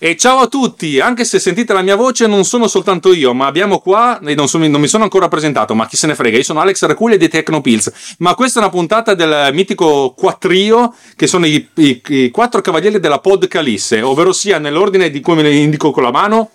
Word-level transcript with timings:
E 0.00 0.16
ciao 0.16 0.38
a 0.38 0.46
tutti, 0.46 1.00
anche 1.00 1.24
se 1.24 1.40
sentite 1.40 1.72
la 1.72 1.82
mia 1.82 1.96
voce 1.96 2.28
non 2.28 2.44
sono 2.44 2.68
soltanto 2.68 3.12
io, 3.12 3.34
ma 3.34 3.46
abbiamo 3.46 3.80
qua, 3.80 4.20
e 4.20 4.36
non, 4.36 4.46
sono, 4.46 4.64
non 4.68 4.80
mi 4.80 4.86
sono 4.86 5.02
ancora 5.02 5.26
presentato, 5.26 5.74
ma 5.74 5.88
chi 5.88 5.96
se 5.96 6.06
ne 6.06 6.14
frega, 6.14 6.36
io 6.36 6.44
sono 6.44 6.60
Alex 6.60 6.84
Racuglia 6.84 7.16
di 7.16 7.28
Tecnopills, 7.28 8.14
ma 8.18 8.36
questa 8.36 8.60
è 8.60 8.62
una 8.62 8.70
puntata 8.70 9.14
del 9.14 9.52
mitico 9.52 10.14
quattrio, 10.16 10.94
che 11.16 11.26
sono 11.26 11.46
i, 11.46 11.68
i, 11.74 12.00
i 12.10 12.30
quattro 12.30 12.60
cavalieri 12.60 13.00
della 13.00 13.18
Pod 13.18 13.48
Calisse, 13.48 14.00
ovvero 14.00 14.32
sia 14.32 14.58
nell'ordine 14.58 15.10
di 15.10 15.20
cui 15.20 15.34
me 15.34 15.42
li 15.42 15.62
indico 15.62 15.90
con 15.90 16.04
la 16.04 16.12
mano. 16.12 16.52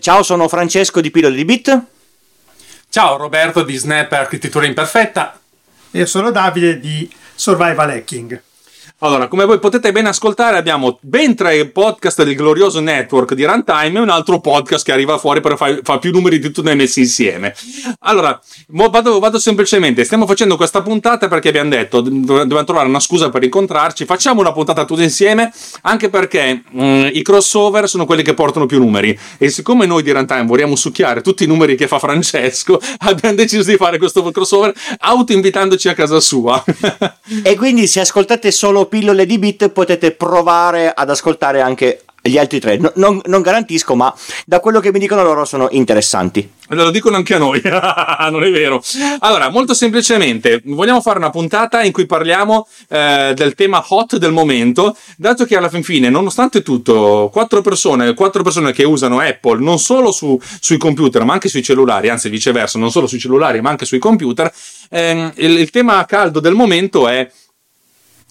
Ciao, 0.00 0.24
sono 0.24 0.48
Francesco 0.48 1.00
di 1.00 1.12
Pillole 1.12 1.36
di 1.36 1.44
Bit. 1.44 1.82
Ciao, 2.88 3.18
Roberto 3.18 3.62
di 3.62 3.76
Snap 3.76 4.10
Architettura 4.10 4.66
Imperfetta. 4.66 5.38
Io 5.92 6.06
sono 6.06 6.32
Davide 6.32 6.80
di 6.80 7.08
Survival 7.36 7.90
Hacking. 7.90 8.42
Allora, 9.04 9.26
come 9.26 9.44
voi 9.46 9.58
potete 9.58 9.90
ben 9.90 10.06
ascoltare, 10.06 10.56
abbiamo 10.56 10.96
ben 11.02 11.34
tre 11.34 11.66
podcast 11.66 12.22
del 12.22 12.36
glorioso 12.36 12.78
network 12.78 13.34
di 13.34 13.44
Runtime 13.44 13.98
e 13.98 13.98
un 13.98 14.10
altro 14.10 14.38
podcast 14.38 14.84
che 14.84 14.92
arriva 14.92 15.18
fuori 15.18 15.40
per 15.40 15.56
fare 15.56 15.80
fa 15.82 15.98
più 15.98 16.12
numeri 16.12 16.38
di 16.38 16.52
tutti 16.52 16.72
messi 16.72 17.00
insieme. 17.00 17.52
Allora, 18.02 18.40
vado, 18.68 19.18
vado, 19.18 19.40
semplicemente, 19.40 20.04
stiamo 20.04 20.24
facendo 20.24 20.54
questa 20.54 20.82
puntata 20.82 21.26
perché 21.26 21.48
abbiamo 21.48 21.70
detto, 21.70 22.00
dobbiamo 22.00 22.62
trovare 22.62 22.86
una 22.86 23.00
scusa 23.00 23.28
per 23.28 23.42
incontrarci, 23.42 24.04
facciamo 24.04 24.40
una 24.40 24.52
puntata 24.52 24.84
tutti 24.84 25.02
insieme, 25.02 25.52
anche 25.80 26.08
perché 26.08 26.62
mh, 26.70 26.84
mm, 26.84 27.08
i 27.12 27.22
crossover 27.22 27.88
sono 27.88 28.06
quelli 28.06 28.22
che 28.22 28.34
portano 28.34 28.66
più 28.66 28.78
numeri 28.78 29.18
e 29.36 29.50
siccome 29.50 29.84
noi 29.84 30.04
di 30.04 30.12
Runtime 30.12 30.44
vogliamo 30.44 30.76
succhiare 30.76 31.22
tutti 31.22 31.42
i 31.42 31.48
numeri 31.48 31.74
che 31.74 31.88
fa 31.88 31.98
Francesco, 31.98 32.80
abbiamo 33.02 33.34
deciso 33.34 33.68
di 33.68 33.76
fare 33.76 33.98
questo 33.98 34.22
crossover 34.30 34.72
auto 35.00 35.32
invitandoci 35.32 35.88
a 35.88 35.94
casa 35.94 36.20
sua. 36.20 36.62
e 37.42 37.56
quindi 37.56 37.88
se 37.88 37.98
ascoltate 37.98 38.52
solo 38.52 38.90
pillole 38.92 39.24
di 39.24 39.38
bit 39.38 39.70
potete 39.70 40.10
provare 40.10 40.92
ad 40.94 41.08
ascoltare 41.08 41.62
anche 41.62 42.02
gli 42.20 42.36
altri 42.36 42.60
tre. 42.60 42.76
No, 42.76 42.92
non, 42.96 43.20
non, 43.24 43.40
garantisco, 43.40 43.94
ma 43.94 44.14
da 44.44 44.60
quello 44.60 44.80
che 44.80 44.92
mi 44.92 44.98
dicono 44.98 45.22
loro 45.22 45.46
sono 45.46 45.68
interessanti. 45.70 46.48
Lo 46.68 46.90
dicono 46.90 47.16
anche 47.16 47.34
a 47.34 47.38
noi, 47.38 47.60
non 47.64 48.44
è 48.44 48.50
vero. 48.50 48.82
Allora, 49.20 49.48
molto 49.48 49.72
semplicemente, 49.72 50.60
vogliamo 50.66 51.00
fare 51.00 51.16
una 51.16 51.30
puntata 51.30 51.82
in 51.82 51.90
cui 51.90 52.04
parliamo 52.04 52.68
eh, 52.88 53.32
del 53.34 53.54
tema 53.54 53.82
hot 53.88 54.18
del 54.18 54.30
momento, 54.30 54.94
dato 55.16 55.46
che 55.46 55.56
alla 55.56 55.70
fin 55.70 55.82
fine, 55.82 56.10
nonostante 56.10 56.62
tutto, 56.62 57.30
quattro 57.32 57.62
persone, 57.62 58.12
quattro 58.12 58.42
persone 58.42 58.72
che 58.72 58.84
usano 58.84 59.18
Apple 59.18 59.60
non 59.60 59.78
solo 59.78 60.12
su, 60.12 60.38
sui 60.60 60.76
computer, 60.76 61.24
ma 61.24 61.32
anche 61.32 61.48
sui 61.48 61.62
cellulari, 61.62 62.10
anzi 62.10 62.28
viceversa, 62.28 62.78
non 62.78 62.90
solo 62.90 63.06
sui 63.06 63.18
cellulari, 63.18 63.62
ma 63.62 63.70
anche 63.70 63.86
sui 63.86 63.98
computer, 63.98 64.52
eh, 64.90 65.32
il, 65.36 65.58
il 65.58 65.70
tema 65.70 66.04
caldo 66.04 66.40
del 66.40 66.54
momento 66.54 67.08
è 67.08 67.26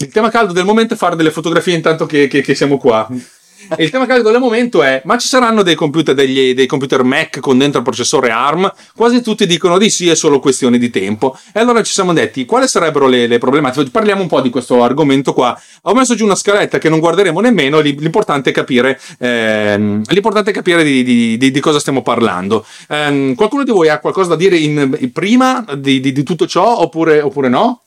il 0.01 0.11
tema 0.11 0.29
caldo 0.29 0.53
del 0.53 0.65
momento 0.65 0.93
è 0.93 0.97
fare 0.97 1.15
delle 1.15 1.31
fotografie 1.31 1.75
intanto 1.75 2.05
che, 2.05 2.27
che, 2.27 2.41
che 2.41 2.55
siamo 2.55 2.77
qua. 2.77 3.07
Il 3.77 3.89
tema 3.89 4.05
caldo 4.05 4.31
del 4.31 4.39
momento 4.39 4.81
è: 4.83 5.01
ma 5.05 5.17
ci 5.17 5.27
saranno 5.27 5.61
dei 5.61 5.75
computer, 5.75 6.15
degli, 6.15 6.53
dei 6.53 6.65
computer 6.65 7.03
Mac 7.03 7.39
con 7.39 7.57
dentro 7.57 7.79
il 7.79 7.85
processore 7.85 8.29
ARM? 8.29 8.71
Quasi 8.95 9.21
tutti 9.21 9.45
dicono 9.45 9.77
di 9.77 9.89
sì, 9.89 10.09
è 10.09 10.15
solo 10.15 10.39
questione 10.39 10.77
di 10.77 10.89
tempo. 10.89 11.37
E 11.53 11.59
allora 11.59 11.81
ci 11.83 11.93
siamo 11.93 12.11
detti 12.11 12.45
quali 12.45 12.67
sarebbero 12.67 13.07
le, 13.07 13.27
le 13.27 13.37
problematiche. 13.37 13.89
Parliamo 13.89 14.21
un 14.21 14.27
po' 14.27 14.41
di 14.41 14.49
questo 14.49 14.83
argomento 14.83 15.33
qua. 15.33 15.59
Ho 15.83 15.93
messo 15.93 16.15
giù 16.15 16.25
una 16.25 16.35
scaletta 16.35 16.79
che 16.79 16.89
non 16.89 16.99
guarderemo 16.99 17.39
nemmeno. 17.39 17.79
L'importante 17.79 18.49
è 18.49 18.53
capire, 18.53 18.99
ehm, 19.19 20.01
l'importante 20.07 20.49
è 20.49 20.53
capire 20.53 20.83
di, 20.83 21.03
di, 21.03 21.37
di, 21.37 21.51
di, 21.51 21.59
cosa 21.59 21.79
stiamo 21.79 22.01
parlando. 22.01 22.65
Ehm, 22.89 23.35
qualcuno 23.35 23.63
di 23.63 23.71
voi 23.71 23.89
ha 23.89 23.99
qualcosa 23.99 24.29
da 24.29 24.35
dire 24.35 24.57
in, 24.57 24.97
in 24.99 25.11
prima 25.11 25.63
di, 25.77 26.23
tutto 26.23 26.45
ciò 26.45 26.79
oppure, 26.79 27.21
oppure 27.21 27.47
no? 27.47 27.81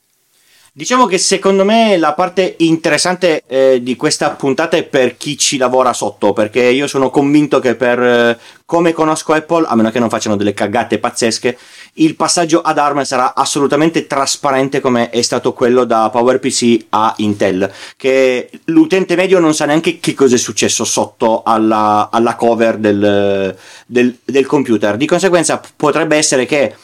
Diciamo 0.77 1.07
che 1.07 1.19
secondo 1.19 1.65
me 1.65 1.97
la 1.97 2.15
parte 2.15 2.57
interessante 2.59 3.45
eh, 3.47 3.81
di 3.81 3.95
questa 3.95 4.31
puntata 4.31 4.77
è 4.77 4.83
per 4.83 5.17
chi 5.17 5.39
ci 5.39 5.57
lavora 5.57 5.93
sotto, 5.93 6.33
perché 6.33 6.65
io 6.65 6.89
sono 6.89 7.11
convinto 7.11 7.61
che 7.61 7.77
per 7.77 8.03
eh, 8.03 8.39
come 8.65 8.93
conosco 8.93 9.34
Apple, 9.34 9.67
a 9.69 9.77
meno 9.77 9.93
che 9.93 10.01
non 10.01 10.09
facciano 10.09 10.34
delle 10.34 10.53
cagate 10.53 10.99
pazzesche, 10.99 11.57
il 11.93 12.17
passaggio 12.17 12.61
ad 12.61 12.79
ARM 12.79 13.05
sarà 13.05 13.34
assolutamente 13.37 14.09
trasparente 14.09 14.81
come 14.81 15.11
è 15.11 15.23
stato 15.23 15.53
quello 15.53 15.84
da 15.84 16.11
PowerPC 16.11 16.87
a 16.89 17.15
Intel, 17.19 17.73
che 17.97 18.51
l'utente 18.65 19.15
medio 19.15 19.39
non 19.39 19.55
sa 19.55 19.67
neanche 19.67 20.01
che 20.01 20.15
cosa 20.15 20.34
è 20.34 20.39
successo 20.39 20.83
sotto 20.83 21.45
alla, 21.45 22.09
alla 22.11 22.34
cover 22.34 22.79
del, 22.79 23.57
del, 23.87 24.19
del 24.25 24.47
computer. 24.47 24.97
Di 24.97 25.07
conseguenza 25.07 25.63
potrebbe 25.77 26.17
essere 26.17 26.47
che 26.47 26.75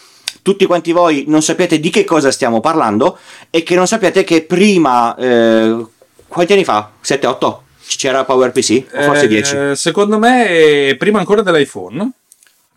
tutti 0.43 0.67
quanti 0.67 0.93
voi 0.93 1.25
non 1.27 1.43
sapete 1.43 1.81
di 1.81 1.91
che 1.91 2.05
cosa 2.05 2.31
stiamo 2.31 2.61
parlando 2.61 3.19
e 3.51 3.62
che 3.62 3.75
non 3.75 3.87
sapete 3.87 4.25
che 4.25 4.43
prima, 4.43 5.15
eh, 5.17 5.84
quanti 6.27 6.53
anni 6.53 6.65
fa? 6.65 6.91
7-8? 7.03 7.56
C'era 7.97 8.25
PowerPC? 8.25 8.87
O 8.95 9.03
forse 9.03 9.27
10? 9.27 9.56
Eh, 9.56 9.77
secondo 9.77 10.19
me 10.19 10.95
prima 10.99 11.19
ancora 11.19 11.43
dell'iPhone. 11.43 12.12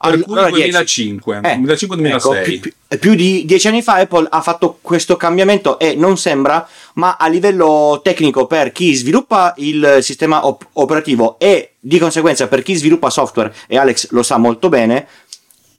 Allora, 0.06 0.50
2005, 0.50 1.40
eh, 1.44 1.56
2005-2006. 1.60 2.14
Ecco, 2.14 2.42
più, 2.42 2.60
più, 2.60 2.74
più, 3.00 3.16
di 3.16 3.46
dieci 3.46 3.68
anni 3.70 3.82
fa 3.82 3.96
Apple 3.96 4.28
ha 4.30 4.42
fatto 4.42 4.80
questo 4.82 5.16
cambiamento 5.16 5.80
e 5.80 5.96
non 5.96 6.18
sembra, 6.18 6.68
ma 6.96 7.16
a 7.18 7.28
livello 7.30 8.02
tecnico 8.04 8.46
per 8.46 8.74
chi 8.74 8.94
sviluppa 8.96 9.54
il 9.58 10.00
sistema 10.02 10.46
op- 10.46 10.68
operativo 10.74 11.38
e 11.40 11.76
di 11.80 12.00
conseguenza 12.00 12.48
per 12.48 12.64
chi 12.64 12.76
sviluppa 12.76 13.10
software, 13.10 13.54
e 13.66 13.78
Alex 13.78 14.10
lo 14.10 14.24
sa 14.24 14.38
molto 14.38 14.68
bene, 14.68 15.08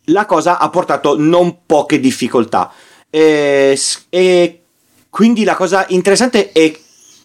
la 0.06 0.26
cosa 0.26 0.58
ha 0.58 0.68
portato 0.68 1.16
non 1.18 1.58
poche 1.66 2.00
difficoltà. 2.00 2.72
E, 3.08 3.78
e 4.08 4.62
quindi 5.08 5.44
la 5.44 5.54
cosa 5.54 5.86
interessante 5.88 6.50
è, 6.52 6.76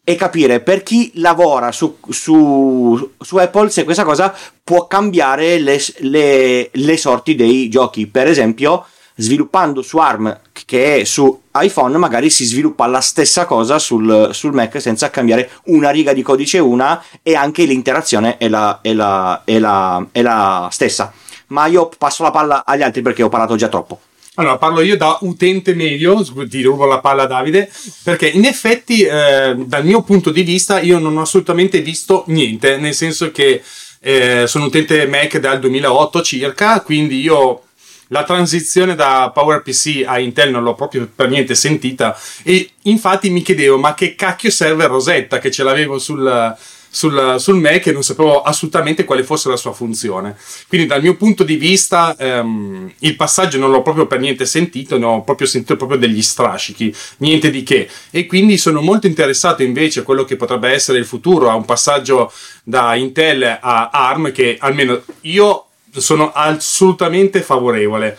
è, 0.03 0.15
capire 0.15 0.59
per 0.59 0.83
chi 0.83 1.11
lavora 1.15 1.71
su, 1.71 1.97
su, 2.09 3.13
su, 3.19 3.37
Apple 3.37 3.69
se 3.69 3.83
questa 3.83 4.03
cosa 4.03 4.33
può 4.63 4.85
cambiare 4.87 5.57
le, 5.57 5.81
le, 5.97 6.69
le 6.71 6.97
sorti 6.97 7.35
dei 7.35 7.69
giochi. 7.69 8.05
Per 8.05 8.27
esempio, 8.27 8.85
sviluppando 9.15 9.81
su 9.81 9.97
ARM 9.97 10.39
che 10.65 10.97
è 10.97 11.03
su 11.03 11.41
iPhone, 11.59 11.97
magari 11.97 12.29
si 12.29 12.45
sviluppa 12.45 12.85
la 12.85 13.01
stessa 13.01 13.45
cosa 13.45 13.79
sul, 13.79 14.29
sul 14.31 14.53
Mac 14.53 14.79
senza 14.79 15.09
cambiare 15.09 15.49
una 15.65 15.89
riga 15.89 16.13
di 16.13 16.21
codice 16.21 16.59
una 16.59 17.03
e 17.23 17.35
anche 17.35 17.63
l'interazione 17.65 18.37
è 18.37 18.47
la, 18.47 18.79
è 18.81 18.93
la, 18.93 19.41
è 19.43 19.57
la, 19.57 20.05
è 20.11 20.21
la 20.21 20.69
stessa 20.71 21.11
ma 21.49 21.67
io 21.67 21.89
passo 21.97 22.23
la 22.23 22.31
palla 22.31 22.65
agli 22.65 22.81
altri 22.81 23.01
perché 23.01 23.23
ho 23.23 23.29
parlato 23.29 23.55
già 23.55 23.67
troppo. 23.67 24.01
Allora, 24.35 24.57
parlo 24.57 24.81
io 24.81 24.95
da 24.95 25.17
utente 25.21 25.75
medio, 25.75 26.23
ti 26.47 26.61
rubo 26.61 26.85
la 26.85 26.99
palla 26.99 27.25
Davide, 27.25 27.69
perché 28.03 28.27
in 28.27 28.45
effetti 28.45 29.01
eh, 29.01 29.53
dal 29.57 29.83
mio 29.83 30.01
punto 30.01 30.31
di 30.31 30.43
vista 30.43 30.79
io 30.79 30.97
non 30.97 31.17
ho 31.17 31.21
assolutamente 31.21 31.81
visto 31.81 32.23
niente, 32.27 32.77
nel 32.77 32.93
senso 32.93 33.31
che 33.31 33.61
eh, 33.99 34.47
sono 34.47 34.65
utente 34.65 35.07
Mac 35.07 35.37
dal 35.39 35.59
2008 35.59 36.21
circa, 36.21 36.79
quindi 36.81 37.19
io 37.19 37.63
la 38.09 38.23
transizione 38.23 38.95
da 38.95 39.29
PowerPC 39.33 40.03
a 40.05 40.19
Intel 40.19 40.51
non 40.51 40.63
l'ho 40.63 40.73
proprio 40.73 41.09
per 41.13 41.29
niente 41.29 41.53
sentita 41.53 42.17
e 42.43 42.71
infatti 42.83 43.29
mi 43.29 43.41
chiedevo 43.41 43.77
ma 43.77 43.93
che 43.93 44.15
cacchio 44.15 44.49
serve 44.49 44.87
Rosetta 44.87 45.37
che 45.37 45.51
ce 45.51 45.61
l'avevo 45.61 45.99
sul 45.99 46.57
sul, 46.89 47.35
sul 47.37 47.55
Mac 47.55 47.85
e 47.87 47.91
non 47.91 48.03
sapevo 48.03 48.41
assolutamente 48.41 49.03
quale 49.03 49.23
fosse 49.23 49.49
la 49.49 49.57
sua 49.57 49.73
funzione. 49.73 50.35
Quindi 50.67 50.87
dal 50.87 51.01
mio 51.01 51.15
punto 51.15 51.43
di 51.43 51.55
vista 51.55 52.15
ehm, 52.17 52.91
il 52.99 53.15
passaggio 53.15 53.57
non 53.57 53.71
l'ho 53.71 53.81
proprio 53.81 54.07
per 54.07 54.19
niente 54.19 54.45
sentito, 54.45 54.97
ne 54.97 55.05
ho 55.05 55.23
proprio 55.23 55.47
sentito 55.47 55.75
proprio 55.75 55.99
degli 55.99 56.21
strascichi, 56.21 56.93
niente 57.17 57.49
di 57.49 57.63
che. 57.63 57.89
E 58.09 58.25
quindi 58.25 58.57
sono 58.57 58.81
molto 58.81 59.07
interessato 59.07 59.63
invece 59.63 60.01
a 60.01 60.03
quello 60.03 60.25
che 60.25 60.35
potrebbe 60.35 60.69
essere 60.69 60.97
il 60.97 61.05
futuro, 61.05 61.49
a 61.49 61.55
un 61.55 61.65
passaggio 61.65 62.31
da 62.63 62.95
Intel 62.95 63.43
a 63.61 63.89
ARM 63.91 64.31
che 64.31 64.57
almeno 64.59 65.01
io 65.21 65.65
sono 65.91 66.31
assolutamente 66.31 67.41
favorevole. 67.41 68.17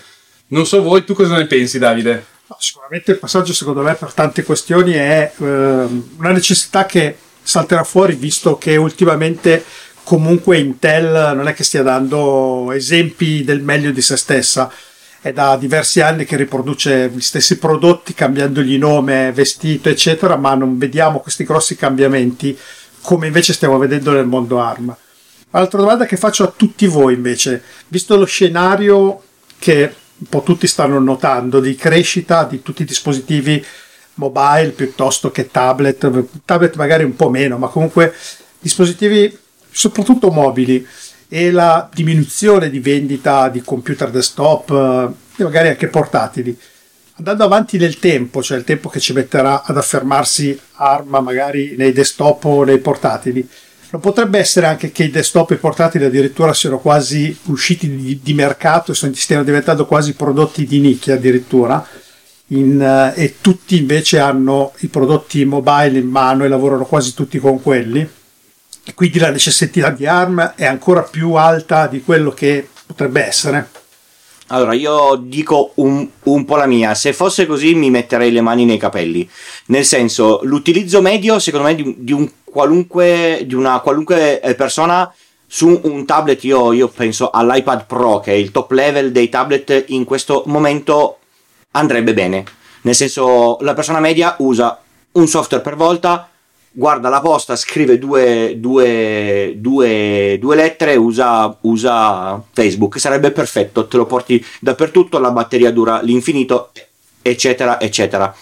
Non 0.49 0.67
so 0.67 0.83
voi, 0.83 1.05
tu 1.05 1.15
cosa 1.15 1.37
ne 1.37 1.47
pensi 1.47 1.79
Davide? 1.79 2.27
Sicuramente 2.59 3.13
il 3.13 3.19
passaggio 3.19 3.53
secondo 3.53 3.81
me 3.81 3.95
per 3.95 4.13
tante 4.13 4.43
questioni 4.43 4.93
è 4.93 5.33
eh, 5.39 5.45
una 5.45 6.33
necessità 6.33 6.85
che 6.85 7.17
salterà 7.51 7.83
fuori 7.83 8.15
visto 8.15 8.57
che 8.57 8.77
ultimamente 8.77 9.65
comunque 10.05 10.59
Intel 10.59 11.35
non 11.35 11.49
è 11.49 11.53
che 11.53 11.65
stia 11.65 11.83
dando 11.83 12.71
esempi 12.73 13.43
del 13.43 13.61
meglio 13.61 13.91
di 13.91 14.01
se 14.01 14.17
stessa. 14.17 14.73
È 15.21 15.33
da 15.33 15.57
diversi 15.57 16.01
anni 16.01 16.25
che 16.25 16.37
riproduce 16.37 17.11
gli 17.13 17.21
stessi 17.21 17.59
prodotti 17.59 18.15
cambiandogli 18.15 18.79
nome, 18.79 19.33
vestito, 19.33 19.89
eccetera, 19.89 20.37
ma 20.37 20.55
non 20.55 20.79
vediamo 20.79 21.21
questi 21.21 21.45
grossi 21.45 21.77
cambiamenti 21.77 22.57
come 23.03 23.27
invece 23.27 23.53
stiamo 23.53 23.79
vedendo 23.79 24.13
nel 24.13 24.27
mondo 24.27 24.61
ARM. 24.61 24.97
Altra 25.51 25.81
domanda 25.81 26.07
che 26.07 26.17
faccio 26.17 26.45
a 26.45 26.53
tutti 26.55 26.87
voi 26.87 27.15
invece, 27.15 27.63
visto 27.89 28.17
lo 28.17 28.25
scenario 28.25 29.23
che 29.59 29.95
un 30.19 30.27
po' 30.29 30.43
tutti 30.43 30.67
stanno 30.67 31.01
notando 31.01 31.61
di 31.61 31.75
crescita 31.75 32.45
di 32.45 32.63
tutti 32.63 32.83
i 32.83 32.87
dispositivi 32.87 33.65
mobile 34.21 34.71
piuttosto 34.71 35.31
che 35.31 35.51
tablet, 35.51 36.25
tablet 36.45 36.77
magari 36.77 37.05
un 37.05 37.17
po' 37.17 37.31
meno, 37.31 37.57
ma 37.57 37.69
comunque 37.69 38.15
dispositivi 38.59 39.37
soprattutto 39.71 40.31
mobili 40.31 40.87
e 41.29 41.51
la 41.51 41.89
diminuzione 41.93 42.69
di 42.71 42.81
vendita 42.81 43.49
di 43.49 43.63
computer 43.63 44.11
desktop 44.11 44.71
eh, 44.71 45.41
e 45.41 45.45
magari 45.45 45.69
anche 45.69 45.89
portatili. 45.89 46.57
Andando 47.15 47.45
avanti 47.45 47.79
nel 47.79 47.99
tempo, 47.99 48.43
cioè 48.43 48.59
il 48.59 48.65
tempo 48.65 48.89
che 48.89 49.01
ci 49.01 49.13
metterà 49.13 49.63
ad 49.63 49.77
affermarsi 49.77 50.59
ARM 50.75 51.19
magari 51.23 51.75
nei 51.77 51.93
desktop 51.93 52.45
o 52.45 52.65
nei 52.65 52.79
portatili, 52.79 53.47
non 53.91 54.01
potrebbe 54.01 54.39
essere 54.39 54.67
anche 54.67 54.93
che 54.93 55.05
i 55.05 55.11
desktop 55.11 55.51
e 55.51 55.55
i 55.55 55.59
portatili 55.59 56.05
addirittura 56.05 56.55
siano 56.55 56.79
quasi 56.79 57.37
usciti 57.45 57.95
di, 57.95 58.21
di 58.23 58.35
mercato 58.35 58.93
e 58.93 58.95
stiano 58.95 59.43
diventando 59.45 59.85
quasi 59.87 60.15
prodotti 60.15 60.65
di 60.65 60.79
nicchia 60.79 61.15
addirittura 61.15 61.85
in, 62.51 63.13
uh, 63.15 63.19
e 63.19 63.37
tutti 63.41 63.77
invece 63.77 64.19
hanno 64.19 64.73
i 64.79 64.87
prodotti 64.87 65.45
mobile 65.45 65.99
in 65.99 66.09
mano 66.09 66.45
e 66.45 66.49
lavorano 66.49 66.85
quasi 66.85 67.15
tutti 67.15 67.39
con 67.39 67.61
quelli 67.63 68.09
e 68.85 68.95
quindi 68.95 69.19
la 69.19 69.31
necessità 69.31 69.91
di 69.91 70.07
ARM 70.07 70.55
è 70.57 70.65
ancora 70.65 71.03
più 71.03 71.35
alta 71.35 71.87
di 71.87 72.03
quello 72.03 72.31
che 72.31 72.67
potrebbe 72.87 73.25
essere. 73.25 73.69
Allora, 74.49 74.73
io 74.73 75.15
dico 75.15 75.73
un, 75.77 76.09
un, 76.25 76.45
po' 76.45 76.57
la 76.57 76.67
mia. 76.67 76.95
Se 76.95 77.13
fosse 77.13 77.47
così, 77.47 77.75
mi 77.75 77.89
metterei 77.89 78.33
le 78.33 78.41
mani 78.41 78.65
nei 78.65 78.79
capelli. 78.79 79.29
Nel 79.67 79.85
senso, 79.85 80.41
l'utilizzo 80.43 81.01
medio, 81.01 81.39
secondo 81.39 81.69
me, 81.69 81.77
di, 81.77 81.95
di, 81.99 82.13
un 82.13 82.29
di 83.47 83.55
una 83.55 83.79
qualunque 83.79 84.41
eh, 84.41 84.57
persona 84.57 85.13
su 85.47 85.81
un 85.85 86.05
tablet, 86.05 86.43
io, 86.43 86.73
io 86.73 86.89
penso 86.89 87.31
all'iPad 87.31 87.87
Pro, 87.87 88.19
che 88.19 88.33
è 88.33 88.35
il 88.35 88.51
top 88.51 88.73
level 88.73 89.13
dei 89.13 89.29
tablet 89.29 89.85
in 89.89 90.03
questo 90.03 90.43
momento, 90.47 91.20
andrebbe 91.73 92.15
bene. 92.15 92.45
Nel 92.83 92.95
senso, 92.95 93.59
la 93.61 93.75
persona 93.75 94.01
media 94.01 94.35
usa 94.39 94.81
un 95.13 95.27
software 95.27 95.63
per 95.63 95.77
volta, 95.77 96.29
guarda 96.71 97.09
la 97.09 97.21
posta, 97.21 97.57
scrive 97.57 97.99
due, 97.99 98.55
due, 98.59 99.55
due, 99.57 100.39
due 100.41 100.57
lettere, 100.57 100.97
usa, 100.97 101.55
usa, 101.63 102.43
Facebook, 102.53 102.99
sarebbe 102.99 103.33
perfetto, 103.33 103.87
te 103.87 103.97
lo 103.97 104.07
porti 104.07 104.45
dappertutto, 104.61 105.19
la 105.19 105.31
batteria 105.31 105.73
dura 105.73 106.01
l'infinito, 106.01 106.71
eccetera, 107.23 107.81
eccetera. 107.81 108.35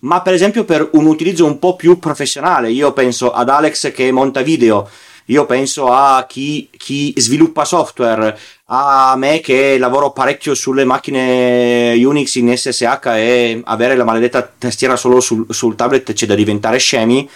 Ma 0.00 0.22
per 0.22 0.34
esempio 0.34 0.64
per 0.64 0.88
un 0.92 1.06
utilizzo 1.06 1.44
un 1.44 1.58
po' 1.58 1.76
più 1.76 1.98
professionale, 1.98 2.70
io 2.70 2.92
penso 2.92 3.32
ad 3.32 3.48
Alex 3.48 3.92
che 3.92 4.12
monta 4.12 4.40
video, 4.42 4.88
io 5.30 5.46
penso 5.46 5.88
a 5.88 6.26
chi, 6.28 6.68
chi 6.76 7.12
sviluppa 7.16 7.64
software, 7.64 8.38
a 8.66 9.14
me 9.16 9.40
che 9.40 9.78
lavoro 9.78 10.10
parecchio 10.12 10.54
sulle 10.54 10.84
macchine 10.84 11.94
Unix 12.02 12.34
in 12.36 12.56
SSH 12.56 13.06
e 13.06 13.60
avere 13.64 13.96
la 13.96 14.04
maledetta 14.04 14.48
tastiera 14.58 14.96
solo 14.96 15.20
sul, 15.20 15.46
sul 15.50 15.74
tablet 15.74 16.12
c'è 16.12 16.26
da 16.26 16.34
diventare 16.34 16.78
scemi 16.78 17.28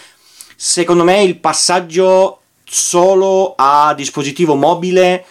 secondo 0.56 1.04
me 1.04 1.22
il 1.22 1.38
passaggio 1.38 2.40
solo 2.64 3.54
a 3.56 3.92
dispositivo 3.94 4.54
mobile 4.54 5.24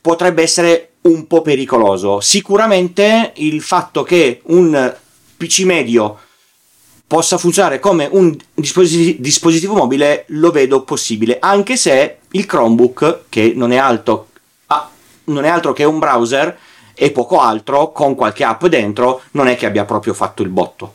potrebbe 0.00 0.42
essere 0.42 0.90
un 1.02 1.26
po' 1.26 1.42
pericoloso. 1.42 2.20
Sicuramente 2.20 3.32
il 3.36 3.62
fatto 3.62 4.02
che 4.02 4.40
un 4.44 4.94
PC 5.36 5.60
medio 5.60 6.18
possa 7.12 7.36
funzionare 7.36 7.78
come 7.78 8.08
un 8.10 8.34
dispositivo, 8.54 9.18
dispositivo 9.20 9.74
mobile 9.74 10.24
lo 10.28 10.50
vedo 10.50 10.80
possibile, 10.82 11.36
anche 11.40 11.76
se 11.76 12.20
il 12.30 12.46
Chromebook, 12.46 13.24
che 13.28 13.52
non 13.54 13.70
è, 13.70 13.76
alto, 13.76 14.28
ah, 14.68 14.88
non 15.24 15.44
è 15.44 15.48
altro 15.48 15.74
che 15.74 15.84
un 15.84 15.98
browser 15.98 16.56
e 16.94 17.10
poco 17.10 17.38
altro, 17.38 17.92
con 17.92 18.14
qualche 18.14 18.44
app 18.44 18.64
dentro, 18.64 19.20
non 19.32 19.46
è 19.46 19.56
che 19.56 19.66
abbia 19.66 19.84
proprio 19.84 20.14
fatto 20.14 20.40
il 20.40 20.48
botto. 20.48 20.94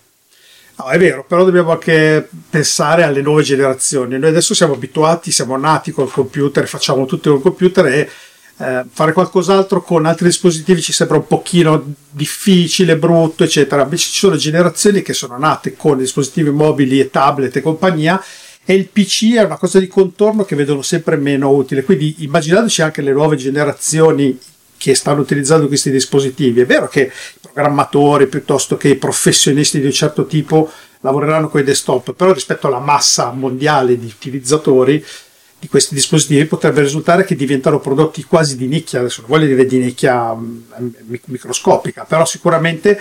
No, 0.78 0.88
è 0.88 0.98
vero, 0.98 1.24
però 1.24 1.44
dobbiamo 1.44 1.70
anche 1.70 2.28
pensare 2.50 3.04
alle 3.04 3.22
nuove 3.22 3.44
generazioni. 3.44 4.18
Noi 4.18 4.30
adesso 4.30 4.56
siamo 4.56 4.74
abituati, 4.74 5.32
siamo 5.32 5.56
nati 5.56 5.92
col 5.92 6.10
computer, 6.10 6.68
facciamo 6.68 7.06
tutto 7.06 7.30
col 7.34 7.42
computer 7.44 7.86
e 7.86 8.10
eh, 8.60 8.86
fare 8.92 9.14
qualcos'altro 9.14 9.82
con 9.84 10.06
altri 10.06 10.26
dispositivi 10.26 10.82
ci 10.82 10.92
sembra 10.92 11.18
un 11.18 11.28
pochino 11.28 11.94
difficile, 12.10 12.98
brutto, 12.98 13.44
eccetera. 13.44 13.84
Invece 13.84 14.10
ci 14.10 14.18
sono 14.18 14.36
generazioni 14.36 15.02
che 15.02 15.14
sono 15.14 15.38
nate 15.38 15.76
con 15.76 15.98
dispositivi 15.98 16.50
mobili 16.50 17.00
e 17.00 17.10
tablet 17.12 17.56
e 17.56 17.62
compagnia 17.62 18.22
e 18.66 18.74
il 18.74 18.88
PC 18.88 19.34
è 19.36 19.44
una 19.44 19.58
cosa 19.58 19.80
di 19.80 19.88
contorno 19.88 20.44
che 20.44 20.56
vedono 20.56 20.82
sempre 20.82 21.18
meno 21.18 21.52
utile. 21.52 21.84
Quindi 21.84 22.16
immaginateci 22.20 22.82
anche 22.82 23.02
le 23.02 23.14
nuove 23.14 23.36
generazioni 23.36 24.38
che 24.76 24.96
stanno 24.96 25.22
utilizzando 25.22 25.68
questi 25.68 25.92
dispositivi. 25.92 26.62
È 26.62 26.66
vero 26.66 26.88
che 26.88 27.02
i 27.02 27.40
programmatori 27.40 28.28
piuttosto 28.28 28.76
che 28.76 28.90
i 28.90 28.96
professionisti 28.96 29.80
di 29.80 29.86
un 29.86 29.92
certo 29.92 30.26
tipo 30.26 30.72
lavoreranno 31.02 31.50
con 31.50 31.62
i 31.62 31.64
desktop, 31.64 32.14
però 32.14 32.34
rispetto 32.34 32.68
alla 32.68 32.80
massa 32.80 33.32
mondiale 33.32 33.98
di 34.00 34.08
utilizzatori 34.08 35.04
di 35.60 35.68
questi 35.68 35.96
dispositivi 35.96 36.46
potrebbe 36.46 36.82
risultare 36.82 37.26
che 37.26 37.36
diventano 37.36 37.80
prodotti 37.80 38.24
quasi 38.24 38.56
di 38.58 38.68
nicchia, 38.68 39.00
adesso 39.00 39.22
non 39.22 39.30
voglio 39.30 39.48
dire 39.48 39.66
di 39.66 39.80
nicchia 39.80 40.34
mm, 40.34 40.60
microscopica, 41.26 42.04
però 42.04 42.26
sicuramente 42.26 43.00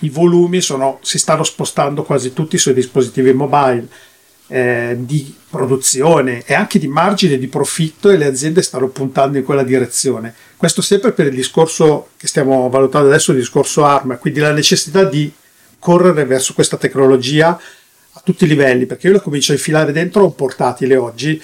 i 0.00 0.08
volumi 0.08 0.60
sono, 0.60 0.98
si 1.02 1.18
stanno 1.18 1.42
spostando 1.42 2.04
quasi 2.04 2.32
tutti 2.32 2.58
sui 2.58 2.74
dispositivi 2.74 3.32
mobile 3.32 3.88
eh, 4.48 4.96
di 5.00 5.34
produzione 5.50 6.44
e 6.44 6.54
anche 6.54 6.78
di 6.78 6.86
margine 6.86 7.38
di 7.38 7.48
profitto 7.48 8.10
e 8.10 8.16
le 8.16 8.26
aziende 8.26 8.62
stanno 8.62 8.88
puntando 8.88 9.38
in 9.38 9.44
quella 9.44 9.64
direzione. 9.64 10.32
Questo 10.56 10.82
sempre 10.82 11.12
per 11.12 11.26
il 11.26 11.34
discorso 11.34 12.10
che 12.16 12.28
stiamo 12.28 12.68
valutando 12.68 13.08
adesso, 13.08 13.32
il 13.32 13.38
discorso 13.38 13.84
ARM, 13.84 14.18
quindi 14.18 14.38
la 14.38 14.52
necessità 14.52 15.04
di 15.04 15.32
correre 15.78 16.24
verso 16.24 16.54
questa 16.54 16.76
tecnologia 16.76 17.58
a 18.12 18.20
tutti 18.22 18.44
i 18.44 18.48
livelli, 18.48 18.86
perché 18.86 19.08
io 19.08 19.14
la 19.14 19.20
comincio 19.20 19.52
a 19.52 19.56
infilare 19.56 19.92
dentro 19.92 20.24
un 20.24 20.34
portatile 20.34 20.96
oggi 20.96 21.42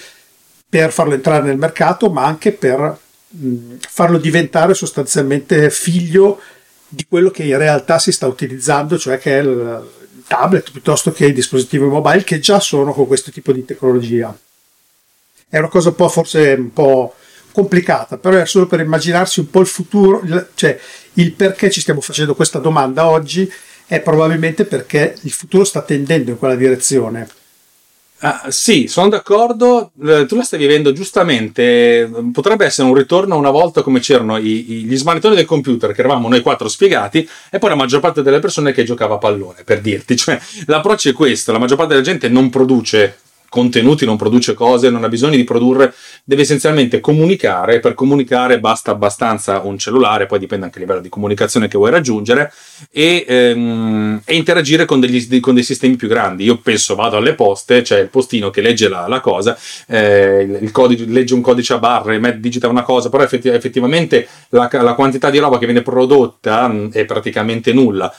per 0.73 0.91
farlo 0.91 1.13
entrare 1.13 1.45
nel 1.45 1.59
mercato, 1.59 2.09
ma 2.09 2.25
anche 2.25 2.51
per 2.51 2.97
mh, 3.27 3.75
farlo 3.79 4.17
diventare 4.17 4.73
sostanzialmente 4.73 5.69
figlio 5.69 6.39
di 6.87 7.05
quello 7.07 7.29
che 7.29 7.43
in 7.43 7.59
realtà 7.59 7.99
si 7.99 8.11
sta 8.11 8.25
utilizzando, 8.25 8.97
cioè 8.97 9.19
che 9.19 9.37
è 9.37 9.41
il, 9.43 9.87
tablet 10.25 10.71
piuttosto 10.71 11.11
che 11.11 11.27
i 11.27 11.33
dispositivi 11.33 11.83
mobile 11.83 12.23
che 12.23 12.39
già 12.39 12.59
sono 12.59 12.91
con 12.91 13.05
questo 13.05 13.29
tipo 13.29 13.51
di 13.51 13.65
tecnologia. 13.65 14.35
È 15.47 15.59
una 15.59 15.67
cosa 15.67 15.89
un 15.89 15.95
po' 15.95 16.09
forse 16.09 16.55
un 16.57 16.73
po' 16.73 17.13
complicata, 17.51 18.17
però 18.17 18.37
è 18.37 18.45
solo 18.47 18.65
per 18.65 18.79
immaginarsi 18.79 19.41
un 19.41 19.51
po' 19.51 19.59
il 19.59 19.67
futuro, 19.67 20.23
cioè 20.55 20.79
il 21.13 21.33
perché 21.33 21.69
ci 21.69 21.81
stiamo 21.81 22.01
facendo 22.01 22.33
questa 22.33 22.57
domanda 22.57 23.07
oggi 23.07 23.51
è 23.85 23.99
probabilmente 23.99 24.65
perché 24.65 25.15
il 25.21 25.31
futuro 25.31 25.65
sta 25.65 25.83
tendendo 25.83 26.31
in 26.31 26.39
quella 26.39 26.55
direzione. 26.55 27.27
Ah, 28.25 28.45
sì, 28.51 28.87
sono 28.87 29.09
d'accordo. 29.09 29.91
Eh, 30.01 30.25
tu 30.25 30.37
la 30.37 30.43
stai 30.43 30.57
vivendo 30.57 30.93
giustamente. 30.93 32.09
Potrebbe 32.31 32.63
essere 32.65 32.87
un 32.87 32.93
ritorno 32.93 33.35
una 33.35 33.49
volta 33.49 33.81
come 33.81 33.99
c'erano 33.99 34.37
i, 34.37 34.71
i, 34.71 34.83
gli 34.85 34.95
smanettoni 34.95 35.35
del 35.35 35.43
computer, 35.43 35.91
che 35.91 35.99
eravamo 35.99 36.29
noi 36.29 36.39
quattro 36.39 36.69
spiegati, 36.69 37.27
e 37.51 37.59
poi 37.59 37.69
la 37.69 37.75
maggior 37.75 37.99
parte 37.99 38.21
delle 38.21 38.39
persone 38.39 38.71
che 38.71 38.85
giocava 38.85 39.15
a 39.15 39.17
pallone, 39.17 39.63
per 39.65 39.81
dirti. 39.81 40.15
Cioè, 40.23 40.39
l'approccio 40.67 41.09
è 41.09 41.13
questo: 41.13 41.51
la 41.51 41.59
maggior 41.59 41.75
parte 41.75 41.95
della 41.95 42.05
gente 42.05 42.29
non 42.29 42.49
produce 42.49 43.22
contenuti, 43.53 44.03
non 44.03 44.17
produce 44.17 44.55
cose, 44.55 44.89
non 44.89 45.03
ha 45.03 45.09
bisogno 45.09 45.35
di 45.35 45.43
produrre, 45.43 45.93
deve 46.23 46.41
essenzialmente 46.41 46.99
comunicare. 46.99 47.79
Per 47.79 47.93
comunicare 47.93 48.59
basta 48.59 48.89
abbastanza 48.89 49.59
un 49.59 49.77
cellulare, 49.77 50.25
poi 50.25 50.39
dipende 50.39 50.65
anche 50.65 50.79
il 50.79 50.85
livello 50.85 51.03
di 51.03 51.09
comunicazione 51.09 51.67
che 51.67 51.77
vuoi 51.77 51.91
raggiungere, 51.91 52.51
e, 52.89 53.23
ehm, 53.27 54.21
e 54.25 54.35
interagire 54.35 54.85
con, 54.85 54.99
degli, 54.99 55.39
con, 55.39 55.53
dei 55.53 55.61
sistemi 55.61 55.97
più 55.97 56.07
grandi. 56.07 56.45
Io 56.45 56.57
penso, 56.57 56.95
vado 56.95 57.17
alle 57.17 57.35
poste, 57.35 57.83
c'è 57.83 57.99
il 57.99 58.09
postino 58.09 58.49
che 58.49 58.61
legge 58.61 58.89
la, 58.89 59.07
la 59.07 59.19
cosa, 59.19 59.55
eh, 59.85 60.67
codice, 60.71 61.05
legge 61.05 61.35
un 61.35 61.41
codice 61.41 61.73
a 61.73 61.77
barre, 61.77 62.39
digita 62.39 62.67
una 62.67 62.81
cosa, 62.81 63.09
però 63.09 63.21
effettivamente 63.21 64.27
la, 64.49 64.67
la 64.71 64.95
quantità 64.95 65.29
di 65.29 65.37
roba 65.37 65.59
che 65.59 65.65
viene 65.65 65.83
prodotta 65.83 66.73
è 66.91 67.05
praticamente 67.05 67.71
nulla 67.71 68.11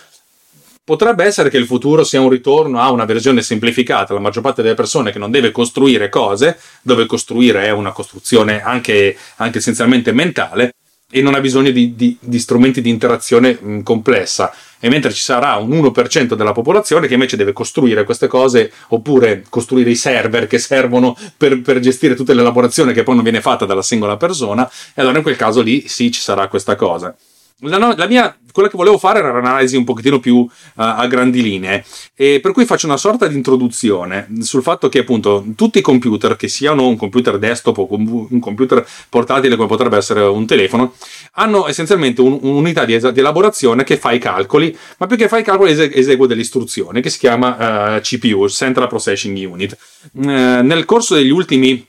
Potrebbe 0.87 1.25
essere 1.25 1.49
che 1.49 1.57
il 1.57 1.65
futuro 1.65 2.05
sia 2.05 2.21
un 2.21 2.29
ritorno 2.29 2.79
a 2.79 2.91
una 2.91 3.07
versione 3.07 3.41
semplificata, 3.41 4.13
la 4.13 4.21
maggior 4.21 4.43
parte 4.43 4.61
delle 4.61 4.75
persone 4.75 5.13
che 5.13 5.19
non 5.19 5.31
deve 5.31 5.51
costruire 5.51 6.11
cose, 6.11 6.59
dove 6.83 7.07
costruire 7.07 7.65
è 7.65 7.71
una 7.71 7.91
costruzione 7.91 8.63
anche, 8.63 9.17
anche 9.37 9.59
essenzialmente 9.59 10.13
mentale, 10.13 10.75
e 11.11 11.23
non 11.23 11.33
ha 11.35 11.41
bisogno 11.41 11.71
di, 11.71 11.95
di- 11.95 12.19
di 12.21 12.39
strumenti 12.39 12.83
di 12.83 12.91
interazione 12.91 13.57
mh, 13.59 13.81
complessa. 13.83 14.55
E 14.79 14.91
mentre 14.91 15.11
ci 15.15 15.23
sarà 15.23 15.57
un 15.57 15.71
1% 15.71 16.35
della 16.35 16.53
popolazione 16.53 17.07
che 17.07 17.15
invece 17.15 17.39
deve 17.39 17.55
costruire 17.55 18.05
queste 18.05 18.27
cose 18.27 18.71
oppure 18.89 19.43
costruire 19.49 19.89
i 19.89 19.97
server 19.97 20.47
che 20.47 20.59
servono 20.59 21.17
per, 21.35 21.63
per 21.63 21.81
gestire 21.81 22.15
tutta 22.15 22.35
l'elaborazione 22.35 22.93
che 22.93 23.05
poi 23.05 23.15
non 23.15 23.23
viene 23.23 23.41
fatta 23.41 23.65
dalla 23.65 23.81
singola 23.81 24.19
persona, 24.19 24.71
e 24.93 25.01
allora 25.01 25.17
in 25.17 25.23
quel 25.23 25.37
caso 25.37 25.63
lì 25.63 25.89
sì 25.89 26.11
ci 26.11 26.21
sarà 26.21 26.47
questa 26.49 26.77
cosa. 26.77 27.17
La, 27.61 27.79
no- 27.79 27.95
la 27.97 28.07
mia, 28.07 28.37
quello 28.53 28.69
che 28.69 28.77
volevo 28.77 28.99
fare 28.99 29.21
era 29.21 29.31
un'analisi 29.31 29.77
un 29.77 29.85
pochettino 29.85 30.19
più 30.19 30.45
eh, 30.51 30.73
a 30.75 31.07
grandi 31.07 31.41
linee, 31.41 31.85
e 32.15 32.41
per 32.43 32.51
cui 32.53 32.67
faccio 32.67 32.87
una 32.87 32.97
sorta 32.97 33.27
di 33.29 33.37
introduzione 33.37 34.29
sul 34.41 34.61
fatto 34.61 34.89
che 34.89 34.99
appunto 34.99 35.43
tutti 35.55 35.79
i 35.79 35.81
computer, 35.81 36.35
che 36.37 36.49
siano 36.49 36.87
un 36.87 36.97
computer 36.97 37.39
desktop 37.39 37.79
o 37.79 37.87
un 37.91 38.41
computer 38.41 38.85
portatile 39.09 39.55
come 39.55 39.69
potrebbe 39.69 39.97
essere 39.97 40.21
un 40.23 40.45
telefono, 40.47 40.95
hanno 41.35 41.69
essenzialmente 41.69 42.21
un- 42.21 42.39
un'unità 42.43 42.85
di, 42.85 42.95
es- 42.95 43.09
di 43.11 43.21
elaborazione 43.21 43.85
che 43.85 43.97
fa 43.99 44.11
i 44.13 44.19
calcoli, 44.19 44.77
ma 44.99 45.07
più 45.07 45.17
che 45.17 45.29
fa 45.29 45.39
i 45.39 45.45
calcoli 45.45 45.71
ese- 45.71 45.95
esegue 45.95 46.27
delle 46.27 46.41
istruzioni, 46.43 47.01
che 47.01 47.09
si 47.09 47.19
chiama 47.21 47.97
eh, 47.97 48.01
CPU, 48.01 48.49
Central 48.49 48.89
Processing 48.89 49.49
Unit. 49.51 49.73
Eh, 50.13 50.61
nel 50.61 50.85
corso 50.85 51.15
degli 51.15 51.31
ultimi 51.31 51.87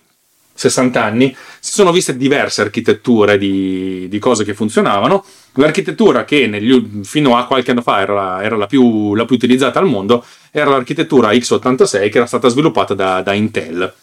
60 0.56 1.04
anni 1.04 1.36
si 1.60 1.74
sono 1.74 1.92
viste 1.92 2.16
diverse 2.16 2.62
architetture 2.62 3.38
di, 3.38 4.08
di 4.10 4.20
cose 4.20 4.44
che 4.44 4.54
funzionavano. 4.54 5.24
L'architettura 5.58 6.26
che 6.26 6.48
negli 6.48 7.04
fino 7.04 7.38
a 7.38 7.46
qualche 7.46 7.72
anno 7.72 7.82
fa 7.82 8.00
era, 8.00 8.44
era 8.44 8.56
la, 8.56 8.66
più, 8.66 9.14
la 9.16 9.26
più 9.26 9.36
utilizzata 9.36 9.80
al 9.80 9.86
mondo 9.86 10.26
era 10.52 10.70
l'architettura 10.70 11.32
x86 11.32 12.10
che 12.10 12.18
era 12.18 12.26
stata 12.26 12.48
sviluppata 12.48 12.94
da, 12.94 13.22
da 13.22 13.34
Intel 13.34 13.94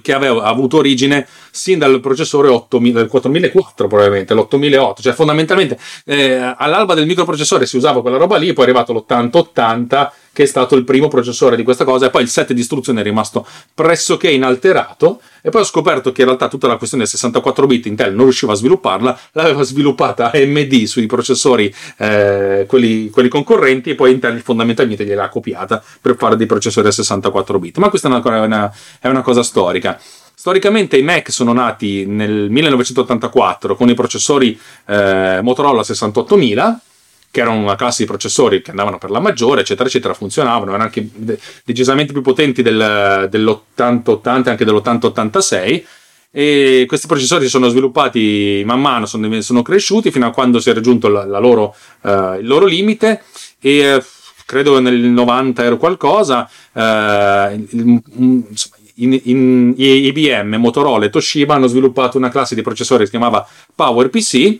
che 0.00 0.12
aveva 0.12 0.44
avuto 0.44 0.76
origine 0.76 1.26
sin 1.50 1.78
dal 1.78 2.00
processore 2.00 2.48
8000 2.48 3.00
del 3.00 3.08
4004 3.08 3.88
probabilmente, 3.88 4.34
l'8008, 4.34 5.00
cioè 5.00 5.12
fondamentalmente 5.12 5.78
eh, 6.04 6.54
all'alba 6.56 6.94
del 6.94 7.06
microprocessore 7.06 7.66
si 7.66 7.76
usava 7.76 8.00
quella 8.00 8.18
roba 8.18 8.36
lì, 8.36 8.52
poi 8.52 8.66
è 8.66 8.68
arrivato 8.68 8.92
l'8080 8.92 10.10
che 10.38 10.44
è 10.44 10.46
stato 10.46 10.76
il 10.76 10.84
primo 10.84 11.08
processore 11.08 11.56
di 11.56 11.64
questa 11.64 11.82
cosa 11.82 12.06
e 12.06 12.10
poi 12.10 12.22
il 12.22 12.28
set 12.28 12.52
di 12.52 12.60
istruzioni 12.60 13.00
è 13.00 13.02
rimasto 13.02 13.44
pressoché 13.74 14.30
inalterato 14.30 15.20
e 15.42 15.50
poi 15.50 15.62
ho 15.62 15.64
scoperto 15.64 16.12
che 16.12 16.20
in 16.20 16.28
realtà 16.28 16.46
tutta 16.46 16.68
la 16.68 16.76
questione 16.76 17.02
del 17.02 17.12
64 17.12 17.66
bit 17.66 17.86
Intel 17.86 18.14
non 18.14 18.22
riusciva 18.22 18.52
a 18.52 18.54
svilupparla, 18.54 19.18
l'aveva 19.32 19.64
sviluppata 19.64 20.30
AMD 20.32 20.84
sui 20.84 21.06
processori 21.06 21.74
eh, 21.96 22.66
quelli, 22.68 23.10
quelli 23.10 23.28
concorrenti 23.28 23.90
e 23.90 23.94
poi 23.96 24.12
Intel 24.12 24.40
fondamentalmente 24.40 25.04
gliel'ha 25.04 25.28
copiata 25.28 25.82
per 26.00 26.14
fare 26.16 26.36
dei 26.36 26.46
processori 26.46 26.86
a 26.86 26.92
64 26.92 27.58
bit, 27.58 27.78
ma 27.78 27.88
questa 27.88 28.06
è 28.06 28.12
una, 28.12 28.40
una- 28.40 28.72
è 29.00 29.08
una 29.08 29.22
cosa 29.22 29.42
storica. 29.42 30.00
Storicamente 30.34 30.96
i 30.96 31.02
Mac 31.02 31.32
sono 31.32 31.52
nati 31.52 32.06
nel 32.06 32.48
1984 32.48 33.74
con 33.74 33.88
i 33.88 33.94
processori 33.94 34.56
eh, 34.86 35.40
Motorola 35.42 35.82
68000 35.82 36.80
che 37.30 37.40
erano 37.40 37.58
una 37.60 37.76
classe 37.76 38.02
di 38.02 38.08
processori 38.08 38.62
che 38.62 38.70
andavano 38.70 38.98
per 38.98 39.10
la 39.10 39.20
maggiore, 39.20 39.60
eccetera, 39.60 39.88
eccetera, 39.88 40.14
funzionavano, 40.14 40.70
erano 40.70 40.84
anche 40.84 41.08
de- 41.14 41.38
decisamente 41.64 42.12
più 42.12 42.22
potenti 42.22 42.62
del, 42.62 43.26
dell'8080 43.30 44.46
e 44.46 44.50
anche 44.50 44.64
dell'8086. 44.64 45.84
E 46.30 46.84
questi 46.86 47.06
processori 47.06 47.44
si 47.44 47.50
sono 47.50 47.68
sviluppati 47.68 48.62
man 48.64 48.80
mano, 48.80 49.06
sono, 49.06 49.40
sono 49.40 49.62
cresciuti 49.62 50.10
fino 50.10 50.26
a 50.26 50.30
quando 50.30 50.58
si 50.60 50.70
è 50.70 50.74
raggiunto 50.74 51.08
la- 51.08 51.24
la 51.24 51.38
loro, 51.38 51.74
eh, 52.02 52.38
il 52.40 52.46
loro 52.46 52.66
limite. 52.66 53.22
E 53.60 54.02
credo 54.46 54.78
nel 54.80 54.98
90 54.98 55.62
ero 55.64 55.76
qualcosa. 55.76 56.48
eh, 56.72 57.66
insomma, 57.70 58.76
in, 59.00 59.20
in- 59.24 59.74
IBM, 59.76 60.56
Motorola 60.56 61.04
e 61.04 61.10
Toshiba 61.10 61.54
hanno 61.54 61.66
sviluppato 61.66 62.18
una 62.18 62.30
classe 62.30 62.54
di 62.54 62.62
processori 62.62 63.00
che 63.00 63.04
si 63.06 63.10
chiamava 63.12 63.46
PowerPC 63.74 64.58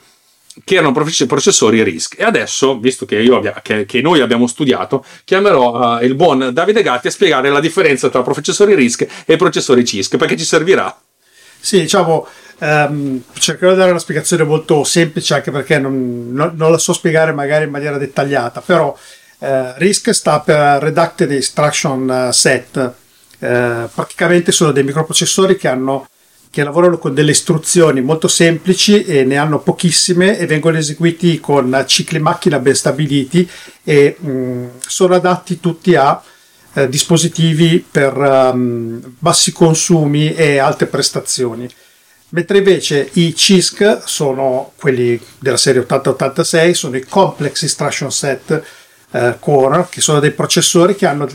che 0.64 0.74
erano 0.74 0.92
proce- 0.92 1.26
processori 1.26 1.82
RISC. 1.82 2.18
E 2.18 2.24
adesso, 2.24 2.78
visto 2.78 3.06
che, 3.06 3.18
abbia- 3.18 3.60
che- 3.62 3.84
che 3.86 4.00
noi 4.00 4.20
abbiamo 4.20 4.46
studiato, 4.46 5.04
chiamerò 5.24 5.98
eh, 6.00 6.04
il 6.06 6.14
buon 6.14 6.50
Davide 6.52 6.82
Gatti 6.82 7.06
a 7.08 7.10
spiegare 7.10 7.50
la 7.50 7.60
differenza 7.60 8.08
tra 8.08 8.22
processori 8.22 8.74
RISC 8.74 9.06
e 9.26 9.36
processori 9.36 9.84
CISC, 9.84 10.16
perché 10.16 10.36
ci 10.36 10.44
servirà. 10.44 10.96
Sì, 11.60 11.80
diciamo, 11.80 12.26
ehm, 12.60 13.22
cercherò 13.38 13.72
di 13.72 13.78
dare 13.78 13.90
una 13.90 13.98
spiegazione 13.98 14.44
molto 14.44 14.84
semplice 14.84 15.34
anche 15.34 15.50
perché 15.50 15.78
non, 15.78 16.28
non- 16.32 16.52
non 16.54 16.70
la 16.70 16.78
so 16.78 16.92
spiegare 16.92 17.32
magari 17.32 17.64
in 17.64 17.70
maniera 17.70 17.98
dettagliata, 17.98 18.60
però 18.60 18.96
eh, 19.40 19.72
RISC 19.76 20.12
sta 20.14 20.40
per 20.40 20.82
Reducted 20.82 21.30
Instruction 21.32 22.30
Set, 22.32 22.92
Eh, 23.40 23.86
praticamente 23.94 24.50
sono 24.50 24.72
dei 24.72 24.82
microprocessori 24.82 25.56
che, 25.56 25.68
hanno, 25.68 26.08
che 26.50 26.64
lavorano 26.64 26.98
con 26.98 27.14
delle 27.14 27.32
istruzioni 27.32 28.00
molto 28.00 28.28
semplici 28.28 29.04
e 29.04 29.24
ne 29.24 29.36
hanno 29.36 29.60
pochissime 29.60 30.38
e 30.38 30.46
vengono 30.46 30.78
eseguiti 30.78 31.40
con 31.40 31.84
cicli 31.86 32.18
macchina 32.18 32.58
ben 32.58 32.74
stabiliti 32.74 33.48
e 33.84 34.16
mh, 34.18 34.66
sono 34.80 35.14
adatti 35.14 35.60
tutti 35.60 35.94
a 35.94 36.22
eh, 36.74 36.88
dispositivi 36.88 37.84
per 37.90 38.16
ehm, 38.16 39.14
bassi 39.18 39.52
consumi 39.52 40.34
e 40.34 40.58
alte 40.58 40.86
prestazioni. 40.86 41.68
Mentre 42.30 42.58
invece 42.58 43.08
i 43.14 43.34
CISC 43.34 44.02
sono 44.04 44.72
quelli 44.76 45.18
della 45.38 45.56
serie 45.56 45.80
8086, 45.80 46.74
sono 46.74 46.96
i 46.96 47.04
Complex 47.08 47.62
Instruction 47.62 48.12
Set 48.12 48.62
eh, 49.12 49.36
Core, 49.40 49.86
che 49.90 50.02
sono 50.02 50.20
dei 50.20 50.32
processori 50.32 50.94
che 50.94 51.06
hanno 51.06 51.26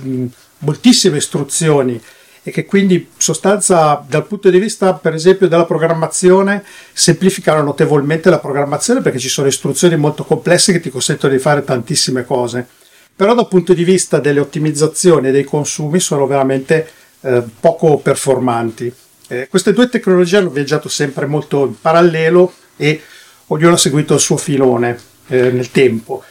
moltissime 0.59 1.17
istruzioni 1.17 1.99
e 2.43 2.51
che 2.51 2.65
quindi 2.65 2.95
in 2.95 3.05
sostanza 3.17 4.03
dal 4.07 4.27
punto 4.27 4.49
di 4.49 4.59
vista 4.59 4.93
per 4.93 5.13
esempio 5.13 5.47
della 5.47 5.65
programmazione 5.65 6.63
semplificano 6.91 7.61
notevolmente 7.61 8.29
la 8.29 8.39
programmazione 8.39 9.01
perché 9.01 9.19
ci 9.19 9.29
sono 9.29 9.47
istruzioni 9.47 9.95
molto 9.95 10.25
complesse 10.25 10.73
che 10.73 10.81
ti 10.81 10.89
consentono 10.89 11.33
di 11.33 11.39
fare 11.39 11.63
tantissime 11.63 12.25
cose 12.25 12.67
però 13.15 13.35
dal 13.35 13.47
punto 13.47 13.73
di 13.73 13.83
vista 13.83 14.19
delle 14.19 14.39
ottimizzazioni 14.39 15.27
e 15.27 15.31
dei 15.31 15.43
consumi 15.43 15.99
sono 15.99 16.25
veramente 16.25 16.89
eh, 17.21 17.43
poco 17.59 17.97
performanti. 17.97 18.91
Eh, 19.27 19.47
queste 19.47 19.71
due 19.71 19.87
tecnologie 19.87 20.37
hanno 20.37 20.49
viaggiato 20.49 20.89
sempre 20.89 21.25
molto 21.27 21.65
in 21.65 21.79
parallelo 21.79 22.51
e 22.75 23.01
ognuno 23.47 23.75
ha 23.75 23.77
seguito 23.77 24.15
il 24.15 24.19
suo 24.19 24.37
filone 24.37 24.99
eh, 25.27 25.51
nel 25.51 25.69
tempo. 25.71 26.23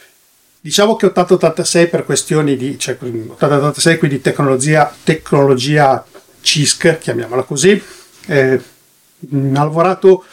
Diciamo 0.63 0.95
che 0.95 1.07
8086 1.07 1.89
per 1.89 2.05
questioni 2.05 2.55
di 2.55 2.79
cioè 2.79 2.95
8086 2.97 3.97
quindi 3.97 4.21
tecnologia, 4.21 4.95
tecnologia 5.03 6.05
CISC, 6.39 6.99
chiamiamola 6.99 7.41
così, 7.43 7.83
eh, 8.27 8.53
ha 8.53 9.63
lavorato 9.63 10.23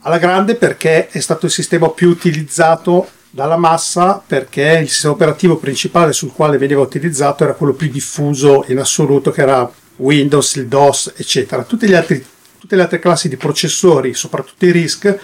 alla 0.00 0.18
grande 0.18 0.56
perché 0.56 1.06
è 1.06 1.20
stato 1.20 1.46
il 1.46 1.52
sistema 1.52 1.88
più 1.90 2.08
utilizzato 2.08 3.08
dalla 3.30 3.56
massa 3.56 4.20
perché 4.26 4.80
il 4.82 4.88
sistema 4.88 5.14
operativo 5.14 5.56
principale 5.58 6.12
sul 6.12 6.32
quale 6.32 6.58
veniva 6.58 6.80
utilizzato 6.80 7.44
era 7.44 7.54
quello 7.54 7.74
più 7.74 7.88
diffuso 7.88 8.64
in 8.66 8.78
assoluto 8.78 9.30
che 9.30 9.42
era 9.42 9.72
Windows, 9.98 10.56
il 10.56 10.66
DOS 10.66 11.12
eccetera. 11.14 11.62
Tutte 11.62 11.86
le, 11.86 11.96
altri- 11.96 12.26
tutte 12.58 12.74
le 12.74 12.82
altre 12.82 12.98
classi 12.98 13.28
di 13.28 13.36
processori 13.36 14.12
soprattutto 14.12 14.66
i 14.66 14.72
RISC 14.72 15.20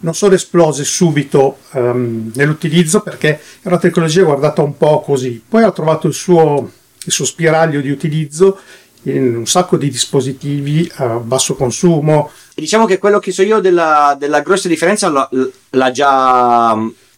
non 0.00 0.14
sono 0.14 0.34
esplose 0.34 0.84
subito 0.84 1.58
ehm, 1.72 2.32
nell'utilizzo 2.34 3.00
perché 3.00 3.40
è 3.62 3.68
una 3.68 3.78
tecnologia 3.78 4.22
guardata 4.22 4.62
un 4.62 4.76
po' 4.76 5.00
così 5.00 5.42
poi 5.46 5.62
ha 5.62 5.70
trovato 5.70 6.06
il 6.06 6.14
suo, 6.14 6.70
il 7.04 7.12
suo 7.12 7.24
spiraglio 7.24 7.80
di 7.80 7.90
utilizzo 7.90 8.58
in 9.04 9.36
un 9.36 9.46
sacco 9.46 9.76
di 9.76 9.90
dispositivi 9.90 10.90
a 10.96 11.16
basso 11.16 11.54
consumo 11.54 12.30
diciamo 12.54 12.86
che 12.86 12.98
quello 12.98 13.18
che 13.18 13.32
so 13.32 13.42
io 13.42 13.60
della, 13.60 14.16
della 14.18 14.40
grossa 14.40 14.68
differenza 14.68 15.08
l'ha, 15.08 15.28
l'ha 15.70 15.90
già 15.90 16.70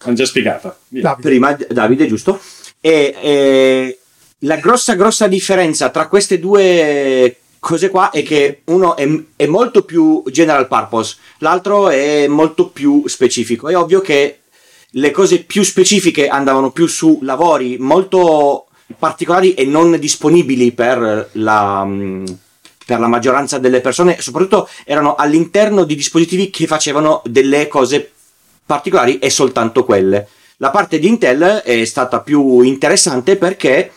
Hanno 0.06 0.14
già 0.14 0.24
spiegata. 0.24 0.76
Davide. 0.88 1.28
prima 1.28 1.56
Davide, 1.68 2.06
giusto? 2.06 2.40
E, 2.80 3.14
e 3.20 3.98
la 4.40 4.56
grossa, 4.56 4.94
grossa 4.94 5.26
differenza 5.26 5.90
tra 5.90 6.06
queste 6.06 6.38
due 6.38 7.36
cose 7.58 7.90
qua 7.90 8.10
è 8.10 8.22
che 8.22 8.62
uno 8.64 8.96
è, 8.96 9.08
è 9.36 9.46
molto 9.46 9.82
più 9.82 10.22
general 10.30 10.68
purpose, 10.68 11.16
l'altro 11.38 11.88
è 11.88 12.26
molto 12.26 12.68
più 12.68 13.06
specifico. 13.06 13.68
È 13.68 13.76
ovvio 13.76 14.00
che 14.00 14.40
le 14.90 15.10
cose 15.10 15.42
più 15.42 15.62
specifiche 15.62 16.28
andavano 16.28 16.70
più 16.70 16.86
su 16.86 17.18
lavori 17.22 17.76
molto 17.78 18.66
particolari 18.98 19.54
e 19.54 19.64
non 19.64 19.98
disponibili 19.98 20.72
per 20.72 21.30
la, 21.32 21.86
per 22.86 23.00
la 23.00 23.08
maggioranza 23.08 23.58
delle 23.58 23.80
persone, 23.80 24.20
soprattutto 24.20 24.68
erano 24.84 25.14
all'interno 25.16 25.84
di 25.84 25.94
dispositivi 25.94 26.50
che 26.50 26.66
facevano 26.66 27.22
delle 27.24 27.68
cose 27.68 28.12
particolari 28.64 29.18
e 29.18 29.30
soltanto 29.30 29.84
quelle. 29.84 30.28
La 30.58 30.70
parte 30.70 30.98
di 30.98 31.08
Intel 31.08 31.60
è 31.62 31.84
stata 31.84 32.20
più 32.20 32.62
interessante 32.62 33.36
perché 33.36 33.92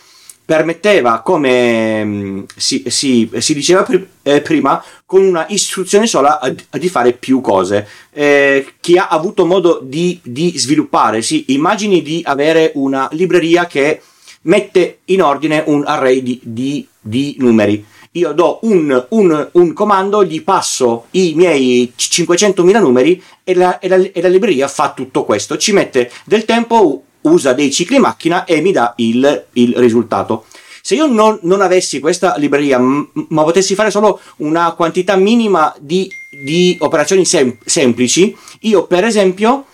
permetteva, 0.54 1.20
come 1.20 2.04
mm, 2.04 2.42
si, 2.56 2.82
si- 2.88 3.30
si 3.38 3.54
diceva 3.54 3.84
pri- 3.84 4.04
eh, 4.22 4.40
prima, 4.40 4.82
con 5.06 5.22
una 5.22 5.46
istruzione 5.48 6.08
sola 6.08 6.40
a- 6.40 6.52
a 6.70 6.76
di 6.78 6.88
fare 6.88 7.12
più 7.12 7.40
cose. 7.40 7.86
Eh, 8.12 8.66
chi 8.80 8.98
ha 8.98 9.06
avuto 9.06 9.46
modo 9.46 9.78
di, 9.80 10.18
di 10.24 10.58
sviluppare, 10.58 11.22
si 11.22 11.44
immagini 11.54 12.02
di 12.02 12.20
avere 12.24 12.72
una 12.74 13.08
libreria 13.12 13.66
che 13.66 14.00
mette 14.42 14.98
in 15.04 15.22
ordine 15.22 15.62
un 15.66 15.84
array 15.86 16.20
di, 16.20 16.40
di- 16.42 16.84
di 17.00 17.36
numeri 17.38 17.84
io 18.14 18.32
do 18.32 18.58
un, 18.62 19.06
un- 19.10 19.48
un 19.52 19.72
comando, 19.72 20.24
gli 20.24 20.42
passo 20.42 21.06
i 21.12 21.34
miei 21.36 21.92
500.000 21.94 22.80
numeri 22.80 23.22
e 23.44 23.54
la, 23.54 23.78
e 23.78 23.86
la- 23.86 24.10
e 24.12 24.20
la 24.20 24.26
libreria 24.26 24.66
fa 24.66 24.90
tutto 24.96 25.22
questo. 25.24 25.56
Ci 25.56 25.72
mette 25.72 26.10
del 26.24 26.44
tempo, 26.44 27.04
usa 27.22 27.52
dei 27.52 27.70
cicli 27.70 27.98
macchina 27.98 28.44
e 28.44 28.60
mi 28.60 28.72
dà 28.72 28.94
il, 28.96 29.46
il 29.52 29.74
risultato. 29.76 30.44
Se 30.82 30.94
io 30.94 31.06
non, 31.06 31.38
non 31.42 31.60
avessi 31.60 32.00
questa 32.00 32.36
libreria, 32.36 32.78
m- 32.78 33.08
ma 33.28 33.42
potessi 33.42 33.74
fare 33.74 33.90
solo 33.90 34.20
una 34.36 34.72
quantità 34.72 35.16
minima 35.16 35.74
di, 35.78 36.10
di 36.44 36.76
operazioni 36.80 37.24
sem- 37.24 37.58
semplici, 37.64 38.34
io 38.60 38.86
per 38.86 39.04
esempio 39.04 39.66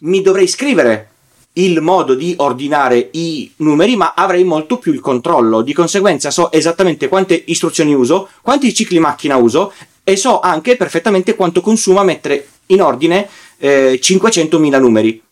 mi 0.00 0.22
dovrei 0.22 0.46
scrivere 0.46 1.08
il 1.54 1.80
modo 1.80 2.14
di 2.14 2.34
ordinare 2.38 3.08
i 3.12 3.50
numeri, 3.56 3.96
ma 3.96 4.14
avrei 4.14 4.44
molto 4.44 4.78
più 4.78 4.92
il 4.92 5.00
controllo. 5.00 5.62
Di 5.62 5.72
conseguenza 5.72 6.30
so 6.30 6.50
esattamente 6.50 7.08
quante 7.08 7.42
istruzioni 7.46 7.92
uso, 7.92 8.28
quanti 8.40 8.72
cicli 8.72 8.98
macchina 8.98 9.36
uso 9.36 9.72
e 10.04 10.16
so 10.16 10.40
anche 10.40 10.76
perfettamente 10.76 11.34
quanto 11.34 11.60
consuma 11.60 12.02
mettere 12.04 12.48
in 12.66 12.80
ordine 12.80 13.28
eh, 13.58 13.98
500.000 14.02 14.80
numeri. 14.80 15.22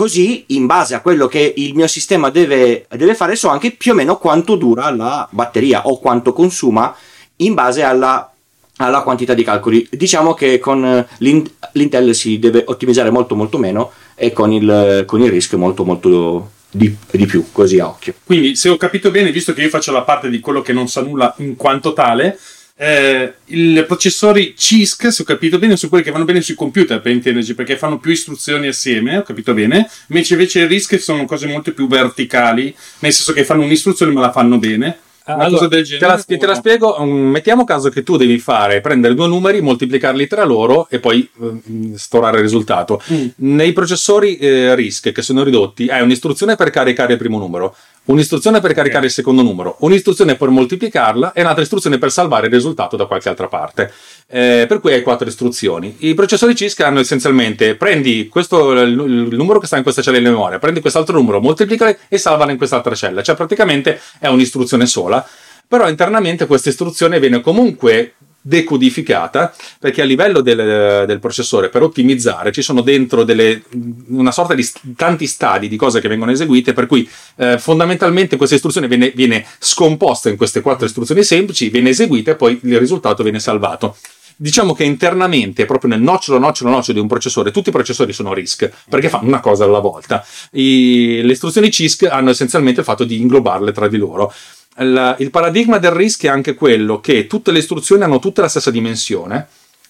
Così, 0.00 0.44
in 0.46 0.64
base 0.64 0.94
a 0.94 1.02
quello 1.02 1.26
che 1.26 1.52
il 1.58 1.74
mio 1.74 1.86
sistema 1.86 2.30
deve, 2.30 2.86
deve 2.88 3.14
fare, 3.14 3.36
so 3.36 3.48
anche 3.48 3.72
più 3.72 3.92
o 3.92 3.94
meno 3.94 4.16
quanto 4.16 4.56
dura 4.56 4.88
la 4.90 5.28
batteria 5.30 5.86
o 5.86 5.98
quanto 5.98 6.32
consuma 6.32 6.96
in 7.36 7.52
base 7.52 7.82
alla, 7.82 8.32
alla 8.78 9.02
quantità 9.02 9.34
di 9.34 9.44
calcoli. 9.44 9.86
Diciamo 9.90 10.32
che 10.32 10.58
con 10.58 10.82
eh, 10.82 11.06
l'in- 11.18 11.46
l'Intel 11.72 12.14
si 12.14 12.38
deve 12.38 12.64
ottimizzare 12.66 13.10
molto 13.10 13.34
molto 13.34 13.58
meno 13.58 13.92
e 14.14 14.32
con 14.32 14.50
il, 14.52 15.04
con 15.06 15.20
il 15.20 15.30
RISC 15.30 15.52
molto 15.56 15.84
molto 15.84 16.52
di, 16.70 16.96
di 17.10 17.26
più, 17.26 17.52
così 17.52 17.78
a 17.78 17.88
occhio. 17.88 18.14
Quindi, 18.24 18.56
se 18.56 18.70
ho 18.70 18.78
capito 18.78 19.10
bene, 19.10 19.30
visto 19.30 19.52
che 19.52 19.60
io 19.60 19.68
faccio 19.68 19.92
la 19.92 20.00
parte 20.00 20.30
di 20.30 20.40
quello 20.40 20.62
che 20.62 20.72
non 20.72 20.88
sa 20.88 21.02
nulla 21.02 21.34
in 21.40 21.56
quanto 21.56 21.92
tale, 21.92 22.38
eh, 22.82 23.34
i 23.44 23.84
processori 23.86 24.54
CISC, 24.56 25.12
se 25.12 25.20
ho 25.20 25.24
capito 25.26 25.58
bene, 25.58 25.76
sono 25.76 25.90
quelli 25.90 26.02
che 26.02 26.10
vanno 26.10 26.24
bene 26.24 26.40
sui 26.40 26.54
computer, 26.54 27.02
per 27.02 27.12
intenderci, 27.12 27.54
perché 27.54 27.76
fanno 27.76 27.98
più 27.98 28.10
istruzioni 28.10 28.68
assieme, 28.68 29.18
ho 29.18 29.22
capito 29.22 29.52
bene, 29.52 29.86
mentre 30.06 30.34
invece 30.34 30.60
i 30.60 30.66
RISC 30.66 30.98
sono 30.98 31.26
cose 31.26 31.46
molto 31.46 31.74
più 31.74 31.86
verticali, 31.86 32.74
nel 33.00 33.12
senso 33.12 33.34
che 33.34 33.44
fanno 33.44 33.64
un'istruzione 33.64 34.12
ma 34.12 34.22
la 34.22 34.32
fanno 34.32 34.56
bene. 34.56 34.98
Una 35.26 35.44
Allora, 35.44 35.50
cosa 35.50 35.68
del 35.68 35.82
te, 35.82 35.88
genere. 35.98 36.06
la, 36.26 36.36
te 36.38 36.46
la 36.46 36.54
spiego. 36.54 37.00
um, 37.00 37.10
Mettiamo 37.10 37.64
caso 37.64 37.90
che 37.90 38.02
tu 38.02 38.16
devi 38.16 38.38
fare 38.38 38.80
prendere 38.80 39.14
due 39.14 39.28
numeri, 39.28 39.60
moltiplicarli 39.60 40.26
tra 40.26 40.44
loro 40.44 40.88
e 40.88 40.98
poi 40.98 41.28
eh, 41.40 41.96
storare 41.96 42.38
il 42.38 42.42
risultato. 42.42 43.00
Mm. 43.12 43.26
Nei 43.36 43.72
processori 43.72 44.38
eh, 44.38 44.74
RISC 44.74 45.12
che 45.12 45.22
sono 45.22 45.44
ridotti, 45.44 45.88
hai 45.88 46.02
un'istruzione 46.02 46.56
per 46.56 46.70
caricare 46.70 47.12
il 47.12 47.18
primo 47.18 47.38
numero, 47.38 47.76
un'istruzione 48.04 48.60
per 48.60 48.72
caricare 48.72 49.06
il 49.06 49.12
secondo 49.12 49.42
numero, 49.42 49.76
un'istruzione 49.80 50.34
per 50.36 50.48
moltiplicarla 50.48 51.32
e 51.32 51.42
un'altra 51.42 51.62
istruzione 51.62 51.98
per 51.98 52.10
salvare 52.10 52.46
il 52.46 52.52
risultato 52.52 52.96
da 52.96 53.06
qualche 53.06 53.28
altra 53.28 53.46
parte. 53.46 53.92
Eh, 54.26 54.64
per 54.68 54.80
cui 54.80 54.92
hai 54.92 55.02
quattro 55.02 55.28
istruzioni. 55.28 55.96
I 56.00 56.14
processori 56.14 56.54
CISC 56.54 56.80
hanno 56.80 57.00
essenzialmente 57.00 57.74
prendi 57.74 58.28
questo 58.28 58.72
il, 58.72 58.90
il 59.30 59.36
numero 59.36 59.58
che 59.58 59.66
sta 59.66 59.76
in 59.76 59.82
questa 59.82 60.02
cella 60.02 60.18
di 60.18 60.24
memoria, 60.24 60.58
prendi 60.58 60.80
quest'altro 60.80 61.16
numero, 61.16 61.40
moltiplicalo 61.40 61.96
e 62.08 62.18
salvalo 62.18 62.50
in 62.50 62.56
quest'altra 62.56 62.94
cella. 62.94 63.22
Cioè 63.22 63.36
praticamente 63.36 64.00
è 64.18 64.28
un'istruzione 64.28 64.86
sola, 64.86 65.26
però 65.66 65.88
internamente 65.88 66.46
questa 66.46 66.68
istruzione 66.68 67.20
viene 67.20 67.40
comunque 67.40 68.14
decodificata 68.40 69.54
perché 69.78 70.02
a 70.02 70.04
livello 70.04 70.40
del, 70.40 71.04
del 71.06 71.18
processore 71.18 71.68
per 71.68 71.82
ottimizzare 71.82 72.52
ci 72.52 72.62
sono 72.62 72.80
dentro 72.80 73.24
delle, 73.24 73.62
una 74.08 74.32
sorta 74.32 74.54
di 74.54 74.66
tanti 74.96 75.26
stadi 75.26 75.68
di 75.68 75.76
cose 75.76 76.00
che 76.00 76.08
vengono 76.08 76.30
eseguite 76.30 76.72
per 76.72 76.86
cui 76.86 77.08
eh, 77.36 77.58
fondamentalmente 77.58 78.36
questa 78.36 78.54
istruzione 78.54 78.88
viene, 78.88 79.12
viene 79.14 79.44
scomposta 79.58 80.28
in 80.28 80.36
queste 80.36 80.60
quattro 80.60 80.86
istruzioni 80.86 81.22
semplici 81.22 81.68
viene 81.68 81.90
eseguita 81.90 82.30
e 82.30 82.36
poi 82.36 82.58
il 82.62 82.78
risultato 82.78 83.22
viene 83.22 83.40
salvato 83.40 83.96
diciamo 84.40 84.72
che 84.72 84.84
internamente, 84.84 85.66
proprio 85.66 85.90
nel 85.90 86.00
nocciolo, 86.00 86.38
nocciolo, 86.38 86.70
nocciolo 86.70 86.94
di 86.94 87.00
un 87.00 87.08
processore, 87.08 87.50
tutti 87.50 87.68
i 87.68 87.72
processori 87.72 88.14
sono 88.14 88.32
RISC 88.32 88.70
perché 88.88 89.10
fanno 89.10 89.26
una 89.26 89.40
cosa 89.40 89.64
alla 89.64 89.80
volta. 89.80 90.24
I- 90.52 91.20
le 91.22 91.32
istruzioni 91.32 91.70
CISC 91.70 92.04
hanno 92.04 92.30
essenzialmente 92.30 92.80
il 92.80 92.86
fatto 92.86 93.04
di 93.04 93.20
inglobarle 93.20 93.72
tra 93.72 93.86
di 93.86 93.98
loro. 93.98 94.32
Il, 94.78 95.16
il 95.18 95.30
paradigma 95.30 95.78
del 95.78 95.90
RISC 95.90 96.24
è 96.24 96.28
anche 96.28 96.54
quello 96.54 97.00
che 97.00 97.26
tutte 97.26 97.50
le 97.50 97.58
istruzioni 97.58 98.02
hanno 98.02 98.18
tutte 98.18 98.40
la 98.40 98.48
stessa 98.48 98.70
dimensione, 98.70 99.48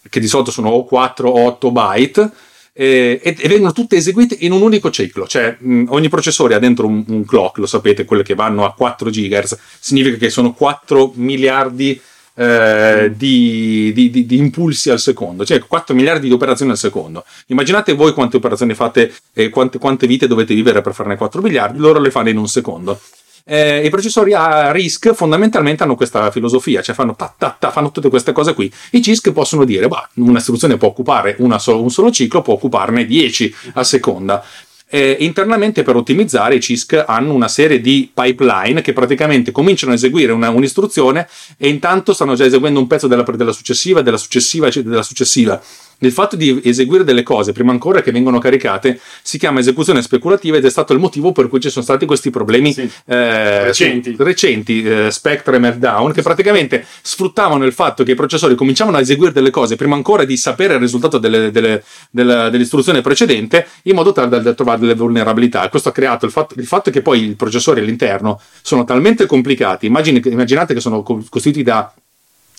che 0.09 0.21
di 0.21 0.27
solito 0.27 0.51
sono 0.51 0.71
o 0.71 0.85
4 0.85 1.29
o 1.29 1.45
8 1.47 1.71
byte. 1.71 2.31
E, 2.73 3.21
e 3.23 3.49
vengono 3.49 3.73
tutte 3.73 3.97
eseguite 3.97 4.37
in 4.41 4.53
un 4.53 4.63
unico 4.63 4.91
ciclo, 4.91 5.27
cioè 5.27 5.55
mh, 5.59 5.87
ogni 5.89 6.09
processore 6.09 6.55
ha 6.55 6.59
dentro 6.61 6.87
un, 6.87 7.05
un 7.09 7.25
clock, 7.27 7.59
lo 7.59 7.67
sapete, 7.67 8.05
quelle 8.05 8.23
che 8.23 8.35
vanno 8.35 8.65
a 8.65 8.73
4 8.73 9.11
GHz, 9.11 9.59
significa 9.81 10.17
che 10.17 10.31
sono 10.31 10.55
4 10.55 11.13
miliardi 11.17 12.01
eh, 12.35 13.13
di, 13.15 13.93
di- 13.93 14.09
di- 14.09 14.25
di 14.25 14.37
impulsi 14.39 14.89
al 14.89 15.01
secondo, 15.01 15.45
cioè 15.45 15.59
4 15.59 15.95
miliardi 15.95 16.29
di 16.29 16.33
operazioni 16.33 16.71
al 16.71 16.79
secondo. 16.79 17.25
Immaginate 17.49 17.93
voi 17.93 18.15
quante 18.15 18.37
operazioni 18.37 18.73
fate 18.75 19.13
e 19.35 19.51
quante, 19.51 19.79
quante 19.79 20.07
vite 20.07 20.27
dovete 20.27 20.55
vivere 20.55 20.81
per 20.81 20.95
farne 20.95 21.17
4 21.17 21.43
miliardi, 21.43 21.79
loro 21.79 22.01
le 22.01 22.11
fanno 22.11 22.31
in 22.31 22.39
un 22.39 22.49
secondo. 22.49 22.99
Eh, 23.45 23.85
I 23.85 23.91
processori 23.91 24.33
a 24.35 24.71
RISC 24.73 25.13
fondamentalmente 25.13 25.83
hanno 25.83 25.97
questa 25.97 26.31
filosofia, 26.31 26.83
cioè 26.83 26.95
fanno, 26.95 27.17
ta, 27.17 27.71
fanno 27.71 27.91
tutte 27.91 28.09
queste 28.09 28.33
cose 28.33 28.55
qui. 28.55 28.73
I 28.93 29.03
CISC 29.03 29.33
possono 29.33 29.65
dire, 29.65 29.89
bah, 29.89 30.09
un'istruzione 30.15 30.77
può 30.77 30.89
occupare 30.89 31.37
una 31.39 31.59
solo- 31.59 31.83
un 31.83 31.91
solo 31.91 32.11
ciclo, 32.11 32.43
può 32.43 32.55
occuparne 32.55 33.05
10 33.07 33.55
a 33.75 33.85
seconda. 33.85 34.45
Eh, 34.93 35.19
internamente 35.21 35.85
per 35.85 35.95
ottimizzare 35.95 36.57
i 36.57 36.61
CISC 36.61 37.05
hanno 37.07 37.33
una 37.33 37.47
serie 37.47 37.81
di 37.81 38.11
pipeline 38.13 38.81
che 38.81 38.93
praticamente 38.93 39.53
cominciano 39.53 39.93
a 39.93 39.95
eseguire 39.95 40.33
una- 40.33 40.51
un'istruzione 40.51 41.29
e 41.57 41.69
intanto 41.69 42.13
stanno 42.13 42.35
già 42.35 42.45
eseguendo 42.45 42.81
un 42.81 42.89
pezzo 42.89 43.07
della, 43.07 43.23
della 43.23 43.53
successiva, 43.53 44.03
della 44.03 44.17
successiva, 44.17 44.69
della 44.69 45.03
successiva. 45.05 45.63
Il 46.03 46.13
fatto 46.13 46.35
di 46.37 46.61
eseguire 46.65 47.05
delle 47.05 47.23
cose 47.23 47.53
prima 47.53 47.73
ancora 47.73 48.01
che 48.01 48.11
vengono 48.11 48.39
caricate 48.39 48.99
si 49.23 49.39
chiama 49.39 49.61
esecuzione 49.61 50.01
speculativa 50.03 50.57
ed 50.57 50.65
è 50.65 50.71
stato 50.71 50.93
il 50.95 50.99
motivo 50.99 51.33
per 51.33 51.49
cui 51.49 51.61
ci 51.61 51.69
sono 51.71 51.85
stati 51.85 52.07
questi 52.07 52.31
problemi 52.31 52.73
Sì. 52.73 52.91
eh, 53.07 53.65
Recenti. 53.65 54.15
recenti 54.19 54.83
eh, 54.83 55.11
Spectre 55.11 55.57
e 55.57 55.59
Meltdown 55.59 56.13
che 56.13 56.23
praticamente 56.23 56.85
sfruttavano 57.03 57.65
il 57.65 57.73
fatto 57.73 58.03
che 58.03 58.13
i 58.13 58.15
processori 58.15 58.55
cominciavano 58.55 58.97
a 58.97 59.01
eseguire 59.01 59.33
delle 59.33 59.51
cose 59.51 59.77
prima 59.77 59.95
ancora 59.95 60.25
di 60.25 60.37
sapere 60.37 60.75
il 60.75 60.81
risultato 60.81 61.19
delle- 61.19 61.51
delle- 61.51 61.83
della- 62.11 62.49
dell'istruzione 62.49 63.01
precedente 63.03 63.67
in 63.83 63.95
modo 63.95 64.13
tale 64.13 64.41
da, 64.41 64.55
trovare 64.55 64.81
delle 64.81 64.95
vulnerabilità. 64.95 65.69
Questo 65.69 65.91
ha 65.91 65.93
creato 65.93 66.25
il 66.25 66.33
fatto, 66.33 66.55
il 66.59 66.67
fatto 66.67 66.91
che 66.91 67.03
poi 67.03 67.25
i 67.31 67.35
processori 67.35 67.81
all'interno 67.81 68.41
sono 68.63 68.85
talmente 68.85 69.27
complicati. 69.27 69.87
immaginate 69.87 70.75
che 70.75 70.81
sono 70.81 71.03
co- 71.03 71.23
costituiti 71.29 71.63
da 71.63 71.93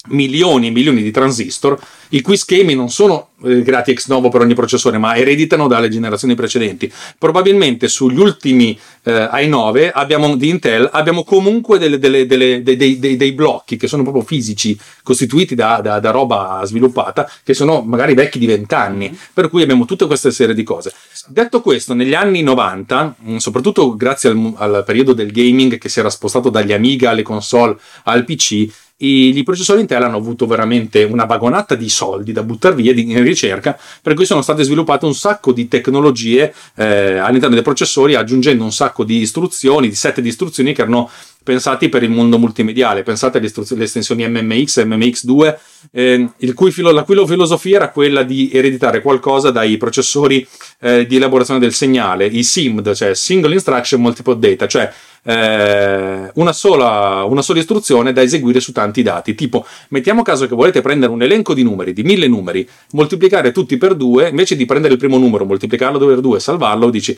milioni 0.09 0.67
e 0.67 0.71
milioni 0.71 1.03
di 1.03 1.11
transistor, 1.11 1.79
i 2.09 2.21
cui 2.21 2.35
schemi 2.35 2.73
non 2.73 2.89
sono 2.89 3.29
eh, 3.43 3.61
creati 3.61 3.91
ex 3.91 4.07
novo 4.07 4.29
per 4.29 4.41
ogni 4.41 4.55
processore, 4.55 4.97
ma 4.97 5.15
ereditano 5.15 5.67
dalle 5.67 5.89
generazioni 5.89 6.33
precedenti. 6.35 6.91
Probabilmente 7.17 7.87
sugli 7.87 8.19
ultimi 8.19 8.77
eh, 9.03 9.11
i9 9.31 9.91
abbiamo, 9.93 10.35
di 10.35 10.49
Intel 10.49 10.89
abbiamo 10.91 11.23
comunque 11.23 11.77
delle- 11.77 11.99
delle- 11.99 12.25
delle- 12.25 12.63
dei, 12.63 12.97
dei- 12.99 13.15
dei- 13.15 13.31
blocchi 13.33 13.77
che 13.77 13.87
sono 13.87 14.01
proprio 14.03 14.23
fisici, 14.23 14.77
costituiti 15.03 15.53
da, 15.55 15.79
da- 15.81 15.99
da 15.99 16.11
roba 16.11 16.61
sviluppata, 16.65 17.29
che 17.43 17.53
sono 17.53 17.81
magari 17.81 18.13
vecchi 18.15 18.39
di 18.39 18.47
20 18.47 18.73
anni, 18.73 19.17
per 19.33 19.49
cui 19.49 19.61
abbiamo 19.61 19.85
tutta 19.85 20.07
questa 20.07 20.31
serie 20.31 20.55
di 20.55 20.63
cose. 20.63 20.91
Detto 21.27 21.61
questo, 21.61 21.93
negli 21.93 22.15
anni 22.15 22.41
90, 22.41 23.15
mh, 23.19 23.35
soprattutto 23.37 23.95
grazie 23.95 24.29
al, 24.31 24.53
al 24.57 24.83
periodo 24.83 25.13
del 25.13 25.31
gaming 25.31 25.77
che 25.77 25.89
si 25.89 25.99
era 25.99 26.09
spostato 26.09 26.49
dagli 26.49 26.73
Amiga 26.73 27.11
alle 27.11 27.21
console 27.21 27.77
al 28.05 28.25
PC, 28.25 28.67
i, 29.05 29.41
processori 29.43 29.81
Intel 29.81 30.03
hanno 30.03 30.17
avuto 30.17 30.45
veramente 30.45 31.03
una 31.03 31.25
vagonata 31.25 31.75
di 31.75 31.89
soldi 31.89 32.31
da 32.31 32.43
buttare 32.43 32.75
via 32.75 32.93
in 32.93 33.23
ricerca, 33.23 33.77
per 34.01 34.13
cui 34.13 34.25
sono 34.25 34.41
state 34.41 34.63
sviluppate 34.63 35.05
un 35.05 35.15
sacco 35.15 35.51
di 35.51 35.67
tecnologie 35.67 36.53
eh, 36.75 37.17
all'interno 37.17 37.55
dei 37.55 37.63
processori, 37.63 38.15
aggiungendo 38.15 38.63
un 38.63 38.71
sacco 38.71 39.03
di 39.03 39.17
istruzioni, 39.17 39.89
di 39.89 39.95
set 39.95 40.19
di 40.19 40.29
istruzioni 40.29 40.73
che 40.73 40.81
erano 40.81 41.09
pensati 41.43 41.89
per 41.89 42.03
il 42.03 42.09
mondo 42.09 42.37
multimediale. 42.37 43.03
Pensate 43.03 43.39
alle, 43.39 43.51
alle 43.71 43.83
estensioni 43.83 44.27
MMX, 44.27 44.83
MMX2, 44.83 45.57
eh, 45.91 46.29
cui 46.53 46.71
filo- 46.71 46.91
la 46.91 47.03
cui 47.03 47.15
filosofia 47.25 47.77
era 47.77 47.89
quella 47.89 48.23
di 48.23 48.51
ereditare 48.51 49.01
qualcosa 49.01 49.51
dai 49.51 49.77
processori 49.77 50.47
eh, 50.79 51.05
di 51.05 51.15
elaborazione 51.15 51.59
del 51.59 51.73
segnale, 51.73 52.25
i 52.25 52.43
SIMD, 52.43 52.93
cioè 52.93 53.13
Single 53.15 53.53
Instruction 53.53 54.01
Multiple 54.01 54.37
Data, 54.37 54.67
cioè 54.67 54.91
eh, 55.23 56.31
una, 56.33 56.53
sola, 56.53 57.23
una 57.23 57.41
sola 57.41 57.59
istruzione 57.59 58.13
da 58.13 58.21
eseguire 58.21 58.59
su 58.59 58.71
tanti 58.71 59.01
dati. 59.01 59.35
Tipo, 59.35 59.65
mettiamo 59.89 60.21
caso 60.21 60.47
che 60.47 60.55
volete 60.55 60.81
prendere 60.81 61.11
un 61.11 61.21
elenco 61.21 61.53
di 61.53 61.63
numeri, 61.63 61.93
di 61.93 62.03
mille 62.03 62.27
numeri, 62.27 62.67
moltiplicare 62.91 63.51
tutti 63.51 63.77
per 63.77 63.95
due, 63.95 64.29
invece 64.29 64.55
di 64.55 64.65
prendere 64.65 64.93
il 64.93 64.99
primo 64.99 65.17
numero, 65.17 65.45
moltiplicarlo 65.45 65.97
per 65.97 66.19
due, 66.19 66.39
salvarlo, 66.39 66.89
dici 66.89 67.17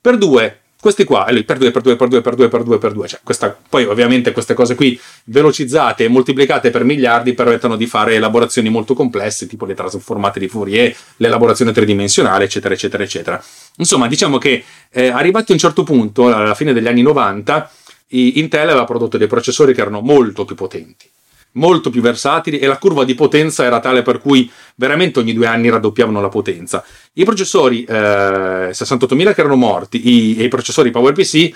per 0.00 0.18
due. 0.18 0.60
Questi 0.78 1.04
qua, 1.04 1.26
e 1.26 1.32
lui 1.32 1.44
per 1.44 1.58
2, 1.58 1.70
per 1.70 1.82
2, 1.82 1.96
per 1.96 2.08
2, 2.08 2.20
per 2.20 2.34
2, 2.34 2.48
per 2.48 2.62
2, 2.62 2.78
per 2.78 2.92
2. 2.92 3.08
Cioè, 3.08 3.20
questa, 3.24 3.56
poi 3.68 3.84
ovviamente 3.84 4.32
queste 4.32 4.54
cose 4.54 4.74
qui 4.74 4.98
velocizzate 5.24 6.04
e 6.04 6.08
moltiplicate 6.08 6.70
per 6.70 6.84
miliardi 6.84 7.32
permettono 7.32 7.76
di 7.76 7.86
fare 7.86 8.14
elaborazioni 8.14 8.68
molto 8.68 8.94
complesse, 8.94 9.46
tipo 9.46 9.64
le 9.64 9.74
trasformate 9.74 10.38
di 10.38 10.48
Fourier, 10.48 10.94
l'elaborazione 11.16 11.72
tridimensionale, 11.72 12.44
eccetera, 12.44 12.74
eccetera, 12.74 13.02
eccetera. 13.02 13.42
Insomma, 13.76 14.06
diciamo 14.06 14.38
che 14.38 14.64
eh, 14.90 15.08
arrivati 15.08 15.52
a 15.52 15.54
un 15.54 15.60
certo 15.60 15.82
punto, 15.82 16.26
alla 16.26 16.54
fine 16.54 16.72
degli 16.72 16.86
anni 16.86 17.02
90, 17.02 17.70
i- 18.08 18.38
Intel 18.38 18.68
aveva 18.68 18.84
prodotto 18.84 19.16
dei 19.18 19.26
processori 19.26 19.74
che 19.74 19.80
erano 19.80 20.00
molto 20.00 20.44
più 20.44 20.54
potenti, 20.54 21.08
molto 21.56 21.90
più 21.90 22.00
versatili 22.00 22.58
e 22.58 22.66
la 22.66 22.78
curva 22.78 23.04
di 23.04 23.14
potenza 23.14 23.64
era 23.64 23.80
tale 23.80 24.02
per 24.02 24.18
cui 24.20 24.50
veramente 24.76 25.18
ogni 25.18 25.32
due 25.34 25.46
anni 25.46 25.68
raddoppiavano 25.68 26.20
la 26.20 26.28
potenza. 26.28 26.84
I 27.14 27.24
processori 27.24 27.84
eh, 27.84 28.70
68.000 28.72 29.34
che 29.34 29.40
erano 29.40 29.56
morti 29.56 30.08
i- 30.08 30.36
e 30.38 30.44
i 30.44 30.48
processori 30.48 30.90
PowerPC 30.90 31.52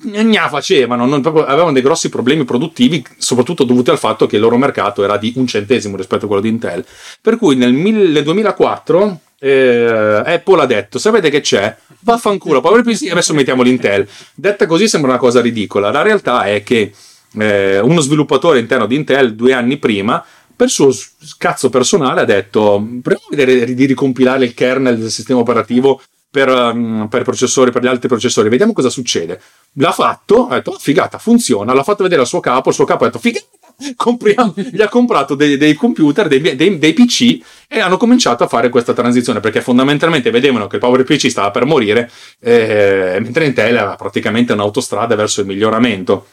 gna 0.00 0.48
facevano, 0.48 1.06
non- 1.06 1.22
avevano 1.24 1.72
dei 1.72 1.82
grossi 1.82 2.08
problemi 2.08 2.44
produttivi, 2.44 3.04
soprattutto 3.16 3.64
dovuti 3.64 3.90
al 3.90 3.98
fatto 3.98 4.26
che 4.26 4.36
il 4.36 4.42
loro 4.42 4.56
mercato 4.56 5.02
era 5.02 5.16
di 5.16 5.32
un 5.36 5.46
centesimo 5.46 5.96
rispetto 5.96 6.24
a 6.24 6.28
quello 6.28 6.42
di 6.42 6.48
Intel. 6.48 6.84
Per 7.20 7.36
cui 7.36 7.56
nel, 7.56 7.72
mil- 7.72 8.10
nel 8.10 8.22
2004 8.22 9.20
eh, 9.40 10.22
Apple 10.24 10.60
ha 10.62 10.66
detto: 10.66 10.98
Sapete 10.98 11.30
che 11.30 11.40
c'è? 11.40 11.76
Vaffanculo, 12.00 12.60
PowerPC 12.60 13.08
adesso 13.10 13.34
mettiamo 13.34 13.62
l'Intel. 13.62 14.06
Detta 14.34 14.66
così 14.66 14.86
sembra 14.86 15.10
una 15.10 15.18
cosa 15.18 15.40
ridicola. 15.40 15.90
La 15.90 16.02
realtà 16.02 16.44
è 16.44 16.62
che 16.62 16.92
eh, 17.36 17.80
uno 17.80 18.00
sviluppatore 18.00 18.58
interno 18.58 18.86
di 18.86 18.96
Intel 18.96 19.34
due 19.34 19.52
anni 19.52 19.78
prima. 19.78 20.24
Per 20.54 20.68
suo 20.68 20.90
cazzo 21.36 21.70
personale 21.70 22.20
ha 22.20 22.24
detto: 22.24 22.84
Proviamo 23.02 23.26
a 23.30 23.36
vedere 23.36 23.74
di 23.74 23.84
ricompilare 23.86 24.44
il 24.44 24.54
kernel 24.54 24.98
del 24.98 25.10
sistema 25.10 25.40
operativo 25.40 26.00
per, 26.30 26.48
um, 26.48 27.06
per 27.08 27.22
processori, 27.22 27.70
per 27.70 27.82
gli 27.82 27.86
altri 27.86 28.08
processori, 28.08 28.48
vediamo 28.48 28.72
cosa 28.72 28.90
succede. 28.90 29.40
L'ha 29.74 29.92
fatto, 29.92 30.48
ha 30.48 30.54
detto, 30.54 30.72
"Oh, 30.72 30.78
figata, 30.78 31.18
funziona, 31.18 31.72
l'ha 31.72 31.82
fatto 31.82 32.02
vedere 32.02 32.22
al 32.22 32.26
suo 32.26 32.40
capo, 32.40 32.68
il 32.68 32.74
suo 32.74 32.84
capo 32.84 33.04
ha 33.04 33.06
detto, 33.06 33.18
figata, 33.18 33.46
compriamo, 33.96 34.54
gli 34.56 34.82
ha 34.82 34.88
comprato 34.88 35.34
dei, 35.34 35.56
dei 35.56 35.74
computer, 35.74 36.28
dei, 36.28 36.40
dei- 36.40 36.78
dei 36.78 36.92
PC 36.92 37.40
e 37.68 37.80
hanno 37.80 37.96
cominciato 37.96 38.44
a 38.44 38.48
fare 38.48 38.68
questa 38.68 38.92
transizione 38.92 39.40
perché 39.40 39.60
fondamentalmente 39.60 40.30
vedevano 40.30 40.66
che 40.66 40.76
il 40.76 40.82
PowerPC 40.82 41.30
stava 41.30 41.50
per 41.50 41.64
morire, 41.64 42.10
eh, 42.40 43.18
mentre 43.20 43.46
Intel 43.46 43.76
era 43.76 43.94
praticamente 43.94 44.52
un'autostrada 44.52 45.14
verso 45.14 45.40
il 45.40 45.46
miglioramento. 45.46 46.26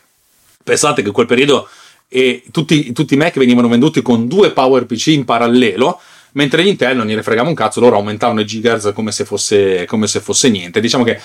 Pensate 0.65 1.03
che 1.03 1.09
in 1.09 1.13
quel 1.13 1.27
periodo 1.27 1.69
eh, 2.07 2.43
tutti, 2.51 2.91
tutti 2.91 3.13
i 3.13 3.17
Mac 3.17 3.37
venivano 3.37 3.67
venduti 3.67 4.01
con 4.01 4.27
due 4.27 4.49
PowerPC 4.49 5.07
in 5.07 5.25
parallelo, 5.25 5.99
mentre 6.31 6.63
gli 6.63 6.67
Intel 6.67 6.97
non 6.97 7.05
gliene 7.05 7.21
fregava 7.21 7.47
un 7.47 7.53
cazzo, 7.53 7.79
loro 7.79 7.97
aumentavano 7.97 8.39
i 8.39 8.45
gigahertz 8.45 8.91
come 8.95 9.11
se 9.11 9.25
fosse, 9.25 9.85
come 9.85 10.07
se 10.07 10.19
fosse 10.21 10.49
niente. 10.49 10.79
Diciamo 10.79 11.03
che 11.03 11.21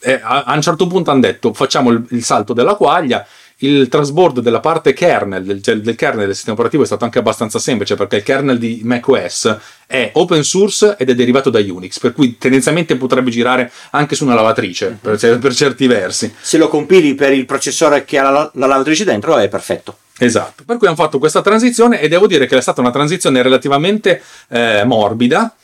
eh, 0.00 0.20
a, 0.22 0.44
a 0.44 0.54
un 0.54 0.60
certo 0.60 0.86
punto 0.86 1.10
hanno 1.10 1.20
detto 1.20 1.54
facciamo 1.54 1.90
il, 1.90 2.04
il 2.10 2.22
salto 2.22 2.52
della 2.52 2.74
quaglia. 2.74 3.26
Il 3.64 3.88
transboard 3.88 4.40
della 4.40 4.60
parte 4.60 4.92
kernel, 4.92 5.42
del, 5.42 5.80
del 5.80 5.94
kernel 5.94 6.26
del 6.26 6.34
sistema 6.34 6.54
operativo 6.54 6.82
è 6.82 6.86
stato 6.86 7.04
anche 7.04 7.18
abbastanza 7.18 7.58
semplice 7.58 7.94
perché 7.94 8.16
il 8.16 8.22
kernel 8.22 8.58
di 8.58 8.82
macOS 8.84 9.56
è 9.86 10.10
open 10.14 10.42
source 10.42 10.96
ed 10.98 11.08
è 11.08 11.14
derivato 11.14 11.48
da 11.48 11.60
Unix, 11.60 11.98
per 11.98 12.12
cui 12.12 12.36
tendenzialmente 12.36 12.96
potrebbe 12.96 13.30
girare 13.30 13.72
anche 13.90 14.16
su 14.16 14.24
una 14.24 14.34
lavatrice 14.34 14.98
per, 15.00 15.38
per 15.38 15.54
certi 15.54 15.86
versi. 15.86 16.30
Se 16.38 16.58
lo 16.58 16.68
compili 16.68 17.14
per 17.14 17.32
il 17.32 17.46
processore 17.46 18.04
che 18.04 18.18
ha 18.18 18.28
la, 18.28 18.50
la 18.54 18.66
lavatrice 18.66 19.04
dentro 19.04 19.36
è 19.38 19.48
perfetto. 19.48 19.96
Esatto, 20.18 20.62
per 20.64 20.76
cui 20.76 20.86
hanno 20.86 20.96
fatto 20.96 21.18
questa 21.18 21.40
transizione 21.40 22.00
e 22.00 22.08
devo 22.08 22.26
dire 22.26 22.46
che 22.46 22.56
è 22.56 22.60
stata 22.60 22.82
una 22.82 22.90
transizione 22.90 23.42
relativamente 23.42 24.22
eh, 24.48 24.84
morbida 24.84 25.54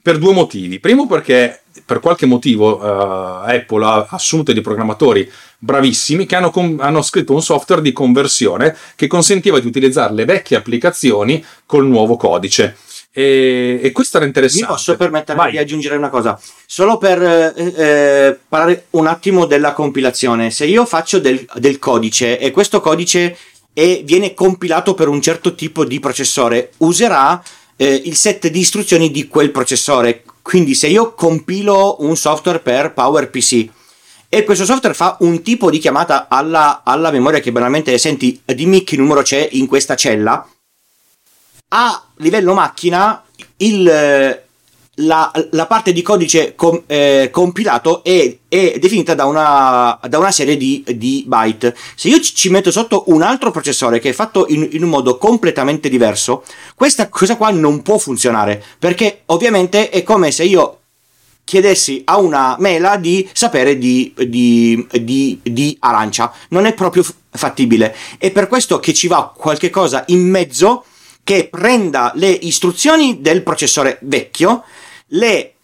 per 0.00 0.16
due 0.16 0.32
motivi. 0.32 0.80
Primo 0.80 1.06
perché 1.06 1.60
per 1.90 1.98
qualche 1.98 2.24
motivo 2.24 2.80
eh, 2.80 3.56
Apple 3.56 3.84
ha 3.84 4.06
assunto 4.10 4.52
dei 4.52 4.62
programmatori 4.62 5.28
bravissimi 5.58 6.24
che 6.24 6.36
hanno, 6.36 6.50
com- 6.52 6.78
hanno 6.78 7.02
scritto 7.02 7.32
un 7.34 7.42
software 7.42 7.82
di 7.82 7.90
conversione 7.90 8.76
che 8.94 9.08
consentiva 9.08 9.58
di 9.58 9.66
utilizzare 9.66 10.14
le 10.14 10.24
vecchie 10.24 10.56
applicazioni 10.56 11.44
col 11.66 11.88
nuovo 11.88 12.14
codice. 12.16 12.76
E, 13.10 13.80
e 13.82 13.90
questo 13.90 14.18
era 14.18 14.24
Mi 14.26 14.30
interessante. 14.30 14.66
posso 14.68 14.96
permettermi 14.96 15.42
Vai. 15.42 15.50
di 15.50 15.58
aggiungere 15.58 15.96
una 15.96 16.10
cosa? 16.10 16.38
Solo 16.64 16.96
per 16.96 17.20
eh, 17.20 17.52
eh, 17.56 18.38
parlare 18.48 18.86
un 18.90 19.08
attimo 19.08 19.46
della 19.46 19.72
compilazione. 19.72 20.52
Se 20.52 20.66
io 20.66 20.84
faccio 20.86 21.18
del, 21.18 21.44
del 21.56 21.80
codice 21.80 22.38
e 22.38 22.52
questo 22.52 22.80
codice 22.80 23.36
è- 23.72 24.02
viene 24.04 24.32
compilato 24.32 24.94
per 24.94 25.08
un 25.08 25.20
certo 25.20 25.56
tipo 25.56 25.84
di 25.84 25.98
processore, 25.98 26.70
userà 26.78 27.42
eh, 27.76 28.00
il 28.04 28.14
set 28.14 28.46
di 28.46 28.60
istruzioni 28.60 29.10
di 29.10 29.26
quel 29.26 29.50
processore. 29.50 30.22
Quindi 30.42 30.74
se 30.74 30.88
io 30.88 31.14
compilo 31.14 31.96
un 32.00 32.16
software 32.16 32.60
per 32.60 32.92
PowerPC 32.92 33.68
e 34.28 34.44
questo 34.44 34.64
software 34.64 34.94
fa 34.94 35.16
un 35.20 35.42
tipo 35.42 35.70
di 35.70 35.78
chiamata 35.78 36.28
alla, 36.28 36.82
alla 36.84 37.10
memoria 37.10 37.40
che 37.40 37.52
banalmente 37.52 37.96
senti 37.98 38.40
dimmi 38.44 38.84
che 38.84 38.96
numero 38.96 39.22
c'è 39.22 39.48
in 39.52 39.66
questa 39.66 39.96
cella, 39.96 40.48
a 41.72 42.04
livello 42.16 42.54
macchina 42.54 43.24
il, 43.58 44.42
la, 45.00 45.30
la 45.50 45.66
parte 45.66 45.92
di 45.92 46.02
codice 46.02 46.54
com- 46.54 46.82
eh, 46.86 47.28
compilato 47.30 48.02
è, 48.02 48.36
è 48.48 48.78
definita 48.78 49.14
da 49.14 49.26
una, 49.26 49.98
da 50.08 50.18
una 50.18 50.30
serie 50.30 50.56
di, 50.56 50.84
di 50.96 51.24
byte. 51.26 51.76
Se 51.94 52.08
io 52.08 52.20
ci 52.20 52.48
metto 52.48 52.70
sotto 52.70 53.04
un 53.08 53.22
altro 53.22 53.50
processore 53.50 53.98
che 53.98 54.10
è 54.10 54.12
fatto 54.12 54.46
in, 54.48 54.68
in 54.72 54.82
un 54.82 54.88
modo 54.88 55.18
completamente 55.18 55.88
diverso, 55.88 56.44
questa 56.74 57.08
cosa 57.08 57.36
qua 57.36 57.50
non 57.50 57.82
può 57.82 57.98
funzionare 57.98 58.62
perché 58.78 59.22
ovviamente 59.26 59.90
è 59.90 60.02
come 60.02 60.30
se 60.30 60.44
io 60.44 60.76
chiedessi 61.44 62.02
a 62.04 62.18
una 62.18 62.54
mela 62.60 62.96
di 62.96 63.28
sapere 63.32 63.76
di, 63.76 64.14
di- 64.16 64.86
di- 65.42 65.76
arancia. 65.80 66.32
Non 66.50 66.64
è 66.64 66.74
proprio 66.74 67.04
fattibile. 67.30 67.94
È 68.18 68.30
per 68.30 68.46
questo 68.46 68.78
che 68.78 68.94
ci 68.94 69.08
va 69.08 69.32
qualche 69.36 69.68
cosa 69.68 70.04
in 70.08 70.28
mezzo 70.28 70.84
che 71.24 71.48
prenda 71.50 72.12
le 72.14 72.28
istruzioni 72.28 73.20
del 73.20 73.42
processore 73.42 73.98
vecchio, 74.02 74.64
le 75.10 75.54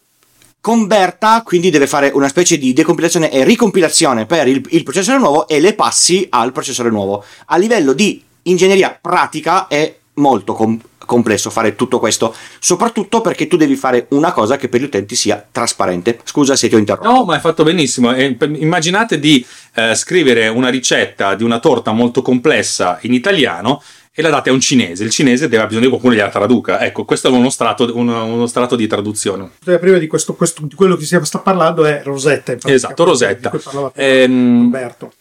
converta, 0.60 1.42
quindi 1.44 1.70
deve 1.70 1.86
fare 1.86 2.10
una 2.12 2.28
specie 2.28 2.58
di 2.58 2.72
decompilazione 2.72 3.30
e 3.30 3.44
ricompilazione 3.44 4.26
per 4.26 4.48
il, 4.48 4.66
il 4.70 4.82
processore 4.82 5.18
nuovo 5.18 5.46
e 5.46 5.60
le 5.60 5.74
passi 5.74 6.26
al 6.28 6.50
processore 6.52 6.90
nuovo. 6.90 7.24
A 7.46 7.56
livello 7.56 7.92
di 7.92 8.20
ingegneria 8.42 8.98
pratica 9.00 9.68
è 9.68 9.96
molto 10.14 10.54
com- 10.54 10.80
complesso 11.06 11.50
fare 11.50 11.76
tutto 11.76 11.98
questo, 11.98 12.34
soprattutto 12.58 13.20
perché 13.20 13.46
tu 13.46 13.56
devi 13.56 13.76
fare 13.76 14.06
una 14.10 14.32
cosa 14.32 14.56
che 14.56 14.68
per 14.68 14.80
gli 14.80 14.84
utenti 14.84 15.14
sia 15.14 15.46
trasparente. 15.50 16.18
Scusa 16.24 16.56
se 16.56 16.68
ti 16.68 16.74
ho 16.74 16.78
interrotto. 16.78 17.10
No, 17.10 17.24
ma 17.24 17.34
hai 17.34 17.40
fatto 17.40 17.62
benissimo. 17.62 18.12
E 18.12 18.36
immaginate 18.40 19.18
di 19.18 19.46
eh, 19.74 19.94
scrivere 19.94 20.48
una 20.48 20.68
ricetta 20.68 21.34
di 21.34 21.44
una 21.44 21.60
torta 21.60 21.92
molto 21.92 22.22
complessa 22.22 22.98
in 23.02 23.14
italiano 23.14 23.82
e 24.18 24.22
la 24.22 24.30
date 24.30 24.48
a 24.48 24.52
un 24.54 24.60
cinese. 24.60 25.04
Il 25.04 25.10
cinese 25.10 25.46
deve 25.46 25.62
ha 25.62 25.66
bisogno 25.66 25.84
di 25.84 25.88
qualcuno 25.90 26.14
che 26.14 26.18
gliela 26.20 26.30
traduca. 26.30 26.80
Ecco, 26.80 27.04
questo 27.04 27.28
è 27.28 27.30
uno 27.30 27.50
strato, 27.50 27.90
uno, 27.94 28.24
uno 28.24 28.46
strato 28.46 28.74
di 28.74 28.86
traduzione. 28.86 29.50
Prima 29.62 29.98
di, 29.98 30.06
questo, 30.06 30.32
questo- 30.34 30.64
di 30.64 30.74
quello 30.74 30.96
che 30.96 31.04
si 31.04 31.18
sta 31.22 31.38
parlando 31.40 31.84
è 31.84 32.00
Rosetta. 32.02 32.52
in 32.52 32.58
pratica, 32.58 32.72
Esatto, 32.72 33.04
Rosetta. 33.04 33.52
Ehm, 33.94 34.62
Roberto. 34.62 35.12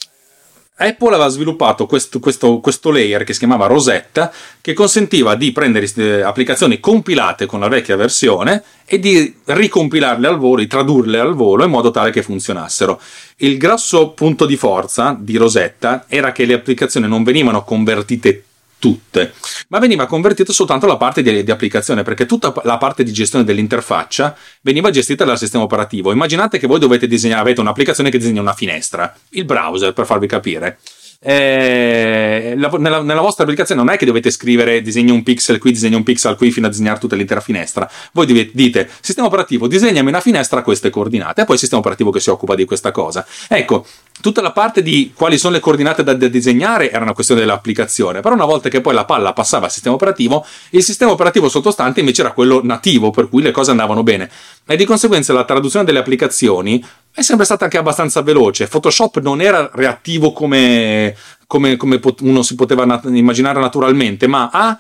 Apple 0.78 1.10
aveva 1.14 1.28
sviluppato 1.28 1.86
questo, 1.86 2.20
questo- 2.20 2.60
questo 2.60 2.90
layer 2.92 3.26
che 3.26 3.34
si 3.34 3.40
chiamava 3.40 3.66
Rosetta, 3.68 4.32
che 4.62 4.72
consentiva 4.72 5.36
di 5.36 5.52
prendere 5.52 5.90
eh, 5.98 6.22
applicazioni 6.22 6.80
compilate 6.80 7.46
con 7.46 7.60
la 7.60 7.68
vecchia 7.68 7.98
versione 7.98 8.64
e 8.86 8.98
di 9.00 9.36
ricompilarle 9.44 10.26
al 10.28 10.38
volo, 10.38 10.62
di 10.62 10.68
tradurle 10.68 11.20
al 11.20 11.34
volo 11.34 11.66
in 11.66 11.70
modo 11.70 11.92
tale 11.92 12.12
che 12.12 12.22
funzionassero. 12.24 13.02
Il 13.38 13.58
grosso 13.58 14.12
punto 14.12 14.46
di 14.46 14.56
forza 14.56 15.18
di 15.20 15.36
Rosetta 15.36 16.06
era 16.08 16.32
che 16.32 16.46
le 16.46 16.54
applicazioni 16.54 17.08
non 17.10 17.24
venivano 17.24 17.64
convertite 17.66 18.44
tutte, 18.78 19.34
ma 19.70 19.80
veniva 19.80 20.06
convertita 20.06 20.52
soltanto 20.54 20.86
la 20.86 20.98
parte 20.98 21.22
di, 21.22 21.44
di 21.44 21.52
applicazione, 21.52 22.04
perché 22.04 22.26
tutta 22.26 22.54
la 22.64 22.78
parte 22.78 23.04
di 23.04 23.12
gestione 23.12 23.46
dell'interfaccia 23.46 24.36
veniva 24.62 24.90
gestita 24.90 25.26
dal 25.26 25.38
sistema 25.38 25.64
operativo. 25.64 26.12
Immaginate 26.12 26.60
che 26.60 26.68
voi 26.68 26.80
dovete 26.80 27.08
disegnare, 27.08 27.42
avete 27.42 27.62
un'applicazione 27.62 28.10
che 28.10 28.18
disegna 28.18 28.42
una 28.42 28.54
finestra, 28.54 29.16
il 29.30 29.46
browser 29.46 29.94
per 29.94 30.06
farvi 30.06 30.28
capire. 30.28 30.80
Eh, 31.28 32.54
la- 32.56 32.70
nella, 32.78 33.02
nella 33.02 33.22
vostra 33.22 33.46
applicazione 33.46 33.82
non 33.82 33.92
è 33.92 33.98
che 33.98 34.06
dovete 34.06 34.30
scrivere 34.30 34.84
disegna 34.84 35.12
un 35.12 35.24
pixel 35.24 35.58
qui, 35.58 35.72
disegna 35.72 35.98
un 35.98 36.04
pixel 36.04 36.36
qui 36.36 36.52
fino 36.52 36.68
a 36.68 36.70
disegnare 36.70 37.00
tutta 37.00 37.16
l'intera 37.16 37.40
finestra. 37.40 37.90
Voi 38.12 38.28
dite, 38.28 38.52
dite 38.54 38.90
sistema 39.02 39.26
operativo, 39.26 39.68
disegnami 39.68 40.10
una 40.10 40.22
finestra 40.22 40.60
a 40.60 40.64
queste 40.64 40.92
coordinate, 40.92 41.42
e 41.42 41.46
poi 41.46 41.56
il 41.56 41.60
sistema 41.62 41.82
operativo 41.82 42.12
che 42.12 42.20
si 42.20 42.30
occupa 42.30 42.54
di 42.54 42.66
questa 42.66 42.92
cosa. 42.92 43.26
Ecco, 43.48 43.88
tutta 44.22 44.42
la 44.42 44.52
parte 44.52 44.84
di 44.84 45.14
quali 45.16 45.40
sono 45.40 45.54
le 45.54 45.60
coordinate 45.62 46.04
da, 46.04 46.14
da 46.14 46.28
disegnare 46.28 46.92
era 46.92 47.02
una 47.02 47.14
questione 47.14 47.42
dell'applicazione, 47.42 48.22
però 48.22 48.36
una 48.36 48.46
volta 48.46 48.70
che 48.70 48.82
poi 48.82 48.94
la 48.94 49.06
palla 49.06 49.34
passava 49.34 49.66
al 49.66 49.72
sistema 49.72 49.96
operativo, 49.96 50.46
il 50.70 50.84
sistema 50.84 51.12
operativo 51.12 51.50
sottostante 51.50 52.02
invece 52.02 52.22
era 52.22 52.34
quello 52.34 52.62
nativo, 52.64 53.10
per 53.10 53.30
cui 53.30 53.42
le 53.42 53.50
cose 53.50 53.72
andavano 53.72 54.04
bene. 54.04 54.30
E 54.68 54.76
di 54.76 54.86
conseguenza 54.86 55.32
la 55.32 55.46
traduzione 55.46 55.86
delle 55.86 56.00
applicazioni 56.00 56.84
è 57.12 57.22
sempre 57.22 57.46
stata 57.46 57.66
anche 57.66 57.78
abbastanza 57.78 58.22
veloce. 58.22 58.68
Photoshop 58.68 59.20
non 59.22 59.40
era 59.40 59.70
reattivo 59.74 60.34
come, 60.34 61.16
come- 61.46 61.78
come 61.78 62.00
pot- 62.00 62.22
uno 62.22 62.42
si 62.42 62.56
poteva 62.56 62.84
nat- 62.84 63.06
immaginare 63.06 63.60
naturalmente, 63.60 64.26
ma 64.28 64.50
ha 64.52 64.78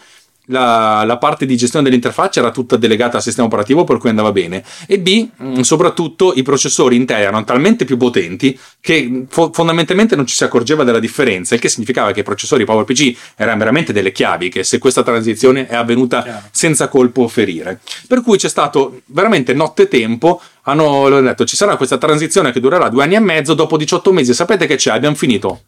la, 0.47 1.03
la 1.05 1.17
parte 1.17 1.45
di 1.45 1.55
gestione 1.55 1.86
dell'interfaccia 1.86 2.39
era 2.39 2.51
tutta 2.51 2.77
delegata 2.77 3.17
al 3.17 3.23
sistema 3.23 3.47
operativo 3.47 3.84
per 3.84 3.97
cui 3.97 4.10
andava 4.10 4.31
bene. 4.31 4.63
E 4.88 4.99
B 4.99 5.29
mh, 5.36 5.62
soprattutto 5.62 6.34
i 6.36 6.43
processori 6.43 6.95
Intel 6.95 7.21
erano 7.21 7.43
talmente 7.43 7.86
più 7.86 7.97
potenti 7.97 8.58
che 8.79 9.25
fo- 9.29 9.51
fondamentalmente 9.51 10.15
non 10.15 10.25
ci 10.25 10.36
si 10.36 10.43
accorgeva 10.43 10.84
della 10.84 10.99
differenza 10.99 11.55
il 11.55 11.62
che 11.62 11.69
significava 11.69 12.12
che 12.12 12.21
i 12.21 12.23
processori 12.23 12.65
PowerPC 12.65 13.17
erano 13.36 13.60
veramente 13.60 13.93
delle 13.93 14.12
chiavi 14.12 14.49
che 14.49 14.63
se 14.63 14.77
questa 14.77 15.03
transizione 15.03 15.67
è 15.67 15.75
avvenuta 15.75 16.49
senza 16.51 16.88
colpo 16.88 17.27
ferire. 17.27 17.79
Per 18.08 18.21
cui 18.21 18.38
c'è 18.38 18.49
stato 18.49 19.01
veramente 19.08 19.53
nottetempo 19.53 20.41
hanno 20.67 21.08
l'ho 21.08 21.21
detto, 21.21 21.45
ci 21.45 21.55
sarà 21.55 21.75
questa 21.77 21.97
transizione 21.97 22.51
che 22.51 22.60
durerà 22.60 22.89
due 22.89 23.03
anni 23.03 23.15
e 23.15 23.19
mezzo, 23.19 23.53
dopo 23.53 23.77
18 23.77 24.12
mesi 24.12 24.34
sapete 24.34 24.65
che 24.65 24.75
c'è, 24.75 24.91
abbiamo 24.91 25.15
finito. 25.15 25.62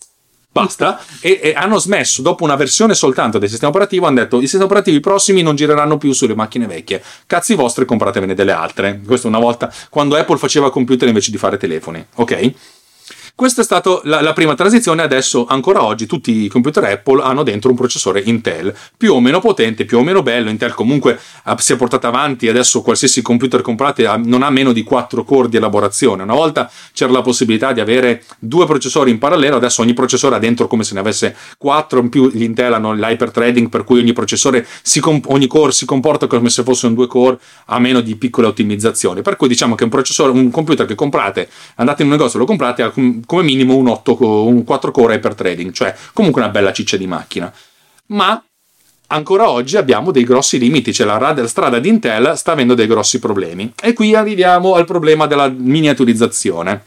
Basta. 0.62 1.00
E, 1.22 1.40
e 1.42 1.54
hanno 1.54 1.78
smesso 1.78 2.22
dopo 2.22 2.44
una 2.44 2.56
versione 2.56 2.94
soltanto 2.94 3.38
del 3.38 3.50
sistema 3.50 3.70
operativo. 3.70 4.06
Hanno 4.06 4.20
detto: 4.20 4.38
i 4.38 4.42
sistemi 4.42 4.64
operativi 4.64 5.00
prossimi 5.00 5.42
non 5.42 5.56
gireranno 5.56 5.98
più 5.98 6.12
sulle 6.14 6.36
macchine 6.36 6.68
vecchie. 6.68 7.02
Cazzi 7.26 7.56
vostri, 7.56 7.86
compratevene 7.86 8.34
delle 8.34 8.52
altre. 8.52 9.02
Questo 9.06 9.28
una 9.28 9.40
volta 9.40 9.72
quando 9.90 10.16
Apple 10.16 10.38
faceva 10.38 10.72
computer 10.72 11.08
invece 11.08 11.32
di 11.32 11.38
fare 11.38 11.58
telefoni. 11.58 12.06
Ok? 12.16 12.54
Questa 13.38 13.62
è 13.62 13.64
stata 13.64 14.00
la, 14.06 14.20
la, 14.22 14.34
prima 14.34 14.56
transizione, 14.56 15.04
adesso 15.04 15.46
ancora 15.46 15.84
oggi 15.84 16.08
tutti 16.08 16.46
i 16.46 16.48
computer 16.48 16.84
Apple 16.86 17.22
hanno 17.22 17.44
dentro 17.44 17.70
un 17.70 17.76
processore 17.76 18.20
Intel, 18.26 18.76
più 18.98 19.14
o 19.14 19.20
meno 19.20 19.40
potente, 19.40 19.86
più 19.86 20.00
o 20.00 20.02
meno 20.02 20.24
bello, 20.24 20.50
Intel 20.50 20.74
comunque 20.74 21.20
si 21.58 21.74
è 21.74 21.76
portata 21.76 22.08
avanti, 22.08 22.50
adesso 22.50 22.82
qualsiasi 22.82 23.22
computer 23.22 23.62
comprate 23.62 24.10
non 24.24 24.42
ha 24.42 24.50
meno 24.50 24.72
di 24.72 24.82
4 24.82 25.24
core 25.24 25.50
di 25.50 25.58
elaborazione, 25.58 26.24
una 26.24 26.34
volta 26.34 26.68
c'era 26.94 27.12
la 27.12 27.22
possibilità 27.22 27.74
di 27.74 27.80
avere 27.80 28.24
due 28.40 28.66
processori 28.66 29.12
in 29.12 29.20
parallelo, 29.20 29.58
adesso 29.58 29.84
ogni 29.84 29.94
processore 29.94 30.34
ha 30.34 30.40
dentro 30.40 30.66
come 30.66 30.84
se 30.84 30.96
ne 30.96 31.02
avesse 31.02 31.36
4, 31.60 32.00
in 32.00 32.10
più 32.10 32.32
gli 32.32 32.42
Intel 32.42 32.74
hanno 32.74 32.92
l'hyperthreading 32.92 33.70
per 33.70 33.84
cui 33.84 34.00
ogni 34.00 34.14
processore, 34.14 34.66
si 34.82 35.00
comp- 35.00 35.30
ogni 35.30 35.46
core 35.46 35.74
si 35.74 35.86
comporta 35.86 36.26
come 36.26 36.50
se 36.50 36.64
fosse 36.64 36.88
un 36.88 36.96
2 36.96 37.06
core 37.06 37.38
a 37.66 37.78
meno 37.78 38.02
di 38.02 38.16
piccole 38.16 38.48
ottimizzazioni, 38.48 39.22
per 39.22 39.36
cui 39.36 39.48
diciamo 39.48 39.76
che 39.76 39.84
un 39.84 39.92
un 39.94 40.50
computer 40.50 40.88
che 40.88 40.96
comprate, 40.96 41.48
andate 41.76 42.02
in 42.02 42.08
un 42.08 42.16
negozio 42.16 42.40
e 42.40 42.42
lo 42.42 42.48
comprate, 42.48 42.82
come 43.28 43.44
minimo 43.44 43.76
un, 43.76 43.90
8, 43.90 44.46
un 44.48 44.64
4 44.64 44.92
core 44.92 45.16
hyperthreading, 45.16 45.72
cioè 45.72 45.96
comunque 46.14 46.42
una 46.42 46.50
bella 46.50 46.74
ciccia 46.74 46.98
di 46.98 47.06
macchina. 47.06 47.54
Ma 48.08 48.42
ancora 49.08 49.50
oggi 49.50 49.78
abbiamo 49.78 50.12
dei 50.12 50.24
grossi 50.24 50.58
limiti, 50.58 50.94
cioè 50.94 51.06
la, 51.06 51.18
rad- 51.18 51.40
la 51.40 51.48
strada 51.48 51.78
di 51.78 51.90
Intel 51.90 52.36
sta 52.36 52.54
avendo 52.54 52.74
dei 52.74 52.88
grossi 52.88 53.20
problemi. 53.20 53.72
E 53.80 53.94
qui 53.94 54.16
arriviamo 54.16 54.74
al 54.74 54.86
problema 54.86 55.28
della 55.28 55.50
miniaturizzazione. 55.50 56.84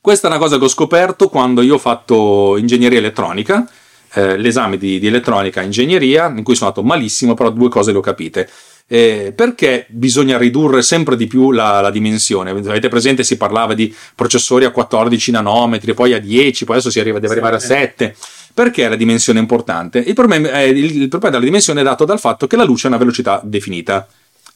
Questa 0.00 0.26
è 0.26 0.30
una 0.30 0.40
cosa 0.40 0.58
che 0.58 0.64
ho 0.64 0.68
scoperto 0.68 1.28
quando 1.28 1.62
io 1.62 1.74
ho 1.74 1.78
fatto 1.78 2.56
ingegneria 2.56 2.98
elettronica, 2.98 3.68
eh, 4.12 4.36
l'esame 4.36 4.78
di, 4.78 4.98
di 4.98 5.06
elettronica 5.06 5.62
ingegneria, 5.62 6.26
in 6.26 6.42
cui 6.42 6.54
sono 6.54 6.70
andato 6.70 6.86
malissimo, 6.86 7.34
però 7.34 7.50
due 7.50 7.68
cose 7.68 7.92
le 7.92 7.98
ho 7.98 8.02
capite. 8.02 8.48
Eh, 8.88 9.32
perché 9.34 9.86
bisogna 9.88 10.38
ridurre 10.38 10.80
sempre 10.80 11.16
di 11.16 11.26
più 11.26 11.50
la, 11.50 11.80
la, 11.80 11.90
dimensione? 11.90 12.50
Avete 12.50 12.88
presente? 12.88 13.24
Si 13.24 13.36
parlava 13.36 13.74
di 13.74 13.92
processori 14.14 14.64
a 14.64 14.70
14 14.70 15.32
nanometri, 15.32 15.92
poi 15.92 16.12
a 16.12 16.20
10, 16.20 16.64
poi 16.64 16.76
adesso 16.76 16.90
si 16.90 17.00
arriva, 17.00 17.18
deve 17.18 17.32
arrivare 17.32 17.56
a 17.56 17.60
7. 17.60 18.14
Perché 18.54 18.88
la 18.88 18.96
dimensione 18.96 19.38
è 19.40 19.42
importante? 19.42 19.98
Il 19.98 20.14
problema, 20.14 20.50
è, 20.50 20.60
il, 20.60 21.02
il 21.02 21.08
problema 21.08 21.34
della 21.34 21.44
dimensione 21.44 21.80
è 21.80 21.84
dato 21.84 22.04
dal 22.04 22.20
fatto 22.20 22.46
che 22.46 22.56
la 22.56 22.64
luce 22.64 22.86
ha 22.86 22.90
una 22.90 22.98
velocità 22.98 23.40
definita 23.44 24.06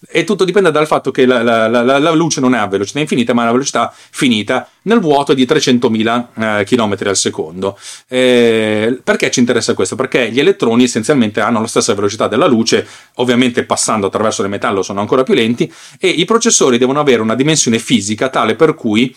e 0.09 0.25
tutto 0.25 0.45
dipende 0.45 0.71
dal 0.71 0.87
fatto 0.87 1.11
che 1.11 1.27
la, 1.27 1.43
la, 1.43 1.69
la, 1.69 1.99
la, 1.99 2.11
luce 2.13 2.41
non 2.41 2.55
è 2.55 2.59
a 2.59 2.67
velocità 2.67 3.01
infinita, 3.01 3.35
ma 3.35 3.43
a 3.43 3.45
una 3.45 3.53
velocità 3.53 3.93
finita 4.11 4.67
nel 4.83 4.99
vuoto 4.99 5.35
di 5.35 5.45
300.000 5.45 6.61
eh, 6.61 6.65
km 6.65 6.97
al 7.07 7.17
secondo. 7.17 7.79
Eh, 8.09 8.99
perché 9.05 9.31
ci 9.31 9.41
interessa 9.41 9.75
questo? 9.75 9.97
Perché 9.97 10.31
gli 10.31 10.41
elettroni 10.41 10.85
essenzialmente 10.85 11.41
hanno 11.41 11.61
la 11.61 11.67
stessa 11.67 11.95
velocità 11.95 12.29
della 12.29 12.47
luce, 12.47 12.87
ovviamente 13.17 13.65
passando 13.65 14.07
attraverso 14.07 14.43
il 14.43 14.49
metallo 14.49 14.83
sono 14.83 15.01
ancora 15.01 15.23
più 15.23 15.35
lenti, 15.35 15.71
e 15.99 16.09
i 16.09 16.25
processori 16.25 16.79
devono 16.79 17.01
avere 17.01 17.21
una 17.21 17.35
dimensione 17.35 17.79
fisica 17.79 18.31
tale 18.31 18.55
per 18.55 18.75
cui 18.75 19.15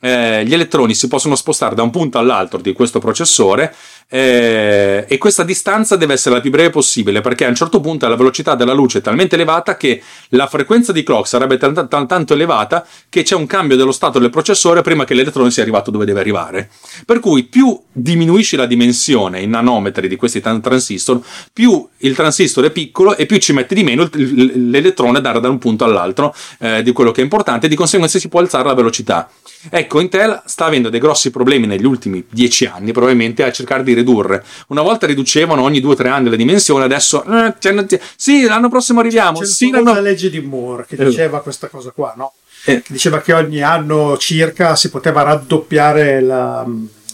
eh, 0.00 0.44
gli 0.44 0.52
elettroni 0.52 0.94
si 0.94 1.08
possono 1.08 1.34
spostare 1.34 1.74
da 1.74 1.82
un 1.82 1.90
punto 1.90 2.18
all'altro 2.18 2.60
di 2.60 2.72
questo 2.72 2.98
processore 2.98 3.74
eh, 4.08 5.04
e 5.08 5.18
questa 5.18 5.42
distanza 5.42 5.96
deve 5.96 6.12
essere 6.12 6.36
la 6.36 6.40
più 6.40 6.50
breve 6.50 6.70
possibile 6.70 7.20
perché 7.20 7.44
a 7.44 7.48
un 7.48 7.56
certo 7.56 7.80
punto 7.80 8.06
la 8.06 8.14
velocità 8.14 8.54
della 8.54 8.72
luce 8.72 8.98
è 8.98 9.00
talmente 9.00 9.34
elevata 9.34 9.76
che 9.76 10.00
la 10.30 10.46
frequenza 10.46 10.92
di 10.92 11.02
clock 11.02 11.26
sarebbe 11.26 11.58
t- 11.58 11.88
t- 11.88 12.06
tanto 12.06 12.34
elevata 12.34 12.86
che 13.08 13.24
c'è 13.24 13.34
un 13.34 13.46
cambio 13.46 13.76
dello 13.76 13.90
stato 13.90 14.20
del 14.20 14.30
processore 14.30 14.82
prima 14.82 15.04
che 15.04 15.14
l'elettrone 15.14 15.50
sia 15.50 15.62
arrivato 15.62 15.90
dove 15.90 16.04
deve 16.04 16.20
arrivare. 16.20 16.70
Per 17.04 17.18
cui 17.18 17.44
più 17.44 17.76
diminuisci 17.90 18.54
la 18.54 18.66
dimensione 18.66 19.40
in 19.40 19.50
nanometri 19.50 20.06
di 20.06 20.14
questi 20.14 20.40
t- 20.40 20.60
transistor, 20.60 21.20
più 21.52 21.88
il 21.98 22.14
transistor 22.14 22.66
è 22.66 22.70
piccolo 22.70 23.16
e 23.16 23.26
più 23.26 23.38
ci 23.38 23.52
metti 23.52 23.74
di 23.74 23.82
meno 23.82 24.08
l'elettrone 24.12 25.20
da, 25.20 25.38
da 25.40 25.48
un 25.48 25.58
punto 25.58 25.84
all'altro 25.84 26.32
eh, 26.60 26.84
di 26.84 26.92
quello 26.92 27.10
che 27.10 27.22
è 27.22 27.24
importante 27.24 27.66
e 27.66 27.68
di 27.68 27.74
conseguenza 27.74 28.20
si 28.20 28.28
può 28.28 28.38
alzare 28.38 28.68
la 28.68 28.74
velocità. 28.74 29.28
Ecco, 29.68 29.98
Intel 29.98 30.42
sta 30.44 30.66
avendo 30.66 30.90
dei 30.90 31.00
grossi 31.00 31.30
problemi 31.30 31.66
negli 31.66 31.84
ultimi 31.84 32.24
dieci 32.30 32.66
anni, 32.66 32.92
probabilmente, 32.92 33.42
a 33.42 33.50
cercare 33.50 33.82
di 33.82 33.94
ridurre. 33.96 34.44
Una 34.68 34.82
volta 34.82 35.06
riducevano 35.06 35.62
ogni 35.62 35.80
due 35.80 35.92
o 35.92 35.96
tre 35.96 36.08
anni 36.08 36.30
la 36.30 36.36
dimensione, 36.36 36.84
adesso 36.84 37.24
eh, 37.24 37.54
cioè, 37.58 37.86
sì, 38.16 38.42
l'anno 38.44 38.68
prossimo 38.68 39.00
arriviamo. 39.00 39.40
C'è 39.40 39.46
sì, 39.46 39.70
l'anno... 39.70 39.92
la 39.92 40.00
legge 40.00 40.30
di 40.30 40.40
Moore 40.40 40.86
che 40.86 40.96
Eh. 40.96 41.04
diceva 41.04 41.40
questa 41.40 41.68
cosa 41.68 41.90
qua, 41.90 42.14
no? 42.16 42.32
Che 42.64 42.82
diceva 42.88 43.20
che 43.20 43.32
ogni 43.32 43.62
anno 43.62 44.16
circa 44.18 44.74
si 44.76 44.90
poteva 44.90 45.22
raddoppiare 45.22 46.20
la, 46.20 46.66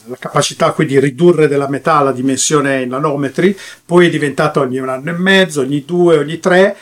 la 0.06 0.16
capacità 0.18 0.72
qui 0.72 0.86
di 0.86 0.98
ridurre 0.98 1.48
della 1.48 1.68
metà 1.68 2.00
la 2.00 2.12
dimensione 2.12 2.82
in 2.82 2.88
nanometri, 2.88 3.56
poi 3.84 4.06
è 4.06 4.10
diventato 4.10 4.60
ogni 4.60 4.78
un 4.78 4.88
anno 4.88 5.10
e 5.10 5.12
mezzo, 5.12 5.60
ogni 5.60 5.84
due, 5.84 6.16
ogni 6.18 6.38
tre 6.38 6.76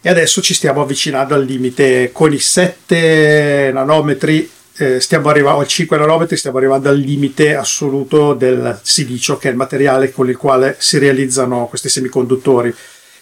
e 0.00 0.08
adesso 0.08 0.40
ci 0.40 0.54
stiamo 0.54 0.82
avvicinando 0.82 1.34
al 1.34 1.44
limite 1.44 2.10
con 2.12 2.32
i 2.32 2.38
7 2.38 3.70
nanometri 3.72 4.48
eh, 4.78 5.00
stiamo 5.00 5.28
arrivando, 5.28 5.60
o 5.60 5.66
5 5.66 5.96
nanometri 5.98 6.36
stiamo 6.36 6.58
arrivando 6.58 6.88
al 6.88 6.98
limite 6.98 7.54
assoluto 7.54 8.34
del 8.34 8.78
silicio 8.82 9.36
che 9.36 9.48
è 9.48 9.50
il 9.50 9.56
materiale 9.56 10.10
con 10.10 10.28
il 10.28 10.36
quale 10.36 10.76
si 10.78 10.98
realizzano 10.98 11.66
questi 11.66 11.88
semiconduttori 11.88 12.74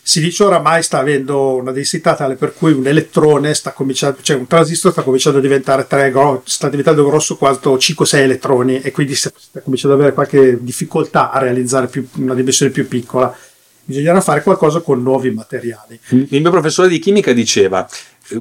silicio 0.06 0.46
oramai 0.46 0.84
sta 0.84 1.00
avendo 1.00 1.56
una 1.56 1.72
densità 1.72 2.14
tale 2.14 2.36
per 2.36 2.54
cui 2.54 2.70
un 2.70 2.86
elettrone 2.86 3.52
sta 3.54 3.72
cominciando, 3.72 4.18
cioè 4.22 4.36
un 4.36 4.46
transistor 4.46 4.92
sta 4.92 5.02
cominciando 5.02 5.38
a 5.38 5.42
diventare 5.42 5.88
tre, 5.88 6.12
sta 6.44 6.68
diventando 6.68 7.04
grosso 7.04 7.36
quanto 7.36 7.76
5-6 7.76 8.16
elettroni 8.18 8.80
e 8.80 8.92
quindi 8.92 9.16
sta, 9.16 9.32
cominciando 9.64 9.96
ad 9.96 10.02
avere 10.02 10.14
qualche 10.14 10.62
difficoltà 10.62 11.32
a 11.32 11.40
realizzare 11.40 11.88
più- 11.88 12.06
una 12.18 12.34
dimensione 12.34 12.70
più 12.70 12.86
piccola. 12.86 13.36
Bisognerà 13.82 14.20
fare 14.20 14.42
qualcosa 14.42 14.78
con 14.78 15.02
nuovi 15.02 15.30
materiali. 15.30 15.98
Il 16.10 16.40
mio 16.40 16.50
professore 16.50 16.88
di 16.88 17.00
chimica 17.00 17.32
diceva: 17.32 17.88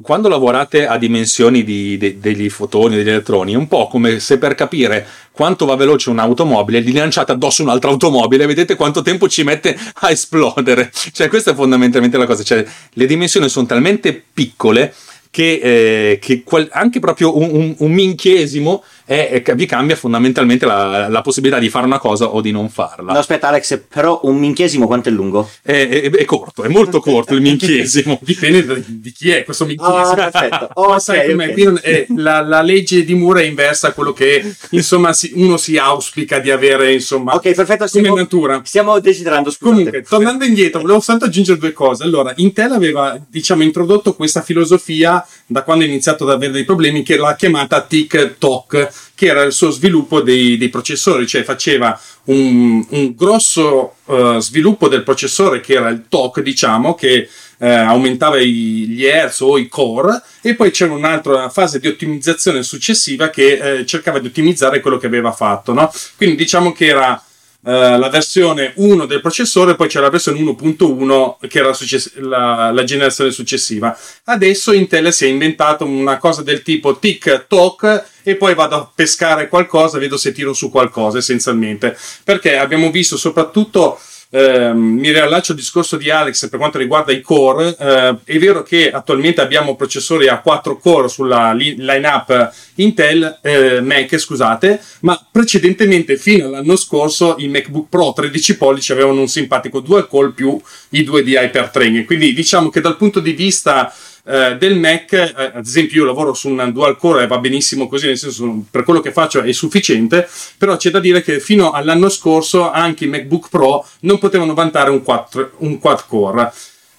quando 0.02 0.28
lavorate 0.28 0.86
a 0.86 0.98
dimensioni 0.98 1.62
di- 1.64 1.96
de- 1.96 2.18
degli 2.18 2.48
fotoni, 2.50 2.96
degli 2.96 3.08
elettroni, 3.08 3.52
è 3.52 3.56
un 3.56 3.68
po' 3.68 3.86
come 3.88 4.18
se 4.20 4.38
per 4.38 4.54
capire 4.54 5.06
quanto 5.30 5.64
va 5.66 5.76
veloce 5.76 6.10
un'automobile 6.10 6.82
gli 6.82 6.94
lanciate 6.94 7.32
addosso 7.32 7.62
un'altra 7.62 7.90
automobile 7.90 8.44
e 8.44 8.46
vedete 8.46 8.74
quanto 8.74 9.02
tempo 9.02 9.28
ci 9.28 9.42
mette 9.44 9.76
a 10.00 10.10
esplodere. 10.10 10.90
Cioè, 11.12 11.28
questa 11.28 11.52
è 11.52 11.54
fondamentalmente 11.54 12.16
la 12.16 12.26
cosa. 12.26 12.42
Cioè, 12.42 12.64
le 12.92 13.06
dimensioni 13.06 13.48
sono 13.48 13.66
talmente 13.66 14.20
piccole 14.32 14.94
che, 15.30 15.60
eh, 15.62 16.18
che 16.18 16.42
qual- 16.42 16.68
anche 16.72 16.98
proprio 16.98 17.36
un, 17.36 17.50
un- 17.52 17.74
un 17.78 17.92
minchiesimo 17.92 18.82
è- 19.06 19.42
è- 19.44 19.54
vi 19.54 19.66
cambia 19.66 19.96
fondamentalmente 19.96 20.66
la, 20.66 21.08
la 21.08 21.20
possibilità 21.22 21.58
di 21.58 21.68
fare 21.70 21.86
una 21.86 21.98
cosa 21.98 22.26
o 22.26 22.40
di 22.40 22.50
non 22.50 22.68
farla. 22.68 23.12
No, 23.12 23.18
aspetta, 23.18 23.48
Alex, 23.48 23.80
però 23.88 24.20
un 24.24 24.36
minchiesimo 24.36 24.86
quanto 24.86 25.08
è 25.08 25.12
lungo? 25.12 25.48
È, 25.62 25.70
è- 25.88 26.10
è 26.10 26.24
corto, 26.24 26.62
è 26.64 26.68
molto 26.68 27.00
corto 27.00 27.34
il 27.34 27.40
minchiesimo. 27.40 28.18
Dipende 28.22 28.64
da- 28.64 28.74
di 28.84 29.12
chi 29.12 29.30
è 29.30 29.44
questo 29.44 29.64
minchiesimo. 29.64 29.96
Ah, 29.98 30.14
perfetto. 30.14 30.68
Oh, 30.74 30.88
Ma 30.90 30.98
sai 30.98 31.20
ok, 31.20 31.30
com'è? 31.30 31.46
ok. 31.46 31.52
Qui 31.52 31.62
non 31.64 31.78
è- 31.82 32.06
la, 32.16 32.40
la 32.42 32.60
legge 32.62 33.04
di 33.04 33.14
Moore 33.14 33.42
è 33.42 33.46
inversa 33.46 33.88
a 33.88 33.92
quello 33.92 34.12
che 34.12 34.42
insomma 34.70 35.12
si- 35.12 35.32
uno 35.36 35.56
si 35.56 35.76
auspica 35.78 36.38
di 36.40 36.50
avere 36.50 36.92
insomma 36.92 37.34
Ok, 37.34 37.52
perfetto. 37.54 37.76
come 37.76 37.88
Stiamo, 37.88 38.14
natura. 38.16 38.60
stiamo 38.64 38.98
desiderando, 38.98 39.50
scusate. 39.50 39.74
Comunque, 39.76 40.02
tornando 40.02 40.44
indietro, 40.44 40.80
volevo 40.80 40.98
soltanto 40.98 41.24
aggiungere 41.26 41.58
due 41.58 41.72
cose. 41.72 42.02
Allora, 42.02 42.32
Intel 42.36 42.72
aveva, 42.72 43.18
diciamo, 43.28 43.62
introdotto 43.62 44.14
questa 44.14 44.42
filosofia 44.42 45.24
da 45.46 45.62
quando 45.62 45.84
ha 45.84 45.86
iniziato 45.86 46.24
ad 46.24 46.30
avere 46.30 46.52
dei 46.52 46.64
problemi, 46.64 47.02
che 47.02 47.16
l'ha 47.16 47.34
chiamata 47.36 47.80
TikTok, 47.82 48.88
che 49.14 49.26
era 49.26 49.42
il 49.42 49.52
suo 49.52 49.70
sviluppo 49.70 50.20
dei, 50.20 50.56
dei 50.56 50.68
processori, 50.68 51.26
cioè 51.26 51.42
faceva 51.42 51.98
un, 52.24 52.84
un 52.90 53.14
grosso 53.14 53.94
eh, 54.06 54.36
sviluppo 54.40 54.88
del 54.88 55.02
processore 55.02 55.60
che 55.60 55.74
era 55.74 55.88
il 55.88 56.04
TOC, 56.08 56.40
diciamo, 56.40 56.94
che 56.94 57.28
eh, 57.58 57.68
aumentava 57.70 58.38
i- 58.38 58.86
gli 58.88 59.04
hertz 59.06 59.40
o 59.40 59.56
i 59.58 59.68
core, 59.68 60.20
e 60.42 60.54
poi 60.54 60.70
c'era 60.70 60.92
un'altra 60.92 61.48
fase 61.48 61.78
di 61.80 61.88
ottimizzazione 61.88 62.62
successiva 62.62 63.30
che 63.30 63.78
eh, 63.78 63.86
cercava 63.86 64.18
di 64.18 64.26
ottimizzare 64.26 64.80
quello 64.80 64.98
che 64.98 65.06
aveva 65.06 65.32
fatto, 65.32 65.72
no? 65.72 65.90
Quindi 66.16 66.36
diciamo 66.36 66.72
che 66.72 66.86
era 66.86 67.18
eh, 67.64 67.96
la 67.98 68.08
versione 68.10 68.72
1 68.76 69.06
del 69.06 69.20
processore, 69.22 69.74
poi 69.74 69.88
c'è 69.88 70.00
la 70.00 70.10
versione 70.10 70.38
1.1 70.40 71.36
che 71.48 71.58
era 71.58 71.68
la, 71.68 71.72
success- 71.74 72.16
la- 72.18 72.70
la 72.70 72.84
generazione 72.84 73.30
successiva. 73.30 73.98
Adesso 74.24 74.72
Intel 74.72 75.12
si 75.12 75.24
è 75.24 75.28
inventato 75.28 75.84
una 75.86 76.18
cosa 76.18 76.42
del 76.42 76.62
tipo 76.62 76.98
TikTok 76.98 78.04
e 78.28 78.34
poi 78.34 78.56
vado 78.56 78.74
a 78.74 78.90
pescare 78.92 79.46
qualcosa, 79.46 79.98
vedo 79.98 80.16
se 80.16 80.32
tiro 80.32 80.52
su 80.52 80.68
qualcosa 80.68 81.18
essenzialmente. 81.18 81.96
Perché 82.24 82.56
abbiamo 82.58 82.90
visto 82.90 83.16
soprattutto. 83.16 84.00
ehm, 84.30 84.76
mi 84.76 85.12
riallaccio 85.12 85.52
al 85.52 85.58
discorso 85.58 85.96
di 85.96 86.10
Alex 86.10 86.48
per 86.48 86.58
quanto 86.58 86.78
riguarda 86.78 87.12
i 87.12 87.20
core. 87.20 87.76
eh, 87.78 88.16
è 88.24 88.38
vero 88.38 88.64
che 88.64 88.90
attualmente 88.90 89.40
abbiamo 89.40 89.76
processori 89.76 90.26
a 90.26 90.40
4 90.40 90.76
core 90.78 91.06
sulla 91.08 91.52
li- 91.52 91.76
lineup 91.78 92.52
Intel, 92.74 93.38
eh, 93.42 93.80
Mac, 93.80 94.18
scusate, 94.18 94.80
ma 95.02 95.24
precedentemente 95.30 96.16
fino 96.16 96.46
all'anno 96.46 96.74
scorso 96.74 97.36
i 97.38 97.46
MacBook 97.46 97.88
Pro 97.88 98.12
13 98.12 98.56
pollici 98.56 98.90
avevano 98.90 99.20
un 99.20 99.28
simpatico 99.28 99.78
dual 99.78 100.08
core 100.08 100.32
più 100.32 100.60
i 100.90 101.04
due 101.04 101.22
di 101.22 101.36
hyperthreading. 101.36 102.04
Quindi 102.04 102.32
diciamo 102.32 102.70
che 102.70 102.80
dal 102.80 102.96
punto 102.96 103.20
di 103.20 103.32
vista 103.32 103.94
eh, 104.28 104.56
del 104.56 104.76
Mac, 104.76 105.12
eh, 105.12 105.52
ad 105.54 105.64
esempio 105.64 106.00
io 106.00 106.06
lavoro 106.06 106.34
su 106.34 106.48
un 106.48 106.70
dual 106.72 106.96
core 106.96 107.22
e 107.22 107.28
va 107.28 107.38
benissimo 107.38 107.86
così, 107.86 108.06
nel 108.06 108.18
senso 108.18 108.64
per 108.68 108.82
quello 108.82 108.98
che 109.00 109.12
faccio 109.12 109.40
è 109.40 109.52
sufficiente, 109.52 110.28
però 110.58 110.76
c'è 110.76 110.90
da 110.90 110.98
dire 110.98 111.22
che 111.22 111.38
fino 111.38 111.70
all'anno 111.70 112.08
scorso 112.08 112.68
anche 112.68 113.04
i 113.04 113.08
MacBook 113.08 113.48
Pro 113.48 113.86
non 114.00 114.18
potevano 114.18 114.52
vantare 114.52 114.90
un, 114.90 115.04
4, 115.04 115.52
un 115.58 115.78
quad 115.78 116.06
core. 116.06 116.52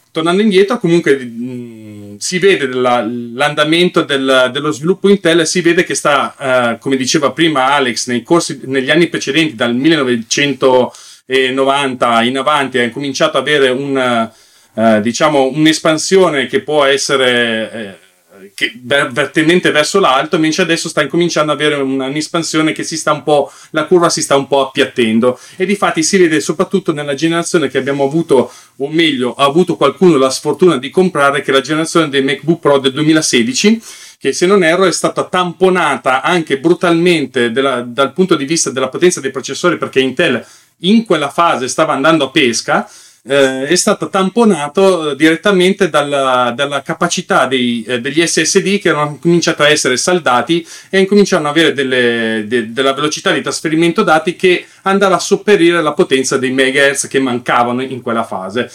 Tornando 0.09 0.41
indietro, 0.41 0.79
comunque 0.79 1.17
mh, 1.17 2.15
si 2.17 2.39
vede 2.39 2.67
la, 2.67 3.05
l'andamento 3.05 4.03
del, 4.03 4.49
dello 4.53 4.71
sviluppo 4.71 5.09
Intel, 5.09 5.45
si 5.45 5.59
vede 5.61 5.83
che 5.83 5.95
sta, 5.95 6.73
eh, 6.73 6.77
come 6.79 6.95
diceva 6.95 7.31
prima 7.31 7.73
Alex, 7.73 8.23
corsi, 8.23 8.61
negli 8.63 8.89
anni 8.89 9.07
precedenti, 9.07 9.53
dal 9.53 9.75
1990 9.75 12.23
in 12.23 12.37
avanti, 12.37 12.79
ha 12.79 12.89
cominciato 12.89 13.37
ad 13.37 13.45
avere 13.45 13.67
un, 13.69 14.31
eh, 14.77 15.01
diciamo, 15.01 15.49
un'espansione 15.53 16.45
che 16.45 16.61
può 16.61 16.83
essere... 16.83 17.71
Eh, 17.71 18.05
che, 18.53 18.71
ver, 18.83 19.31
tendente 19.31 19.71
verso 19.71 19.99
l'alto, 19.99 20.35
invece 20.35 20.61
adesso 20.61 20.89
sta 20.89 21.01
incominciando 21.01 21.51
ad 21.51 21.59
avere 21.59 21.81
un'espansione 21.81 22.71
che 22.71 22.83
si 22.83 22.95
sta 22.95 23.11
un 23.11 23.23
po', 23.23 23.51
la 23.71 23.85
curva 23.85 24.09
si 24.09 24.21
sta 24.21 24.35
un 24.35 24.47
po' 24.47 24.67
appiattendo. 24.67 25.39
E 25.55 25.65
di 25.65 25.75
fatti 25.75 26.03
si 26.03 26.17
vede 26.17 26.39
soprattutto 26.39 26.93
nella 26.93 27.15
generazione 27.15 27.67
che 27.67 27.79
abbiamo 27.79 28.03
avuto, 28.03 28.51
o 28.77 28.87
meglio, 28.89 29.33
ha 29.33 29.45
avuto 29.45 29.75
qualcuno 29.75 30.17
la 30.17 30.29
sfortuna 30.29 30.77
di 30.77 30.91
comprare, 30.91 31.41
che 31.41 31.49
è 31.49 31.53
la 31.53 31.61
generazione 31.61 32.09
dei 32.09 32.23
MacBook 32.23 32.59
Pro 32.59 32.77
del 32.77 32.93
2016 32.93 33.81
che 34.19 34.33
se 34.33 34.47
non 34.47 34.63
erro 34.63 34.85
è 34.85 34.91
stata 34.91 35.25
tamponata 35.25 36.23
anche 36.23 36.57
brutalmente 36.57 37.51
della, 37.51 37.81
dal 37.81 38.13
punto 38.13 38.35
di 38.35 38.45
vista 38.45 38.71
della 38.71 38.89
potenza 38.89 39.19
dei 39.21 39.29
processori 39.29 39.77
perché 39.77 39.99
Intel 39.99 40.43
in 40.81 41.05
quella 41.05 41.29
fase 41.29 41.67
stava 41.67 41.93
andando 41.93 42.25
a 42.25 42.31
pesca 42.31 42.89
eh, 43.27 43.67
è 43.67 43.75
stato 43.75 44.09
tamponato 44.09 45.11
eh, 45.11 45.15
direttamente 45.15 45.89
dalla, 45.89 46.53
dalla 46.55 46.81
capacità 46.81 47.45
dei, 47.45 47.83
eh, 47.87 47.99
degli 47.99 48.25
SSD 48.25 48.79
che 48.79 48.89
hanno 48.89 49.17
cominciato 49.19 49.63
a 49.63 49.69
essere 49.69 49.97
saldati 49.97 50.65
e 50.89 50.99
incominciano 50.99 51.47
ad 51.47 51.55
avere 51.55 51.73
delle, 51.73 52.45
de, 52.47 52.71
della 52.71 52.93
velocità 52.93 53.31
di 53.31 53.41
trasferimento 53.41 54.03
dati 54.03 54.35
che 54.35 54.65
andava 54.83 55.15
a 55.15 55.19
sopperire 55.19 55.81
la 55.81 55.93
potenza 55.93 56.37
dei 56.37 56.51
megahertz 56.51 57.07
che 57.07 57.19
mancavano 57.19 57.81
in 57.81 58.01
quella 58.01 58.23
fase 58.23 58.71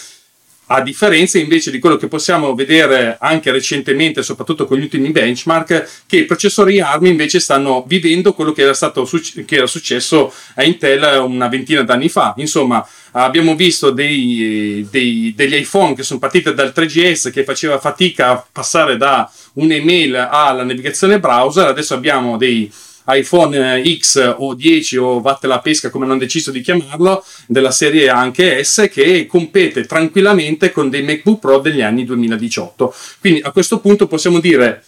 a 0.74 0.80
differenza 0.80 1.38
invece 1.38 1.70
di 1.70 1.78
quello 1.78 1.96
che 1.96 2.08
possiamo 2.08 2.54
vedere 2.54 3.18
anche 3.20 3.50
recentemente, 3.52 4.22
soprattutto 4.22 4.66
con 4.66 4.78
gli 4.78 4.82
ultimi 4.82 5.10
benchmark, 5.10 6.04
che 6.06 6.16
i 6.16 6.24
processori 6.24 6.80
ARM 6.80 7.04
invece 7.06 7.40
stanno 7.40 7.84
vivendo 7.86 8.32
quello 8.32 8.52
che 8.52 8.62
era, 8.62 8.72
stato, 8.72 9.08
che 9.44 9.56
era 9.56 9.66
successo 9.66 10.32
a 10.54 10.64
Intel 10.64 11.22
una 11.26 11.48
ventina 11.48 11.82
d'anni 11.82 12.08
fa. 12.08 12.32
Insomma, 12.38 12.86
abbiamo 13.12 13.54
visto 13.54 13.90
dei, 13.90 14.86
dei, 14.90 15.34
degli 15.36 15.56
iPhone 15.56 15.94
che 15.94 16.02
sono 16.02 16.18
partiti 16.18 16.54
dal 16.54 16.72
3GS 16.74 17.30
che 17.30 17.44
faceva 17.44 17.78
fatica 17.78 18.30
a 18.30 18.46
passare 18.50 18.96
da 18.96 19.30
un'email 19.54 20.28
alla 20.30 20.64
navigazione 20.64 21.20
browser, 21.20 21.66
adesso 21.66 21.92
abbiamo 21.92 22.38
dei 22.38 22.72
iPhone 23.06 23.82
X 23.98 24.34
o 24.38 24.54
10 24.54 24.96
o 24.96 25.20
vatte 25.20 25.46
la 25.46 25.60
pesca 25.60 25.90
come 25.90 26.04
hanno 26.04 26.18
deciso 26.18 26.50
di 26.50 26.60
chiamarlo 26.60 27.24
della 27.46 27.70
serie 27.70 28.08
anche 28.08 28.62
S 28.62 28.88
che 28.90 29.26
compete 29.26 29.84
tranquillamente 29.86 30.70
con 30.70 30.90
dei 30.90 31.02
MacBook 31.02 31.40
Pro 31.40 31.58
degli 31.58 31.82
anni 31.82 32.04
2018 32.04 32.94
quindi 33.20 33.40
a 33.40 33.50
questo 33.50 33.80
punto 33.80 34.06
possiamo 34.06 34.40
dire 34.40 34.84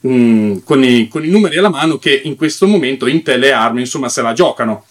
mh, 0.00 0.08
mm, 0.08 0.56
con, 0.64 0.84
i, 0.84 1.08
con, 1.08 1.24
i, 1.24 1.28
numeri 1.28 1.56
alla 1.58 1.68
mano 1.68 1.98
che 1.98 2.20
in 2.24 2.36
questo 2.36 2.66
momento 2.66 3.06
Intel 3.06 3.42
e 3.44 3.50
ARM 3.50 3.78
insomma 3.78 4.08
se 4.08 4.22
la 4.22 4.32
giocano. 4.32 4.86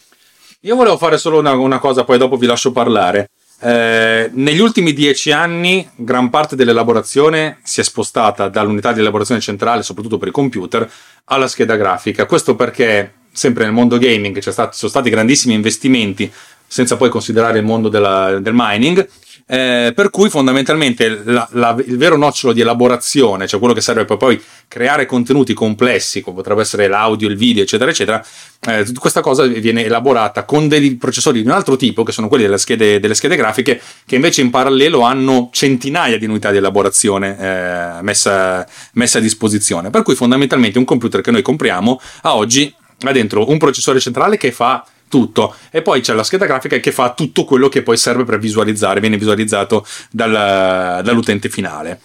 Io 0.62 0.76
volevo 0.76 0.98
fare 0.98 1.18
solo 1.18 1.40
una, 1.40 1.52
una 1.54 1.80
cosa 1.80 2.04
poi 2.04 2.18
dopo 2.18 2.38
vi 2.38 2.46
lascio 2.46 2.72
parlare 2.72 3.30
eh, 3.64 4.30
negli 4.34 4.60
ultimi 4.60 4.92
dieci 4.92 5.32
anni 5.32 5.88
gran 5.96 6.30
parte 6.30 6.56
dell'elaborazione 6.56 7.60
si 7.64 7.80
è 7.80 7.84
spostata 7.84 8.50
dall'unità 8.50 8.92
di 8.92 9.00
elaborazione 9.00 9.40
centrale, 9.40 9.84
soprattutto 9.84 10.18
per 10.18 10.28
i 10.28 10.32
computer, 10.32 10.90
alla 11.26 11.48
scheda 11.48 11.78
grafica. 11.78 12.26
Questo 12.26 12.56
perché 12.56 13.14
sempre 13.32 13.64
nel 13.64 13.74
mondo 13.74 13.98
gaming 13.98 14.40
ci 14.40 14.52
sono 14.52 14.70
stati 14.72 15.10
grandissimi 15.10 15.54
investimenti, 15.54 16.32
senza 16.68 16.98
poi 16.98 17.10
considerare 17.10 17.60
il 17.60 17.66
mondo 17.66 17.88
della, 17.88 18.40
del 18.40 18.54
mining, 18.54 19.08
eh, 19.46 19.92
per 19.96 20.10
cui 20.10 20.30
fondamentalmente 20.30 21.22
la, 21.26 21.48
la, 21.52 21.76
il 21.86 21.98
vero 21.98 22.18
nocciolo 22.18 22.54
di 22.54 22.62
elaborazione, 22.62 23.48
cioè 23.48 23.60
quello 23.60 23.74
che 23.74 23.82
serve 23.82 24.06
per 24.06 24.18
poi 24.18 24.42
creare 24.68 25.06
contenuti 25.06 25.54
complessi, 25.54 26.22
come 26.22 26.38
potrebbe 26.38 26.62
essere 26.62 26.88
l'audio, 26.88 27.28
il 27.28 27.36
video, 27.36 27.64
eccetera, 27.64 27.92
eccetera, 27.92 28.26
eh, 28.66 28.86
questa 28.98 29.22
cosa 29.22 29.46
viene 29.46 29.84
elaborata 29.84 30.46
con 30.46 30.68
dei 30.68 30.96
processori 30.96 31.42
di 31.42 31.48
un 31.48 31.54
altro 31.54 31.76
tipo, 31.76 32.04
che 32.04 32.12
sono 32.12 32.28
quelli 32.28 32.44
delle 32.44 32.58
schede, 32.58 33.00
delle 33.00 33.16
schede 33.16 33.36
grafiche, 33.36 33.82
che 34.06 34.16
invece 34.16 34.42
in 34.42 34.50
parallelo 34.50 35.02
hanno 35.02 35.50
centinaia 35.52 36.18
di 36.18 36.26
unità 36.26 36.52
di 36.52 36.58
elaborazione 36.58 37.38
eh, 37.38 38.02
messa, 38.02 38.66
messa 38.94 39.18
a 39.18 39.22
disposizione. 39.22 39.90
Per 39.90 40.04
cui 40.04 40.16
fondamentalmente 40.16 40.78
un 40.78 40.86
computer 40.86 41.22
che 41.22 41.32
noi 41.32 41.42
compriamo 41.42 42.00
a 42.22 42.36
oggi 42.36 42.74
ha 43.02 43.12
dentro 43.12 43.50
un 43.50 43.58
processore 43.58 44.00
centrale 44.00 44.38
che 44.38 44.52
fa 44.52 44.86
tutto. 45.14 45.54
E 45.70 45.84
poi 45.84 46.02
c'è 46.02 46.14
la 46.14 46.24
scheda 46.24 46.48
grafica 46.48 46.76
che 46.78 46.92
fa 46.92 47.14
tutto 47.14 47.46
quello 47.46 47.70
che 47.70 47.84
poi 47.84 47.98
serve 47.98 48.24
per 48.24 48.40
visualizzare, 48.40 49.00
viene 49.00 49.18
visualizzato 49.18 49.86
dal, 50.10 51.02
dall'utente 51.04 51.50
finale. 51.50 52.00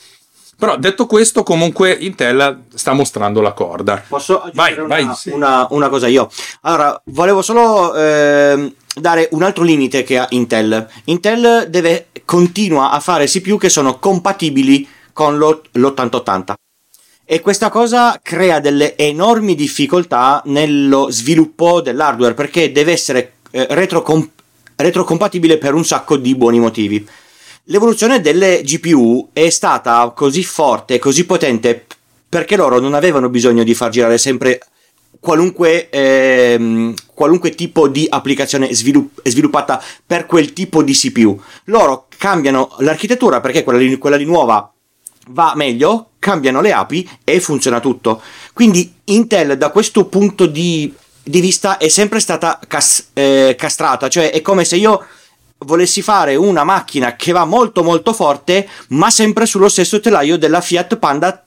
Però 0.59 0.77
detto 0.77 1.07
questo, 1.07 1.42
comunque 1.42 1.92
Intel 1.92 2.64
sta 2.75 2.92
mostrando 2.92 3.40
la 3.40 3.53
corda. 3.53 4.03
Posso 4.07 4.42
aggiungere 4.42 4.75
vai, 4.75 5.05
una, 5.05 5.12
vai. 5.14 5.33
Una, 5.33 5.66
una, 5.71 5.88
cosa 5.88 6.09
io? 6.09 6.29
Allora, 6.62 7.01
volevo 7.07 7.40
solo 7.40 7.94
eh, 7.94 8.75
dare 8.94 9.29
un 9.31 9.42
altro 9.42 9.62
limite 9.62 10.03
che 10.03 10.18
ha 10.18 10.27
Intel. 10.31 10.87
Intel 11.05 11.68
deve, 11.71 12.09
continua 12.27 12.90
a 12.90 13.01
fare 13.01 13.27
CPU 13.27 13.57
che 13.57 13.71
sono 13.71 13.99
compatibili 13.99 14.87
con 15.14 15.38
l'8080 15.38 16.55
e 17.31 17.43
questa 17.43 17.69
cosa 17.69 18.19
crea 18.23 18.59
delle 18.59 18.97
enormi 18.97 19.55
difficoltà 19.55 20.41
nello 20.47 21.09
sviluppo 21.11 21.83
dell'hardware 21.83 22.33
perché 22.33 22.73
deve 22.73 22.93
essere 22.93 23.33
eh, 23.51 23.67
retrocom- 23.69 24.31
retrocompatibile 24.75 25.59
per 25.59 25.75
un 25.75 25.85
sacco 25.85 26.17
di 26.17 26.35
buoni 26.35 26.59
motivi. 26.59 27.07
L'evoluzione 27.64 28.23
delle 28.23 28.62
GPU 28.62 29.29
è 29.35 29.51
stata 29.51 30.11
così 30.17 30.43
forte, 30.43 30.99
così 30.99 31.27
potente 31.27 31.85
perché 32.27 32.57
loro 32.57 32.81
non 32.81 32.95
avevano 32.95 33.29
bisogno 33.29 33.62
di 33.62 33.75
far 33.75 33.91
girare 33.91 34.17
sempre 34.17 34.61
qualunque, 35.21 35.91
ehm, 35.91 36.95
qualunque 37.12 37.51
tipo 37.51 37.88
di 37.88 38.07
applicazione 38.09 38.73
svilupp- 38.73 39.29
sviluppata 39.29 39.83
per 40.07 40.25
quel 40.25 40.55
tipo 40.55 40.83
di 40.83 40.95
CPU. 40.95 41.38
Loro 41.64 42.07
cambiano 42.17 42.75
l'architettura 42.79 43.43
perché 43.43 43.64
quella 43.64 43.81
di, 43.81 43.99
quella 43.99 44.17
di 44.17 44.25
nuova 44.25 44.73
va 45.29 45.53
meglio, 45.55 46.11
cambiano 46.19 46.61
le 46.61 46.73
api 46.73 47.09
e 47.25 47.41
funziona 47.41 47.81
tutto. 47.81 48.21
Quindi 48.53 48.95
Intel 49.05 49.57
da 49.57 49.71
questo 49.71 50.07
punto 50.07 50.47
di, 50.47 50.93
di 51.23 51.41
vista 51.41 51.79
è 51.79 51.88
sempre 51.88 52.21
stata 52.21 52.59
cas- 52.67 53.09
eh, 53.12 53.55
castrata, 53.59 54.09
cioè 54.09 54.31
è 54.31 54.43
come 54.43 54.64
se 54.64 54.77
io 54.77 55.07
volessi 55.59 56.03
fare 56.03 56.37
una 56.37 56.64
macchina 56.64 57.17
che 57.17 57.33
va 57.33 57.45
molto 57.45 57.83
molto 57.83 58.12
forte, 58.12 58.69
ma 58.88 59.11
sempre 59.11 59.47
sullo 59.47 59.69
stesso 59.69 60.01
telaio 60.01 60.38
della 60.38 60.61
Fiat 60.61 60.97
Panda 60.97 61.45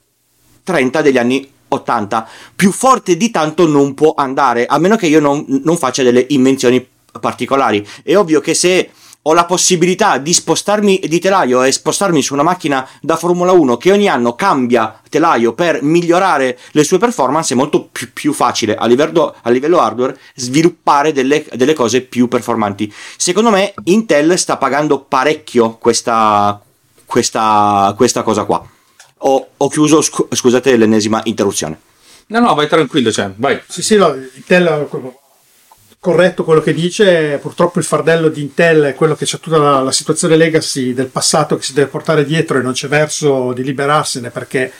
30 0.63 1.02
degli 1.02 1.17
anni 1.17 1.50
80. 1.67 2.28
Più 2.56 2.72
forte 2.72 3.15
di 3.15 3.32
tanto 3.32 3.67
non 3.67 3.94
può 3.94 4.13
andare, 4.15 4.65
a 4.65 4.78
meno 4.78 4.98
che 4.98 5.08
io 5.08 5.20
non, 5.20 5.46
non 5.63 5.78
faccia 5.78 6.04
delle 6.04 6.26
invenzioni 6.30 6.86
particolari. 7.20 7.86
È 8.04 8.15
ovvio 8.15 8.41
che 8.41 8.54
se 8.54 8.89
ho 9.23 9.34
la 9.34 9.45
possibilità 9.45 10.17
di 10.17 10.34
spostarmi 10.34 11.01
di 11.05 11.19
telaio 11.19 11.62
e 11.62 11.71
spostarmi 11.71 12.21
su 12.23 12.34
una 12.34 12.43
macchina 12.43 12.88
da 13.01 13.15
Formula 13.15 13.51
1 13.51 13.77
che 13.77 13.91
ogni 13.91 14.07
anno 14.07 14.34
cambia 14.34 14.99
telaio 15.10 15.53
per 15.53 15.84
migliorare 15.84 16.57
le 16.71 16.84
sue 16.84 16.97
performance, 16.97 17.53
è 17.53 17.57
molto 17.57 17.88
più, 17.91 18.12
più 18.13 18.34
facile 18.34 18.75
a 18.75 18.88
livello, 18.88 19.36
a 19.41 19.49
livello, 19.51 19.79
hardware 19.79 20.17
sviluppare 20.34 21.12
delle, 21.12 21.45
delle, 21.53 21.73
cose 21.73 22.01
più 22.01 22.27
performanti. 22.27 22.91
Secondo 23.17 23.51
me 23.51 23.73
Intel 23.86 24.38
sta 24.39 24.57
pagando 24.57 25.01
parecchio 25.01 25.77
questa, 25.77 26.60
questa, 27.05 27.93
questa 27.95 28.23
cosa 28.23 28.43
qua. 28.45 28.65
Ho, 29.23 29.47
ho 29.55 29.69
chiuso, 29.69 30.01
scusate 30.01 30.75
l'ennesima 30.77 31.21
interruzione. 31.25 31.79
No, 32.27 32.39
no, 32.39 32.55
vai 32.55 32.67
tranquillo, 32.67 33.12
cioè, 33.12 33.31
vai. 33.36 33.62
Sì, 33.67 33.84
sì, 33.84 33.97
no, 33.97 34.15
Intel 34.15 34.88
corretto 36.01 36.43
quello 36.43 36.61
che 36.61 36.73
dice, 36.73 37.37
purtroppo 37.39 37.77
il 37.77 37.85
fardello 37.85 38.29
di 38.29 38.41
Intel 38.41 38.85
è 38.85 38.95
quello 38.95 39.13
che 39.13 39.25
c'è 39.25 39.39
tutta 39.39 39.57
la, 39.57 39.81
la, 39.81 39.91
situazione 39.91 40.35
legacy 40.35 40.95
del 40.95 41.05
passato 41.05 41.55
che 41.57 41.61
si 41.61 41.73
deve 41.73 41.89
portare 41.91 42.25
dietro 42.25 42.57
e 42.57 42.63
non 42.63 42.73
c'è 42.73 42.87
verso 42.87 43.53
di 43.53 43.63
liberarsene 43.63 44.31
perché 44.31 44.71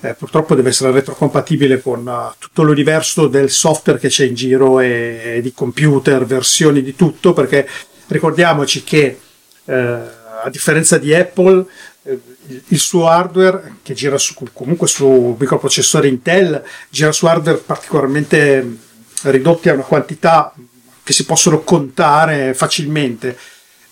eh, 0.00 0.14
purtroppo 0.14 0.56
deve 0.56 0.70
essere 0.70 0.90
retrocompatibile 0.90 1.80
con 1.80 2.04
uh, 2.04 2.34
tutto 2.40 2.64
l'universo 2.64 3.28
del 3.28 3.50
software 3.50 4.00
che 4.00 4.08
c'è 4.08 4.24
in 4.24 4.34
giro 4.34 4.80
e, 4.80 5.36
e, 5.36 5.40
di 5.42 5.52
computer, 5.52 6.26
versioni 6.26 6.82
di 6.82 6.96
tutto, 6.96 7.32
perché 7.32 7.68
ricordiamoci 8.08 8.82
che 8.82 9.20
eh, 9.66 9.74
a 9.74 10.50
differenza 10.50 10.98
di 10.98 11.14
Apple 11.14 11.64
eh, 12.02 12.18
il 12.66 12.78
suo 12.80 13.06
hardware 13.06 13.76
che 13.84 13.94
gira 13.94 14.18
su, 14.18 14.34
comunque 14.52 14.88
su 14.88 15.36
microprocessori 15.38 16.08
Intel 16.08 16.64
gira 16.90 17.12
su 17.12 17.26
hardware 17.26 17.58
particolarmente 17.58 18.92
ridotti 19.30 19.68
a 19.68 19.74
una 19.74 19.82
quantità 19.82 20.54
che 21.02 21.12
si 21.12 21.24
possono 21.24 21.60
contare 21.62 22.54
facilmente, 22.54 23.36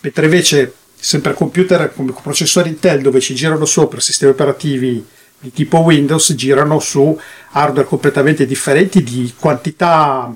mentre 0.00 0.24
invece 0.24 0.74
sempre 0.94 1.34
computer 1.34 1.92
come 1.94 2.14
processori 2.22 2.68
Intel 2.68 3.02
dove 3.02 3.20
ci 3.20 3.34
girano 3.34 3.64
sopra 3.64 4.00
sistemi 4.00 4.32
operativi 4.32 5.04
di 5.40 5.52
tipo 5.52 5.78
Windows 5.78 6.32
girano 6.34 6.78
su 6.78 7.18
hardware 7.50 7.88
completamente 7.88 8.46
differenti 8.46 9.02
di 9.02 9.34
quantità 9.36 10.32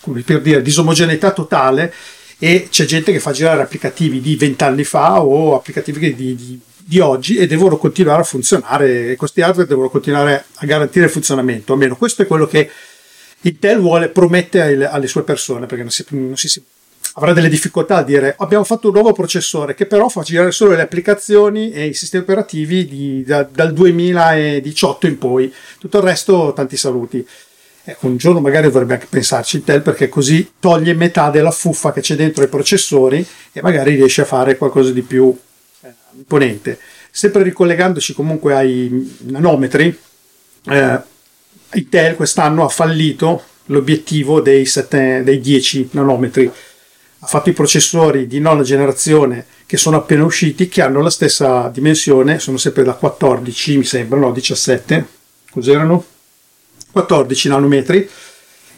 come 0.00 0.22
per 0.22 0.42
dire 0.42 0.60
disomogeneità 0.60 1.30
totale 1.30 1.94
e 2.38 2.66
c'è 2.68 2.84
gente 2.84 3.12
che 3.12 3.20
fa 3.20 3.30
girare 3.30 3.62
applicativi 3.62 4.20
di 4.20 4.34
vent'anni 4.34 4.82
fa 4.82 5.22
o 5.22 5.54
applicativi 5.54 6.14
di, 6.14 6.34
di, 6.34 6.60
di, 6.76 6.98
oggi 6.98 7.36
e 7.36 7.46
devono 7.46 7.76
continuare 7.76 8.22
a 8.22 8.24
funzionare 8.24 9.12
e 9.12 9.16
questi 9.16 9.40
hardware 9.40 9.68
devono 9.68 9.88
continuare 9.88 10.44
a 10.56 10.66
garantire 10.66 11.06
il 11.06 11.12
funzionamento. 11.12 11.72
Almeno 11.72 11.96
questo 11.96 12.22
è 12.22 12.26
quello 12.26 12.46
che 12.46 12.68
Intel 13.44 13.78
vuole 13.78 14.08
promette 14.08 14.86
alle, 14.86 15.06
sue 15.06 15.22
persone 15.22 15.66
perché 15.66 15.82
non 15.82 15.90
si, 15.90 16.04
non 16.10 16.36
si, 16.36 16.62
avrà 17.14 17.32
delle 17.32 17.48
difficoltà 17.48 17.96
a 17.96 18.02
dire 18.02 18.34
abbiamo 18.38 18.64
fatto 18.64 18.88
un 18.88 18.94
nuovo 18.94 19.12
processore 19.12 19.74
che 19.74 19.86
però 19.86 20.08
fa 20.08 20.22
girare 20.22 20.50
solo 20.50 20.74
le 20.74 20.82
applicazioni 20.82 21.70
e 21.70 21.86
i 21.86 21.94
sistemi 21.94 22.22
operativi 22.24 22.86
di, 22.86 23.22
da, 23.24 23.42
dal 23.42 23.72
2018 23.72 25.06
in 25.06 25.18
poi 25.18 25.52
tutto 25.78 25.98
il 25.98 26.04
resto 26.04 26.52
tanti 26.54 26.76
saluti 26.76 27.26
Ecco, 27.86 28.06
un 28.06 28.16
giorno 28.16 28.40
magari 28.40 28.68
dovrebbe 28.68 28.94
anche 28.94 29.06
pensarci 29.10 29.56
Intel 29.56 29.82
perché 29.82 30.08
così 30.08 30.52
toglie 30.58 30.94
metà 30.94 31.28
della 31.28 31.50
fuffa 31.50 31.92
che 31.92 32.00
c'è 32.00 32.16
dentro 32.16 32.42
i 32.42 32.48
processori 32.48 33.24
e 33.52 33.60
magari 33.60 33.94
riesce 33.94 34.22
a 34.22 34.24
fare 34.24 34.56
qualcosa 34.56 34.90
di 34.90 35.02
più 35.02 35.36
eh, 35.82 35.92
imponente. 36.16 36.78
Sempre 37.10 37.42
ricollegandoci 37.42 38.14
comunque 38.14 38.54
ai 38.54 39.16
nanometri, 39.24 39.98
eh, 40.66 41.00
Intel 41.74 42.16
quest'anno 42.16 42.64
ha 42.64 42.68
fallito 42.68 43.42
l'obiettivo 43.66 44.40
dei, 44.40 44.66
7, 44.66 45.22
dei 45.24 45.40
10 45.40 45.90
nanometri. 45.92 46.50
Ha 47.18 47.26
fatto 47.26 47.48
i 47.48 47.54
processori 47.54 48.26
di 48.26 48.38
nona 48.40 48.62
generazione 48.62 49.46
che 49.66 49.76
sono 49.76 49.96
appena 49.96 50.24
usciti, 50.24 50.68
che 50.68 50.82
hanno 50.82 51.00
la 51.00 51.10
stessa 51.10 51.68
dimensione, 51.68 52.38
sono 52.38 52.58
sempre 52.58 52.84
da 52.84 52.92
14, 52.92 53.78
mi 53.78 53.84
sembra, 53.84 54.18
no, 54.18 54.32
17. 54.32 55.06
Cos'erano? 55.50 56.04
14 56.92 57.48
nanometri 57.48 58.08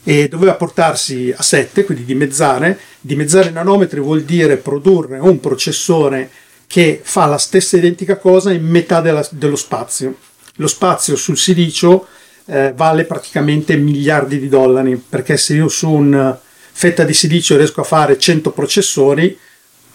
e 0.09 0.29
doveva 0.29 0.55
portarsi 0.55 1.35
a 1.37 1.43
7, 1.43 1.85
quindi 1.85 2.05
dimezzare. 2.05 2.79
Dimezzare 3.01 3.51
nanometri 3.51 3.99
vuol 3.99 4.23
dire 4.23 4.57
produrre 4.57 5.19
un 5.19 5.41
processore 5.41 6.31
che 6.69 7.01
fa 7.03 7.27
la 7.27 7.39
stessa 7.39 7.77
identica 7.77 8.17
cosa 8.17 8.53
in 8.53 8.65
metà 8.65 9.01
della, 9.01 9.27
dello 9.31 9.57
spazio. 9.57 10.17
Lo 10.57 10.69
spazio 10.69 11.17
sul 11.17 11.37
silicio 11.37 12.07
eh, 12.47 12.73
vale 12.75 13.05
praticamente 13.05 13.77
miliardi 13.77 14.39
di 14.39 14.49
dollari, 14.49 14.97
perché 14.97 15.37
se 15.37 15.55
io 15.55 15.69
su 15.69 15.91
una 15.91 16.39
fetta 16.73 17.05
di 17.05 17.15
silicio 17.15 17.57
riesco 17.57 17.81
a 17.81 17.85
fare 17.85 18.19
100 18.19 18.51
processori, 18.51 19.39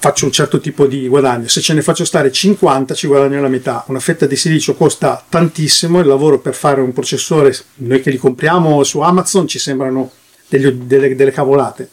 faccio 0.02 0.26
un 0.26 0.32
certo 0.32 0.60
tipo 0.60 0.88
di 0.88 1.08
guadagno. 1.08 1.48
Se 1.48 1.62
ce 1.62 1.74
ne 1.74 1.84
faccio 1.84 2.06
stare 2.06 2.32
50 2.32 2.96
ci 2.96 3.06
guadagno 3.06 3.40
la 3.40 3.48
metà. 3.48 3.84
Una 3.88 4.00
fetta 4.00 4.26
di 4.26 4.36
silicio 4.36 4.74
costa 4.74 5.24
tantissimo, 5.30 6.00
il 6.00 6.08
lavoro 6.08 6.40
per 6.40 6.56
fare 6.56 6.82
un 6.82 6.92
processore, 6.92 7.56
noi 7.76 8.02
che 8.02 8.10
li 8.10 8.18
compriamo 8.18 8.84
su 8.84 9.00
Amazon 9.00 9.48
ci 9.48 9.60
sembrano 9.60 10.12
degli, 10.48 10.72
delle, 10.72 11.16
delle, 11.16 11.32
cavolate. 11.32 11.88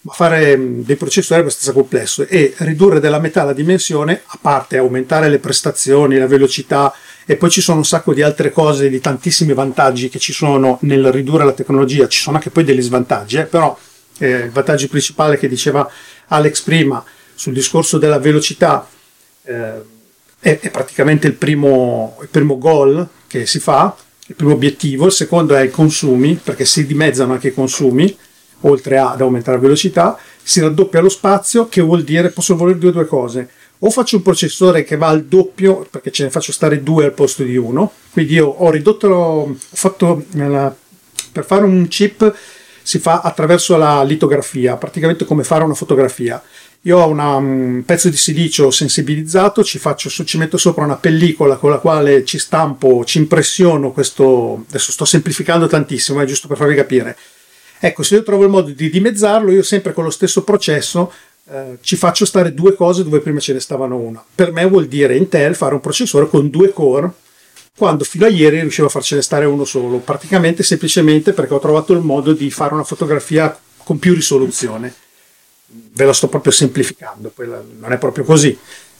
Ma 0.00 0.14
fare 0.14 0.56
mm, 0.56 0.80
dei 0.80 0.96
processori 0.96 1.40
è 1.40 1.42
abbastanza 1.42 1.72
complesso 1.72 2.26
e 2.26 2.54
ridurre 2.56 3.00
della 3.00 3.18
metà 3.18 3.44
la 3.44 3.52
dimensione, 3.52 4.22
a 4.24 4.38
parte 4.40 4.78
aumentare 4.78 5.28
le 5.28 5.38
prestazioni, 5.38 6.16
la 6.16 6.26
velocità 6.26 6.90
e 7.30 7.36
poi 7.36 7.48
ci 7.48 7.60
sono 7.60 7.78
un 7.78 7.84
sacco 7.84 8.12
di 8.12 8.22
altre 8.22 8.50
cose, 8.50 8.88
di 8.88 8.98
tantissimi 8.98 9.52
vantaggi 9.52 10.08
che 10.08 10.18
ci 10.18 10.32
sono 10.32 10.78
nel 10.80 11.12
ridurre 11.12 11.44
la 11.44 11.52
tecnologia, 11.52 12.08
ci 12.08 12.18
sono 12.18 12.38
anche 12.38 12.50
poi 12.50 12.64
degli 12.64 12.82
svantaggi, 12.82 13.36
eh? 13.36 13.44
però 13.44 13.78
eh, 14.18 14.30
il 14.30 14.50
vantaggio 14.50 14.88
principale 14.88 15.38
che 15.38 15.46
diceva 15.46 15.88
Alex 16.26 16.62
prima 16.62 17.04
sul 17.32 17.52
discorso 17.52 17.98
della 17.98 18.18
velocità 18.18 18.84
eh, 19.44 19.72
è, 20.40 20.58
è, 20.58 20.70
praticamente 20.72 21.28
il 21.28 21.34
primo, 21.34 22.18
il 22.20 22.26
primo 22.26 22.58
goal 22.58 23.08
che 23.28 23.46
si 23.46 23.60
fa, 23.60 23.94
il 24.26 24.34
primo 24.34 24.54
obiettivo, 24.54 25.06
il 25.06 25.12
secondo 25.12 25.54
è 25.54 25.62
i 25.62 25.70
consumi, 25.70 26.34
perché 26.34 26.64
si 26.64 26.84
dimezzano 26.84 27.34
anche 27.34 27.46
i 27.46 27.54
consumi, 27.54 28.12
oltre 28.62 28.98
ad 28.98 29.20
aumentare 29.20 29.56
la 29.56 29.62
velocità, 29.62 30.18
si 30.42 30.58
raddoppia 30.58 31.00
lo 31.00 31.08
spazio, 31.08 31.68
che 31.68 31.80
vuol 31.80 32.02
dire, 32.02 32.30
possono 32.30 32.58
voler 32.58 32.74
dire 32.74 32.90
due 32.90 33.06
cose. 33.06 33.48
O 33.82 33.90
faccio 33.90 34.16
un 34.16 34.22
processore 34.22 34.84
che 34.84 34.96
va 34.96 35.08
al 35.08 35.24
doppio, 35.24 35.86
perché 35.90 36.10
ce 36.10 36.24
ne 36.24 36.30
faccio 36.30 36.52
stare 36.52 36.82
due 36.82 37.06
al 37.06 37.12
posto 37.12 37.42
di 37.42 37.56
uno, 37.56 37.92
quindi 38.12 38.34
io 38.34 38.46
ho 38.46 38.70
ridotto, 38.70 39.08
ho 39.08 39.56
fatto 39.58 40.24
nella, 40.32 40.74
per 41.32 41.44
fare 41.44 41.64
un 41.64 41.88
chip 41.88 42.34
si 42.82 42.98
fa 42.98 43.20
attraverso 43.20 43.76
la 43.76 44.02
litografia, 44.02 44.76
praticamente 44.76 45.24
come 45.24 45.44
fare 45.44 45.64
una 45.64 45.74
fotografia. 45.74 46.42
Io 46.82 46.98
ho 46.98 47.08
una, 47.08 47.36
un 47.36 47.82
pezzo 47.86 48.08
di 48.08 48.16
silicio 48.16 48.70
sensibilizzato, 48.70 49.62
ci, 49.62 49.78
faccio, 49.78 50.08
ci 50.08 50.38
metto 50.38 50.56
sopra 50.56 50.84
una 50.84 50.96
pellicola 50.96 51.56
con 51.56 51.70
la 51.70 51.78
quale 51.78 52.24
ci 52.24 52.38
stampo, 52.38 53.04
ci 53.04 53.18
impressiono 53.18 53.92
questo. 53.92 54.64
Adesso 54.68 54.92
sto 54.92 55.04
semplificando 55.04 55.66
tantissimo, 55.66 56.20
è 56.20 56.24
giusto 56.24 56.48
per 56.48 56.56
farvi 56.56 56.74
capire. 56.74 57.16
Ecco, 57.78 58.02
se 58.02 58.16
io 58.16 58.22
trovo 58.22 58.44
il 58.44 58.50
modo 58.50 58.70
di 58.70 58.90
dimezzarlo, 58.90 59.52
io 59.52 59.62
sempre 59.62 59.92
con 59.92 60.04
lo 60.04 60.10
stesso 60.10 60.42
processo 60.42 61.12
eh, 61.52 61.78
ci 61.80 61.96
faccio 61.96 62.24
stare 62.24 62.54
due 62.54 62.74
cose 62.74 63.02
dove 63.02 63.18
prima 63.18 63.40
ce 63.40 63.52
ne 63.52 63.60
stavano 63.60 63.96
una. 63.96 64.24
Per 64.34 64.52
me 64.52 64.64
vuol 64.66 64.86
dire 64.86 65.16
Intel 65.16 65.56
fare 65.56 65.74
un 65.74 65.80
processore 65.80 66.28
con 66.28 66.48
due 66.48 66.72
core 66.72 67.10
quando 67.76 68.04
fino 68.04 68.26
a 68.26 68.28
ieri 68.28 68.60
riuscivo 68.60 68.86
a 68.86 68.90
farcene 68.90 69.22
stare 69.22 69.46
uno 69.46 69.64
solo, 69.64 69.98
praticamente 69.98 70.62
semplicemente 70.62 71.32
perché 71.32 71.54
ho 71.54 71.58
trovato 71.58 71.92
il 71.92 72.00
modo 72.00 72.34
di 72.34 72.50
fare 72.50 72.74
una 72.74 72.84
fotografia 72.84 73.58
con 73.82 73.98
più 73.98 74.14
risoluzione. 74.14 74.94
Ve 75.66 76.04
la 76.04 76.12
sto 76.12 76.28
proprio 76.28 76.52
semplificando, 76.52 77.32
non 77.78 77.92
è 77.92 77.98
proprio 77.98 78.24
così. 78.24 78.56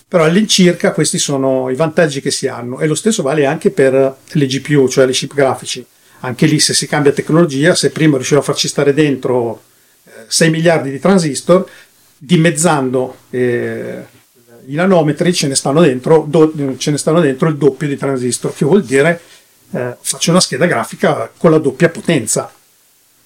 Però 0.08 0.24
all'incirca 0.24 0.92
questi 0.92 1.18
sono 1.18 1.70
i 1.70 1.76
vantaggi 1.76 2.20
che 2.20 2.32
si 2.32 2.48
hanno 2.48 2.80
e 2.80 2.88
lo 2.88 2.96
stesso 2.96 3.22
vale 3.22 3.46
anche 3.46 3.70
per 3.70 4.16
le 4.26 4.46
GPU, 4.46 4.88
cioè 4.88 5.06
le 5.06 5.12
chip 5.12 5.34
grafici. 5.34 5.86
Anche 6.20 6.46
lì 6.46 6.58
se 6.58 6.74
si 6.74 6.88
cambia 6.88 7.12
tecnologia, 7.12 7.76
se 7.76 7.90
prima 7.90 8.16
riuscivo 8.16 8.40
a 8.40 8.42
farci 8.42 8.66
stare 8.66 8.92
dentro 8.92 9.62
6 10.26 10.48
eh, 10.48 10.50
miliardi 10.50 10.90
di 10.90 10.98
transistor, 10.98 11.68
dimezzando 12.22 13.16
eh, 13.30 14.04
i 14.66 14.74
nanometri 14.74 15.32
ce 15.32 15.48
ne 15.48 15.54
stanno 15.54 15.80
dentro, 15.80 16.26
do, 16.28 16.52
ce 16.76 16.90
ne 16.90 16.98
stanno 16.98 17.20
dentro 17.20 17.48
il 17.48 17.56
doppio 17.56 17.88
di 17.88 17.96
transistor, 17.96 18.54
che 18.54 18.66
vuol 18.66 18.84
dire 18.84 19.20
eh, 19.70 19.96
faccio 19.98 20.30
una 20.30 20.40
scheda 20.40 20.66
grafica 20.66 21.32
con 21.34 21.50
la 21.50 21.58
doppia 21.58 21.88
potenza, 21.88 22.52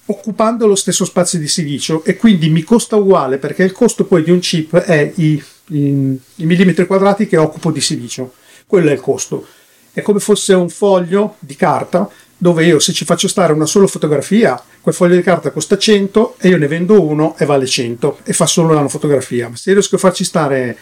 occupando 0.05 0.65
lo 0.65 0.75
stesso 0.75 1.03
spazio 1.03 1.39
di 1.39 1.47
silicio 1.47 2.05
e 2.05 2.15
quindi 2.15 2.49
mi 2.49 2.63
costa 2.63 2.95
uguale 2.95 3.37
perché 3.37 3.63
il 3.63 3.73
costo 3.73 4.05
poi 4.05 4.23
di 4.23 4.31
un 4.31 4.39
chip 4.39 4.77
è 4.77 5.11
i, 5.15 5.43
i, 5.67 6.19
i 6.35 6.45
millimetri 6.45 6.85
quadrati 6.87 7.27
che 7.27 7.37
occupo 7.37 7.71
di 7.71 7.81
silicio. 7.81 8.33
Quello 8.65 8.89
è 8.89 8.93
il 8.93 9.01
costo. 9.01 9.45
È 9.91 10.01
come 10.01 10.19
fosse 10.19 10.53
un 10.53 10.69
foglio 10.69 11.35
di 11.39 11.55
carta 11.55 12.09
dove 12.37 12.65
io 12.65 12.79
se 12.79 12.93
ci 12.93 13.05
faccio 13.05 13.27
stare 13.27 13.53
una 13.53 13.65
sola 13.65 13.87
fotografia, 13.87 14.61
quel 14.81 14.93
foglio 14.93 15.15
di 15.15 15.21
carta 15.21 15.51
costa 15.51 15.77
100 15.77 16.35
e 16.39 16.49
io 16.49 16.57
ne 16.57 16.67
vendo 16.67 17.01
uno 17.01 17.35
e 17.37 17.45
vale 17.45 17.65
100 17.65 18.19
e 18.23 18.33
fa 18.33 18.45
solo 18.45 18.77
una 18.77 18.87
fotografia. 18.87 19.49
Ma 19.49 19.55
se 19.55 19.73
riesco 19.73 19.95
a 19.95 19.99
farci 19.99 20.23
stare 20.23 20.77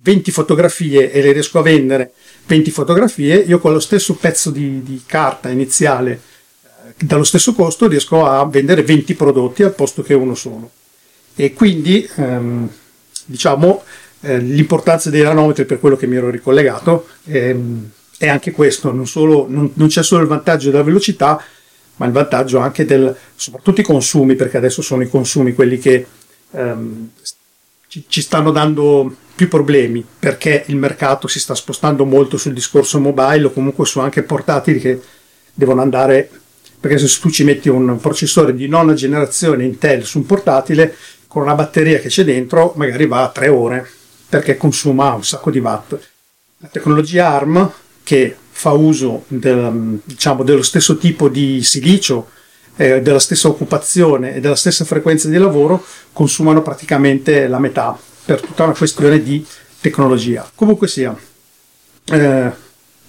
20 0.00 0.30
fotografie 0.30 1.12
e 1.12 1.22
le 1.22 1.32
riesco 1.32 1.58
a 1.58 1.62
vendere 1.62 2.12
20 2.46 2.70
fotografie, 2.70 3.36
io 3.36 3.58
con 3.58 3.72
lo 3.72 3.80
stesso 3.80 4.14
pezzo 4.14 4.50
di, 4.50 4.82
di 4.82 5.02
carta 5.06 5.48
iniziale, 5.48 6.20
eh, 6.64 7.04
dallo 7.04 7.24
stesso 7.24 7.52
costo, 7.52 7.86
riesco 7.86 8.26
a 8.26 8.44
vendere 8.46 8.82
20 8.82 9.14
prodotti 9.14 9.62
al 9.62 9.74
posto 9.74 10.02
che 10.02 10.14
uno 10.14 10.34
solo. 10.34 10.70
E 11.36 11.52
quindi, 11.52 12.08
ehm, 12.16 12.68
diciamo, 13.26 13.82
eh, 14.22 14.38
l'importanza 14.38 15.10
dei 15.10 15.22
nanometri 15.22 15.64
per 15.64 15.78
quello 15.78 15.96
che 15.96 16.06
mi 16.06 16.16
ero 16.16 16.30
ricollegato 16.30 17.06
ehm, 17.24 17.90
è 18.22 18.28
anche 18.28 18.52
questo, 18.52 18.92
non, 18.92 19.08
solo, 19.08 19.46
non, 19.48 19.72
non 19.74 19.88
c'è 19.88 20.04
solo 20.04 20.22
il 20.22 20.28
vantaggio 20.28 20.70
della 20.70 20.84
velocità, 20.84 21.42
ma 21.96 22.06
il 22.06 22.12
vantaggio 22.12 22.58
anche 22.58 22.84
del, 22.84 23.12
soprattutto 23.34 23.80
i 23.80 23.84
consumi, 23.84 24.36
perché 24.36 24.58
adesso 24.58 24.80
sono 24.80 25.02
i 25.02 25.10
consumi 25.10 25.54
quelli 25.54 25.76
che 25.78 26.06
ehm, 26.52 27.10
ci, 27.88 28.04
ci 28.06 28.22
stanno 28.22 28.52
dando 28.52 29.12
più 29.34 29.48
problemi 29.48 30.06
perché 30.20 30.62
il 30.66 30.76
mercato 30.76 31.26
si 31.26 31.40
sta 31.40 31.56
spostando 31.56 32.04
molto 32.04 32.36
sul 32.36 32.52
discorso 32.52 33.00
mobile 33.00 33.46
o 33.46 33.52
comunque 33.52 33.86
su 33.86 33.98
anche 33.98 34.22
portatili 34.22 34.78
che 34.78 35.00
devono 35.52 35.80
andare 35.80 36.30
perché 36.78 36.98
se 36.98 37.20
tu 37.20 37.28
ci 37.28 37.42
metti 37.42 37.68
un 37.68 37.98
processore 37.98 38.54
di 38.54 38.68
nona 38.68 38.94
generazione 38.94 39.64
Intel 39.64 40.04
su 40.04 40.18
un 40.18 40.26
portatile 40.26 40.94
con 41.26 41.42
una 41.42 41.56
batteria 41.56 41.98
che 41.98 42.08
c'è 42.08 42.22
dentro 42.22 42.72
magari 42.76 43.06
va 43.06 43.24
a 43.24 43.30
tre 43.30 43.48
ore 43.48 43.88
perché 44.28 44.56
consuma 44.56 45.12
un 45.12 45.24
sacco 45.24 45.50
di 45.50 45.58
watt. 45.58 45.98
La 46.58 46.68
tecnologia 46.68 47.28
ARM 47.30 47.72
che 48.02 48.36
fa 48.50 48.70
uso 48.72 49.24
del, 49.28 50.00
diciamo, 50.04 50.42
dello 50.44 50.62
stesso 50.62 50.96
tipo 50.96 51.28
di 51.28 51.62
silicio 51.62 52.28
eh, 52.76 53.02
della 53.02 53.18
stessa 53.18 53.48
occupazione 53.48 54.34
e 54.34 54.40
della 54.40 54.56
stessa 54.56 54.84
frequenza 54.84 55.28
di 55.28 55.36
lavoro 55.36 55.84
consumano 56.12 56.62
praticamente 56.62 57.46
la 57.48 57.58
metà 57.58 57.98
per 58.24 58.40
tutta 58.40 58.64
una 58.64 58.74
questione 58.74 59.22
di 59.22 59.44
tecnologia. 59.80 60.48
Comunque 60.54 60.88
sia, 60.88 61.16
eh, 62.06 62.50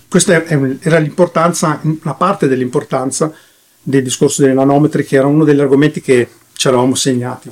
questa 0.09 0.45
era 0.45 0.97
l'importanza, 0.97 1.79
una 1.83 2.13
parte 2.13 2.47
dell'importanza 2.47 3.31
del 3.81 4.03
discorso 4.03 4.41
dei 4.41 4.53
nanometri, 4.53 5.05
che 5.05 5.17
era 5.17 5.27
uno 5.27 5.43
degli 5.43 5.59
argomenti 5.59 6.01
che 6.01 6.27
ci 6.53 6.67
eravamo 6.67 6.95
segnati. 6.95 7.51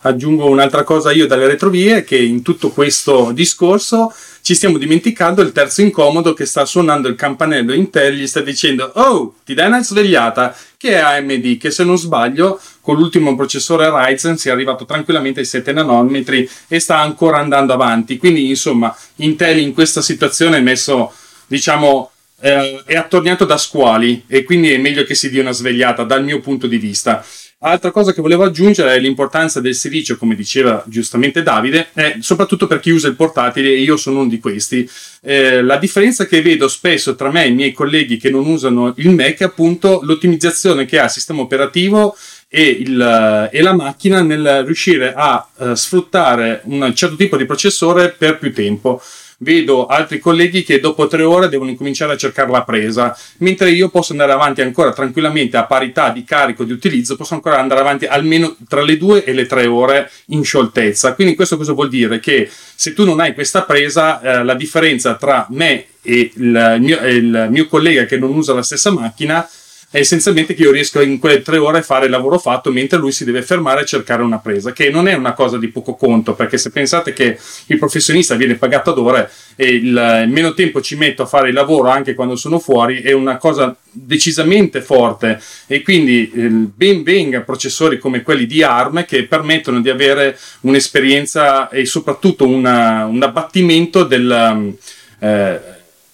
aggiungo 0.00 0.48
un'altra 0.48 0.84
cosa 0.84 1.10
io 1.12 1.26
dalle 1.26 1.46
retrovie, 1.46 2.04
che 2.04 2.16
in 2.16 2.42
tutto 2.42 2.70
questo 2.70 3.32
discorso 3.32 4.12
ci 4.42 4.54
stiamo 4.54 4.78
dimenticando 4.78 5.42
il 5.42 5.52
terzo 5.52 5.80
incomodo 5.82 6.32
che 6.32 6.46
sta 6.46 6.64
suonando 6.64 7.08
il 7.08 7.14
campanello 7.14 7.72
Intel, 7.72 8.14
gli 8.14 8.26
sta 8.26 8.40
dicendo, 8.40 8.90
oh, 8.94 9.34
ti 9.44 9.54
dai 9.54 9.66
una 9.66 9.82
svegliata, 9.82 10.56
che 10.76 10.92
è 10.92 10.98
AMD, 10.98 11.58
che 11.58 11.70
se 11.70 11.84
non 11.84 11.98
sbaglio 11.98 12.60
con 12.80 12.96
l'ultimo 12.96 13.34
processore 13.34 13.90
Ryzen 13.90 14.38
si 14.38 14.48
è 14.48 14.52
arrivato 14.52 14.84
tranquillamente 14.84 15.40
ai 15.40 15.46
7 15.46 15.72
nanometri 15.72 16.48
e 16.68 16.78
sta 16.78 16.98
ancora 16.98 17.38
andando 17.38 17.72
avanti. 17.72 18.16
Quindi, 18.16 18.48
insomma, 18.48 18.96
Intel 19.16 19.58
in 19.58 19.74
questa 19.74 20.00
situazione 20.00 20.58
è 20.58 20.60
messo, 20.60 21.12
diciamo, 21.46 22.10
eh, 22.40 22.82
è 22.84 22.94
attorniato 22.94 23.44
da 23.44 23.56
squali 23.56 24.24
e 24.26 24.44
quindi 24.44 24.72
è 24.72 24.78
meglio 24.78 25.04
che 25.04 25.14
si 25.14 25.28
dia 25.28 25.42
una 25.42 25.52
svegliata 25.52 26.04
dal 26.04 26.22
mio 26.22 26.40
punto 26.40 26.66
di 26.66 26.78
vista. 26.78 27.24
Altra 27.60 27.90
cosa 27.90 28.12
che 28.12 28.22
volevo 28.22 28.44
aggiungere 28.44 28.94
è 28.94 29.00
l'importanza 29.00 29.60
del 29.60 29.74
silicio, 29.74 30.16
come 30.16 30.36
diceva 30.36 30.84
giustamente 30.86 31.42
Davide, 31.42 31.88
è 31.92 32.18
soprattutto 32.20 32.68
per 32.68 32.78
chi 32.78 32.90
usa 32.90 33.08
il 33.08 33.16
portatile 33.16 33.70
e 33.70 33.80
io 33.80 33.96
sono 33.96 34.20
uno 34.20 34.28
di 34.28 34.38
questi. 34.38 34.88
Eh, 35.22 35.60
la 35.60 35.76
differenza 35.76 36.26
che 36.26 36.40
vedo 36.40 36.68
spesso 36.68 37.16
tra 37.16 37.32
me 37.32 37.42
e 37.42 37.48
i 37.48 37.54
miei 37.54 37.72
colleghi 37.72 38.16
che 38.16 38.30
non 38.30 38.46
usano 38.46 38.94
il 38.98 39.10
Mac 39.10 39.38
è 39.38 39.44
appunto 39.44 39.98
l'ottimizzazione 40.04 40.84
che 40.84 41.00
ha 41.00 41.06
il 41.06 41.10
sistema 41.10 41.40
operativo 41.40 42.16
e, 42.46 42.62
il, 42.62 43.48
e 43.50 43.60
la 43.60 43.74
macchina 43.74 44.22
nel 44.22 44.62
riuscire 44.64 45.12
a 45.12 45.44
uh, 45.56 45.74
sfruttare 45.74 46.60
un 46.66 46.94
certo 46.94 47.16
tipo 47.16 47.36
di 47.36 47.44
processore 47.44 48.10
per 48.10 48.38
più 48.38 48.52
tempo 48.52 49.02
vedo 49.38 49.86
altri 49.86 50.18
colleghi 50.18 50.62
che 50.64 50.80
dopo 50.80 51.06
tre 51.06 51.22
ore 51.22 51.48
devono 51.48 51.70
incominciare 51.70 52.12
a 52.12 52.16
cercare 52.16 52.50
la 52.50 52.62
presa, 52.62 53.16
mentre 53.38 53.70
io 53.70 53.88
posso 53.88 54.12
andare 54.12 54.32
avanti 54.32 54.62
ancora 54.62 54.92
tranquillamente 54.92 55.56
a 55.56 55.64
parità 55.64 56.10
di 56.10 56.24
carico 56.24 56.64
di 56.64 56.72
utilizzo, 56.72 57.16
posso 57.16 57.34
ancora 57.34 57.58
andare 57.58 57.80
avanti 57.80 58.06
almeno 58.06 58.56
tra 58.68 58.82
le 58.82 58.96
due 58.96 59.24
e 59.24 59.32
le 59.32 59.46
tre 59.46 59.66
ore 59.66 60.10
in 60.26 60.42
scioltezza. 60.44 61.14
Quindi 61.14 61.34
questo 61.34 61.56
cosa 61.56 61.72
vuol 61.72 61.88
dire? 61.88 62.20
Che 62.20 62.48
se 62.74 62.92
tu 62.92 63.04
non 63.04 63.20
hai 63.20 63.34
questa 63.34 63.62
presa, 63.62 64.20
eh, 64.20 64.44
la 64.44 64.54
differenza 64.54 65.14
tra 65.14 65.46
me 65.50 65.86
e 66.02 66.32
il 66.34 66.76
mio, 66.80 67.06
il 67.06 67.48
mio 67.50 67.66
collega 67.66 68.04
che 68.06 68.18
non 68.18 68.34
usa 68.34 68.54
la 68.54 68.62
stessa 68.62 68.90
macchina 68.90 69.48
è 69.90 69.98
essenzialmente 69.98 70.52
che 70.52 70.62
io 70.62 70.70
riesco 70.70 71.00
in 71.00 71.18
quelle 71.18 71.40
tre 71.40 71.56
ore 71.56 71.78
a 71.78 71.82
fare 71.82 72.04
il 72.04 72.10
lavoro 72.10 72.38
fatto 72.38 72.70
mentre 72.70 72.98
lui 72.98 73.10
si 73.10 73.24
deve 73.24 73.40
fermare 73.40 73.82
e 73.82 73.86
cercare 73.86 74.22
una 74.22 74.38
presa, 74.38 74.72
che 74.72 74.90
non 74.90 75.08
è 75.08 75.14
una 75.14 75.32
cosa 75.32 75.56
di 75.56 75.68
poco 75.68 75.94
conto, 75.94 76.34
perché 76.34 76.58
se 76.58 76.70
pensate 76.70 77.14
che 77.14 77.38
il 77.66 77.78
professionista 77.78 78.34
viene 78.34 78.56
pagato 78.56 78.90
ad 78.90 78.98
ore 78.98 79.30
e 79.56 79.68
il, 79.68 80.26
meno 80.28 80.52
tempo 80.52 80.82
ci 80.82 80.94
metto 80.96 81.22
a 81.22 81.26
fare 81.26 81.48
il 81.48 81.54
lavoro 81.54 81.88
anche 81.88 82.14
quando 82.14 82.36
sono 82.36 82.58
fuori, 82.58 83.00
è 83.00 83.12
una 83.12 83.38
cosa 83.38 83.74
decisamente 83.90 84.82
forte. 84.82 85.40
E 85.66 85.80
quindi 85.80 86.30
eh, 86.34 86.48
ben 86.48 87.02
venga 87.02 87.40
processori 87.40 87.98
come 87.98 88.22
quelli 88.22 88.44
di 88.44 88.62
ARM 88.62 89.06
che 89.06 89.24
permettono 89.24 89.80
di 89.80 89.88
avere 89.88 90.38
un'esperienza 90.60 91.70
e 91.70 91.86
soprattutto 91.86 92.46
una, 92.46 93.06
un 93.06 93.22
abbattimento 93.22 94.04
del, 94.04 94.76
eh, 95.18 95.60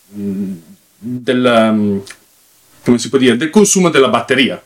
del 0.06 2.02
come 2.84 2.98
si 2.98 3.08
può 3.08 3.18
dire, 3.18 3.36
del 3.36 3.50
consumo 3.50 3.88
della 3.88 4.08
batteria. 4.08 4.62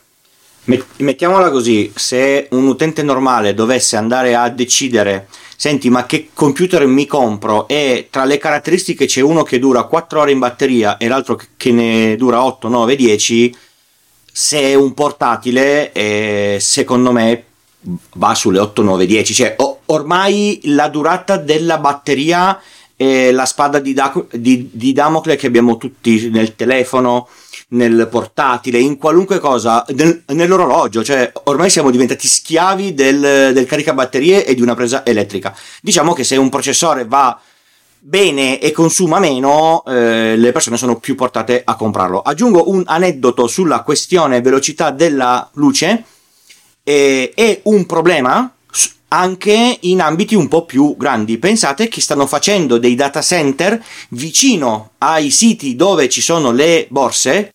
Mettiamola 0.97 1.49
così, 1.49 1.91
se 1.95 2.47
un 2.51 2.67
utente 2.67 3.01
normale 3.01 3.55
dovesse 3.55 3.95
andare 3.95 4.35
a 4.35 4.49
decidere, 4.49 5.27
senti 5.55 5.89
ma 5.89 6.05
che 6.05 6.29
computer 6.33 6.85
mi 6.85 7.07
compro? 7.07 7.67
e 7.67 8.07
tra 8.11 8.25
le 8.25 8.37
caratteristiche 8.37 9.07
c'è 9.07 9.21
uno 9.21 9.41
che 9.41 9.57
dura 9.57 9.83
4 9.83 10.19
ore 10.19 10.31
in 10.31 10.37
batteria 10.37 10.97
e 10.97 11.07
l'altro 11.07 11.39
che 11.57 11.71
ne 11.71 12.15
dura 12.17 12.43
8, 12.43 12.67
9, 12.67 12.95
10, 12.95 13.55
se 14.31 14.59
è 14.59 14.73
un 14.75 14.93
portatile 14.93 15.91
eh, 15.91 16.57
secondo 16.61 17.11
me 17.11 17.45
va 18.13 18.35
sulle 18.35 18.59
8, 18.59 18.83
9, 18.83 19.05
10, 19.07 19.33
cioè 19.33 19.55
ormai 19.85 20.59
la 20.65 20.87
durata 20.87 21.37
della 21.37 21.79
batteria 21.79 22.61
è 22.95 23.31
la 23.31 23.45
spada 23.45 23.79
di, 23.79 23.93
da- 23.93 24.13
di, 24.31 24.69
di 24.71 24.91
Damocle 24.91 25.37
che 25.37 25.47
abbiamo 25.47 25.77
tutti 25.77 26.29
nel 26.29 26.55
telefono 26.55 27.27
nel 27.69 28.07
portatile, 28.09 28.79
in 28.79 28.97
qualunque 28.97 29.39
cosa, 29.39 29.85
nel, 29.89 30.23
nell'orologio, 30.27 31.03
cioè 31.03 31.31
ormai 31.45 31.69
siamo 31.69 31.91
diventati 31.91 32.27
schiavi 32.27 32.93
del, 32.93 33.51
del 33.53 33.65
caricabatterie 33.65 34.45
e 34.45 34.55
di 34.55 34.61
una 34.61 34.75
presa 34.75 35.05
elettrica. 35.05 35.55
Diciamo 35.81 36.13
che 36.13 36.23
se 36.23 36.35
un 36.35 36.49
processore 36.49 37.05
va 37.05 37.39
bene 37.99 38.59
e 38.59 38.71
consuma 38.71 39.19
meno, 39.19 39.83
eh, 39.85 40.35
le 40.35 40.51
persone 40.51 40.77
sono 40.77 40.97
più 40.97 41.15
portate 41.15 41.61
a 41.63 41.75
comprarlo. 41.75 42.21
Aggiungo 42.21 42.69
un 42.69 42.83
aneddoto 42.85 43.45
sulla 43.47 43.81
questione 43.81 44.41
velocità 44.41 44.91
della 44.91 45.49
luce. 45.53 46.03
Eh, 46.83 47.33
è 47.35 47.59
un 47.63 47.85
problema 47.85 48.51
anche 49.09 49.77
in 49.81 50.01
ambiti 50.01 50.35
un 50.35 50.47
po' 50.47 50.65
più 50.65 50.95
grandi. 50.97 51.37
Pensate 51.37 51.87
che 51.87 52.01
stanno 52.01 52.25
facendo 52.25 52.77
dei 52.77 52.95
data 52.95 53.21
center 53.21 53.83
vicino 54.09 54.91
ai 54.99 55.29
siti 55.29 55.75
dove 55.75 56.09
ci 56.09 56.21
sono 56.21 56.51
le 56.51 56.87
borse 56.89 57.51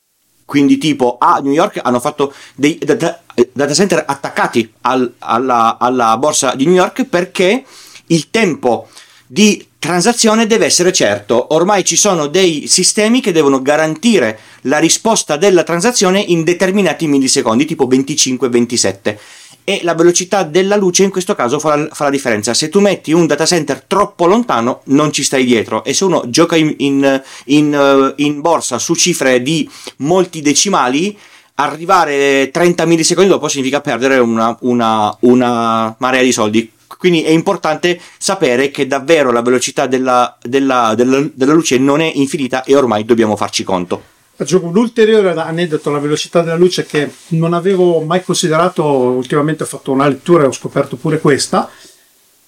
quindi, 0.55 0.78
tipo 0.78 1.16
a 1.18 1.40
New 1.42 1.50
York 1.50 1.80
hanno 1.82 1.98
fatto 1.98 2.32
dei 2.55 2.78
data, 2.78 3.74
center 3.74 4.05
attaccati 4.07 4.72
al, 4.82 5.14
alla, 5.18 5.78
alla 5.80 6.16
borsa 6.16 6.55
di 6.55 6.64
New 6.64 6.74
York 6.74 7.07
perché 7.07 7.64
il 8.07 8.30
tempo 8.30 8.86
di 9.26 9.66
transazione 9.80 10.46
deve 10.46 10.66
essere 10.66 10.92
certo. 10.92 11.55
Ormai 11.55 11.84
ci 11.84 11.96
sono 11.96 12.28
dei 12.28 12.68
sistemi 12.68 13.20
che 13.20 13.32
devono 13.32 13.62
garantire 13.62 14.38
la 14.62 14.78
risposta 14.78 15.36
della 15.36 15.64
transazione 15.64 16.20
in 16.20 16.44
determinati 16.44 17.09
millisecondi, 17.09 17.64
tipo 17.64 17.88
25-27 17.88 19.16
e 19.65 19.81
la 19.83 19.95
velocità 19.95 20.43
della 20.43 20.77
luce 20.77 21.03
in 21.03 21.11
questo 21.11 21.35
caso 21.35 21.59
fa 21.59 21.75
la, 21.75 21.89
fa 21.91 22.05
la, 22.05 22.11
differenza. 22.11 22.53
Se 22.55 22.69
tu 22.69 22.81
metti 22.81 23.12
un 23.12 23.27
data 23.27 23.47
center 23.47 23.83
troppo 23.83 24.27
lontano 24.27 24.83
non 24.85 25.11
ci 25.12 25.25
stai 25.25 25.45
dietro 25.45 25.83
e 25.83 25.95
se 25.95 26.05
uno 26.05 26.23
gioca 26.27 26.55
in, 26.55 26.75
in, 26.79 27.23
in, 27.47 27.75
eh, 27.75 28.23
in 28.23 28.41
borsa 28.41 28.79
su 28.79 28.95
cifre 28.95 29.43
di 29.43 29.69
molti 29.99 30.43
decimali 30.43 31.17
arrivare 31.57 32.51
30 32.51 32.85
millisecondi 32.85 33.31
dopo 33.31 33.49
significa 33.49 33.81
perdere 33.81 34.19
una, 34.19 34.57
una, 34.61 35.17
una 35.21 35.95
marea 35.99 36.23
di 36.23 36.33
soldi. 36.33 36.71
Quindi 36.99 37.23
è 37.23 37.31
importante 37.31 38.01
sapere 38.19 38.71
che 38.71 38.87
davvero 38.87 39.31
la 39.31 39.43
velocità 39.43 39.87
della, 39.87 40.37
della, 40.41 40.95
della, 40.97 41.27
della 41.33 41.53
luce 41.53 41.79
non 41.79 42.01
è 42.01 42.11
infinita 42.15 42.65
e 42.65 42.75
ormai 42.77 43.05
dobbiamo 43.05 43.37
farci 43.37 43.62
conto. 43.62 44.14
Aggiungo 44.37 44.66
un 44.66 44.76
ulteriore 44.76 45.30
aneddoto 45.30 45.91
alla 45.91 46.01
velocità 46.01 46.43
della 46.43 46.57
luce 46.57 46.85
che 46.85 47.09
non 47.28 47.53
avevo 47.53 48.01
mai 48.01 48.24
considerato, 48.24 48.85
ultimamente 48.85 49.62
ho 49.62 49.66
fatto 49.66 49.93
una 49.93 50.09
lettura 50.09 50.43
e 50.43 50.47
ho 50.47 50.53
scoperto 50.53 50.97
pure 50.97 51.20
questa, 51.20 51.70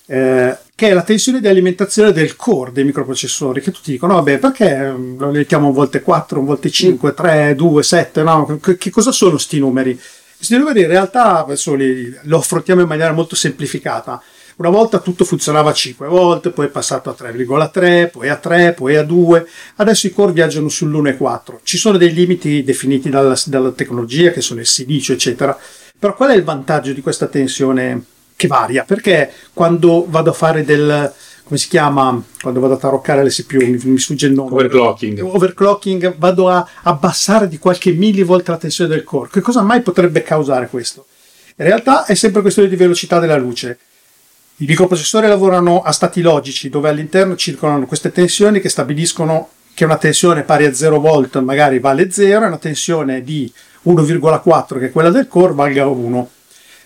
eh, 0.06 0.56
che 0.74 0.88
è 0.88 0.92
la 0.92 1.02
tensione 1.02 1.40
di 1.40 1.46
alimentazione 1.46 2.10
del 2.10 2.34
core 2.34 2.72
dei 2.72 2.82
microprocessori, 2.82 3.60
che 3.60 3.70
tutti 3.70 3.92
dicono, 3.92 4.14
vabbè, 4.14 4.38
perché 4.38 4.90
mm, 4.90 5.18
lo 5.18 5.30
mettiamo 5.30 5.68
un 5.68 5.72
volte 5.72 6.02
4, 6.02 6.40
un 6.40 6.46
volte 6.46 6.70
5, 6.70 7.14
3, 7.14 7.54
2, 7.54 7.82
7, 7.82 8.22
no? 8.24 8.58
Che, 8.60 8.76
che 8.76 8.90
cosa 8.90 9.12
sono 9.12 9.32
questi 9.32 9.60
numeri? 9.60 9.98
Questi 10.36 10.56
numeri 10.56 10.80
in 10.80 10.88
realtà 10.88 11.44
adesso 11.44 11.74
li, 11.74 12.10
li 12.20 12.34
affrontiamo 12.34 12.80
in 12.80 12.88
maniera 12.88 13.12
molto 13.12 13.36
semplificata 13.36 14.20
una 14.56 14.70
volta 14.70 15.00
tutto 15.00 15.24
funzionava 15.24 15.72
5 15.72 16.08
volte, 16.08 16.50
poi 16.50 16.66
è 16.66 16.70
passato 16.70 17.10
a 17.10 17.16
3,3, 17.18 18.10
poi 18.10 18.28
a 18.28 18.36
3, 18.36 18.72
poi 18.72 18.96
a 18.96 19.02
2. 19.02 19.46
Adesso 19.76 20.06
i 20.06 20.12
core 20.12 20.32
viaggiano 20.32 20.68
sull'1,4. 20.68 21.58
Ci 21.62 21.76
sono 21.76 21.98
dei 21.98 22.12
limiti 22.12 22.64
definiti 22.64 23.10
dalla, 23.10 23.38
dalla 23.44 23.72
tecnologia, 23.72 24.30
che 24.30 24.40
sono 24.40 24.60
il 24.60 24.66
silicio, 24.66 25.12
eccetera. 25.12 25.56
Però 25.98 26.14
qual 26.14 26.30
è 26.30 26.34
il 26.34 26.44
vantaggio 26.44 26.92
di 26.92 27.02
questa 27.02 27.26
tensione 27.26 28.02
che 28.34 28.46
varia? 28.46 28.84
Perché 28.84 29.30
quando 29.52 30.06
vado 30.08 30.30
a 30.30 30.34
fare 30.34 30.64
del, 30.64 31.12
come 31.44 31.58
si 31.58 31.68
chiama 31.68 32.22
quando 32.40 32.60
vado 32.60 32.74
a 32.74 32.78
taroccare 32.78 33.22
le 33.22 33.30
CPU 33.30 33.58
mi, 33.58 33.78
mi 33.84 33.98
sfugge 33.98 34.26
il 34.26 34.32
nome 34.32 34.50
overclocking 34.52 35.20
overclocking 35.22 36.16
vado 36.18 36.48
a 36.48 36.66
abbassare 36.82 37.46
di 37.46 37.58
qualche 37.58 37.92
millivolt 37.92 38.48
la 38.48 38.56
tensione 38.56 38.90
del 38.90 39.04
core 39.04 39.28
che 39.30 39.40
cosa 39.40 39.62
mai 39.62 39.80
potrebbe 39.80 40.22
causare 40.22 40.68
questo 40.68 41.06
in 41.56 41.64
realtà 41.64 42.04
è 42.04 42.14
sempre 42.14 42.40
questione 42.40 42.68
di 42.68 42.74
velocità 42.74 43.20
della 43.20 43.36
luce 43.36 43.78
i 44.58 44.64
microprocessori 44.64 45.26
lavorano 45.26 45.82
a 45.82 45.92
stati 45.92 46.22
logici 46.22 46.70
dove 46.70 46.88
all'interno 46.88 47.36
circolano 47.36 47.86
queste 47.86 48.10
tensioni 48.10 48.60
che 48.60 48.70
stabiliscono 48.70 49.50
che 49.74 49.84
una 49.84 49.98
tensione 49.98 50.44
pari 50.44 50.64
a 50.64 50.72
0 50.72 50.98
volt 50.98 51.38
magari 51.40 51.78
vale 51.78 52.10
0 52.10 52.44
e 52.44 52.46
una 52.46 52.56
tensione 52.56 53.22
di 53.22 53.52
1,4 53.84 54.78
che 54.78 54.86
è 54.86 54.90
quella 54.90 55.10
del 55.10 55.28
core 55.28 55.52
valga 55.52 55.86
1. 55.86 56.30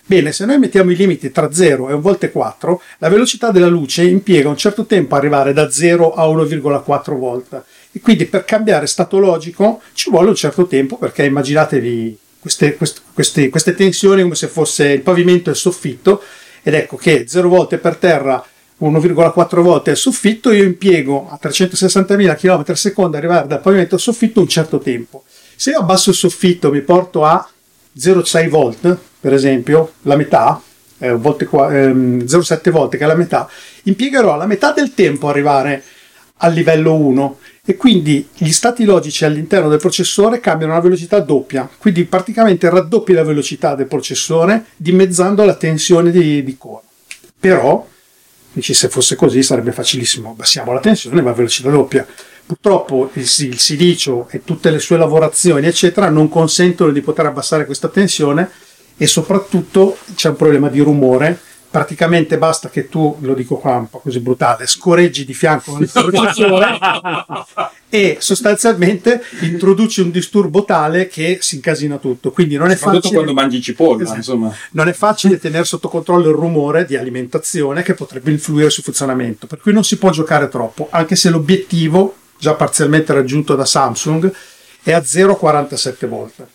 Bene, 0.05 0.33
se 0.33 0.45
noi 0.45 0.57
mettiamo 0.57 0.91
i 0.91 0.95
limiti 0.97 1.31
tra 1.31 1.53
0 1.53 1.87
e 1.87 1.93
1 1.93 2.01
volt 2.01 2.23
e 2.25 2.31
4, 2.31 2.81
la 2.97 3.07
velocità 3.07 3.51
della 3.51 3.67
luce 3.67 4.03
impiega 4.03 4.49
un 4.49 4.57
certo 4.57 4.85
tempo 4.85 5.15
arrivare 5.15 5.53
da 5.53 5.71
0 5.71 6.13
a 6.13 6.27
1,4 6.27 7.17
volt. 7.17 7.63
E 7.93 8.01
quindi 8.01 8.25
per 8.25 8.43
cambiare 8.43 8.87
stato 8.87 9.17
logico 9.19 9.81
ci 9.93 10.09
vuole 10.09 10.27
un 10.27 10.35
certo 10.35 10.67
tempo 10.67 10.97
perché 10.97 11.23
immaginatevi 11.23 12.17
queste, 12.39 12.75
queste, 12.75 12.99
queste, 13.13 13.49
queste 13.49 13.73
tensioni 13.73 14.23
come 14.23 14.35
se 14.35 14.47
fosse 14.47 14.89
il 14.89 15.01
pavimento 15.01 15.49
e 15.49 15.53
il 15.53 15.57
soffitto 15.57 16.21
ed 16.63 16.73
ecco 16.73 16.95
che 16.95 17.25
0 17.27 17.49
volte 17.49 17.77
per 17.77 17.95
terra 17.97 18.43
1,4 18.81 19.61
volte 19.61 19.91
al 19.91 19.97
soffitto, 19.97 20.51
io 20.51 20.63
impiego 20.63 21.29
a 21.29 21.39
360.000 21.41 22.35
km 22.35 22.63
al 22.67 22.77
secondo 22.77 23.17
arrivare 23.17 23.47
dal 23.47 23.61
pavimento 23.61 23.95
al 23.95 24.01
soffitto 24.01 24.39
un 24.39 24.47
certo 24.47 24.79
tempo. 24.79 25.23
Se 25.55 25.69
io 25.69 25.79
abbasso 25.79 26.09
il 26.09 26.15
soffitto 26.15 26.71
mi 26.71 26.81
porto 26.81 27.23
a 27.23 27.47
0,6 27.97 28.49
volt, 28.49 28.97
per 29.19 29.33
esempio, 29.33 29.93
la 30.03 30.15
metà, 30.15 30.59
eh, 30.97 31.13
volte 31.13 31.45
qua- 31.45 31.71
ehm, 31.71 32.25
0,7 32.25 32.71
volte, 32.71 32.97
che 32.97 33.03
è 33.03 33.07
la 33.07 33.15
metà, 33.15 33.47
impiegherò 33.83 34.35
la 34.35 34.47
metà 34.47 34.71
del 34.71 34.95
tempo 34.95 35.29
arrivare 35.29 35.83
al 36.37 36.53
livello 36.53 36.95
1 36.95 37.37
e 37.63 37.75
quindi 37.75 38.27
gli 38.35 38.51
stati 38.51 38.85
logici 38.85 39.23
all'interno 39.23 39.69
del 39.69 39.79
processore 39.79 40.39
cambiano 40.39 40.75
a 40.75 40.81
velocità 40.81 41.19
doppia, 41.19 41.69
quindi 41.77 42.05
praticamente 42.05 42.69
raddoppi 42.69 43.13
la 43.13 43.23
velocità 43.23 43.75
del 43.75 43.85
processore 43.85 44.65
dimezzando 44.75 45.45
la 45.45 45.55
tensione 45.55 46.09
di, 46.09 46.43
di 46.43 46.57
core. 46.57 46.83
Però, 47.39 47.87
dici, 48.51 48.73
se 48.73 48.89
fosse 48.89 49.15
così 49.15 49.43
sarebbe 49.43 49.71
facilissimo, 49.71 50.31
abbassiamo 50.31 50.73
la 50.73 50.79
tensione 50.79 51.21
ma 51.21 51.31
a 51.31 51.33
velocità 51.33 51.69
doppia. 51.69 52.05
Purtroppo 52.43 53.11
il, 53.13 53.21
il 53.21 53.59
silicio 53.59 54.27
e 54.29 54.43
tutte 54.43 54.71
le 54.71 54.79
sue 54.79 54.97
lavorazioni, 54.97 55.67
eccetera, 55.67 56.09
non 56.09 56.29
consentono 56.29 56.91
di 56.91 57.01
poter 57.01 57.27
abbassare 57.27 57.65
questa 57.65 57.89
tensione 57.89 58.49
e 58.97 59.07
soprattutto 59.07 59.97
c'è 60.15 60.29
un 60.29 60.35
problema 60.35 60.67
di 60.67 60.79
rumore. 60.79 61.39
Praticamente 61.71 62.37
basta 62.37 62.69
che 62.69 62.89
tu, 62.89 63.17
lo 63.21 63.33
dico 63.33 63.55
qua 63.55 63.77
un 63.77 63.89
po' 63.89 63.99
così 63.99 64.19
brutale, 64.19 64.67
scorreggi 64.67 65.23
di 65.23 65.33
fianco 65.33 65.77
processore 65.77 66.77
e 67.87 68.17
sostanzialmente 68.19 69.21
introduci 69.39 70.01
un 70.01 70.11
disturbo 70.11 70.65
tale 70.65 71.07
che 71.07 71.37
si 71.39 71.55
incasina 71.55 71.97
tutto. 71.97 72.31
Quindi 72.31 72.57
non 72.57 72.71
è 72.71 72.75
facile. 72.75 73.13
quando 73.13 73.33
mangi 73.33 73.61
cipolla, 73.61 74.03
Esatto. 74.03 74.17
insomma. 74.17 74.53
Non 74.71 74.89
è 74.89 74.93
facile 74.93 75.39
tenere 75.39 75.63
sotto 75.63 75.87
controllo 75.87 76.27
il 76.29 76.35
rumore 76.35 76.83
di 76.83 76.97
alimentazione 76.97 77.83
che 77.83 77.93
potrebbe 77.93 78.31
influire 78.31 78.69
sul 78.69 78.83
funzionamento, 78.83 79.47
per 79.47 79.59
cui 79.59 79.71
non 79.71 79.85
si 79.85 79.97
può 79.97 80.09
giocare 80.09 80.49
troppo, 80.49 80.87
anche 80.91 81.15
se 81.15 81.29
l'obiettivo, 81.29 82.15
già 82.37 82.53
parzialmente 82.53 83.13
raggiunto 83.13 83.55
da 83.55 83.65
Samsung, 83.65 84.29
è 84.83 84.91
a 84.91 84.99
0,47 84.99 86.07
volt. 86.07 86.47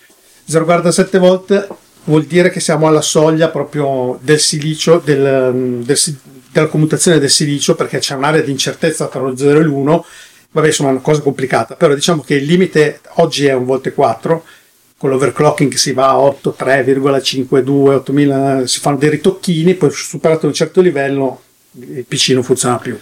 0,47 0.46 1.18
volt 1.18 1.68
vuol 2.07 2.24
dire 2.24 2.50
che 2.50 2.61
siamo 2.61 2.86
alla 2.88 3.00
soglia 3.00 3.48
proprio 3.48 4.18
del 4.22 4.40
silicio, 4.40 5.00
del- 5.04 5.82
del 5.84 5.96
si- 5.96 6.16
della 6.50 6.66
commutazione 6.68 7.18
del 7.18 7.30
silicio, 7.30 7.74
perché 7.74 7.98
c'è 7.98 8.14
un'area 8.14 8.40
di 8.40 8.50
incertezza 8.50 9.07
tra 9.07 9.20
lo 9.20 9.36
0 9.36 9.61
e 9.61 9.62
l'1. 9.62 10.04
Vabbè, 10.50 10.66
insomma, 10.68 10.88
è 10.88 10.92
una 10.92 11.02
cosa 11.02 11.20
complicata, 11.20 11.74
però 11.74 11.94
diciamo 11.94 12.22
che 12.22 12.36
il 12.36 12.44
limite 12.44 13.00
oggi 13.16 13.46
è 13.46 13.52
un 13.52 13.66
volt 13.66 13.86
e 13.86 13.92
4, 13.92 14.44
con 14.96 15.11
l'overclocking 15.11 15.74
si 15.74 15.92
va 15.92 16.09
a 16.09 16.18
8, 16.18 16.54
3,52, 16.59 17.96
8000, 17.96 18.66
si 18.66 18.80
fanno 18.80 18.96
dei 18.96 19.11
ritocchini, 19.11 19.74
poi 19.74 19.90
superato 19.90 20.46
un 20.46 20.54
certo 20.54 20.80
livello 20.80 21.42
il 21.78 22.04
PC 22.09 22.30
non 22.30 22.42
funziona 22.42 22.78
più. 22.78 22.98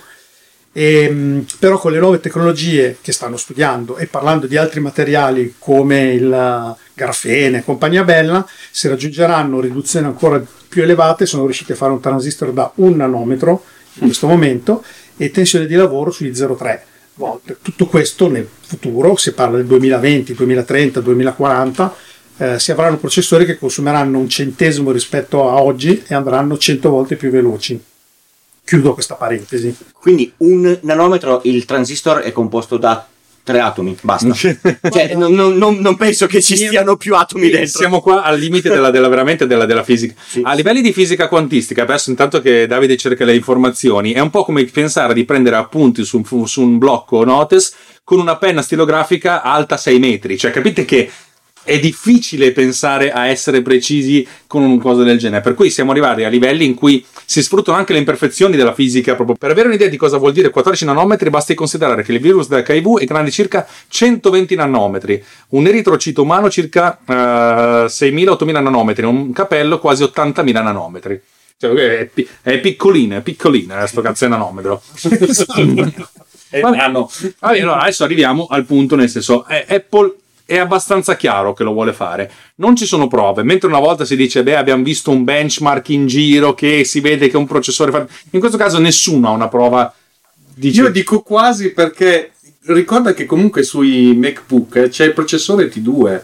Ehm, 0.72 1.46
però 1.60 1.78
con 1.78 1.92
le 1.92 2.00
nuove 2.00 2.18
tecnologie 2.18 2.98
che 3.00 3.12
stanno 3.12 3.36
studiando 3.36 3.96
e 3.96 4.06
parlando 4.06 4.48
di 4.48 4.56
altri 4.56 4.80
materiali 4.80 5.54
come 5.58 6.12
il 6.12 6.76
grafene 6.94 7.58
e 7.58 7.64
compagnia 7.64 8.04
bella, 8.04 8.46
si 8.70 8.88
raggiungeranno 8.88 9.60
riduzioni 9.60 10.06
ancora 10.06 10.42
più 10.68 10.82
elevate. 10.82 11.26
Sono 11.26 11.44
riusciti 11.44 11.72
a 11.72 11.76
fare 11.76 11.92
un 11.92 12.00
transistor 12.00 12.52
da 12.52 12.70
un 12.76 12.96
nanometro 12.96 13.64
in 13.94 14.06
questo 14.06 14.26
momento 14.26 14.82
e 15.16 15.30
tensione 15.30 15.66
di 15.66 15.74
lavoro 15.74 16.10
sugli 16.10 16.30
0,3 16.30 16.80
volt. 17.14 17.58
Tutto 17.62 17.86
questo 17.86 18.28
nel 18.28 18.48
futuro, 18.60 19.16
si 19.16 19.32
parla 19.32 19.56
del 19.56 19.66
2020, 19.66 20.34
2030, 20.34 21.00
2040, 21.00 21.94
eh, 22.36 22.58
si 22.58 22.72
avranno 22.72 22.96
processori 22.96 23.44
che 23.44 23.58
consumeranno 23.58 24.18
un 24.18 24.28
centesimo 24.28 24.90
rispetto 24.90 25.48
a 25.48 25.62
oggi 25.62 26.02
e 26.06 26.14
andranno 26.14 26.58
100 26.58 26.90
volte 26.90 27.16
più 27.16 27.30
veloci. 27.30 27.80
Chiudo 28.64 28.94
questa 28.94 29.14
parentesi. 29.14 29.76
Quindi 29.92 30.32
un 30.38 30.78
nanometro 30.82 31.42
il 31.44 31.64
transistor 31.64 32.20
è 32.20 32.32
composto 32.32 32.78
da 32.78 33.06
tre 33.44 33.60
atomi, 33.60 33.96
basta. 34.00 34.32
cioè, 34.34 35.14
non, 35.14 35.32
non- 35.34 35.56
non- 35.56 35.76
non 35.76 35.96
penso 35.96 36.26
che 36.26 36.40
ci 36.42 36.56
stiano 36.56 36.96
più 36.96 37.14
atomi 37.14 37.50
dentro. 37.50 37.78
Siamo 37.78 38.00
qua 38.00 38.22
al 38.22 38.38
limite 38.38 38.68
della, 38.70 38.90
della- 38.90 39.08
veramente 39.08 39.46
della, 39.46 39.66
della 39.66 39.84
fisica. 39.84 40.14
Sì. 40.26 40.40
A 40.42 40.54
livelli 40.54 40.80
di 40.80 40.92
fisica 40.92 41.28
quantistica, 41.28 41.82
adesso 41.82 42.08
intanto 42.10 42.40
che 42.40 42.66
Davide 42.66 42.96
cerca 42.96 43.24
le 43.24 43.34
informazioni, 43.34 44.12
è 44.12 44.20
un 44.20 44.30
po' 44.30 44.44
come 44.44 44.64
pensare 44.64 45.14
di 45.14 45.24
prendere 45.24 45.56
appunti 45.56 46.04
su, 46.04 46.24
un- 46.26 46.46
su 46.48 46.62
un 46.62 46.78
blocco 46.78 47.22
notes 47.24 47.74
con 48.02 48.18
una 48.18 48.36
penna 48.36 48.62
stilografica 48.62 49.42
alta 49.42 49.76
6 49.76 49.98
metri. 49.98 50.36
Cioè, 50.38 50.50
capite 50.50 50.84
che 50.84 51.10
è 51.64 51.80
difficile 51.80 52.52
pensare 52.52 53.10
a 53.10 53.26
essere 53.26 53.62
precisi 53.62 54.26
con 54.46 54.62
una 54.62 54.80
cosa 54.80 55.02
del 55.02 55.18
genere. 55.18 55.42
Per 55.42 55.54
cui 55.54 55.70
siamo 55.70 55.90
arrivati 55.90 56.22
a 56.22 56.28
livelli 56.28 56.64
in 56.64 56.74
cui 56.74 57.04
si 57.24 57.42
sfruttano 57.42 57.76
anche 57.76 57.92
le 57.92 57.98
imperfezioni 57.98 58.56
della 58.56 58.74
fisica. 58.74 59.14
Proprio 59.14 59.36
per 59.36 59.50
avere 59.50 59.68
un'idea 59.68 59.88
di 59.88 59.96
cosa 59.96 60.18
vuol 60.18 60.32
dire 60.32 60.50
14 60.50 60.84
nanometri, 60.84 61.30
basti 61.30 61.54
considerare 61.54 62.02
che 62.02 62.12
il 62.12 62.20
virus 62.20 62.48
dell'HIV 62.48 62.98
è 63.00 63.04
grande 63.04 63.30
circa 63.30 63.66
120 63.88 64.54
nanometri, 64.54 65.22
un 65.50 65.66
eritrocito 65.66 66.22
umano 66.22 66.50
circa 66.50 66.98
eh, 67.06 67.12
6.000-8.000 67.86 68.62
nanometri, 68.62 69.06
un 69.06 69.32
capello 69.32 69.78
quasi 69.78 70.02
80.000 70.04 70.52
nanometri. 70.52 71.20
Cioè, 71.56 71.72
è, 71.72 72.04
pi- 72.06 72.28
è 72.42 72.58
piccolina, 72.58 73.16
è 73.16 73.20
piccolina 73.22 73.78
questo 73.78 74.00
cazzo 74.02 74.24
di 74.24 74.30
nanometro. 74.32 74.82
Vabbè, 76.60 76.76
hanno- 76.78 77.10
Vabbè, 77.40 77.60
allora 77.60 77.80
adesso 77.80 78.04
arriviamo 78.04 78.46
al 78.48 78.64
punto, 78.64 78.96
nel 78.96 79.08
senso, 79.08 79.46
eh, 79.48 79.64
Apple 79.68 80.14
è 80.46 80.58
abbastanza 80.58 81.16
chiaro 81.16 81.54
che 81.54 81.64
lo 81.64 81.72
vuole 81.72 81.92
fare. 81.92 82.30
Non 82.56 82.76
ci 82.76 82.86
sono 82.86 83.08
prove, 83.08 83.42
mentre 83.42 83.68
una 83.68 83.78
volta 83.78 84.04
si 84.04 84.16
dice, 84.16 84.42
beh, 84.42 84.56
abbiamo 84.56 84.82
visto 84.82 85.10
un 85.10 85.24
benchmark 85.24 85.88
in 85.90 86.06
giro 86.06 86.54
che 86.54 86.84
si 86.84 87.00
vede 87.00 87.28
che 87.28 87.36
un 87.36 87.46
processore 87.46 87.90
fa-". 87.90 88.06
In 88.30 88.40
questo 88.40 88.58
caso 88.58 88.78
nessuno 88.78 89.28
ha 89.28 89.32
una 89.32 89.48
prova. 89.48 89.92
Dice, 90.54 90.82
Io 90.82 90.90
dico 90.90 91.22
quasi 91.22 91.72
perché 91.72 92.32
ricorda 92.66 93.12
che 93.12 93.26
comunque 93.26 93.62
sui 93.62 94.14
MacBook 94.16 94.76
eh, 94.76 94.88
c'è 94.88 95.06
il 95.06 95.12
processore 95.12 95.70
T2 95.70 96.22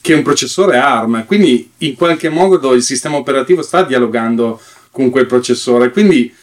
che 0.00 0.14
è 0.14 0.16
un 0.16 0.22
processore 0.22 0.78
ARM, 0.78 1.26
quindi 1.26 1.70
in 1.78 1.94
qualche 1.94 2.28
modo 2.28 2.72
il 2.74 2.82
sistema 2.82 3.16
operativo 3.16 3.62
sta 3.62 3.84
dialogando 3.84 4.60
con 4.90 5.10
quel 5.10 5.26
processore, 5.26 5.92
quindi 5.92 6.34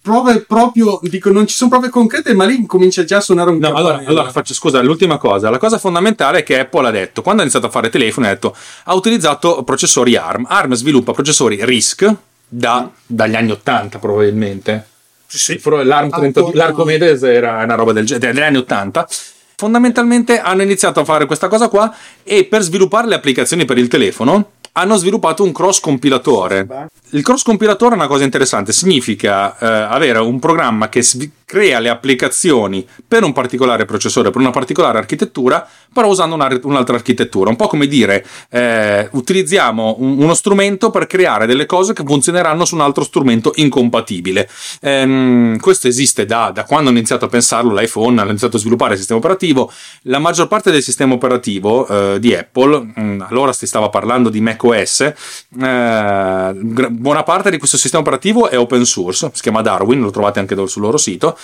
prove 0.00 0.40
proprio, 0.42 1.00
dico 1.02 1.30
non 1.30 1.46
ci 1.46 1.54
sono 1.54 1.70
prove 1.70 1.88
concrete, 1.88 2.34
ma 2.34 2.44
lì 2.44 2.64
comincia 2.66 3.04
già 3.04 3.18
a 3.18 3.20
suonare 3.20 3.50
un 3.50 3.58
No, 3.58 3.74
allora, 3.74 4.02
allora 4.04 4.30
faccio 4.30 4.54
scusa, 4.54 4.80
l'ultima 4.82 5.18
cosa. 5.18 5.50
La 5.50 5.58
cosa 5.58 5.78
fondamentale 5.78 6.40
è 6.40 6.42
che 6.42 6.60
Apple 6.60 6.88
ha 6.88 6.90
detto, 6.90 7.22
quando 7.22 7.40
ha 7.40 7.44
iniziato 7.44 7.66
a 7.66 7.70
fare 7.70 7.90
telefoni, 7.90 8.26
ha 8.26 8.30
detto, 8.30 8.54
ha 8.84 8.94
utilizzato 8.94 9.62
processori 9.64 10.16
ARM. 10.16 10.46
ARM 10.48 10.74
sviluppa 10.74 11.12
processori 11.12 11.64
RISC 11.64 12.14
da- 12.48 12.90
dagli 13.06 13.34
anni 13.34 13.50
80 13.50 13.98
probabilmente. 13.98 14.86
Sì, 15.26 15.56
Però 15.56 15.82
L'ARM 15.82 16.10
32 16.10 16.52
l'Arcomedes 16.54 17.22
era 17.22 17.62
una 17.62 17.74
roba 17.74 17.92
del 17.92 18.04
genere, 18.04 18.32
degli 18.34 18.42
anni 18.42 18.58
80. 18.58 19.08
Fondamentalmente 19.56 20.40
hanno 20.40 20.62
iniziato 20.62 21.00
a 21.00 21.04
fare 21.04 21.24
questa 21.24 21.48
cosa 21.48 21.68
qua 21.68 21.94
e 22.22 22.44
per 22.44 22.62
sviluppare 22.62 23.06
le 23.06 23.14
applicazioni 23.14 23.64
per 23.64 23.78
il 23.78 23.88
telefono 23.88 24.50
hanno 24.72 24.96
sviluppato 24.96 25.42
un 25.42 25.52
cross 25.52 25.80
compilatore. 25.80 26.66
Il 27.10 27.22
cross 27.22 27.42
compilatore 27.42 27.92
è 27.94 27.98
una 27.98 28.06
cosa 28.06 28.24
interessante, 28.24 28.72
significa 28.72 29.56
eh, 29.58 29.66
avere 29.66 30.18
un 30.18 30.38
programma 30.38 30.88
che 30.88 31.02
svi- 31.02 31.30
crea 31.44 31.78
le 31.80 31.90
applicazioni 31.90 32.86
per 33.06 33.22
un 33.22 33.34
particolare 33.34 33.84
processore, 33.84 34.30
per 34.30 34.40
una 34.40 34.48
particolare 34.50 34.96
architettura, 34.96 35.68
però 35.92 36.08
usando 36.08 36.34
una- 36.34 36.58
un'altra 36.62 36.96
architettura. 36.96 37.50
Un 37.50 37.56
po' 37.56 37.66
come 37.66 37.86
dire, 37.86 38.24
eh, 38.48 39.06
utilizziamo 39.12 39.96
un- 39.98 40.16
uno 40.22 40.32
strumento 40.32 40.90
per 40.90 41.06
creare 41.06 41.44
delle 41.44 41.66
cose 41.66 41.92
che 41.92 42.02
funzioneranno 42.06 42.64
su 42.64 42.74
un 42.74 42.80
altro 42.80 43.04
strumento 43.04 43.52
incompatibile. 43.56 44.48
Ehm, 44.80 45.58
questo 45.58 45.88
esiste 45.88 46.24
da, 46.24 46.50
da 46.54 46.64
quando 46.64 46.88
hanno 46.88 46.96
iniziato 46.96 47.26
a 47.26 47.28
pensarlo 47.28 47.74
l'iPhone, 47.74 48.18
hanno 48.18 48.30
iniziato 48.30 48.56
a 48.56 48.60
sviluppare 48.60 48.92
il 48.92 48.98
sistema 48.98 49.18
operativo. 49.18 49.70
La 50.04 50.18
maggior 50.18 50.48
parte 50.48 50.70
del 50.70 50.82
sistema 50.82 51.12
operativo 51.12 51.86
eh, 51.86 52.18
di 52.18 52.34
Apple, 52.34 52.92
mh, 52.94 53.26
allora 53.28 53.52
si 53.52 53.66
stava 53.66 53.90
parlando 53.90 54.30
di 54.30 54.40
macOS, 54.62 55.00
eh, 55.00 56.54
buona 56.90 57.22
parte 57.24 57.50
di 57.50 57.58
questo 57.58 57.76
sistema 57.76 58.02
operativo 58.02 58.48
è 58.48 58.56
open 58.56 58.84
source, 58.84 59.30
si 59.34 59.42
chiama 59.42 59.62
Darwin, 59.62 60.00
lo 60.00 60.10
trovate 60.10 60.38
anche 60.38 60.54
sul 60.66 60.82
loro 60.82 60.96
sito. 60.96 61.36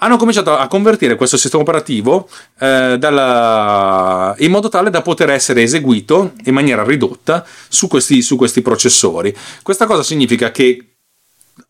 Hanno 0.00 0.18
cominciato 0.18 0.54
a 0.54 0.66
convertire 0.68 1.14
questo 1.14 1.38
sistema 1.38 1.62
operativo 1.62 2.28
eh, 2.58 2.96
dalla- 2.98 4.34
in 4.38 4.50
modo 4.50 4.68
tale 4.68 4.90
da 4.90 5.00
poter 5.00 5.30
essere 5.30 5.62
eseguito 5.62 6.32
in 6.44 6.52
maniera 6.52 6.84
ridotta 6.84 7.44
su 7.68 7.88
questi, 7.88 8.20
su 8.20 8.36
questi 8.36 8.60
processori. 8.60 9.34
Questa 9.62 9.86
cosa 9.86 10.02
significa 10.02 10.50
che 10.50 10.96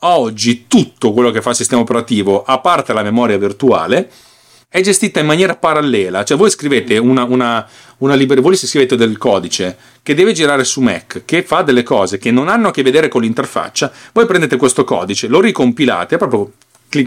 oggi 0.01 0.67
tutto 0.67 1.13
quello 1.13 1.31
che 1.31 1.41
fa 1.41 1.51
il 1.51 1.57
sistema 1.57 1.81
operativo, 1.81 2.43
a 2.43 2.59
parte 2.59 2.93
la 2.93 3.05
memoria 3.05 3.39
virtuale, 3.39 4.11
è 4.77 4.83
gestita 4.83 5.21
in 5.21 5.27
maniera 5.27 5.57
parallela. 5.57 6.23
Cioè, 6.23 6.37
voi 6.37 6.51
scrivete 6.51 6.99
una, 6.99 7.25
una, 7.25 7.67
una 7.99 8.15
libreria, 8.15 8.43
voi 8.43 8.57
scrivete 8.57 8.95
del 8.95 9.17
codice 9.17 9.77
che 10.03 10.15
deve 10.15 10.35
girare 10.35 10.65
su 10.65 10.83
Mac, 10.83 11.23
che 11.25 11.43
fa 11.43 11.63
delle 11.63 11.83
cose 11.83 12.19
che 12.19 12.31
non 12.31 12.49
hanno 12.49 12.69
a 12.69 12.71
che 12.73 12.83
vedere 12.83 13.09
con 13.09 13.23
l'interfaccia, 13.23 13.91
voi 14.13 14.27
prendete 14.27 14.57
questo 14.57 14.85
codice, 14.85 15.29
lo 15.29 15.41
ricompilate 15.41 16.19
proprio 16.19 16.53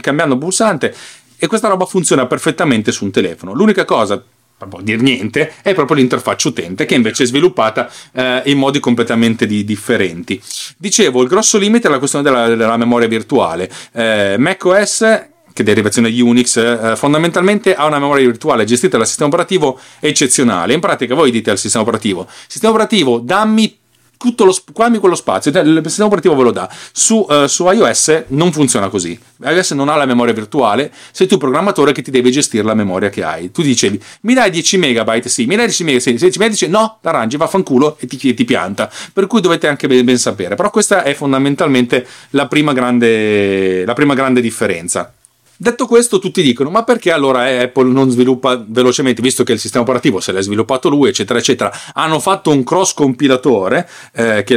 cambiando 0.02 0.38
pulsante 0.38 0.96
e 1.38 1.48
questa 1.48 1.68
roba 1.68 1.86
funziona 1.86 2.26
perfettamente 2.26 2.92
su 2.92 3.06
un 3.06 3.12
telefono. 3.12 3.54
L'unica 3.54 3.86
cosa 3.86 4.22
non 4.60 4.84
dir 4.84 5.02
niente, 5.02 5.54
è 5.62 5.74
proprio 5.74 5.98
l'interfaccia 5.98 6.50
utente 6.50 6.86
che 6.86 6.96
invece 6.96 7.24
è 7.24 7.26
sviluppata 7.28 7.90
eh, 8.12 8.42
in 8.46 8.58
modi 8.58 8.80
completamente 8.80 9.46
di- 9.46 9.64
differenti. 9.64 10.42
Dicevo, 10.76 11.22
il 11.22 11.30
grosso 11.30 11.58
limite 11.58 11.88
è 11.88 11.92
la 11.92 12.00
questione 12.00 12.26
della, 12.26 12.48
della 12.48 12.78
memoria 12.78 13.08
virtuale. 13.08 13.70
Eh, 13.94 14.36
macOS 14.38 15.28
che 15.60 15.64
è 15.64 15.66
derivazione 15.66 16.10
Unix, 16.22 16.58
eh, 16.58 16.96
fondamentalmente 16.96 17.76
ha 17.76 17.86
una 17.86 18.00
memoria 18.00 18.26
virtuale 18.26 18.64
gestita 18.64 18.98
dal 18.98 19.06
sistema 19.06 19.28
operativo 19.28 19.80
eccezionale. 20.00 20.74
In 20.74 20.80
pratica 20.80 21.16
voi 21.16 21.32
dite 21.32 21.52
al 21.52 21.58
sistema 21.58 21.84
operativo, 21.84 22.28
sistema 22.48 22.72
operativo 22.72 23.20
dammi 23.20 23.78
tutto 24.20 24.44
lo, 24.44 24.54
cambi 24.74 24.98
quello 24.98 25.16
spazio, 25.16 25.50
cioè, 25.50 25.64
il 25.64 25.82
sistema 25.86 26.08
operativo 26.08 26.36
ve 26.36 26.44
lo 26.44 26.52
dà. 26.52 26.70
Su, 26.92 27.26
eh, 27.30 27.48
su 27.48 27.66
iOS 27.70 28.26
non 28.28 28.52
funziona 28.52 28.90
così. 28.90 29.18
iOS 29.42 29.72
non 29.72 29.88
ha 29.88 29.96
la 29.96 30.06
memoria 30.06 30.34
virtuale, 30.34 30.92
sei 31.12 31.26
tu 31.26 31.38
programmatore 31.38 31.94
che 31.94 32.02
ti 32.02 32.12
devi 32.12 32.30
gestire 32.30 32.64
la 32.64 32.74
memoria 32.74 33.10
che 33.10 33.24
hai. 33.24 33.50
Tu 33.52 33.62
dicevi, 33.62 34.02
mi 34.22 34.34
dai 34.34 34.52
10 34.52 34.78
megabyte? 34.78 35.30
Sì, 35.30 35.46
mi 35.46 35.56
dai 35.56 35.68
10 35.68 35.84
megabyte? 35.86 36.18
Sì, 36.18 36.18
10 36.18 36.38
megabyte 36.38 36.50
dice 36.50 36.68
no, 36.68 37.00
l'arrangi, 37.02 37.38
vaffanculo 37.38 37.96
e 37.98 38.08
ti, 38.08 38.34
ti 38.34 38.46
pianta. 38.46 38.92
Per 39.14 39.26
cui 39.26 39.40
dovete 39.40 39.68
anche 39.68 39.88
ben, 39.88 40.04
ben 40.04 40.18
sapere. 40.18 40.56
Però 40.56 40.70
questa 40.70 41.04
è 41.04 41.14
fondamentalmente 41.14 42.06
la 42.32 42.48
prima 42.48 42.74
grande, 42.74 43.86
la 43.86 43.94
prima 43.94 44.16
grande 44.16 44.42
differenza. 44.42 45.14
Detto 45.62 45.88
questo, 45.88 46.20
tutti 46.20 46.42
dicono: 46.42 46.70
ma 46.70 46.86
perché 46.86 47.12
allora 47.12 47.44
Apple 47.44 47.92
non 47.92 48.10
sviluppa 48.10 48.64
velocemente, 48.66 49.22
visto 49.22 49.44
che 49.44 49.52
il 49.52 49.60
sistema 49.60 49.84
operativo 49.84 50.22
se 50.22 50.32
l'ha 50.32 50.40
sviluppato 50.40 50.88
lui, 50.88 51.10
eccetera, 51.10 51.38
eccetera? 51.38 51.70
Hanno 51.96 52.22
fatto 52.22 52.50
un 52.50 52.64
cross 52.64 52.94
compilatore 52.94 53.90
eh, 54.14 54.44
che, 54.46 54.54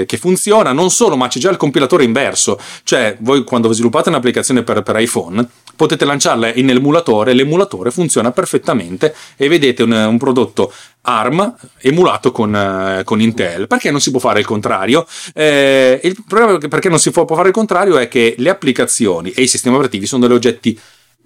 eh, 0.00 0.04
che, 0.04 0.16
funziona 0.16 0.72
non 0.72 0.90
solo, 0.90 1.16
ma 1.16 1.28
c'è 1.28 1.38
già 1.38 1.48
il 1.48 1.56
compilatore 1.56 2.02
inverso. 2.02 2.58
Cioè, 2.82 3.18
voi 3.20 3.44
quando 3.44 3.72
sviluppate 3.72 4.08
un'applicazione 4.08 4.64
per, 4.64 4.82
per 4.82 4.98
iPhone, 4.98 5.48
potete 5.76 6.04
lanciarla 6.04 6.54
in 6.54 6.70
emulatore, 6.70 7.32
l'emulatore 7.32 7.92
funziona 7.92 8.32
perfettamente 8.32 9.14
e 9.36 9.46
vedete 9.46 9.84
un, 9.84 9.92
un 9.92 10.18
prodotto 10.18 10.72
ARM 11.06 11.54
emulato 11.80 12.32
con, 12.32 12.52
uh, 12.52 13.04
con, 13.04 13.20
Intel. 13.20 13.66
Perché 13.66 13.90
non 13.90 14.00
si 14.00 14.10
può 14.10 14.18
fare 14.20 14.40
il 14.40 14.46
contrario? 14.46 15.06
Eh, 15.34 16.00
il 16.02 16.16
problema 16.26 16.58
perché 16.58 16.88
non 16.88 16.98
si 16.98 17.10
può 17.10 17.24
fare 17.26 17.48
il 17.48 17.54
contrario 17.54 17.96
è 17.96 18.08
che 18.08 18.34
le 18.38 18.50
applicazioni 18.50 19.30
e 19.30 19.42
i 19.42 19.48
sistemi 19.48 19.76
operativi 19.76 20.06
sono 20.06 20.26
degli 20.26 20.36
oggetti 20.36 20.78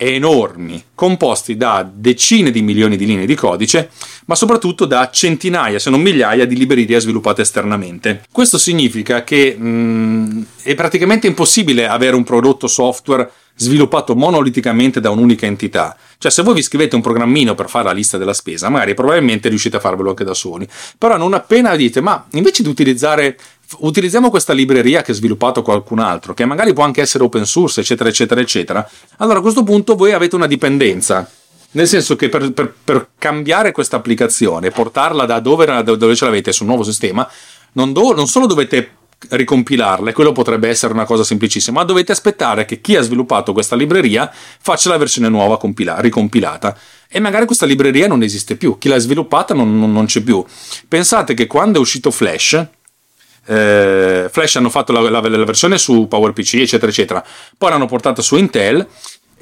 enormi, 0.02 0.82
composti 0.94 1.58
da 1.58 1.86
decine 1.92 2.50
di 2.50 2.62
milioni 2.62 2.96
di 2.96 3.04
linee 3.04 3.26
di 3.26 3.34
codice, 3.34 3.90
ma 4.26 4.34
soprattutto 4.34 4.86
da 4.86 5.10
centinaia, 5.10 5.78
se 5.78 5.90
non 5.90 6.00
migliaia, 6.00 6.46
di 6.46 6.56
librerie 6.56 6.98
sviluppate 6.98 7.42
esternamente. 7.42 8.24
Questo 8.32 8.56
significa 8.56 9.24
che 9.24 9.54
mh, 9.54 9.68
mm, 9.68 10.42
è 10.62 10.74
praticamente 10.74 11.26
impossibile 11.26 11.86
avere 11.86 12.16
un 12.16 12.24
prodotto 12.24 12.66
software 12.66 13.30
sviluppato 13.60 14.16
monoliticamente 14.16 15.00
da 15.00 15.10
un'unica 15.10 15.44
entità. 15.44 15.94
Cioè, 16.16 16.30
se 16.30 16.42
voi 16.42 16.54
vi 16.54 16.62
scrivete 16.62 16.96
un 16.96 17.02
programmino 17.02 17.54
per 17.54 17.68
fare 17.68 17.84
la 17.84 17.92
lista 17.92 18.16
della 18.16 18.32
spesa, 18.32 18.70
magari 18.70 18.94
probabilmente 18.94 19.50
riuscite 19.50 19.76
a 19.76 19.80
farvelo 19.80 20.08
anche 20.08 20.24
da 20.24 20.32
soli. 20.32 20.66
Però 20.96 21.18
non 21.18 21.34
appena 21.34 21.76
dite, 21.76 22.00
ma 22.00 22.26
invece 22.32 22.62
di 22.62 22.70
utilizzare 22.70 23.38
utilizziamo 23.78 24.30
questa 24.30 24.54
libreria 24.54 25.02
che 25.02 25.12
ha 25.12 25.14
sviluppato 25.14 25.62
qualcun 25.62 25.98
altro, 25.98 26.32
che 26.32 26.46
magari 26.46 26.72
può 26.72 26.84
anche 26.84 27.02
essere 27.02 27.22
open 27.22 27.44
source, 27.44 27.80
eccetera, 27.80 28.08
eccetera, 28.08 28.40
eccetera. 28.40 28.90
Allora 29.18 29.38
a 29.38 29.42
questo 29.42 29.62
punto 29.62 29.94
voi 29.94 30.12
avete 30.12 30.34
una 30.34 30.46
dipendenza. 30.46 31.30
Nel 31.72 31.86
senso 31.86 32.16
che 32.16 32.28
per, 32.28 32.52
per, 32.52 32.74
per 32.82 33.10
cambiare 33.16 33.72
questa 33.72 33.96
applicazione, 33.96 34.70
portarla 34.70 35.24
da 35.26 35.38
dove, 35.38 35.66
da 35.66 35.82
dove 35.82 36.16
ce 36.16 36.24
l'avete 36.24 36.50
sul 36.50 36.66
nuovo 36.66 36.82
sistema, 36.82 37.28
non, 37.72 37.92
do, 37.92 38.12
non 38.14 38.26
solo 38.26 38.46
dovete 38.46 38.94
ricompilarle, 39.28 40.12
quello 40.12 40.32
potrebbe 40.32 40.68
essere 40.68 40.92
una 40.92 41.04
cosa 41.04 41.24
semplicissima, 41.24 41.80
ma 41.80 41.84
dovete 41.84 42.12
aspettare 42.12 42.64
che 42.64 42.80
chi 42.80 42.96
ha 42.96 43.02
sviluppato 43.02 43.52
questa 43.52 43.76
libreria 43.76 44.30
faccia 44.32 44.88
la 44.88 44.96
versione 44.96 45.28
nuova 45.28 45.58
compila- 45.58 46.00
ricompilata. 46.00 46.76
E 47.08 47.20
magari 47.20 47.44
questa 47.44 47.66
libreria 47.66 48.06
non 48.06 48.22
esiste 48.22 48.56
più, 48.56 48.78
chi 48.78 48.88
l'ha 48.88 48.98
sviluppata 48.98 49.52
non, 49.52 49.78
non, 49.78 49.92
non 49.92 50.06
c'è 50.06 50.20
più. 50.22 50.44
Pensate 50.88 51.34
che 51.34 51.46
quando 51.46 51.78
è 51.78 51.80
uscito 51.80 52.10
Flash, 52.10 52.66
eh, 53.46 54.28
Flash 54.30 54.56
hanno 54.56 54.70
fatto 54.70 54.92
la, 54.92 55.00
la, 55.00 55.20
la, 55.20 55.44
versione 55.44 55.76
su 55.76 56.06
PowerPC, 56.08 56.54
eccetera, 56.54 56.90
eccetera, 56.90 57.24
poi 57.58 57.70
l'hanno 57.70 57.86
portata 57.86 58.22
su 58.22 58.36
Intel 58.36 58.86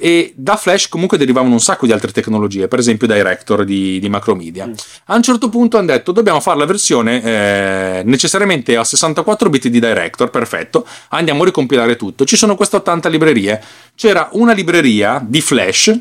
e 0.01 0.31
da 0.33 0.55
Flash 0.55 0.87
comunque 0.87 1.17
derivavano 1.17 1.53
un 1.53 1.59
sacco 1.59 1.85
di 1.85 1.91
altre 1.91 2.11
tecnologie, 2.13 2.69
per 2.69 2.79
esempio 2.79 3.05
Director 3.05 3.65
di, 3.65 3.99
di 3.99 4.07
Macromedia. 4.07 4.65
Mm. 4.65 4.73
A 5.07 5.15
un 5.15 5.21
certo 5.21 5.49
punto 5.49 5.77
hanno 5.77 5.87
detto 5.87 6.13
dobbiamo 6.13 6.39
fare 6.39 6.57
la 6.57 6.65
versione 6.65 7.21
eh, 7.21 8.01
necessariamente 8.05 8.77
a 8.77 8.85
64 8.85 9.49
bit 9.49 9.67
di 9.67 9.79
Director, 9.79 10.29
perfetto, 10.29 10.87
andiamo 11.09 11.41
a 11.43 11.45
ricompilare 11.45 11.97
tutto. 11.97 12.23
Ci 12.23 12.37
sono 12.37 12.55
queste 12.55 12.77
80 12.77 13.09
librerie. 13.09 13.61
C'era 13.93 14.29
una 14.31 14.53
libreria 14.53 15.21
di 15.23 15.41
Flash 15.41 15.99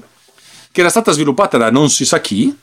che 0.71 0.81
era 0.81 0.91
stata 0.91 1.11
sviluppata 1.11 1.59
da 1.59 1.71
non 1.71 1.91
si 1.91 2.05
sa 2.05 2.21
chi, 2.21 2.57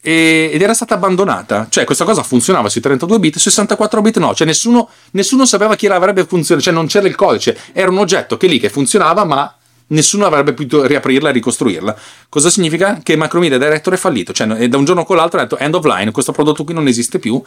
ed 0.00 0.62
era 0.62 0.74
stata 0.74 0.94
abbandonata. 0.94 1.66
Cioè, 1.68 1.84
questa 1.84 2.04
cosa 2.04 2.22
funzionava 2.22 2.68
sui 2.68 2.80
32 2.80 3.18
bit, 3.18 3.38
sui 3.38 3.50
64 3.50 4.00
bit 4.00 4.18
no. 4.18 4.34
Cioè, 4.34 4.46
nessuno, 4.46 4.88
nessuno 5.12 5.44
sapeva 5.44 5.74
chi 5.74 5.86
l'avrebbe 5.86 6.24
funzionato, 6.24 6.64
cioè 6.64 6.74
non 6.74 6.86
c'era 6.86 7.08
il 7.08 7.14
codice. 7.14 7.58
Era 7.72 7.90
un 7.90 7.98
oggetto 7.98 8.36
che 8.36 8.46
lì 8.46 8.60
che 8.60 8.70
funzionava, 8.70 9.24
ma 9.24 9.57
nessuno 9.88 10.26
avrebbe 10.26 10.52
potuto 10.52 10.86
riaprirla 10.86 11.28
e 11.28 11.32
ricostruirla. 11.32 11.96
Cosa 12.28 12.50
significa? 12.50 13.00
Che 13.02 13.16
Macromedia 13.16 13.58
Director 13.58 13.94
è 13.94 13.96
fallito, 13.96 14.32
cioè 14.32 14.68
da 14.68 14.76
un 14.76 14.84
giorno 14.84 15.04
con 15.04 15.16
l'altro 15.16 15.38
ha 15.38 15.42
detto 15.42 15.58
end 15.58 15.74
of 15.74 15.84
line, 15.84 16.10
questo 16.10 16.32
prodotto 16.32 16.64
qui 16.64 16.74
non 16.74 16.88
esiste 16.88 17.18
più 17.18 17.42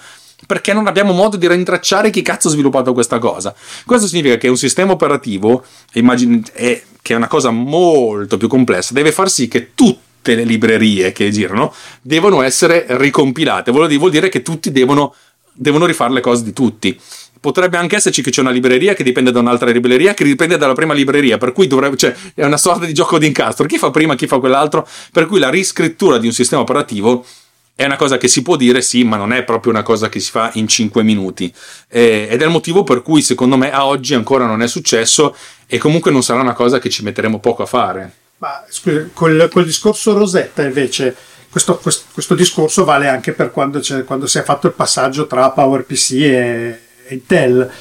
perché 0.46 0.74
non 0.74 0.88
abbiamo 0.88 1.14
modo 1.14 1.38
di 1.38 1.48
rintracciare 1.48 2.10
chi 2.10 2.22
cazzo 2.22 2.48
ha 2.48 2.52
sviluppato 2.52 2.94
questa 2.94 3.20
cosa. 3.20 3.54
Questo 3.86 4.08
significa 4.08 4.38
che 4.38 4.48
un 4.48 4.58
sistema 4.58 4.92
operativo, 4.92 5.64
immagin- 5.94 6.44
è, 6.54 6.82
che 7.02 7.14
è 7.14 7.16
una 7.16 7.28
cosa 7.28 7.52
molto 7.52 8.38
più 8.38 8.48
complessa, 8.48 8.94
deve 8.94 9.12
far 9.12 9.30
sì 9.30 9.48
che 9.48 9.72
tutte 9.76 10.36
le 10.36 10.44
librerie 10.44 11.12
che 11.12 11.30
girano 11.32 11.74
devono 12.02 12.42
essere 12.42 12.86
ricompilate, 12.90 13.72
vuol 13.72 14.10
dire 14.10 14.30
che 14.30 14.42
tutti 14.42 14.72
devono, 14.72 15.14
devono 15.54 15.86
rifare 15.86 16.14
le 16.14 16.22
cose 16.22 16.44
di 16.44 16.54
tutti 16.54 17.00
potrebbe 17.42 17.76
anche 17.76 17.98
esserci 17.98 18.22
che 18.22 18.30
c'è 18.30 18.40
una 18.40 18.52
libreria 18.52 18.94
che 18.94 19.04
dipende 19.04 19.32
da 19.32 19.40
un'altra 19.40 19.70
libreria 19.72 20.14
che 20.14 20.24
dipende 20.24 20.58
dalla 20.58 20.74
prima 20.74 20.94
libreria, 20.94 21.38
per 21.38 21.52
cui 21.52 21.68
dovrebbe, 21.68 21.98
cioè, 21.98 22.16
è 22.36 22.46
una 22.46 22.58
sorta 22.58 22.86
di 22.86 22.94
gioco 22.94 23.18
di 23.18 23.26
incastro. 23.26 23.66
Chi 23.66 23.78
fa 23.78 23.90
prima, 23.90 24.16
chi 24.16 24.28
fa 24.28 24.40
quell'altro, 24.40 24.88
per 25.12 25.26
cui 25.26 25.40
la 25.40 25.50
riscrittura 25.50 26.20
di 26.20 26.28
un 26.28 26.34
sistema 26.34 26.62
operativo 26.62 27.26
è 27.74 27.86
una 27.86 27.96
cosa 27.96 28.18
che 28.18 28.28
si 28.28 28.44
può 28.44 28.56
dire 28.58 28.82
sì, 28.82 29.04
ma 29.04 29.18
non 29.18 29.34
è 29.34 29.44
proprio 29.44 29.72
una 29.72 29.82
cosa 29.82 30.08
che 30.08 30.20
si 30.20 30.30
fa 30.30 30.52
in 30.54 30.68
5 30.68 31.02
minuti. 31.02 31.52
Eh, 31.90 32.28
ed 32.30 32.42
è 32.42 32.46
il 32.46 32.52
motivo 32.52 32.84
per 32.84 33.02
cui 33.02 33.24
secondo 33.24 33.58
me 33.58 33.72
a 33.72 33.88
oggi 33.88 34.14
ancora 34.14 34.46
non 34.46 34.62
è 34.62 34.68
successo 34.68 35.36
e 35.66 35.80
comunque 35.80 36.12
non 36.12 36.22
sarà 36.22 36.42
una 36.42 36.54
cosa 36.54 36.78
che 36.78 36.90
ci 36.90 37.04
metteremo 37.04 37.40
poco 37.40 37.64
a 37.64 37.66
fare. 37.66 38.14
Ma 38.38 38.64
scusa, 38.70 39.10
col, 39.14 39.50
col 39.52 39.66
discorso 39.66 40.14
Rosetta 40.14 40.64
invece, 40.64 41.16
questo, 41.50 41.78
questo, 41.78 42.06
questo, 42.14 42.36
discorso 42.36 42.84
vale 42.84 43.08
anche 43.08 43.34
per 43.34 43.50
quando, 43.52 43.82
quando 44.06 44.28
si 44.28 44.38
è 44.38 44.44
fatto 44.44 44.68
il 44.68 44.74
passaggio 44.74 45.26
tra 45.26 45.50
PowerPC 45.50 46.12
e 46.12 46.80
Intel 47.14 47.72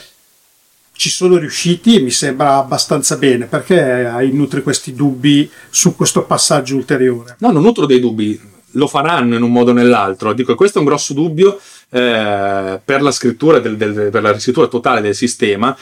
ci 0.93 1.09
sono 1.09 1.39
riusciti 1.39 1.97
e 1.97 2.01
mi 2.01 2.11
sembra 2.11 2.57
abbastanza 2.57 3.17
bene. 3.17 3.47
Perché 3.47 3.81
hai 3.81 4.33
nutri 4.33 4.63
questi 4.63 4.95
dubbi 4.95 5.51
su 5.71 5.97
questo 5.97 6.25
passaggio 6.25 6.77
ulteriore? 6.77 7.37
No, 7.39 7.51
non 7.51 7.63
nutro 7.63 7.87
dei 7.87 8.01
dubbi, 8.01 8.39
lo 8.73 8.87
faranno 8.87 9.35
in 9.35 9.43
un 9.43 9.51
modo 9.51 9.71
o 9.71 9.75
nell'altro. 9.75 10.33
Dico, 10.33 10.55
questo 10.55 10.79
è 10.79 10.81
un 10.83 10.87
grosso 10.87 11.15
dubbio 11.15 11.59
eh, 11.91 12.81
per 12.85 13.03
la 13.03 13.11
scrittura, 13.11 13.59
del, 13.61 13.77
del, 13.77 14.11
per 14.11 14.23
la 14.23 14.33
riscrittura 14.33 14.67
totale 14.67 15.01
del 15.01 15.15
sistema. 15.15 15.77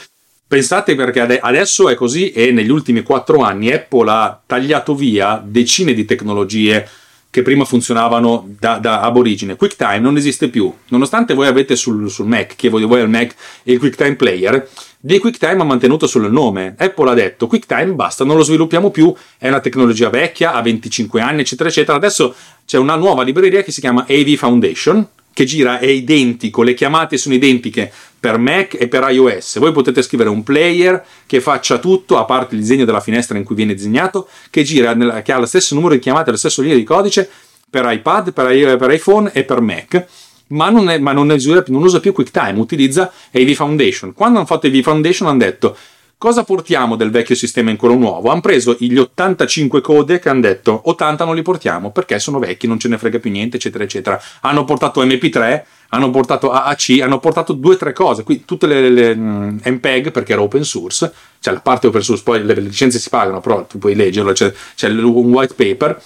Pensate 0.47 0.95
perché 0.95 1.21
adesso 1.39 1.89
è 1.89 1.95
così 1.95 2.31
e 2.31 2.51
negli 2.51 2.71
ultimi 2.71 3.03
quattro 3.03 3.41
anni 3.41 3.71
Apple 3.71 4.09
ha 4.09 4.41
tagliato 4.43 4.95
via 4.95 5.39
decine 5.45 5.93
di 5.93 6.05
tecnologie 6.05 6.89
che 7.31 7.41
prima 7.43 7.63
funzionavano 7.63 8.55
da, 8.59 8.77
da 8.77 9.01
ab 9.01 9.17
origine. 9.17 9.55
QuickTime 9.55 9.99
non 9.99 10.17
esiste 10.17 10.49
più, 10.49 10.73
nonostante 10.87 11.33
voi 11.33 11.47
avete 11.47 11.75
sul, 11.75 12.09
sul 12.09 12.27
Mac, 12.27 12.55
chi 12.55 12.69
voi, 12.69 12.83
ha 12.83 13.03
il 13.03 13.09
Mac 13.09 13.35
il 13.63 13.77
QuickTime 13.77 14.15
Player, 14.15 14.67
di 14.99 15.19
QuickTime 15.19 15.61
ha 15.61 15.63
mantenuto 15.63 16.07
solo 16.07 16.25
il 16.25 16.33
nome. 16.33 16.75
Apple 16.77 17.09
ha 17.09 17.13
detto 17.13 17.47
QuickTime 17.47 17.93
basta, 17.93 18.23
non 18.23 18.35
lo 18.35 18.43
sviluppiamo 18.43 18.89
più, 18.89 19.13
è 19.37 19.47
una 19.47 19.59
tecnologia 19.59 20.09
vecchia, 20.09 20.53
ha 20.53 20.61
25 20.61 21.21
anni, 21.21 21.41
eccetera, 21.41 21.69
eccetera. 21.69 21.97
Adesso 21.97 22.33
c'è 22.65 22.77
una 22.77 22.95
nuova 22.95 23.23
libreria 23.23 23.61
che 23.61 23.71
si 23.71 23.79
chiama 23.79 24.05
AV 24.09 24.35
Foundation, 24.35 25.07
che 25.31 25.45
gira 25.45 25.79
è 25.79 25.85
identico, 25.85 26.63
le 26.63 26.73
chiamate 26.73 27.17
sono 27.17 27.35
identiche 27.35 27.91
per 28.19 28.37
Mac 28.37 28.75
e 28.79 28.87
per 28.87 29.07
iOS. 29.09 29.59
Voi 29.59 29.71
potete 29.71 30.01
scrivere 30.01 30.29
un 30.29 30.43
player 30.43 31.03
che 31.25 31.39
faccia 31.41 31.77
tutto, 31.77 32.17
a 32.17 32.25
parte 32.25 32.55
il 32.55 32.61
disegno 32.61 32.85
della 32.85 32.99
finestra 32.99 33.37
in 33.37 33.43
cui 33.43 33.55
viene 33.55 33.73
disegnato, 33.73 34.27
che 34.49 34.63
gira, 34.63 34.93
nella, 34.93 35.21
che 35.21 35.31
ha 35.31 35.39
lo 35.39 35.45
stesso 35.45 35.75
numero 35.75 35.93
di 35.93 35.99
chiamate, 35.99 36.31
lo 36.31 36.37
stesso 36.37 36.61
linea 36.61 36.77
di 36.77 36.83
codice 36.83 37.29
per 37.69 37.89
iPad, 37.89 38.33
per, 38.33 38.77
per 38.77 38.91
iPhone 38.91 39.31
e 39.33 39.43
per 39.43 39.61
Mac. 39.61 40.05
Ma 40.47 40.69
non, 40.69 40.89
è, 40.89 40.97
ma 40.97 41.11
non, 41.11 41.31
è, 41.31 41.37
non 41.67 41.83
usa 41.83 41.99
più 41.99 42.11
QuickTime, 42.11 42.59
utilizza 42.59 43.11
AV 43.31 43.51
Foundation. 43.53 44.13
Quando 44.13 44.39
hanno 44.39 44.47
fatto 44.47 44.67
AV 44.67 44.81
Foundation 44.81 45.27
hanno 45.29 45.37
detto 45.37 45.77
Cosa 46.19 46.43
portiamo 46.43 46.97
del 46.97 47.11
vecchio 47.11 47.33
sistema 47.33 47.69
in 47.69 47.77
quello 47.77 47.95
nuovo? 47.95 48.29
Hanno 48.29 48.41
preso 48.41 48.75
gli 48.77 48.97
85 48.97 49.79
codec 49.79 50.25
e 50.25 50.29
hanno 50.29 50.41
detto 50.41 50.81
80 50.83 51.23
non 51.23 51.33
li 51.33 51.41
portiamo 51.41 51.91
perché 51.91 52.19
sono 52.19 52.39
vecchi, 52.39 52.67
non 52.67 52.77
ce 52.77 52.89
ne 52.89 52.97
frega 52.97 53.19
più 53.19 53.31
niente, 53.31 53.55
eccetera, 53.55 53.85
eccetera. 53.85 54.21
Hanno 54.41 54.65
portato 54.65 55.01
MP3, 55.01 55.63
hanno 55.89 56.09
portato 56.09 56.51
AAC, 56.51 56.99
hanno 57.01 57.19
portato 57.19 57.53
due 57.53 57.73
o 57.73 57.77
tre 57.77 57.93
cose, 57.93 58.23
qui 58.23 58.45
tutte 58.45 58.67
le, 58.67 58.89
le 58.89 59.11
um, 59.11 59.59
MPEG 59.63 60.11
perché 60.11 60.33
era 60.33 60.41
open 60.41 60.63
source, 60.63 61.11
cioè 61.39 61.53
la 61.53 61.61
parte 61.61 61.87
open 61.87 62.01
source, 62.01 62.23
poi 62.23 62.43
le, 62.43 62.53
le 62.53 62.61
licenze 62.61 62.99
si 62.99 63.09
pagano, 63.09 63.41
però 63.41 63.65
tu 63.65 63.77
puoi 63.77 63.95
leggerlo, 63.95 64.31
c'è, 64.31 64.53
c'è 64.75 64.89
un 64.89 65.31
white 65.31 65.53
paper. 65.53 66.01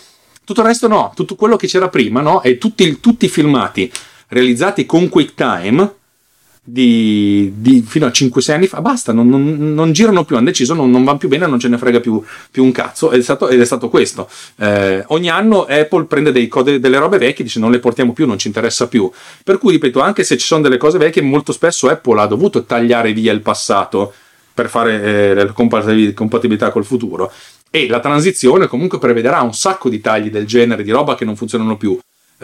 Tutto 0.45 0.61
il 0.61 0.67
resto 0.67 0.87
no, 0.87 1.11
tutto 1.15 1.35
quello 1.35 1.55
che 1.55 1.67
c'era 1.67 1.87
prima, 1.87 2.21
no? 2.21 2.41
E 2.41 2.57
tutti, 2.57 2.99
tutti 2.99 3.25
i 3.25 3.29
filmati 3.29 3.91
realizzati 4.27 4.85
con 4.85 5.07
QuickTime 5.07 5.95
di, 6.65 7.51
di 7.57 7.81
fino 7.81 8.05
a 8.05 8.09
5-6 8.09 8.53
anni 8.53 8.67
fa, 8.67 8.79
basta, 8.79 9.11
non, 9.11 9.27
non- 9.27 9.73
non 9.73 9.91
girano 9.91 10.23
più, 10.23 10.37
hanno 10.37 10.45
deciso, 10.45 10.73
non, 10.73 10.89
non 10.89 11.03
va 11.03 11.17
più 11.17 11.27
bene, 11.27 11.45
non 11.45 11.59
ce 11.59 11.67
ne 11.67 11.77
frega 11.77 11.99
più, 11.99 12.23
più 12.51 12.63
un 12.63 12.71
cazzo, 12.71 13.11
ed 13.11 13.19
è 13.19 13.23
stato, 13.23 13.49
ed 13.49 13.59
è 13.59 13.65
stato 13.65 13.89
questo. 13.89 14.29
Eh, 14.57 15.03
ogni 15.07 15.29
anno 15.29 15.65
Apple 15.65 16.05
prende 16.05 16.31
dei 16.31 16.49
delle 16.79 16.97
robe 16.97 17.17
vecchie, 17.17 17.43
dice 17.43 17.59
non 17.59 17.71
le 17.71 17.79
portiamo 17.79 18.13
più, 18.13 18.25
non 18.25 18.37
ci 18.37 18.47
interessa 18.47 18.87
più. 18.87 19.11
Per 19.43 19.57
cui, 19.57 19.73
ripeto, 19.73 19.99
anche 19.99 20.23
se 20.23 20.37
ci 20.37 20.45
sono 20.45 20.61
delle 20.61 20.77
cose 20.77 20.97
vecchie, 20.97 21.21
molto 21.21 21.51
spesso 21.51 21.89
Apple 21.89 22.21
ha 22.21 22.27
dovuto 22.27 22.63
tagliare 22.63 23.11
via 23.11 23.33
il 23.33 23.41
passato 23.41 24.13
per 24.53 24.69
fare 24.69 25.01
eh, 25.03 25.33
la 25.33 25.45
compatibil- 25.51 26.13
compatibilità 26.13 26.71
col 26.71 26.85
futuro. 26.85 27.31
E 27.69 27.87
la 27.87 27.99
transizione 27.99 28.67
comunque 28.67 28.99
prevederà 28.99 29.41
un 29.41 29.53
sacco 29.53 29.89
di 29.89 29.99
tagli 29.99 30.29
del 30.29 30.45
genere, 30.45 30.83
di 30.83 30.91
roba 30.91 31.15
che 31.15 31.25
non 31.25 31.35
funzionano 31.35 31.75
più. 31.75 31.99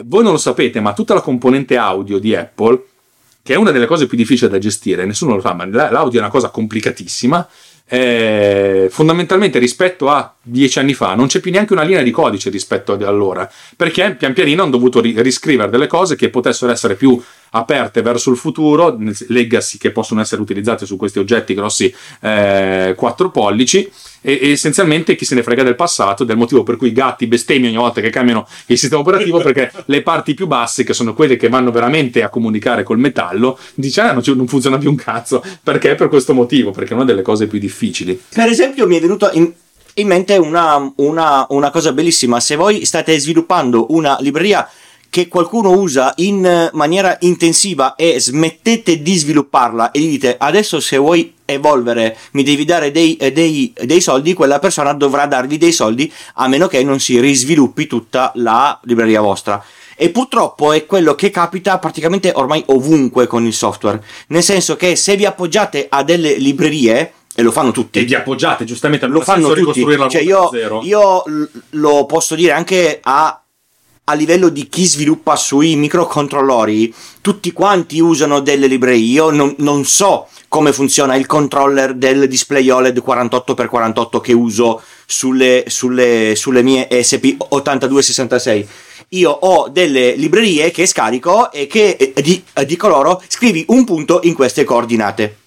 Voi 0.05 0.23
non 0.23 0.31
lo 0.33 0.37
sapete, 0.37 0.79
ma 0.79 0.93
tutta 0.93 1.13
la 1.13 1.21
componente 1.21 1.77
audio 1.77 2.17
di 2.17 2.35
Apple, 2.35 2.83
che 3.49 3.55
è 3.55 3.57
una 3.57 3.71
delle 3.71 3.87
cose 3.87 4.05
più 4.05 4.15
difficili 4.15 4.51
da 4.51 4.59
gestire, 4.59 5.05
nessuno 5.05 5.33
lo 5.33 5.41
sa, 5.41 5.55
ma 5.55 5.65
la- 5.65 5.89
l'audio 5.89 6.19
è 6.19 6.21
una 6.21 6.29
cosa 6.31 6.49
complicatissima. 6.49 7.47
eh, 7.91 8.87
fondamentalmente 8.91 9.57
rispetto 9.57 10.09
a 10.11 10.31
dieci 10.43 10.77
anni 10.77 10.93
fa 10.93 11.15
non 11.15 11.25
c'è 11.25 11.39
più 11.39 11.49
neanche 11.49 11.73
una 11.73 11.81
linea 11.81 12.03
di 12.03 12.11
codice 12.11 12.51
rispetto 12.51 12.91
ad 12.91 13.01
allora 13.01 13.49
perché 13.75 14.13
pian 14.13 14.33
pianino 14.33 14.61
hanno 14.61 14.69
dovuto 14.69 15.01
ri- 15.01 15.19
riscrivere 15.23 15.71
delle 15.71 15.87
cose 15.87 16.15
che 16.15 16.29
potessero 16.29 16.71
essere 16.71 16.93
più 16.93 17.19
aperte 17.49 18.03
verso 18.03 18.29
il 18.29 18.37
futuro, 18.37 18.95
legacy 19.29 19.79
che 19.79 19.89
possono 19.89 20.21
essere 20.21 20.39
utilizzate 20.39 20.85
su 20.85 20.97
questi 20.97 21.17
oggetti 21.17 21.55
grossi 21.55 21.91
eh, 22.21 22.93
4 22.95 23.31
pollici 23.31 23.91
e, 24.21 24.39
e 24.41 24.51
essenzialmente 24.51 25.15
chi 25.15 25.25
se 25.25 25.35
ne 25.35 25.43
frega 25.43 25.63
del 25.63 25.75
passato, 25.75 26.23
del 26.23 26.37
motivo 26.37 26.63
per 26.63 26.77
cui 26.77 26.89
i 26.89 26.93
gatti 26.93 27.27
bestemmiano 27.27 27.73
ogni 27.75 27.83
volta 27.83 28.01
che 28.01 28.09
cambiano 28.09 28.47
il 28.67 28.77
sistema 28.77 29.01
operativo 29.01 29.39
perché 29.39 29.71
le 29.85 30.01
parti 30.01 30.33
più 30.33 30.47
basse, 30.47 30.83
che 30.83 30.93
sono 30.93 31.13
quelle 31.13 31.35
che 31.37 31.49
vanno 31.49 31.71
veramente 31.71 32.23
a 32.23 32.29
comunicare 32.29 32.83
col 32.83 32.99
metallo, 32.99 33.57
dice 33.75 34.01
ah, 34.01 34.11
non, 34.13 34.23
non 34.35 34.47
funziona 34.47 34.77
più 34.77 34.89
un 34.89 34.95
cazzo, 34.95 35.43
perché 35.63 35.95
per 35.95 36.09
questo 36.09 36.33
motivo, 36.33 36.71
perché 36.71 36.91
è 36.91 36.95
una 36.95 37.05
delle 37.05 37.21
cose 37.21 37.47
più 37.47 37.59
difficili. 37.59 38.19
Per 38.33 38.47
esempio, 38.47 38.87
mi 38.87 38.97
è 38.97 38.99
venuto 39.01 39.29
in, 39.33 39.51
in 39.95 40.07
mente 40.07 40.37
una, 40.37 40.91
una- 40.97 41.45
una 41.49 41.69
cosa 41.71 41.91
bellissima. 41.91 42.39
Se 42.39 42.55
voi 42.55 42.85
state 42.85 43.17
sviluppando 43.19 43.87
una 43.89 44.17
libreria 44.19 44.67
che 45.09 45.27
qualcuno 45.27 45.71
usa 45.71 46.13
in 46.17 46.69
maniera 46.73 47.17
intensiva 47.21 47.95
e 47.95 48.19
smettete 48.19 49.01
di 49.01 49.15
svilupparla 49.15 49.91
e 49.91 49.99
gli 49.99 50.09
dite 50.09 50.35
adesso 50.37 50.79
se 50.79 50.97
vuoi 50.97 51.33
evolvere 51.45 52.15
mi 52.31 52.43
devi 52.43 52.63
dare 52.63 52.91
dei, 52.91 53.17
eh, 53.17 53.31
dei- 53.31 53.73
dei 53.83 54.01
soldi, 54.01 54.33
quella 54.33 54.59
persona 54.59 54.93
dovrà 54.93 55.25
darvi 55.25 55.57
dei 55.57 55.71
soldi 55.71 56.11
a 56.35 56.47
meno 56.47 56.67
che 56.67 56.83
non 56.83 56.99
si 56.99 57.19
risviluppi 57.19 57.87
tutta 57.87 58.31
la 58.35 58.79
libreria 58.83 59.21
vostra. 59.21 59.63
E 60.01 60.11
purtroppo 60.11 60.71
è 60.71 60.85
quello 60.85 61.13
che 61.13 61.29
capita 61.29 61.77
praticamente 61.77 62.31
ormai 62.33 62.63
ovunque 62.67 63.27
con 63.27 63.45
il 63.45 63.53
software. 63.53 64.01
Nel 64.27 64.43
senso 64.43 64.77
che 64.77 64.95
se 64.95 65.17
vi 65.17 65.25
appoggiate 65.25 65.87
a 65.89 66.03
delle 66.03 66.37
librerie, 66.37 67.13
e 67.35 67.41
lo 67.41 67.51
fanno 67.51 67.71
tutti, 67.71 67.99
E 67.99 68.03
vi 68.05 68.15
appoggiate 68.15 68.63
giustamente 68.63 69.07
lo 69.07 69.21
fanno 69.21 69.51
tutti. 69.53 69.81
Cioè 70.09 70.21
io, 70.21 70.49
io 70.83 71.23
lo 71.71 72.05
posso 72.05 72.35
dire 72.35 72.53
anche 72.53 72.99
a, 73.01 73.41
a 74.09 74.13
livello 74.13 74.49
di 74.49 74.67
chi 74.67 74.85
sviluppa 74.85 75.35
sui 75.35 75.75
microcontrollori, 75.75 76.91
tutti 77.21 77.53
quanti 77.53 77.99
usano 77.99 78.39
delle 78.39 78.65
librerie. 78.65 79.05
Io 79.05 79.29
non, 79.29 79.53
non 79.59 79.85
so 79.85 80.27
come 80.47 80.73
funziona 80.73 81.15
il 81.15 81.27
controller 81.27 81.93
del 81.93 82.27
display 82.27 82.67
OLED 82.69 83.03
48x48 83.05 84.19
che 84.19 84.33
uso 84.33 84.81
sulle, 85.05 85.65
sulle, 85.67 86.33
sulle 86.35 86.63
mie 86.63 86.87
SP8266. 86.89 88.65
Io 89.09 89.29
ho 89.29 89.69
delle 89.69 90.15
librerie 90.15 90.71
che 90.71 90.87
scarico 90.87 91.51
e 91.51 91.67
che 91.67 92.13
di- 92.15 92.43
dico 92.65 92.87
loro 92.87 93.21
scrivi 93.27 93.63
un 93.67 93.85
punto 93.85 94.21
in 94.23 94.33
queste 94.33 94.63
coordinate. 94.63 95.37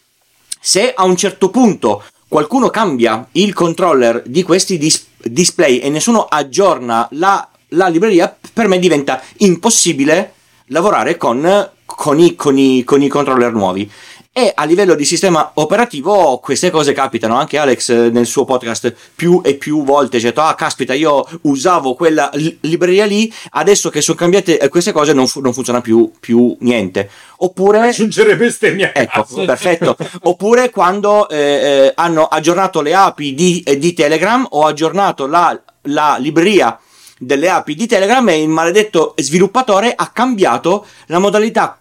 Se 0.61 0.93
a 0.95 1.03
un 1.03 1.17
certo 1.17 1.51
punto 1.51 2.05
qualcuno 2.29 2.71
cambia 2.71 3.27
il 3.33 3.53
controller 3.53 4.23
di 4.25 4.45
questi 4.45 4.79
dis- 4.79 5.07
display 5.17 5.79
e 5.79 5.91
nessuno 5.91 6.23
aggiorna 6.25 7.09
la, 7.13 7.47
la 7.73 7.89
libreria, 7.89 8.35
per 8.53 8.69
me 8.69 8.79
diventa 8.79 9.21
impossibile 9.39 10.33
lavorare 10.67 11.17
con, 11.17 11.71
con 11.85 12.19
i, 12.19 12.35
con 12.35 12.59
i- 12.59 12.83
con 12.85 13.03
i 13.03 13.09
controller 13.09 13.53
nuovi. 13.53 13.91
E 14.35 14.51
a 14.55 14.65
livello 14.65 14.95
di 14.95 15.05
sistema 15.05 15.51
operativo 15.57 16.39
queste 16.39 16.71
cose 16.71 16.95
capitano, 16.95 17.37
anche 17.37 17.59
Alex 17.59 17.91
eh, 17.91 18.09
nel 18.11 18.25
suo 18.25 18.47
podcast 18.47 18.95
più 19.15 19.43
e 19.45 19.57
più 19.57 19.85
volte 19.85 20.19
ci 20.19 20.25
ha 20.25 20.29
detto 20.31 20.41
ah 20.41 20.55
caspita 20.55 20.95
io 20.95 21.23
usavo 21.43 21.93
quella 21.93 22.31
li- 22.33 22.57
libreria 22.63 23.05
lì, 23.05 23.31
adesso 23.51 23.91
che 23.91 24.01
sono 24.01 24.17
cambiate 24.17 24.59
eh, 24.59 24.69
queste 24.71 24.91
cose 24.93 25.13
non, 25.13 25.27
fu- 25.27 25.41
non 25.43 25.53
funziona 25.53 25.83
più, 25.83 26.11
più 26.19 26.57
niente. 26.61 27.11
Oppure... 27.39 27.89
aggiungere 27.89 28.35
bestemmia 28.37 28.95
Ecco, 28.95 29.21
caso. 29.23 29.45
perfetto. 29.45 29.97
Oppure 30.25 30.71
quando 30.71 31.29
eh, 31.29 31.37
eh, 31.37 31.93
hanno 31.95 32.25
aggiornato 32.25 32.81
le 32.81 32.95
API 32.95 33.35
di, 33.35 33.61
eh, 33.67 33.77
di 33.77 33.93
Telegram 33.93 34.47
o 34.53 34.65
aggiornato 34.65 35.27
la, 35.27 35.61
la 35.83 36.17
libreria 36.19 36.79
delle 37.23 37.49
API 37.49 37.75
di 37.75 37.87
Telegram 37.87 38.29
e 38.29 38.43
il 38.43 38.49
maledetto 38.49 39.15
sviluppatore 39.17 39.93
ha 39.95 40.09
cambiato 40.09 40.85
la 41.07 41.19
modalità 41.19 41.77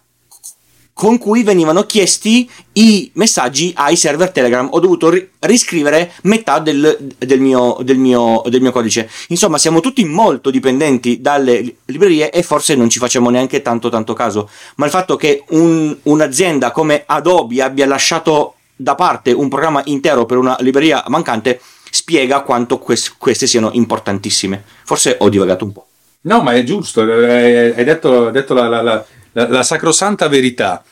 con 0.94 1.18
cui 1.18 1.42
venivano 1.42 1.84
chiesti 1.84 2.48
i 2.74 3.10
messaggi 3.14 3.72
ai 3.76 3.96
server 3.96 4.30
Telegram. 4.30 4.68
Ho 4.70 4.78
dovuto 4.78 5.08
ri- 5.08 5.26
riscrivere 5.40 6.12
metà 6.22 6.58
del, 6.58 7.14
del 7.18 7.40
mio, 7.40 7.78
del, 7.80 7.96
mio, 7.96 8.42
del 8.46 8.60
mio 8.60 8.70
codice. 8.72 9.10
Insomma, 9.28 9.58
siamo 9.58 9.80
tutti 9.80 10.04
molto 10.04 10.50
dipendenti 10.50 11.20
dalle 11.20 11.60
li- 11.60 11.76
librerie 11.86 12.30
e 12.30 12.42
forse 12.42 12.74
non 12.76 12.90
ci 12.90 12.98
facciamo 12.98 13.30
neanche 13.30 13.62
tanto 13.62 13.88
tanto 13.88 14.12
caso. 14.12 14.48
Ma 14.76 14.84
il 14.84 14.92
fatto 14.92 15.16
che 15.16 15.44
un- 15.48 15.96
un'azienda 16.02 16.70
come 16.70 17.02
Adobe 17.06 17.62
abbia 17.62 17.86
lasciato 17.86 18.54
da 18.76 18.94
parte 18.94 19.32
un 19.32 19.48
programma 19.48 19.80
intero 19.86 20.26
per 20.26 20.36
una 20.36 20.56
libreria 20.60 21.02
mancante 21.08 21.60
spiega 21.94 22.40
quanto 22.40 22.78
quest- 22.78 23.16
queste 23.18 23.46
siano 23.46 23.68
importantissime. 23.74 24.62
Forse 24.84 25.16
ho 25.20 25.28
divagato 25.28 25.64
un 25.66 25.72
po'. 25.72 25.86
No, 26.22 26.40
ma 26.40 26.54
è 26.54 26.62
giusto, 26.64 27.02
eh, 27.06 27.74
hai 27.76 27.84
detto, 27.84 28.30
detto 28.30 28.54
la, 28.54 28.66
la- 28.68 28.80
la- 28.82 29.04
la- 29.48 29.62
sacrosanta 29.62 30.26
verità. 30.28 30.82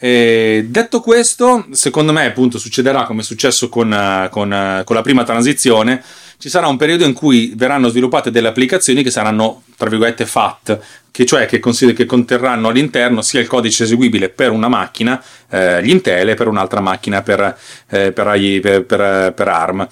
Eh, 0.00 0.66
detto 0.68 1.00
questo, 1.00 1.66
secondo 1.72 2.12
me 2.12 2.26
appunto 2.26 2.58
succederà 2.58 3.04
come 3.04 3.20
è 3.20 3.24
successo 3.24 3.68
con, 3.68 3.92
eh, 3.92 4.28
con, 4.30 4.52
eh, 4.52 4.82
con 4.84 4.96
la 4.96 5.02
prima 5.02 5.24
transizione, 5.24 6.02
ci 6.38 6.48
sarà 6.48 6.66
un 6.68 6.76
periodo 6.76 7.04
in 7.04 7.12
cui 7.12 7.52
verranno 7.56 7.88
sviluppate 7.88 8.30
delle 8.30 8.48
applicazioni 8.48 9.02
che 9.02 9.10
saranno, 9.10 9.62
tra 9.76 9.88
virgolette, 9.88 10.24
FAT, 10.26 10.78
che 11.10 11.24
cioè 11.26 11.46
che, 11.46 11.58
consider- 11.58 11.94
che 11.96 12.04
conterranno 12.06 12.68
all'interno 12.68 13.22
sia 13.22 13.40
il 13.40 13.46
codice 13.48 13.84
eseguibile 13.84 14.28
per 14.28 14.50
una 14.52 14.68
macchina, 14.68 15.22
eh, 15.50 15.82
gli 15.82 15.90
Intel, 15.90 16.28
e 16.30 16.34
per 16.34 16.46
un'altra 16.48 16.80
macchina 16.80 17.22
per, 17.22 17.58
eh, 17.88 18.12
per- 18.12 18.84
per- 18.86 19.32
per 19.34 19.48
ARM 19.48 19.86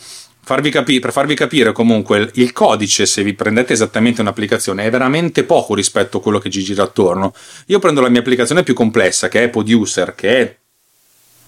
farvi 0.47 0.71
capi- 0.71 1.01
per 1.01 1.11
farvi 1.11 1.35
capire 1.35 1.73
comunque 1.73 2.31
il 2.35 2.53
codice 2.53 3.05
se 3.05 3.25
vi 3.25 3.35
prendete 3.35 3.73
esattamente 3.73 4.21
un'applicazione 4.21 4.85
è 4.85 4.91
veramente 4.91 5.43
poco 5.43 5.75
rispetto 5.75 6.19
a 6.19 6.23
quello 6.23 6.39
che 6.39 6.51
ci 6.51 6.63
gira 6.63 6.85
attorno. 6.85 7.35
Io 7.67 7.81
prendo 7.81 8.01
la 8.01 8.09
mia 8.09 8.21
applicazione 8.21 8.63
più 8.63 8.73
complessa 8.73 9.27
che 9.27 9.43
è 9.43 9.49
Poduser 9.49 10.15
che 10.15 10.41
è 10.41 10.57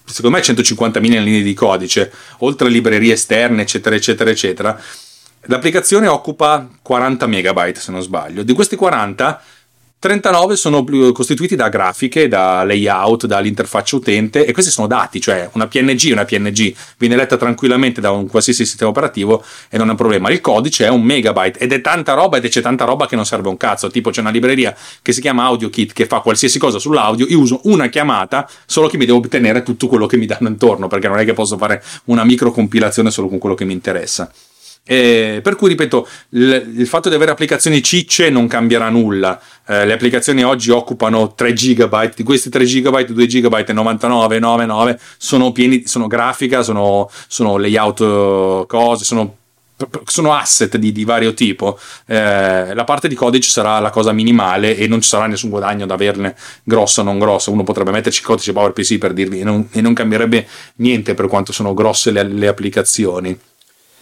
secondo 0.04 0.36
me 0.36 0.42
150.000 0.42 1.00
linee 1.00 1.42
di 1.42 1.54
codice 1.54 2.10
oltre 2.38 2.66
a 2.66 2.70
librerie 2.70 3.12
esterne 3.12 3.62
eccetera 3.62 3.94
eccetera 3.94 4.30
eccetera. 4.30 4.82
L'applicazione 5.42 6.08
occupa 6.08 6.68
40 6.82 7.28
megabyte 7.28 7.78
se 7.78 7.92
non 7.92 8.02
sbaglio. 8.02 8.42
Di 8.42 8.52
questi 8.52 8.74
40 8.74 9.40
39 10.00 10.54
sono 10.54 10.84
costituiti 11.12 11.56
da 11.56 11.68
grafiche, 11.68 12.28
da 12.28 12.62
layout, 12.62 13.26
dall'interfaccia 13.26 13.96
utente 13.96 14.46
e 14.46 14.52
questi 14.52 14.70
sono 14.70 14.86
dati, 14.86 15.20
cioè 15.20 15.50
una 15.54 15.66
PNG, 15.66 16.10
una 16.12 16.24
PNG 16.24 16.72
viene 16.98 17.16
letta 17.16 17.36
tranquillamente 17.36 18.00
da 18.00 18.12
un 18.12 18.28
qualsiasi 18.28 18.64
sistema 18.64 18.90
operativo 18.90 19.42
e 19.68 19.76
non 19.76 19.88
è 19.88 19.90
un 19.90 19.96
problema. 19.96 20.30
Il 20.30 20.40
codice 20.40 20.84
è 20.86 20.88
un 20.88 21.02
megabyte 21.02 21.58
ed 21.58 21.72
è 21.72 21.80
tanta 21.80 22.14
roba 22.14 22.36
ed 22.36 22.46
c'è 22.46 22.60
tanta 22.60 22.84
roba 22.84 23.08
che 23.08 23.16
non 23.16 23.26
serve 23.26 23.48
un 23.48 23.56
cazzo, 23.56 23.90
tipo 23.90 24.10
c'è 24.10 24.20
una 24.20 24.30
libreria 24.30 24.72
che 25.02 25.12
si 25.12 25.20
chiama 25.20 25.42
AudioKit 25.46 25.92
che 25.92 26.06
fa 26.06 26.20
qualsiasi 26.20 26.60
cosa 26.60 26.78
sull'audio, 26.78 27.26
io 27.26 27.40
uso 27.40 27.62
una 27.64 27.88
chiamata 27.88 28.48
solo 28.66 28.86
che 28.86 28.98
mi 28.98 29.04
devo 29.04 29.18
ottenere 29.18 29.64
tutto 29.64 29.88
quello 29.88 30.06
che 30.06 30.16
mi 30.16 30.26
danno 30.26 30.46
intorno, 30.46 30.86
perché 30.86 31.08
non 31.08 31.18
è 31.18 31.24
che 31.24 31.32
posso 31.32 31.56
fare 31.56 31.82
una 32.04 32.22
micro 32.22 32.52
compilazione 32.52 33.10
solo 33.10 33.26
con 33.26 33.38
quello 33.38 33.56
che 33.56 33.64
mi 33.64 33.72
interessa. 33.72 34.30
Eh, 34.84 35.40
per 35.42 35.54
cui 35.56 35.68
ripeto, 35.68 36.08
il, 36.30 36.74
il 36.76 36.86
fatto 36.86 37.10
di 37.10 37.14
avere 37.14 37.30
applicazioni 37.30 37.82
cicce 37.82 38.30
non 38.30 38.46
cambierà 38.46 38.88
nulla. 38.88 39.38
Eh, 39.66 39.84
le 39.84 39.92
applicazioni 39.92 40.42
oggi 40.42 40.70
occupano 40.70 41.34
3 41.34 41.52
GB, 41.52 42.14
di 42.14 42.22
questi 42.22 42.48
3 42.48 42.64
GB, 42.64 43.00
2 43.00 43.26
GB 43.26 43.54
e 43.54 43.74
99,99 43.74 44.98
sono 45.18 45.52
pieni, 45.52 45.86
sono 45.86 46.06
grafica, 46.06 46.62
sono, 46.62 47.10
sono 47.26 47.58
layout 47.58 48.66
cose, 48.66 49.04
sono, 49.04 49.36
sono 50.04 50.32
asset 50.32 50.78
di, 50.78 50.90
di 50.90 51.04
vario 51.04 51.34
tipo. 51.34 51.78
Eh, 52.06 52.72
la 52.74 52.84
parte 52.84 53.08
di 53.08 53.14
codice 53.14 53.50
sarà 53.50 53.78
la 53.80 53.90
cosa 53.90 54.12
minimale 54.12 54.74
e 54.74 54.86
non 54.86 55.02
ci 55.02 55.08
sarà 55.10 55.26
nessun 55.26 55.50
guadagno 55.50 55.84
da 55.84 55.92
averne 55.92 56.34
grossa 56.62 57.02
o 57.02 57.04
non 57.04 57.18
grossa. 57.18 57.50
Uno 57.50 57.62
potrebbe 57.62 57.90
metterci 57.90 58.22
codice 58.22 58.54
PowerPC 58.54 58.96
per 58.96 59.12
dirvi 59.12 59.40
e 59.40 59.44
non, 59.44 59.68
e 59.70 59.82
non 59.82 59.92
cambierebbe 59.92 60.48
niente 60.76 61.12
per 61.12 61.26
quanto 61.26 61.52
sono 61.52 61.74
grosse 61.74 62.10
le, 62.10 62.22
le 62.22 62.48
applicazioni. 62.48 63.38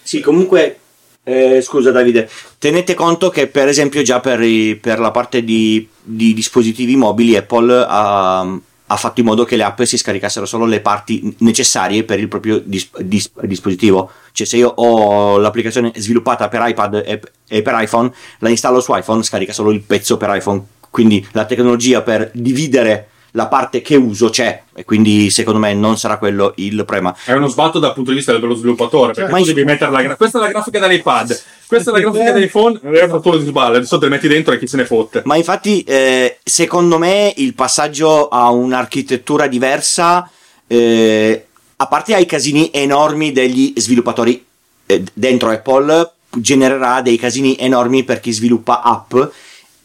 Sì, 0.06 0.20
comunque, 0.20 0.78
eh, 1.24 1.60
scusa 1.60 1.90
Davide, 1.90 2.30
tenete 2.60 2.94
conto 2.94 3.28
che 3.28 3.48
per 3.48 3.66
esempio 3.66 4.02
già 4.02 4.20
per, 4.20 4.40
i- 4.40 4.76
per 4.76 5.00
la 5.00 5.10
parte 5.10 5.42
di, 5.42 5.88
di 6.00 6.32
dispositivi 6.32 6.94
mobili 6.94 7.34
Apple 7.34 7.84
ha, 7.88 8.38
ha 8.42 8.96
fatto 8.96 9.18
in 9.18 9.26
modo 9.26 9.42
che 9.44 9.56
le 9.56 9.64
app 9.64 9.82
si 9.82 9.98
scaricassero 9.98 10.46
solo 10.46 10.64
le 10.64 10.78
parti 10.80 11.34
necessarie 11.38 12.04
per 12.04 12.20
il 12.20 12.28
proprio 12.28 12.62
dis- 12.64 12.88
dis- 13.00 13.32
dispositivo. 13.42 14.12
Cioè, 14.30 14.46
se 14.46 14.58
io 14.58 14.68
ho 14.68 15.38
l'applicazione 15.38 15.90
sviluppata 15.96 16.46
per 16.48 16.62
iPad 16.68 17.02
e, 17.04 17.20
e 17.48 17.62
per 17.62 17.74
iPhone, 17.76 18.12
la 18.38 18.48
installo 18.48 18.78
su 18.78 18.94
iPhone, 18.96 19.24
scarica 19.24 19.52
solo 19.52 19.72
il 19.72 19.80
pezzo 19.80 20.16
per 20.16 20.32
iPhone. 20.36 20.62
Quindi 20.88 21.26
la 21.32 21.46
tecnologia 21.46 22.00
per 22.02 22.30
dividere 22.32 23.08
la 23.36 23.46
parte 23.48 23.82
che 23.82 23.96
uso 23.96 24.30
c'è 24.30 24.62
e 24.74 24.84
quindi 24.84 25.30
secondo 25.30 25.60
me 25.60 25.74
non 25.74 25.98
sarà 25.98 26.16
quello 26.16 26.54
il 26.56 26.74
problema. 26.86 27.14
È 27.22 27.32
uno 27.32 27.48
sbatto 27.48 27.78
dal 27.78 27.92
punto 27.92 28.10
di 28.10 28.16
vista 28.16 28.36
dello 28.36 28.54
sviluppatore, 28.54 29.12
perché 29.12 29.30
Ma 29.30 29.36
tu 29.36 29.44
in- 29.48 29.54
devi 29.54 29.64
mettere 29.66 29.90
la 29.90 30.02
gra- 30.02 30.16
questa 30.16 30.38
è 30.38 30.40
la 30.40 30.48
grafica 30.48 30.78
dell'iPad, 30.80 31.40
questa 31.66 31.90
è 31.90 31.92
la 31.94 32.00
grafica 32.00 32.32
dell'iPhone, 32.32 32.80
e 32.82 33.00
hai 33.00 33.08
fatto 33.08 33.30
lo 33.32 33.38
sbaglio, 33.38 33.76
adesso 33.76 33.98
te 33.98 34.06
le 34.06 34.10
metti 34.10 34.26
dentro 34.26 34.54
e 34.54 34.58
chi 34.58 34.66
se 34.66 34.78
ne 34.78 34.86
fotte. 34.86 35.20
Ma 35.26 35.36
infatti, 35.36 35.82
eh, 35.82 36.38
secondo 36.42 36.98
me, 36.98 37.32
il 37.36 37.54
passaggio 37.54 38.28
a 38.28 38.50
un'architettura 38.50 39.46
diversa, 39.46 40.28
eh, 40.66 41.46
a 41.76 41.86
parte 41.86 42.14
ai 42.14 42.24
casini 42.24 42.70
enormi 42.72 43.32
degli 43.32 43.74
sviluppatori 43.76 44.42
eh, 44.86 45.04
dentro 45.12 45.50
Apple, 45.50 46.10
genererà 46.30 47.02
dei 47.02 47.18
casini 47.18 47.56
enormi 47.58 48.02
per 48.02 48.20
chi 48.20 48.32
sviluppa 48.32 48.80
app 48.82 49.14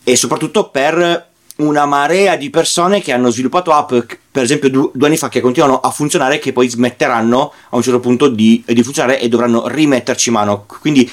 e 0.03 0.15
soprattutto 0.15 0.69
per 0.69 1.30
una 1.61 1.85
marea 1.85 2.35
di 2.35 2.49
persone 2.49 3.01
che 3.01 3.11
hanno 3.11 3.29
sviluppato 3.29 3.71
app, 3.71 3.89
per 4.31 4.43
esempio 4.43 4.69
du- 4.69 4.91
due 4.93 5.07
anni 5.07 5.17
fa, 5.17 5.29
che 5.29 5.41
continuano 5.41 5.79
a 5.79 5.89
funzionare, 5.91 6.39
che 6.39 6.53
poi 6.53 6.69
smetteranno 6.69 7.53
a 7.69 7.75
un 7.75 7.81
certo 7.81 7.99
punto 7.99 8.27
di, 8.27 8.63
di 8.65 8.83
funzionare 8.83 9.19
e 9.19 9.27
dovranno 9.29 9.67
rimetterci 9.67 10.31
mano. 10.31 10.65
Quindi 10.67 11.09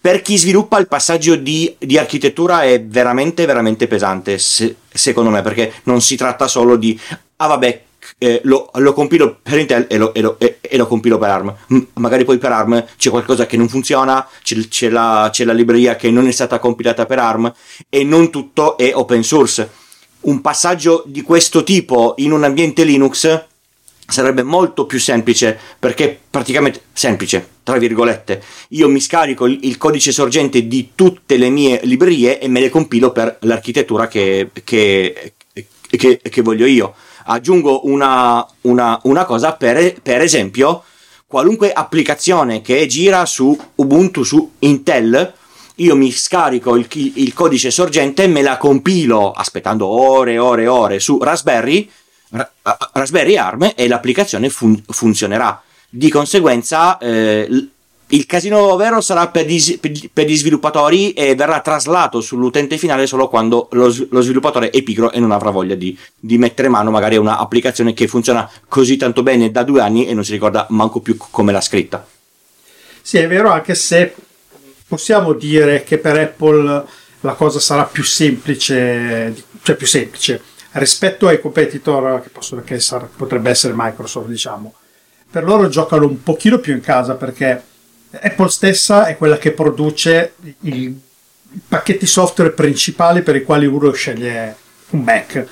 per 0.00 0.22
chi 0.22 0.36
sviluppa 0.38 0.78
il 0.78 0.86
passaggio 0.86 1.34
di, 1.34 1.74
di 1.78 1.98
architettura 1.98 2.62
è 2.62 2.80
veramente 2.82 3.44
veramente 3.46 3.88
pesante 3.88 4.38
se- 4.38 4.76
secondo 4.88 5.28
me 5.30 5.42
perché 5.42 5.72
non 5.84 6.00
si 6.00 6.14
tratta 6.16 6.46
solo 6.46 6.76
di 6.76 6.98
ah 7.36 7.46
vabbè 7.48 7.82
eh, 8.18 8.40
lo, 8.44 8.70
lo 8.74 8.92
compilo 8.92 9.38
per 9.42 9.58
Intel 9.58 9.86
e 9.88 9.98
lo, 9.98 10.14
e 10.14 10.20
lo- 10.20 10.36
e- 10.38 10.58
e 10.60 10.76
lo 10.76 10.86
compilo 10.86 11.18
per 11.18 11.30
ARM 11.30 11.54
magari 11.94 12.24
poi 12.24 12.38
per 12.38 12.52
ARM 12.52 12.86
c'è 12.96 13.10
qualcosa 13.10 13.46
che 13.46 13.56
non 13.56 13.68
funziona 13.68 14.26
c'è, 14.42 14.56
c'è 14.68 14.88
la, 14.88 15.28
c'è 15.32 15.44
la 15.44 15.52
libreria 15.52 15.96
che 15.96 16.10
non 16.12 16.28
è 16.28 16.30
stata 16.30 16.60
compilata 16.60 17.04
per 17.04 17.18
ARM 17.18 17.52
e 17.88 18.04
non 18.04 18.30
tutto 18.30 18.76
è 18.78 18.92
open 18.94 19.24
source 19.24 19.68
un 20.28 20.40
passaggio 20.40 21.02
di 21.06 21.22
questo 21.22 21.64
tipo 21.64 22.14
in 22.18 22.32
un 22.32 22.44
ambiente 22.44 22.84
Linux 22.84 23.44
sarebbe 24.10 24.42
molto 24.42 24.86
più 24.86 24.98
semplice 24.98 25.58
perché 25.78 26.18
praticamente 26.30 26.80
semplice 26.92 27.46
tra 27.62 27.76
virgolette 27.78 28.42
io 28.70 28.88
mi 28.88 29.00
scarico 29.00 29.46
il, 29.46 29.76
codice 29.76 30.12
sorgente 30.12 30.66
di 30.66 30.90
tutte 30.94 31.36
le 31.36 31.50
mie 31.50 31.80
librerie 31.84 32.38
e 32.40 32.48
me 32.48 32.60
le 32.60 32.70
compilo 32.70 33.10
per 33.12 33.36
l'architettura 33.42 34.08
che, 34.08 34.50
che, 34.64 35.34
che- 35.88 36.20
che 36.22 36.42
voglio 36.42 36.66
io. 36.66 36.94
Aggiungo 37.30 37.86
una, 37.86 38.46
una- 38.62 38.98
una 39.04 39.24
cosa 39.26 39.52
per, 39.52 40.00
per 40.02 40.22
esempio 40.22 40.82
qualunque 41.26 41.72
applicazione 41.72 42.62
che 42.62 42.86
gira 42.86 43.26
su 43.26 43.54
Ubuntu 43.76 44.22
su 44.22 44.52
Intel 44.60 45.34
io 45.78 45.96
mi 45.96 46.10
scarico 46.10 46.76
il, 46.76 46.86
il 47.14 47.32
codice 47.34 47.70
sorgente 47.70 48.26
me 48.26 48.42
la 48.42 48.56
compilo 48.56 49.32
aspettando 49.32 49.86
ore 49.86 50.32
e 50.34 50.38
ore 50.38 50.62
e 50.62 50.68
ore 50.68 51.00
su 51.00 51.18
Raspberry 51.20 51.88
Raspberry 52.92 53.36
ARM 53.36 53.72
e 53.74 53.88
l'applicazione 53.88 54.50
fun- 54.50 54.82
funzionerà. 54.86 55.62
Di 55.88 56.10
conseguenza, 56.10 56.98
eh, 56.98 57.48
il 58.10 58.26
casino 58.26 58.76
vero 58.76 59.00
sarà 59.00 59.28
per 59.28 59.46
gli, 59.46 59.78
per 59.78 60.26
gli- 60.26 60.36
sviluppatori 60.36 61.12
e 61.12 61.34
verrà 61.34 61.60
traslato 61.60 62.20
sull'utente 62.20 62.76
finale 62.76 63.06
solo 63.06 63.28
quando 63.28 63.68
lo, 63.72 63.94
lo 64.10 64.20
sviluppatore 64.20 64.70
è 64.70 64.82
pigro 64.82 65.10
e 65.10 65.20
non 65.20 65.30
avrà 65.30 65.50
voglia 65.50 65.74
di, 65.74 65.96
di 66.18 66.38
mettere 66.38 66.68
mano 66.68 66.90
magari 66.90 67.16
a 67.16 67.20
un'applicazione 67.20 67.94
che 67.94 68.06
funziona 68.06 68.48
così 68.68 68.96
tanto 68.96 69.22
bene 69.22 69.50
da 69.50 69.62
due 69.62 69.80
anni 69.80 70.06
e 70.06 70.14
non 70.14 70.24
si 70.24 70.32
ricorda 70.32 70.66
manco 70.70 71.00
più 71.00 71.16
come 71.16 71.52
l'ha 71.52 71.60
scritta. 71.60 72.06
Sì, 73.00 73.18
è 73.18 73.26
vero, 73.26 73.50
anche 73.50 73.74
se 73.74 74.14
possiamo 74.88 75.34
dire 75.34 75.84
che 75.84 75.98
per 75.98 76.18
Apple 76.18 76.84
la 77.20 77.32
cosa 77.34 77.60
sarà 77.60 77.84
più 77.84 78.02
semplice, 78.02 79.34
cioè 79.62 79.76
più 79.76 79.86
semplice 79.86 80.40
rispetto 80.72 81.28
ai 81.28 81.40
competitor 81.40 82.22
che 82.22 82.30
possono 82.30 82.62
che 82.62 82.80
sar- 82.80 83.08
potrebbe 83.14 83.50
essere 83.50 83.74
Microsoft, 83.76 84.28
diciamo. 84.28 84.74
Per 85.30 85.44
loro 85.44 85.68
giocano 85.68 86.06
un 86.06 86.22
pochino 86.22 86.58
più 86.58 86.72
in 86.72 86.80
casa 86.80 87.14
perché 87.14 87.62
Apple 88.10 88.48
stessa 88.48 89.06
è 89.06 89.16
quella 89.16 89.36
che 89.36 89.52
produce 89.52 90.34
i 90.60 90.98
pacchetti 91.66 92.06
software 92.06 92.52
principali 92.52 93.22
per 93.22 93.36
i 93.36 93.44
quali 93.44 93.66
uno 93.66 93.92
sceglie 93.92 94.56
un 94.90 95.00
Mac 95.00 95.46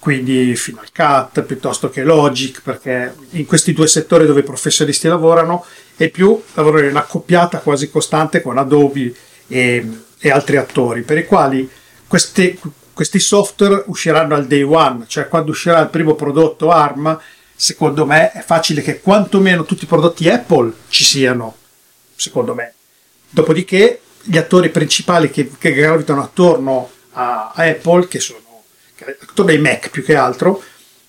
quindi 0.00 0.56
Final 0.56 0.88
Cut 0.92 1.42
piuttosto 1.42 1.90
che 1.90 2.02
Logic, 2.02 2.62
perché 2.62 3.14
in 3.30 3.46
questi 3.46 3.72
due 3.72 3.86
settori 3.86 4.26
dove 4.26 4.40
i 4.40 4.44
professionisti 4.44 5.06
lavorano 5.06 5.64
e 5.96 6.08
più 6.08 6.42
lavorano 6.54 6.88
in 6.88 6.96
accoppiata 6.96 7.58
quasi 7.58 7.90
costante 7.90 8.40
con 8.40 8.58
Adobe 8.58 9.14
e, 9.46 9.88
e 10.18 10.30
altri 10.30 10.56
attori, 10.56 11.02
per 11.02 11.18
i 11.18 11.26
quali 11.26 11.70
questi, 12.06 12.58
questi 12.92 13.20
software 13.20 13.84
usciranno 13.86 14.34
al 14.34 14.46
day 14.46 14.62
one, 14.62 15.04
cioè 15.06 15.28
quando 15.28 15.50
uscirà 15.50 15.80
il 15.80 15.90
primo 15.90 16.14
prodotto 16.14 16.70
ARM, 16.70 17.20
secondo 17.54 18.06
me 18.06 18.32
è 18.32 18.40
facile 18.40 18.80
che 18.80 19.00
quantomeno 19.00 19.64
tutti 19.64 19.84
i 19.84 19.86
prodotti 19.86 20.28
Apple 20.28 20.72
ci 20.88 21.04
siano, 21.04 21.56
secondo 22.16 22.54
me. 22.54 22.72
Dopodiché 23.28 24.00
gli 24.22 24.38
attori 24.38 24.70
principali 24.70 25.30
che, 25.30 25.50
che 25.58 25.72
gravitano 25.72 26.22
attorno 26.22 26.90
a, 27.12 27.52
Apple, 27.54 28.08
che 28.08 28.18
sono 28.18 28.39
attorno 29.04 29.50
ai 29.50 29.58
Mac 29.58 29.90
più 29.90 30.04
che 30.04 30.14
altro, 30.14 30.62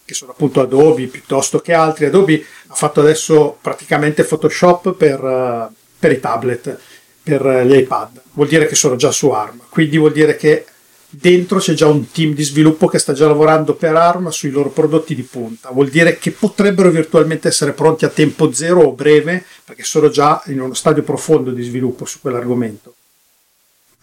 che 0.05 0.13
sono 0.13 0.31
appunto 0.31 0.61
Adobe 0.61 1.07
piuttosto 1.07 1.59
che 1.59 1.73
altri. 1.73 2.05
Adobe 2.05 2.45
ha 2.67 2.73
fatto 2.73 2.99
adesso 2.99 3.57
praticamente 3.61 4.23
Photoshop 4.23 4.93
per, 4.93 5.23
eh, 5.23 5.73
per 5.97 6.11
i 6.11 6.19
tablet, 6.19 6.77
per 7.23 7.45
eh, 7.45 7.65
gli 7.65 7.75
iPad. 7.75 8.21
Vuol 8.33 8.47
dire 8.47 8.65
che 8.65 8.75
sono 8.75 8.95
già 8.95 9.11
su 9.11 9.29
ARM, 9.29 9.61
quindi 9.69 9.97
vuol 9.97 10.11
dire 10.11 10.35
che 10.35 10.65
dentro 11.13 11.59
c'è 11.59 11.73
già 11.73 11.87
un 11.87 12.09
team 12.09 12.33
di 12.33 12.43
sviluppo 12.43 12.87
che 12.87 12.97
sta 12.97 13.11
già 13.11 13.27
lavorando 13.27 13.75
per 13.75 13.95
ARM 13.95 14.29
sui 14.29 14.49
loro 14.49 14.69
prodotti 14.69 15.13
di 15.13 15.23
punta. 15.23 15.69
Vuol 15.71 15.89
dire 15.89 16.17
che 16.17 16.31
potrebbero 16.31 16.89
virtualmente 16.89 17.49
essere 17.49 17.73
pronti 17.73 18.05
a 18.05 18.09
tempo 18.09 18.51
zero 18.53 18.81
o 18.81 18.91
breve, 18.93 19.43
perché 19.65 19.83
sono 19.83 20.09
già 20.09 20.41
in 20.47 20.61
uno 20.61 20.73
stadio 20.73 21.03
profondo 21.03 21.51
di 21.51 21.63
sviluppo 21.63 22.05
su 22.05 22.19
quell'argomento. 22.21 22.95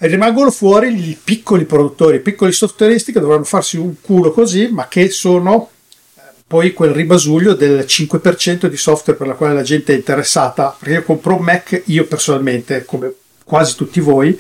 Rimangono 0.01 0.51
fuori 0.51 1.09
i 1.11 1.18
piccoli 1.22 1.64
produttori, 1.64 2.16
i 2.16 2.20
piccoli 2.20 2.53
softwareisti 2.53 3.12
che 3.12 3.18
dovranno 3.18 3.44
farsi 3.44 3.76
un 3.76 4.01
culo 4.01 4.30
così, 4.30 4.68
ma 4.68 4.86
che 4.86 5.11
sono 5.11 5.70
eh, 6.16 6.20
poi 6.46 6.72
quel 6.72 6.92
ribasuglio 6.92 7.55
del 7.55 7.80
5% 7.80 8.66
di 8.66 8.76
software 8.76 9.18
per 9.18 9.26
la 9.26 9.34
quale 9.34 9.55
la 9.55 9.62
gente 9.62 9.92
è 9.92 9.96
interessata. 9.96 10.76
Perché 10.78 10.94
io 10.94 11.03
compro 11.03 11.34
un 11.34 11.42
Mac, 11.42 11.82
io 11.86 12.07
personalmente, 12.07 12.84
come 12.84 13.12
quasi 13.44 13.74
tutti 13.74 13.99
voi, 13.99 14.38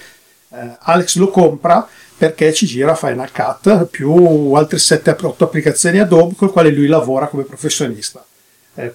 eh, 0.50 0.76
Alex 0.78 1.16
lo 1.16 1.28
compra 1.28 1.86
perché 2.16 2.52
ci 2.52 2.66
gira 2.66 2.94
Final 2.94 3.30
Cut 3.32 3.86
più 3.86 4.52
altre 4.54 4.78
7-8 4.78 5.44
applicazioni 5.44 5.98
Adobe 5.98 6.34
con 6.36 6.48
le 6.48 6.52
quali 6.52 6.74
lui 6.74 6.86
lavora 6.86 7.28
come 7.28 7.44
professionista 7.44 8.24
eh, 8.74 8.94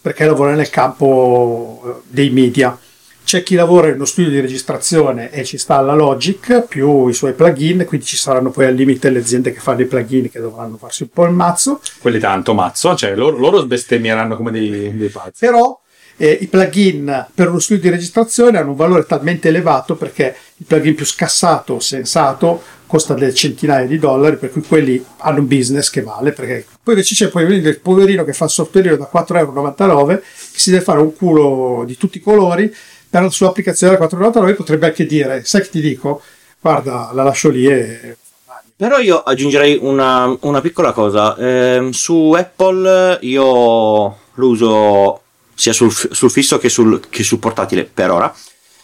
perché 0.00 0.24
lavora 0.24 0.54
nel 0.54 0.70
campo 0.70 1.82
eh, 1.84 2.02
dei 2.06 2.30
media 2.30 2.78
c'è 3.24 3.42
chi 3.42 3.54
lavora 3.54 3.88
in 3.88 3.94
uno 3.94 4.04
studio 4.04 4.30
di 4.30 4.40
registrazione 4.40 5.30
e 5.30 5.44
ci 5.44 5.58
sta 5.58 5.80
la 5.80 5.94
Logic 5.94 6.66
più 6.68 7.08
i 7.08 7.14
suoi 7.14 7.32
plugin 7.32 7.84
quindi 7.86 8.06
ci 8.06 8.16
saranno 8.16 8.50
poi 8.50 8.66
al 8.66 8.74
limite 8.74 9.10
le 9.10 9.20
aziende 9.20 9.52
che 9.52 9.60
fanno 9.60 9.82
i 9.82 9.86
plugin 9.86 10.30
che 10.30 10.40
dovranno 10.40 10.76
farsi 10.76 11.04
un 11.04 11.10
po' 11.10 11.24
il 11.24 11.32
mazzo 11.32 11.80
Quelli 12.00 12.18
tanto 12.18 12.54
mazzo, 12.54 12.94
cioè 12.94 13.14
loro, 13.14 13.36
loro 13.36 13.64
bestemmieranno 13.64 14.36
come 14.36 14.50
dei, 14.50 14.96
dei 14.96 15.08
pazzi. 15.08 15.46
però 15.46 15.78
eh, 16.16 16.38
i 16.40 16.46
plugin 16.46 17.26
per 17.34 17.48
uno 17.48 17.58
studio 17.58 17.82
di 17.82 17.90
registrazione 17.90 18.58
hanno 18.58 18.70
un 18.70 18.76
valore 18.76 19.06
talmente 19.06 19.48
elevato 19.48 19.96
perché 19.96 20.36
il 20.56 20.66
plugin 20.66 20.94
più 20.94 21.06
scassato, 21.06 21.80
sensato, 21.80 22.62
costa 22.86 23.14
delle 23.14 23.32
centinaia 23.32 23.86
di 23.86 23.98
dollari, 23.98 24.36
per 24.36 24.50
cui 24.50 24.62
quelli 24.62 25.02
hanno 25.18 25.38
un 25.38 25.46
business 25.46 25.88
che 25.88 26.02
vale, 26.02 26.32
perché 26.32 26.66
poi 26.82 26.94
invece 26.94 27.14
c'è 27.14 27.28
poi 27.28 27.44
il 27.44 27.80
poverino 27.80 28.22
che 28.22 28.34
fa 28.34 28.44
il 28.44 28.50
software 28.50 28.98
da 28.98 29.08
4,99 29.10 29.80
euro 29.88 30.06
che 30.06 30.22
si 30.52 30.70
deve 30.70 30.84
fare 30.84 31.00
un 31.00 31.16
culo 31.16 31.84
di 31.86 31.96
tutti 31.96 32.18
i 32.18 32.20
colori 32.20 32.72
per 33.12 33.20
la 33.24 33.28
sua 33.28 33.48
applicazione 33.48 33.94
da 33.94 34.02
4,99 34.02 34.36
euro 34.36 34.54
potrebbe 34.54 34.86
anche 34.86 35.04
dire, 35.04 35.44
sai 35.44 35.60
che 35.60 35.68
ti 35.68 35.82
dico? 35.82 36.22
Guarda, 36.58 37.10
la 37.12 37.22
lascio 37.22 37.50
lì 37.50 37.66
e 37.66 38.16
Però 38.74 38.96
io 39.00 39.18
aggiungerei 39.18 39.78
una, 39.82 40.34
una 40.40 40.62
piccola 40.62 40.92
cosa. 40.92 41.36
Ehm, 41.36 41.90
su 41.90 42.32
Apple 42.34 43.18
io 43.20 43.44
lo 43.44 44.46
uso 44.48 45.20
sia 45.54 45.74
sul, 45.74 45.92
sul 45.92 46.30
fisso 46.30 46.56
che 46.56 46.70
sul, 46.70 47.02
che 47.10 47.22
sul 47.22 47.38
portatile 47.38 47.84
per 47.84 48.10
ora. 48.10 48.34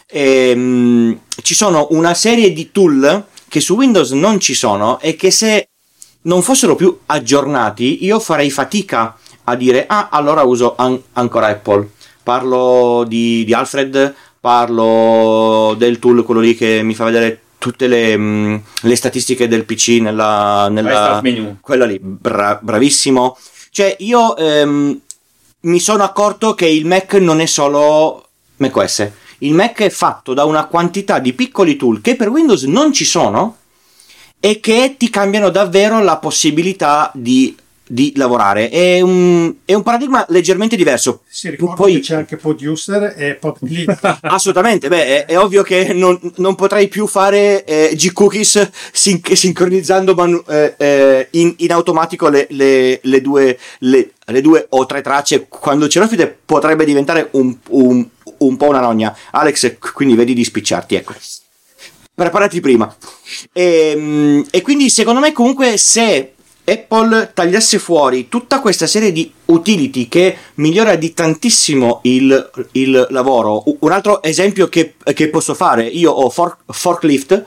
Ehm, 0.07 1.21
ci 1.43 1.55
sono 1.55 1.87
una 1.93 2.13
serie 2.13 2.53
di 2.53 2.71
tool 2.71 3.25
che 3.49 3.61
su 3.61 3.77
Windows 3.77 4.11
non 4.11 4.41
ci 4.41 4.53
sono 4.53 5.01
e 5.01 5.17
che 5.17 5.31
se 5.31 5.71
non 6.23 6.43
fossero 6.43 6.75
più 6.75 6.99
aggiornati 7.07 8.05
io 8.05 8.21
farei 8.21 8.51
fatica 8.51 9.17
a 9.45 9.55
dire 9.57 9.87
ah 9.87 10.11
allora 10.11 10.43
uso 10.43 10.75
an- 10.77 11.01
ancora 11.15 11.47
Apple. 11.47 11.97
Parlo 12.29 13.07
di, 13.09 13.43
di 13.47 13.55
Alfred, 13.55 14.15
parlo 14.39 15.75
del 15.79 15.99
tool 15.99 16.23
quello 16.25 16.43
lì 16.43 16.55
che 16.55 16.83
mi 16.83 16.95
fa 16.95 17.05
vedere 17.05 17.41
tutte 17.57 17.87
le, 17.87 18.15
mh, 18.19 18.63
le 18.83 18.97
statistiche 18.97 19.49
del 19.49 19.65
PC 19.65 20.01
nella, 20.03 20.69
nella 20.69 21.23
quella 21.63 21.87
lì, 21.87 21.99
bra- 21.99 22.59
bravissimo. 22.61 23.35
Cioè, 23.71 23.97
io 24.01 24.37
ehm, 24.37 25.01
mi 25.61 25.81
sono 25.81 26.03
accorto 26.03 26.53
che 26.53 26.67
il 26.67 26.85
Mac 26.85 27.15
non 27.15 27.41
è 27.41 27.47
solo 27.47 28.29
macOS. 28.57 29.11
Il 29.39 29.55
Mac 29.55 29.81
è 29.81 29.89
fatto 29.89 30.35
da 30.35 30.45
una 30.45 30.67
quantità 30.67 31.21
di 31.21 31.33
piccoli 31.33 31.77
tool 31.77 32.03
che 32.03 32.15
per 32.15 32.29
Windows 32.29 32.65
non 32.65 32.93
ci 32.93 33.07
sono 33.07 33.57
e 34.39 34.61
che 34.61 34.97
ti 34.99 35.09
cambiano 35.09 35.49
davvero 35.49 36.03
la 36.03 36.19
possibilità 36.19 37.11
di, 37.15 37.57
di 37.89 38.13
lavorare. 38.17 38.69
È 38.69 39.01
un, 39.01 39.55
è 39.65 39.75
un 39.75 39.83
paradigma 39.83 40.25
leggermente 40.29 40.77
diverso. 40.77 41.23
Si 41.29 41.51
ricorda 41.51 41.75
Poi- 41.75 41.95
che 41.95 42.01
c'è 42.01 42.15
anche 42.15 42.37
Producer 42.37 43.15
e 43.17 43.35
Pod 43.35 43.59
Clean. 43.59 43.99
Assolutamente, 44.23 44.89
beh, 44.89 45.25
è, 45.25 45.27
è 45.27 45.39
ovvio 45.39 45.63
che 45.63 45.93
non, 45.93 46.19
non 46.37 46.55
potrei 46.55 46.89
più 46.89 47.07
fare 47.07 47.65
eh, 47.65 47.91
G-Cookies 47.95 48.71
sin- 48.93 49.21
sincronizzando 49.25 50.15
manu- 50.15 50.49
eh, 50.49 50.75
eh, 50.77 51.29
in, 51.33 51.55
in 51.59 51.73
automatico 51.73 52.29
le, 52.29 52.47
le- 52.51 53.01
le 53.03 53.21
due, 53.21 53.59
le- 53.81 54.13
le 54.27 54.41
due 54.41 54.67
o 54.71 54.87
tre 54.87 55.01
tracce. 55.03 55.47
Quando 55.49 55.87
c'è 55.87 56.01
l'ospite 56.01 56.39
potrebbe 56.45 56.85
diventare 56.85 57.29
un, 57.33 57.57
un- 57.71 58.07
un 58.39 58.57
po' 58.57 58.69
una 58.69 58.81
nogna. 58.81 59.17
Alex, 59.33 59.77
quindi 59.95 60.15
vedi 60.15 60.35
di 60.35 60.45
spicciarti, 60.45 60.95
ecco. 60.95 61.15
Preparati 62.15 62.61
prima. 62.61 62.95
E, 63.53 63.95
mm, 63.97 64.41
e 64.51 64.61
quindi 64.63 64.91
secondo 64.91 65.21
me 65.21 65.33
comunque 65.33 65.77
se 65.77 66.33
Apple 66.69 67.31
tagliasse 67.33 67.79
fuori 67.79 68.29
tutta 68.29 68.61
questa 68.61 68.87
serie 68.87 69.13
di 69.13 69.33
utility 69.47 70.09
che 70.09 70.37
migliora 70.55 70.97
di 70.97 71.15
tantissimo 71.15 72.01
il, 72.03 72.51
il 72.73 73.07
lavoro. 73.11 73.65
Un 73.81 73.93
altro 73.93 74.23
esempio 74.23 74.69
che, 74.69 74.95
che 75.15 75.29
posso 75.29 75.55
fare, 75.55 75.85
io 75.85 76.11
ho 76.11 76.29
fork- 76.31 76.59
forklift 76.67 77.45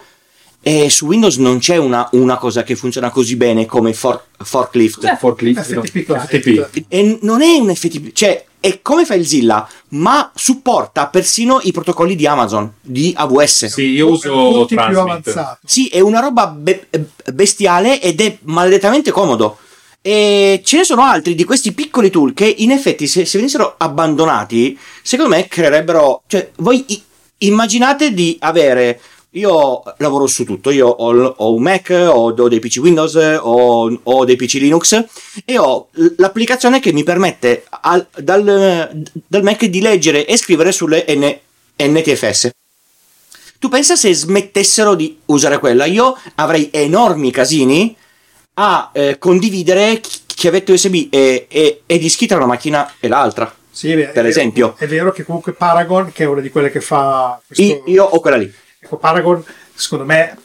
e 0.64 0.90
su 0.90 1.08
Windows 1.08 1.38
non 1.38 1.60
c'è 1.60 1.78
una, 1.78 2.08
una 2.12 2.38
cosa 2.38 2.64
che 2.64 2.76
funziona 2.76 3.10
così 3.10 3.36
bene 3.36 3.66
come 3.66 3.94
for- 3.94 4.24
forklift. 4.38 5.18
Forklift, 5.18 5.62
FTP 5.62 6.08
no? 6.08 6.20
FTP. 6.20 6.84
E 6.88 7.20
non 7.22 7.42
è 7.42 7.58
un 7.58 7.74
FTP, 7.74 8.12
cioè 8.14 8.46
è 8.62 8.82
come 8.82 9.06
FileZilla, 9.06 9.68
ma 9.90 10.32
supporta 10.34 11.08
persino 11.08 11.60
i 11.64 11.74
protocolli 11.74 12.16
di 12.16 12.28
Amazon, 12.28 12.72
di 12.80 13.12
AWS. 13.14 13.66
Sì, 13.66 13.88
io 13.88 14.12
uso 14.12 14.52
tutti 14.54 14.76
più 14.76 15.00
avanzato. 15.00 15.60
Sì, 15.66 15.88
è 15.88 16.00
una 16.00 16.22
roba 16.22 16.48
be- 16.48 16.88
bestiale 17.34 18.00
ed 18.00 18.22
è 18.22 18.38
maledettamente 18.44 19.12
comodo. 19.12 19.58
E 20.00 20.62
ce 20.64 20.78
ne 20.78 20.84
sono 20.84 21.04
altri 21.04 21.36
di 21.36 21.44
questi 21.44 21.74
piccoli 21.74 22.10
tool 22.10 22.34
che 22.34 22.46
in 22.46 22.72
effetti 22.72 23.08
se, 23.08 23.26
se 23.26 23.38
venissero 23.38 23.76
abbandonati, 23.78 24.78
secondo 25.02 25.36
me 25.36 25.48
creerebbero... 25.48 26.22
Cioè, 26.28 26.52
voi 26.58 26.86
i- 26.88 27.04
immaginate 27.40 28.14
di 28.14 28.38
avere... 28.40 29.02
Io 29.36 29.82
lavoro 30.00 30.28
su 30.28 30.44
tutto, 30.44 30.72
io 30.72 30.88
ho, 30.90 31.26
ho 31.38 31.54
un 31.54 31.62
Mac, 31.62 31.90
ho, 31.90 32.34
ho 32.38 32.48
dei 32.50 32.60
PC 32.60 32.80
Windows, 32.82 33.16
ho, 33.16 34.00
ho 34.04 34.26
dei 34.26 34.36
PC 34.36 34.56
Linux 34.56 35.06
e 35.46 35.58
ho 35.58 35.88
l'applicazione 36.18 36.82
che 36.82 36.92
mi 36.92 37.04
permette 37.04 37.64
al- 37.70 38.06
dal, 38.18 38.92
dal 39.26 39.44
Mac 39.44 39.64
di 39.66 39.80
leggere 39.80 40.26
e 40.26 40.36
scrivere 40.36 40.74
sulle 40.74 41.06
N- 41.08 41.40
NTFS. 41.82 42.50
Tu 43.58 43.70
pensa 43.70 43.96
se 43.96 44.14
smettessero 44.14 44.96
di 44.96 45.18
usare 45.28 45.60
quella? 45.60 45.86
Io 45.86 46.14
avrei 46.36 46.68
enormi 46.70 47.32
casini 47.32 47.96
a 48.56 48.90
eh, 48.92 49.18
condividere 49.18 50.02
chi- 50.02 50.20
chiavette 50.26 50.74
USB 50.74 51.08
e, 51.10 51.46
e, 51.50 51.84
e 51.86 51.98
dischi 52.00 52.28
tra 52.28 52.36
una 52.36 52.48
macchina 52.48 52.96
e 53.00 53.08
l'altra. 53.08 53.56
Sì, 53.72 53.92
è 53.92 53.96
Per 53.96 54.12
vero- 54.14 54.28
esempio. 54.28 54.76
È 54.78 54.88
vero 54.88 55.14
che 55.14 55.24
comunque 55.24 55.54
Paragon, 55.54 56.12
che 56.12 56.24
è 56.24 56.28
una 56.28 56.42
di 56.42 56.50
quelle 56.50 56.70
che 56.70 56.82
fa 56.82 57.40
questo, 57.48 57.84
io 57.86 58.04
ho 58.04 58.20
quella 58.20 58.36
lì. 58.36 58.54
Ecco, 58.92 58.98
Paragon, 58.98 59.42
secondo 59.74 60.04
me, 60.04 60.38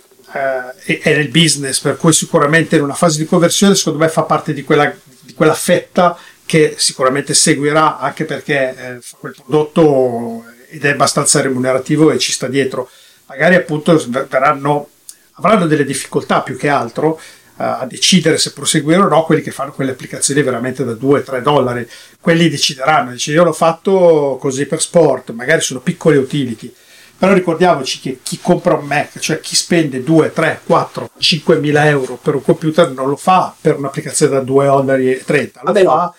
eh, 0.84 1.00
è, 1.00 1.16
nel 1.16 1.30
business, 1.30 1.80
per 1.80 1.96
cui 1.96 2.12
sicuramente 2.12 2.76
in 2.76 2.82
una 2.82 2.94
fase 2.94 3.18
di 3.18 3.26
conversione, 3.26 3.74
secondo 3.74 3.98
me 3.98 4.08
fa 4.08 4.22
parte 4.22 4.52
di 4.52 4.62
quella, 4.62 4.94
di 5.20 5.34
quella 5.34 5.54
fetta 5.54 6.16
che 6.44 6.76
sicuramente 6.78 7.34
seguirà, 7.34 7.98
anche 7.98 8.24
perché 8.24 8.68
eh, 8.68 8.98
fa 9.00 9.16
quel 9.18 9.34
prodotto 9.34 10.44
ed 10.68 10.84
è 10.84 10.90
abbastanza 10.90 11.40
remunerativo 11.40 12.12
e 12.12 12.18
ci 12.18 12.30
sta 12.30 12.46
dietro. 12.46 12.88
Magari 13.26 13.56
appunto 13.56 14.00
verranno, 14.28 14.90
avranno 15.32 15.66
delle 15.66 15.84
difficoltà 15.84 16.42
più 16.42 16.56
che 16.56 16.68
altro 16.68 17.18
eh, 17.18 17.64
a 17.64 17.84
decidere 17.84 18.38
se 18.38 18.52
proseguire 18.52 19.00
o 19.00 19.08
no 19.08 19.24
quelli 19.24 19.42
che 19.42 19.50
fanno 19.50 19.72
quelle 19.72 19.90
applicazioni 19.90 20.42
veramente 20.42 20.84
da 20.84 20.92
2-3 20.92 21.42
dollari. 21.42 21.88
Quelli 22.20 22.48
decideranno, 22.48 23.10
dice 23.10 23.32
io 23.32 23.42
l'ho 23.42 23.52
fatto 23.52 24.38
così 24.40 24.66
per 24.66 24.80
sport, 24.80 25.32
magari 25.32 25.62
sono 25.62 25.80
piccole 25.80 26.16
utility. 26.16 26.72
Però 27.18 27.32
ricordiamoci 27.32 27.98
che 28.00 28.18
chi 28.22 28.38
compra 28.42 28.74
un 28.74 28.84
Mac, 28.86 29.18
cioè 29.18 29.40
chi 29.40 29.56
spende 29.56 30.02
2, 30.02 30.32
3, 30.32 30.60
4, 30.66 31.10
5 31.18 31.56
mila 31.60 31.86
euro 31.88 32.18
per 32.20 32.34
un 32.34 32.42
computer, 32.42 32.90
non 32.90 33.08
lo 33.08 33.16
fa 33.16 33.54
per 33.58 33.76
un'applicazione 33.78 34.32
da 34.34 34.40
2 34.40 34.66
dollari 34.66 35.10
e 35.12 35.22
30, 35.24 35.60
lo 35.64 35.72
Vabbè, 35.72 35.82
no. 35.84 35.90
fa, 35.90 36.14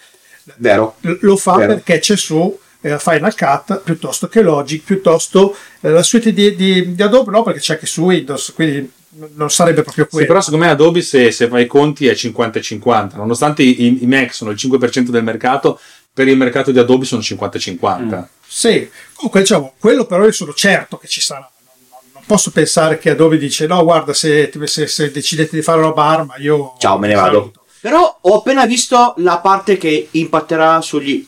Vero. 0.58 0.96
lo 1.02 1.38
fa 1.38 1.56
Vero. 1.58 1.74
perché 1.76 2.00
c'è 2.00 2.18
su 2.18 2.58
eh, 2.82 2.98
Final 2.98 3.36
Cut 3.36 3.82
piuttosto 3.84 4.28
che 4.28 4.42
Logic, 4.42 4.84
piuttosto 4.84 5.56
eh, 5.82 5.90
la 5.90 6.02
suite 6.02 6.34
di, 6.34 6.56
di- 6.56 6.96
di 6.96 7.02
Adobe, 7.04 7.30
no, 7.32 7.44
perché 7.44 7.60
c'è 7.60 7.74
anche 7.74 7.86
su 7.86 8.02
Windows, 8.04 8.52
quindi 8.56 8.92
non 9.36 9.50
sarebbe 9.52 9.84
proprio 9.84 10.06
Sì, 10.06 10.10
quello. 10.12 10.28
però 10.28 10.42
secondo 10.42 10.66
me 10.66 10.72
Adobe 10.72 11.02
se, 11.02 11.32
se 11.32 11.48
fai 11.48 11.64
i 11.64 11.68
conti 11.68 12.08
è 12.08 12.14
50-50, 12.14 13.16
nonostante 13.18 13.62
i, 13.64 14.04
i 14.04 14.08
Mac 14.08 14.34
sono 14.34 14.50
il 14.52 14.58
5% 14.60 15.10
del 15.10 15.24
mercato, 15.24 15.80
per 16.14 16.28
il 16.28 16.38
mercato 16.38 16.72
di 16.72 16.80
Adobe 16.80 17.06
sono 17.06 17.22
50-50. 17.22 18.26
Sì, 18.48 18.90
comunque 19.14 19.42
diciamo, 19.42 19.74
quello 19.80 20.06
però 20.06 20.24
io 20.26 20.32
sono 20.32 20.54
certo 20.54 20.98
che 20.98 21.08
ci 21.08 21.22
sarà. 21.22 21.50
Non, 21.66 21.74
non- 21.90 22.12
non 22.14 22.24
posso 22.26 22.52
pensare 22.52 22.98
che 22.98 23.10
Adobe 23.12 23.38
dice 23.38 23.68
no, 23.68 23.84
guarda, 23.84 24.14
se, 24.14 24.52
se- 24.66 24.88
se 24.88 25.12
decidete 25.12 25.56
di 25.56 25.62
fare 25.62 25.82
roba 25.82 26.04
arma, 26.06 26.36
io 26.38 26.76
Ciao, 26.80 26.98
me 26.98 27.08
ne 27.08 27.16
vado. 27.16 27.28
saluto." 27.40 27.62
Però 27.80 28.18
ho 28.22 28.38
appena 28.38 28.66
visto 28.66 29.14
la 29.18 29.38
parte 29.40 29.78
che 29.78 30.08
impatterà 30.12 30.82
sugli, 30.82 31.26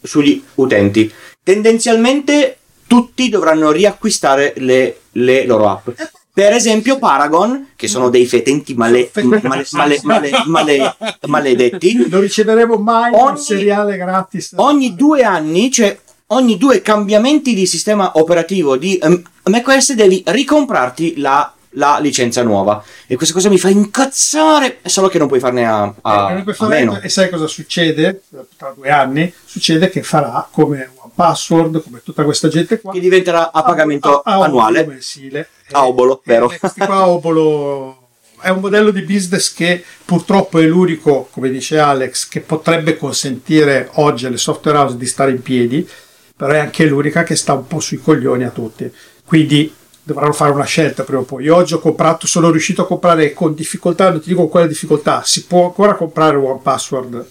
sugli 0.00 0.42
utenti. 0.54 1.12
Tendenzialmente 1.42 2.58
tutti 2.86 3.28
dovranno 3.28 3.70
riacquistare 3.72 4.52
le, 4.58 5.00
le 5.12 5.44
loro 5.44 5.68
app. 5.68 5.88
Per 6.32 6.52
esempio 6.52 6.98
Paragon, 6.98 7.70
che 7.76 7.88
sono 7.88 8.10
dei 8.10 8.26
fetenti 8.26 8.74
male- 8.74 9.10
male- 9.22 9.66
male- 9.72 10.00
male- 10.02 10.30
male- 10.46 10.96
maledetti, 11.26 12.06
Non 12.08 12.20
riceveremo 12.20 12.76
mai 12.76 13.10
un 13.12 13.18
Ogni- 13.20 13.38
seriale 13.40 13.96
gratis. 13.96 14.52
ogni 14.56 14.94
due 14.94 15.22
anni, 15.24 15.70
cioè 15.72 15.98
ogni 16.28 16.56
due 16.56 16.82
cambiamenti 16.82 17.54
di 17.54 17.66
sistema 17.66 18.12
operativo 18.14 18.76
di 18.76 18.96
ehm, 18.98 19.22
macOS 19.44 19.92
devi 19.94 20.22
ricomprarti 20.26 21.18
la, 21.18 21.52
la 21.70 21.98
licenza 22.00 22.42
nuova. 22.42 22.82
E 23.06 23.14
questa 23.16 23.34
cosa 23.34 23.48
mi 23.48 23.58
fa 23.58 23.68
incazzare, 23.68 24.78
solo 24.84 25.08
che 25.08 25.18
non 25.18 25.28
puoi 25.28 25.38
farne 25.40 25.66
a, 25.66 25.82
a- 26.02 26.32
Eh, 26.44 26.54
a 26.58 26.66
meno. 26.66 26.98
e 27.00 27.08
sai 27.08 27.28
cosa 27.30 27.46
succede 27.46 28.22
tra 28.56 28.72
due 28.74 28.90
anni? 28.90 29.32
Succede 29.44 29.88
che 29.88 30.02
farà 30.02 30.48
come 30.50 30.90
One 30.96 31.12
Password, 31.14 31.82
come 31.82 32.00
tutta 32.04 32.24
questa 32.24 32.48
gente 32.48 32.80
qua. 32.80 32.92
Che 32.92 33.00
diventerà 33.00 33.52
a 33.52 33.62
pagamento 33.62 34.20
a- 34.20 34.40
annuale. 34.42 34.84
mensile. 34.86 35.48
A 35.72 35.86
obolo, 35.86 36.18
E- 36.24 36.30
vero. 36.32 36.50
e 36.50 36.58
questi 36.58 36.80
qua 36.80 37.06
obolo 37.08 38.00
è 38.40 38.48
un 38.50 38.60
modello 38.60 38.90
di 38.90 39.02
business 39.02 39.52
che 39.52 39.82
purtroppo 40.04 40.58
è 40.58 40.64
l'unico, 40.64 41.28
come 41.30 41.50
dice 41.50 41.78
Alex, 41.78 42.28
che 42.28 42.40
potrebbe 42.40 42.96
consentire 42.96 43.88
oggi 43.94 44.26
alle 44.26 44.36
software 44.36 44.78
house 44.78 44.96
di 44.96 45.06
stare 45.06 45.30
in 45.30 45.42
piedi, 45.42 45.88
però 46.36 46.52
è 46.52 46.58
anche 46.58 46.84
l'unica 46.84 47.22
che 47.22 47.34
sta 47.34 47.54
un 47.54 47.66
po' 47.66 47.80
sui 47.80 47.98
coglioni 47.98 48.44
a 48.44 48.50
tutti. 48.50 48.90
Quindi 49.24 49.72
dovranno 50.02 50.32
fare 50.32 50.52
una 50.52 50.64
scelta 50.64 51.02
prima 51.02 51.20
o 51.20 51.24
poi. 51.24 51.44
Io 51.44 51.56
oggi 51.56 51.74
ho 51.74 51.80
comprato, 51.80 52.26
sono 52.26 52.50
riuscito 52.50 52.82
a 52.82 52.86
comprare 52.86 53.32
con 53.32 53.54
difficoltà, 53.54 54.10
non 54.10 54.20
ti 54.20 54.28
dico 54.28 54.42
con 54.42 54.50
quale 54.50 54.68
difficoltà, 54.68 55.22
si 55.24 55.44
può 55.46 55.64
ancora 55.64 55.94
comprare 55.94 56.36
One 56.36 56.60
Password 56.62 57.26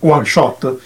One 0.00 0.24
Shot, 0.24 0.76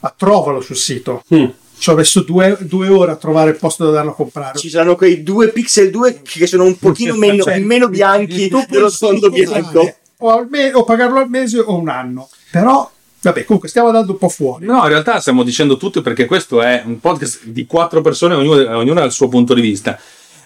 ma 0.00 0.14
trovalo 0.16 0.60
sul 0.60 0.76
sito. 0.76 1.22
Ci 1.28 1.88
ho 1.88 1.94
messo 1.94 2.20
due, 2.22 2.58
due 2.60 2.88
ore 2.88 3.12
a 3.12 3.16
trovare 3.16 3.50
il 3.50 3.56
posto 3.56 3.84
dove 3.84 3.96
andarlo 3.96 4.12
a 4.14 4.22
comprare. 4.22 4.58
Ci 4.58 4.68
saranno 4.68 4.96
quei 4.96 5.22
due 5.22 5.48
pixel 5.48 5.90
2 5.90 6.20
che 6.22 6.46
sono 6.46 6.64
un 6.64 6.78
pochino 6.78 7.14
meno, 7.16 7.42
Cioè, 7.44 7.58
meno 7.60 7.88
bianchi 7.88 8.50
dello 8.68 8.90
sfondo 8.90 9.30
bianco. 9.30 9.94
O, 10.18 10.30
al 10.30 10.48
me- 10.50 10.74
o 10.74 10.84
pagarlo 10.84 11.20
al 11.20 11.30
mese 11.30 11.58
o 11.58 11.78
un 11.78 11.88
anno. 11.88 12.28
Però, 12.50 12.90
vabbè, 13.20 13.44
comunque 13.44 13.68
stiamo 13.68 13.88
andando 13.88 14.12
un 14.12 14.18
po' 14.18 14.28
fuori. 14.28 14.66
No, 14.66 14.82
in 14.82 14.88
realtà 14.88 15.20
stiamo 15.20 15.42
dicendo 15.42 15.76
tutto 15.76 16.02
perché 16.02 16.26
questo 16.26 16.62
è 16.62 16.82
un 16.84 17.00
podcast 17.00 17.44
di 17.44 17.66
quattro 17.66 18.00
persone, 18.00 18.34
ognuno, 18.34 18.76
ognuno 18.76 19.00
ha 19.00 19.04
il 19.04 19.12
suo 19.12 19.28
punto 19.28 19.54
di 19.54 19.60
vista. 19.60 19.98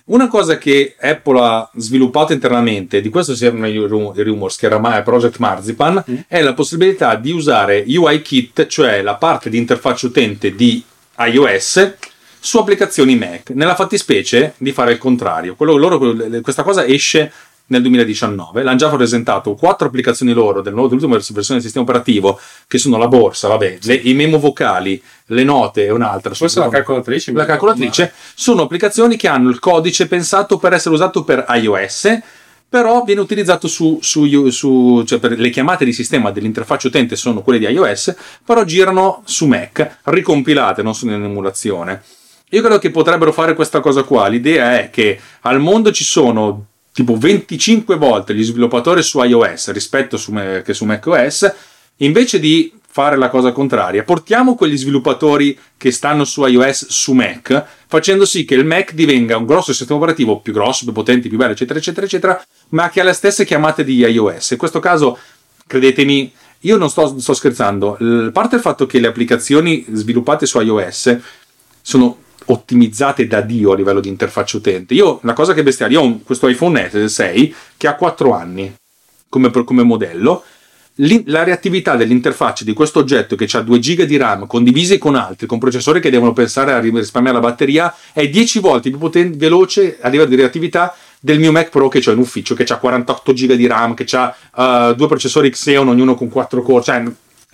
Una 0.07 0.28
cosa 0.28 0.59
che 0.59 0.97
Apple 1.01 1.40
ha 1.40 1.70
sviluppato 1.77 2.35
internamente, 2.35 3.01
di 3.01 3.09
questo 3.09 3.35
si 3.35 3.47
erano 3.47 3.66
i 3.66 3.77
ru- 3.78 4.15
i 4.15 4.23
rumors, 4.23 4.57
che 4.57 4.66
oramai 4.66 4.99
è 4.99 5.03
Project 5.03 5.39
Marzipan, 5.39 6.24
è 6.28 6.43
la 6.43 6.53
possibilità 6.53 7.15
di 7.15 7.31
usare 7.31 7.85
UIKit, 7.86 8.66
cioè 8.66 9.01
la 9.01 9.15
parte 9.15 9.49
di 9.49 9.57
interfaccia 9.57 10.07
utente 10.07 10.55
di 10.55 10.85
iOS, 11.16 11.94
su 12.39 12.59
applicazioni 12.59 13.16
Mac. 13.16 13.49
Nella 13.51 13.74
fattispecie 13.74 14.53
di 14.59 14.73
fare 14.73 14.93
il 14.93 14.99
contrario. 14.99 15.55
Quello- 15.55 15.77
loro- 15.77 16.15
questa 16.43 16.62
cosa 16.62 16.85
esce 16.85 17.32
nel 17.66 17.81
2019, 17.81 18.62
l'hanno 18.62 18.77
già 18.77 18.91
presentato 18.91 19.55
quattro 19.55 19.86
applicazioni 19.86 20.32
loro 20.32 20.61
del 20.61 20.73
nuovo 20.74 20.89
dell'ultima 20.89 21.15
versione 21.15 21.61
del 21.61 21.62
sistema 21.62 21.85
operativo, 21.85 22.39
che 22.66 22.77
sono 22.78 22.99
la 22.99 23.09
borsa, 23.09 23.49
vabbè, 23.49 23.78
le- 23.82 23.95
i 23.95 24.12
memo 24.15 24.39
vocali, 24.39 25.03
le 25.27 25.45
note 25.45 25.86
e 25.86 25.91
un'altra. 25.91 26.35
Forse 26.35 26.61
la 26.61 26.69
calcolatrice. 26.69 27.32
La 27.32 27.47
calcolatrice 27.47 28.12
sono 28.35 28.62
applicazioni 28.62 29.16
che 29.16 29.28
hanno 29.28 29.49
il 29.49 29.59
codice 29.59 30.07
pensato 30.07 30.59
per 30.59 30.74
essere 30.74 30.95
usato 30.95 31.24
per 31.24 31.47
iOS, 31.49 32.19
però 32.69 33.03
viene 33.05 33.20
utilizzato 33.20 33.66
su, 33.69 33.99
su- 34.03 34.51
su- 34.51 35.03
cioè 35.07 35.20
le 35.23 35.51
chiamate 35.51 35.85
di 35.85 35.93
sistema 35.93 36.31
dell'interfaccia 36.32 36.89
utente 36.89 37.16
sono 37.16 37.41
quelle 37.41 37.59
di 37.61 37.66
iOS, 37.66 38.15
però 38.45 38.65
girano 38.65 39.23
su 39.24 39.47
Mac, 39.47 39.99
ricompilate, 40.05 40.82
non 40.82 40.95
sono 40.95 41.15
in 41.15 41.23
emulazione. 41.23 42.03
Io 42.51 42.61
credo 42.61 42.78
che 42.78 42.91
potrebbero 42.91 43.32
fare 43.32 43.55
questa 43.55 43.81
cosa 43.81 44.03
qua. 44.03 44.27
L'idea 44.28 44.78
è 44.78 44.91
che 44.91 45.19
al 45.43 45.61
mondo 45.61 45.91
ci 45.93 46.05
sono 46.05 46.66
tipo 46.95 47.16
25 47.16 47.97
volte 47.97 48.37
gli 48.37 48.45
sviluppatori 48.45 49.03
su 49.03 49.21
iOS 49.21 49.73
rispetto 49.73 50.16
su, 50.16 50.33
che 50.65 50.73
su 50.73 50.85
macOS, 50.85 51.53
invece 51.97 52.39
di 52.39 52.73
fare 52.87 53.16
la 53.16 53.29
cosa 53.29 53.51
contraria, 53.51 54.05
portiamo 54.05 54.55
quegli 54.55 54.79
sviluppatori 54.79 55.59
che 55.77 55.91
stanno 55.91 56.23
su 56.23 56.47
iOS 56.47 56.87
su 56.87 57.12
Mac, 57.12 57.65
facendo 57.89 58.25
sì 58.25 58.45
che 58.45 58.55
il 58.55 58.65
Mac 58.65 58.93
divenga 58.93 59.37
un 59.37 59.45
grosso 59.45 59.73
sistema 59.73 59.99
operativo 59.99 60.39
più 60.39 60.53
grosso, 60.53 60.85
più 60.85 60.93
potente, 60.93 61.29
più 61.29 61.37
bello, 61.37 61.51
eccetera, 61.51 61.81
eccetera, 61.81 62.07
eccetera, 62.07 62.45
ma 62.69 62.89
che 62.91 63.01
ha 63.01 63.05
le 63.05 63.12
stesse 63.12 63.45
chiamate 63.45 63.83
di 63.83 63.97
iOS. 63.97 64.53
In 64.53 64.59
questo 64.59 64.79
caso, 64.79 65.19
credetemi, 65.66 66.33
io 66.61 66.77
non 66.77 66.89
sto, 66.89 67.19
sto 67.19 67.35
scherzando. 67.35 67.97
A 67.99 68.31
parte 68.31 68.55
il 68.55 68.62
fatto 68.62 68.87
che 68.87 69.01
le 69.01 69.09
applicazioni 69.09 69.85
sviluppate 69.91 70.47
su 70.47 70.61
iOS 70.61 71.19
sono 71.83 72.19
ottimizzate 72.47 73.27
da 73.27 73.41
Dio 73.41 73.73
a 73.73 73.77
livello 73.77 74.01
di 74.01 74.09
interfaccia 74.09 74.57
utente. 74.57 74.95
Io, 74.95 75.21
la 75.23 75.33
cosa 75.33 75.55
che 75.55 75.61
è 75.61 75.62
bestiale, 75.62 75.93
io 75.93 76.01
ho 76.03 76.21
questo 76.25 76.49
iPhone 76.49 77.09
6 77.09 77.55
che 77.77 77.87
ha 77.87 77.95
4 77.95 78.35
anni 78.35 78.75
come, 79.29 79.51
come 79.51 79.83
modello. 79.83 80.45
La 81.25 81.43
reattività 81.43 81.97
dell'interfaccia 81.97 82.62
di 82.62 82.73
questo 82.73 83.01
oggetto 83.01 83.35
che 83.35 83.49
ha 83.51 83.61
2 83.61 83.79
GB 83.81 84.03
di 84.03 84.16
RAM 84.16 84.47
condivisi 84.47 84.97
con 84.97 85.16
altri, 85.16 85.49
con 85.49 85.59
processori 85.59 85.99
che 85.99 86.09
devono 86.09 86.33
pensare 86.33 86.73
a 86.73 86.79
ri- 86.79 86.91
risparmiare 86.91 87.37
la 87.37 87.43
batteria, 87.43 87.93
è 88.12 88.29
10 88.29 88.61
volte 88.61 88.91
più 88.91 88.99
poten- 88.99 89.37
veloce 89.37 89.99
a 90.01 90.09
livello 90.09 90.29
di 90.29 90.37
reattività 90.37 90.95
del 91.19 91.41
mio 91.41 91.51
Mac 91.51 91.71
Pro 91.71 91.89
che 91.89 92.01
ho 92.07 92.12
in 92.12 92.19
ufficio, 92.19 92.55
che 92.55 92.62
ha 92.65 92.77
48 92.77 93.33
GB 93.33 93.53
di 93.55 93.66
RAM, 93.66 93.95
che 93.95 94.07
ha 94.11 94.93
due 94.93 95.09
processori 95.09 95.51
Xeon, 95.51 95.89
ognuno 95.89 96.15
con 96.15 96.29
4 96.29 96.62
core. 96.62 96.85
Cioè, 96.85 97.03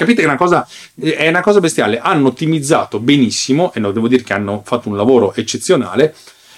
capite 0.01 0.23
che 0.23 0.27
è 0.27 0.31
una, 0.31 0.37
cosa, 0.37 0.67
è 0.99 1.29
una 1.29 1.43
cosa 1.43 1.61
bestiale. 1.61 1.99
Hanno 1.99 2.29
ottimizzato 2.29 2.99
benissimo, 2.99 3.73
e 3.75 3.81
no, 3.81 3.93
devo 3.93 4.09
dire 4.09 4.23
che 4.23 4.33
hanno 4.33 4.63
fatto 4.65 4.89
un 4.89 4.97
lavoro 4.97 5.35
eccezionale. 5.35 6.15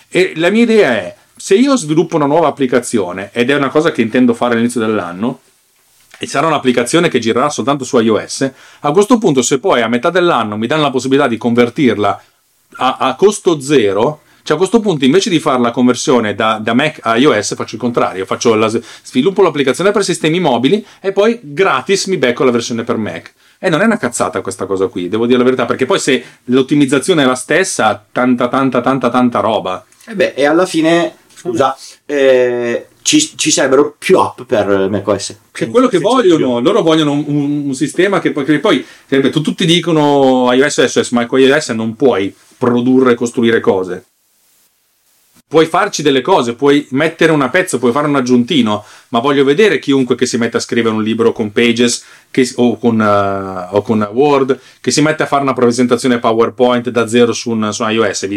E 0.08 0.32
la 0.36 0.50
mia 0.50 0.62
idea 0.62 0.92
è: 0.92 1.14
se 1.36 1.54
io 1.54 1.76
sviluppo 1.76 2.16
una 2.16 2.26
nuova 2.26 2.48
applicazione, 2.48 3.30
ed 3.32 3.50
è 3.50 3.54
una 3.54 3.68
cosa 3.68 3.90
che 3.90 4.02
intendo 4.02 4.32
fare 4.32 4.54
all'inizio 4.54 4.80
dell'anno, 4.80 5.40
e 6.18 6.26
sarà 6.26 6.46
un'applicazione 6.46 7.08
che 7.08 7.18
girerà 7.18 7.50
soltanto 7.50 7.84
su 7.84 7.98
iOS, 7.98 8.50
a 8.80 8.92
questo 8.92 9.18
punto, 9.18 9.42
se 9.42 9.58
poi 9.58 9.82
a 9.82 9.88
metà 9.88 10.10
dell'anno 10.10 10.56
mi 10.56 10.68
danno 10.68 10.82
la 10.82 10.90
possibilità 10.90 11.26
di 11.26 11.36
convertirla 11.36 12.22
a, 12.76 12.96
a 12.98 13.14
costo 13.16 13.60
zero, 13.60 14.21
cioè 14.42 14.56
a 14.56 14.58
questo 14.58 14.80
punto 14.80 15.04
invece 15.04 15.30
di 15.30 15.38
fare 15.38 15.60
la 15.60 15.70
conversione 15.70 16.34
da, 16.34 16.58
da 16.62 16.74
Mac 16.74 16.98
a 17.02 17.16
iOS 17.16 17.54
faccio 17.54 17.74
il 17.76 17.80
contrario, 17.80 18.24
faccio 18.26 18.54
la- 18.54 18.70
sviluppo 19.02 19.42
l'applicazione 19.42 19.90
per 19.92 20.04
sistemi 20.04 20.40
mobili 20.40 20.84
e 21.00 21.12
poi 21.12 21.38
gratis 21.42 22.06
mi 22.06 22.16
becco 22.16 22.44
la 22.44 22.50
versione 22.50 22.82
per 22.84 22.96
Mac. 22.96 23.32
E 23.58 23.68
non 23.68 23.80
è 23.80 23.84
una 23.84 23.96
cazzata 23.96 24.40
questa 24.40 24.66
cosa 24.66 24.88
qui, 24.88 25.08
devo 25.08 25.24
dire 25.26 25.38
la 25.38 25.44
verità, 25.44 25.64
perché 25.66 25.86
poi 25.86 26.00
se 26.00 26.22
l'ottimizzazione 26.46 27.22
è 27.22 27.26
la 27.26 27.36
stessa, 27.36 28.04
tanta 28.10 28.48
tanta 28.48 28.80
tanta 28.80 29.08
tanta 29.08 29.38
roba. 29.38 29.84
E 30.04 30.14
beh, 30.16 30.32
e 30.34 30.44
alla 30.44 30.66
fine, 30.66 31.14
scusa, 31.32 31.76
eh, 32.04 32.86
ci, 33.02 33.36
ci 33.36 33.52
sarebbero 33.52 33.94
più 33.96 34.18
app 34.18 34.42
per 34.42 34.88
macOS. 34.90 35.36
Che 35.52 35.66
è 35.66 35.70
quello 35.70 35.86
che 35.86 35.98
vogliono, 35.98 36.58
loro 36.58 36.82
vogliono 36.82 37.12
un, 37.12 37.24
un- 37.26 37.62
un 37.66 37.74
sistema 37.74 38.18
che 38.18 38.32
poi, 38.32 38.44
che 38.44 38.58
poi 38.58 38.84
tu- 39.30 39.40
tutti 39.40 39.64
dicono 39.64 40.50
iOS 40.52 40.76
iOS, 40.78 41.10
ma 41.10 41.26
con 41.26 41.38
iOS 41.38 41.68
non 41.70 41.94
puoi 41.94 42.34
produrre 42.58 43.12
e 43.12 43.14
costruire 43.14 43.60
cose. 43.60 44.06
Puoi 45.52 45.66
farci 45.66 46.00
delle 46.00 46.22
cose, 46.22 46.54
puoi 46.54 46.86
mettere 46.92 47.30
una 47.30 47.50
pezzo, 47.50 47.78
puoi 47.78 47.92
fare 47.92 48.06
un 48.06 48.16
aggiuntino, 48.16 48.86
ma 49.08 49.18
voglio 49.18 49.44
vedere 49.44 49.80
chiunque 49.80 50.14
che 50.14 50.24
si 50.24 50.38
mette 50.38 50.56
a 50.56 50.60
scrivere 50.60 50.94
un 50.94 51.02
libro 51.02 51.32
con 51.32 51.52
Pages 51.52 52.02
che- 52.30 52.50
o, 52.56 52.78
con, 52.78 52.98
eh, 52.98 53.68
o 53.70 53.82
con 53.82 54.08
Word, 54.14 54.58
che 54.80 54.90
si 54.90 55.02
mette 55.02 55.24
a 55.24 55.26
fare 55.26 55.42
una 55.42 55.52
presentazione 55.52 56.18
PowerPoint 56.18 56.88
da 56.88 57.06
zero 57.06 57.34
su, 57.34 57.50
un, 57.50 57.70
su 57.70 57.86
iOS. 57.86 58.28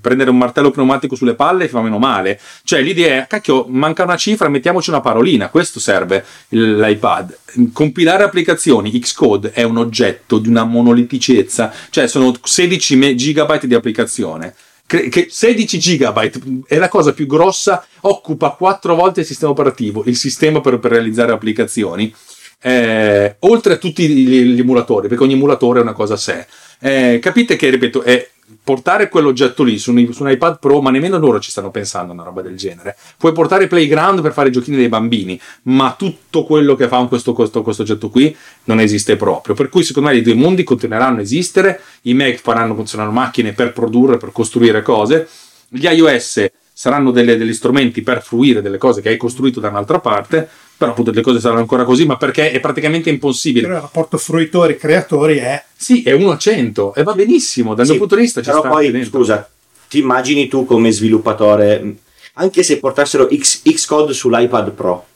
Prendere 0.00 0.28
un 0.28 0.38
martello 0.38 0.72
pneumatico 0.72 1.14
sulle 1.14 1.34
palle 1.34 1.68
fa 1.68 1.80
meno 1.80 1.98
male. 1.98 2.40
Cioè 2.64 2.80
l'idea 2.80 3.22
è, 3.22 3.26
cacchio, 3.28 3.66
manca 3.68 4.02
una 4.02 4.16
cifra, 4.16 4.48
mettiamoci 4.48 4.90
una 4.90 5.00
parolina, 5.00 5.50
questo 5.50 5.78
serve 5.78 6.24
l'iPad. 6.48 7.38
Compilare 7.72 8.24
applicazioni, 8.24 8.90
Xcode 8.98 9.52
è 9.52 9.62
un 9.62 9.76
oggetto 9.76 10.38
di 10.38 10.48
una 10.48 10.64
monoliticezza, 10.64 11.72
cioè 11.90 12.08
sono 12.08 12.34
16 12.42 12.96
me- 12.96 13.14
gigabyte 13.14 13.68
di 13.68 13.74
applicazione. 13.74 14.52
Che 14.86 15.26
16 15.28 15.78
gigabyte 15.80 16.40
è 16.66 16.78
la 16.78 16.88
cosa 16.88 17.12
più 17.12 17.26
grossa, 17.26 17.84
occupa 18.02 18.50
4 18.50 18.94
volte 18.94 19.20
il 19.20 19.26
sistema 19.26 19.50
operativo, 19.50 20.04
il 20.06 20.16
sistema 20.16 20.60
per, 20.60 20.78
per 20.78 20.92
realizzare 20.92 21.32
applicazioni, 21.32 22.14
eh, 22.62 23.36
oltre 23.40 23.74
a 23.74 23.76
tutti 23.78 24.08
gli, 24.08 24.42
gli 24.42 24.60
emulatori, 24.60 25.08
perché 25.08 25.24
ogni 25.24 25.32
emulatore 25.32 25.80
è 25.80 25.82
una 25.82 25.92
cosa 25.92 26.14
a 26.14 26.18
sé. 26.18 26.46
Eh, 26.78 27.18
capite 27.20 27.56
che, 27.56 27.68
ripeto, 27.70 28.02
è 28.02 28.28
portare 28.62 29.08
quell'oggetto 29.08 29.62
lì 29.62 29.78
su 29.78 29.92
un, 29.92 30.12
su 30.12 30.22
un 30.22 30.30
iPad 30.30 30.58
Pro, 30.58 30.80
ma 30.80 30.90
nemmeno 30.90 31.18
loro 31.18 31.40
ci 31.40 31.50
stanno 31.50 31.70
pensando 31.70 32.12
a 32.12 32.14
una 32.14 32.24
roba 32.24 32.42
del 32.42 32.56
genere. 32.56 32.96
Puoi 33.16 33.32
portare 33.32 33.66
Playground 33.66 34.20
per 34.20 34.32
fare 34.32 34.48
i 34.48 34.52
giochini 34.52 34.76
dei 34.76 34.88
bambini, 34.88 35.40
ma 35.62 35.94
tutto 35.96 36.44
quello 36.44 36.74
che 36.74 36.88
fa 36.88 37.04
questo, 37.06 37.32
questo, 37.32 37.62
questo 37.62 37.82
oggetto 37.82 38.08
qui 38.08 38.34
non 38.64 38.80
esiste 38.80 39.16
proprio. 39.16 39.54
Per 39.54 39.68
cui, 39.68 39.82
secondo 39.82 40.08
me, 40.08 40.16
i 40.16 40.22
due 40.22 40.34
mondi 40.34 40.64
continueranno 40.64 41.18
a 41.18 41.22
esistere. 41.22 41.80
I 42.02 42.14
Mac 42.14 42.36
faranno 42.36 42.74
funzionare 42.74 43.10
macchine 43.10 43.52
per 43.52 43.72
produrre, 43.72 44.16
per 44.16 44.32
costruire 44.32 44.82
cose. 44.82 45.28
Gli 45.68 45.86
iOS 45.86 46.46
saranno 46.72 47.10
delle- 47.10 47.36
degli 47.36 47.54
strumenti 47.54 48.02
per 48.02 48.22
fruire 48.22 48.62
delle 48.62 48.78
cose 48.78 49.00
che 49.00 49.08
hai 49.08 49.16
costruito 49.16 49.60
da 49.60 49.68
un'altra 49.68 49.98
parte. 49.98 50.48
Però, 50.78 50.90
appunto, 50.90 51.10
le 51.10 51.22
cose 51.22 51.40
saranno 51.40 51.60
ancora 51.60 51.84
così, 51.84 52.04
ma 52.04 52.16
perché 52.16 52.50
è 52.50 52.60
praticamente 52.60 53.08
impossibile. 53.08 53.66
Però 53.66 53.76
il 53.76 53.82
rapporto 53.82 54.18
fruitori-creatori 54.18 55.38
è 55.38 55.64
Sì, 55.74 56.02
è 56.02 56.12
1 56.12 56.30
a 56.30 56.36
100 56.36 56.94
e 56.94 57.02
va 57.02 57.12
benissimo. 57.14 57.74
Dal 57.74 57.84
Sì, 57.86 57.92
mio 57.92 58.00
punto 58.00 58.14
di 58.16 58.22
vista 58.22 58.40
ci 58.42 58.48
però 58.48 58.60
sta 58.60 58.68
poi, 58.68 58.90
dentro. 58.90 59.18
scusa, 59.18 59.48
ti 59.88 59.98
immagini 60.00 60.48
tu 60.48 60.66
come 60.66 60.90
sviluppatore, 60.92 61.78
mh, 61.80 61.96
anche 62.34 62.62
se 62.62 62.78
portassero 62.78 63.28
X, 63.34 63.62
Xcode 63.62 64.12
sull'iPad 64.12 64.70
Pro, 64.72 65.06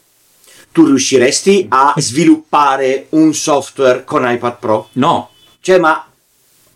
tu 0.72 0.86
riusciresti 0.86 1.66
a 1.68 1.92
sviluppare 1.98 3.06
un 3.10 3.34
software 3.34 4.04
con 4.04 4.24
iPad 4.30 4.56
Pro? 4.58 4.88
No, 4.92 5.30
Cioè, 5.60 5.78
ma, 5.78 6.06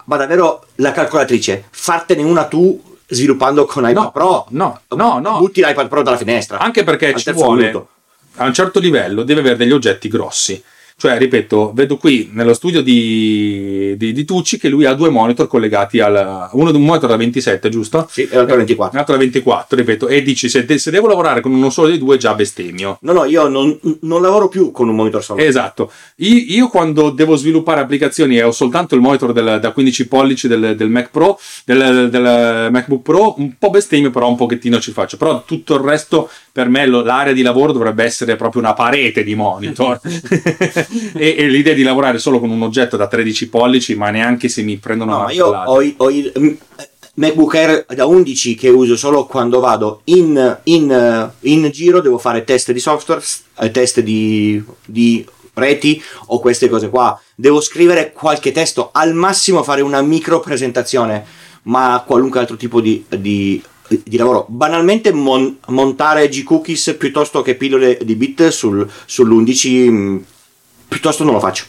ma 0.05 0.16
davvero 0.19 0.66
la 0.77 0.93
calcolatrice, 0.93 1.65
fartene 1.70 2.23
una 2.23 2.44
tu 2.44 2.82
sviluppando 3.06 3.65
con 3.65 3.85
iPad 3.89 4.02
No, 4.02 4.11
Pro? 4.11 4.47
no, 4.51 4.81
no, 4.90 5.19
no. 5.20 5.39
Butti 5.39 5.62
l'iPad 5.65 5.89
Pro 5.89 6.02
dalla 6.02 6.16
finestra. 6.19 6.59
Anche 6.59 6.85
perché 6.85 7.16
ci 7.16 7.32
vuole 7.32 7.61
minuto. 7.61 7.89
A 8.36 8.47
un 8.47 8.55
certo 8.55 8.81
livello 8.81 9.23
deve 9.23 9.40
avere 9.40 9.56
degli 9.56 9.73
oggetti 9.73 10.09
grossi. 10.09 10.62
Cioè, 10.97 11.19
ripeto, 11.19 11.73
vedo 11.74 11.97
qui 11.97 12.31
nello 12.32 12.55
studio 12.55 12.81
di, 12.81 13.94
di, 13.97 14.12
di 14.12 14.24
Tucci 14.24 14.59
che 14.59 14.69
lui 14.69 14.85
ha 14.85 14.94
due 14.94 15.09
monitor 15.11 15.48
collegati 15.48 15.98
al. 15.98 16.48
Uno 16.52 16.70
un 16.70 16.85
monitor 16.85 17.09
da 17.11 17.16
27, 17.16 17.69
giusto? 17.69 18.06
Sì, 18.09 18.23
è 18.23 18.36
l'altro 18.36 18.55
24. 18.56 18.93
Un 18.93 18.98
altro 19.01 19.15
da 19.15 19.20
24, 19.20 19.77
ripeto, 19.77 20.06
e 20.06 20.23
dici 20.23 20.48
se, 20.48 20.65
de- 20.65 20.78
se 20.78 20.93
devo 20.93 21.09
lavorare 21.09 21.40
con 21.40 21.52
uno 21.52 21.69
solo 21.70 21.89
dei 21.89 21.98
due 21.98 22.16
già 22.16 22.35
bestemmio. 22.35 22.98
No, 23.01 23.12
no, 23.12 23.24
io 23.24 23.48
non, 23.48 23.77
non 24.02 24.23
lavoro 24.23 24.47
più 24.48 24.70
con 24.70 24.89
un 24.89 24.94
monitor 24.94 25.23
solo. 25.24 25.43
Esatto. 25.43 25.90
Io, 26.19 26.39
io 26.47 26.69
quando 26.69 27.11
devo 27.11 27.35
sviluppare 27.35 27.81
applicazioni 27.81 28.36
e 28.36 28.44
ho 28.44 28.52
soltanto 28.52 28.94
il 28.94 29.01
monitor 29.01 29.32
del- 29.32 29.59
da 29.61 29.73
15 29.73 30.06
pollici 30.06 30.47
del, 30.47 30.77
del 30.77 30.90
Mac 30.90 31.11
Pro, 31.11 31.40
del, 31.65 32.09
del 32.09 32.69
MacBook 32.70 33.02
Pro, 33.02 33.35
un 33.39 33.55
po' 33.59 33.70
bestemmio, 33.70 34.11
però 34.11 34.28
un 34.28 34.36
pochettino 34.36 34.78
ci 34.78 34.93
faccio. 34.93 35.16
Però 35.16 35.43
tutto 35.44 35.74
il 35.74 35.81
resto, 35.81 36.31
per 36.55 36.68
me, 36.68 36.86
l'area 36.86 37.32
di 37.32 37.43
lavoro 37.43 37.72
dovrebbe 37.72 38.05
essere 38.05 38.36
proprio 38.36 38.62
una 38.62 38.74
parete 38.74 39.24
di 39.24 39.35
monitor. 39.35 39.98
e, 41.12 41.35
e 41.36 41.48
l'idea 41.48 41.74
di 41.74 41.82
lavorare 41.82 42.20
solo 42.20 42.39
con 42.39 42.48
un 42.48 42.62
oggetto 42.62 42.97
da 42.97 43.09
13 43.09 43.48
pollici, 43.48 43.97
ma 43.97 44.10
neanche 44.10 44.48
se 44.48 44.62
mi 44.62 44.76
prendono 44.76 45.10
No, 45.10 45.18
una 45.22 45.32
io 45.32 45.47
ho, 45.48 45.82
ho 45.97 46.10
il 46.12 46.32
mm, 46.39 46.52
MacBook 47.14 47.55
Air 47.56 47.86
da 47.89 48.06
11 48.06 48.55
che 48.55 48.68
uso 48.68 48.97
solo 48.97 49.26
quando 49.26 49.59
vado 49.59 50.02
in, 50.05 50.60
in, 50.62 50.93
eh, 50.93 51.48
in 51.51 51.68
giro, 51.72 52.01
devo 52.01 52.18
fare 52.18 52.44
test 52.44 52.70
di 52.70 52.78
software, 52.78 53.20
eh, 53.59 53.72
test 53.72 53.98
di, 53.98 54.62
di 54.85 55.26
reti 55.55 56.01
o 56.26 56.39
queste 56.39 56.68
cose 56.68 56.89
qua. 56.89 57.20
Devo 57.35 57.60
scrivere 57.60 58.12
qualche 58.12 58.52
testo, 58.52 58.90
al 58.93 59.12
massimo 59.12 59.64
fare 59.64 59.81
una 59.81 60.01
micro 60.02 60.39
presentazione, 60.39 61.26
ma 61.62 62.05
qualunque 62.06 62.39
altro 62.39 62.55
tipo 62.55 62.81
di, 62.81 63.05
di- 63.09 63.60
di 63.89 64.16
lavoro. 64.16 64.47
Banalmente 64.48 65.12
mon- 65.12 65.59
montare 65.69 66.28
G-Cookies 66.28 66.97
piuttosto 66.98 67.43
che 67.43 67.55
pillole 67.55 67.98
di 68.02 68.15
bit 68.15 68.48
sul, 68.48 68.89
sull'11, 69.06 69.90
mm, 69.90 70.16
piuttosto 70.89 71.24
non 71.24 71.35
lo 71.35 71.40
faccio. 71.40 71.66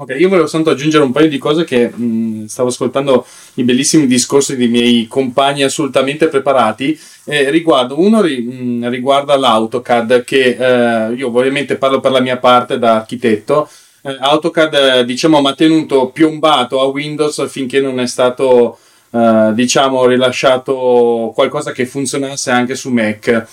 Ok, 0.00 0.14
io 0.16 0.28
volevo 0.28 0.46
soltanto 0.46 0.70
aggiungere 0.70 1.02
un 1.02 1.10
paio 1.10 1.28
di 1.28 1.38
cose 1.38 1.64
che 1.64 1.88
mh, 1.88 2.44
stavo 2.44 2.68
ascoltando 2.68 3.26
i 3.54 3.64
bellissimi 3.64 4.06
discorsi 4.06 4.56
dei 4.56 4.68
miei 4.68 5.08
compagni 5.08 5.64
assolutamente 5.64 6.28
preparati. 6.28 6.96
Eh, 7.24 7.50
riguardo, 7.50 7.98
uno 7.98 8.20
ri- 8.20 8.42
mh, 8.42 8.88
riguarda 8.90 9.36
l'AutoCAD, 9.36 10.22
che 10.22 10.56
eh, 10.56 11.14
io 11.14 11.26
ovviamente 11.26 11.76
parlo 11.78 11.98
per 11.98 12.12
la 12.12 12.20
mia 12.20 12.36
parte 12.36 12.78
da 12.78 12.94
architetto. 12.94 13.68
Eh, 14.02 14.16
AutoCAD, 14.20 15.00
diciamo, 15.00 15.38
ha 15.38 15.54
tenuto 15.54 16.10
piombato 16.10 16.80
a 16.80 16.84
Windows 16.84 17.48
finché 17.48 17.80
non 17.80 17.98
è 17.98 18.06
stato, 18.06 18.78
eh, 19.10 19.50
diciamo, 19.54 20.06
rilasciato 20.06 21.32
qualcosa 21.34 21.72
che 21.72 21.86
funzionasse 21.86 22.50
anche 22.50 22.74
su 22.74 22.90
Mac. 22.90 23.46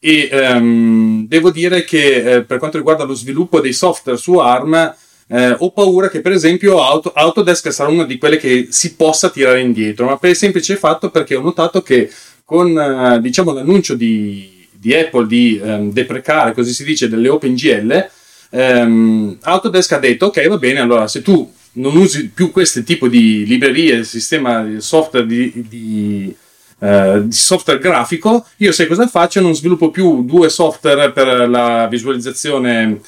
E 0.00 0.28
ehm, 0.30 1.26
devo 1.26 1.50
dire 1.50 1.84
che 1.84 2.34
eh, 2.34 2.42
per 2.42 2.58
quanto 2.58 2.76
riguarda 2.76 3.04
lo 3.04 3.14
sviluppo 3.14 3.60
dei 3.60 3.72
software 3.72 4.18
su 4.18 4.34
ARM, 4.34 4.94
eh, 5.30 5.54
ho 5.58 5.70
paura 5.72 6.08
che 6.08 6.20
per 6.20 6.32
esempio 6.32 6.82
Auto- 6.82 7.12
Autodesk 7.12 7.72
sarà 7.72 7.90
una 7.90 8.04
di 8.04 8.16
quelle 8.16 8.38
che 8.38 8.68
si 8.70 8.94
possa 8.94 9.28
tirare 9.28 9.60
indietro, 9.60 10.06
ma 10.06 10.16
per 10.16 10.30
il 10.30 10.36
semplice 10.36 10.76
fatto 10.76 11.10
perché 11.10 11.34
ho 11.34 11.42
notato 11.42 11.82
che 11.82 12.10
con 12.44 12.78
eh, 12.78 13.20
diciamo, 13.20 13.52
l'annuncio 13.52 13.94
di, 13.94 14.66
di 14.72 14.94
Apple 14.94 15.26
di 15.26 15.60
ehm, 15.62 15.92
deprecare, 15.92 16.54
così 16.54 16.72
si 16.72 16.84
dice, 16.84 17.08
delle 17.08 17.28
OpenGL, 17.28 18.08
ehm, 18.50 19.38
Autodesk 19.42 19.92
ha 19.92 19.98
detto 19.98 20.26
ok 20.26 20.48
va 20.48 20.56
bene, 20.56 20.80
allora 20.80 21.06
se 21.08 21.22
tu 21.22 21.52
non 21.78 21.96
usi 21.96 22.28
più 22.28 22.50
questo 22.50 22.82
tipo 22.82 23.08
di 23.08 23.44
librerie, 23.46 24.04
sistema 24.04 24.62
di 24.62 24.80
software 24.80 25.26
di, 25.26 25.64
di 25.68 26.36
eh, 26.80 27.22
di 27.24 27.34
software 27.34 27.80
grafico, 27.80 28.46
io 28.58 28.70
sai 28.70 28.86
cosa 28.86 29.08
faccio? 29.08 29.40
Non 29.40 29.54
sviluppo 29.54 29.90
più 29.90 30.24
due 30.24 30.48
software 30.48 31.10
per 31.10 31.48
la 31.48 31.88
visualizzazione, 31.88 33.00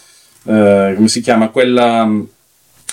eh, 0.45 0.93
come 0.97 1.09
si 1.09 1.21
chiama, 1.21 1.51
quella 1.51 2.05
mm, 2.05 2.23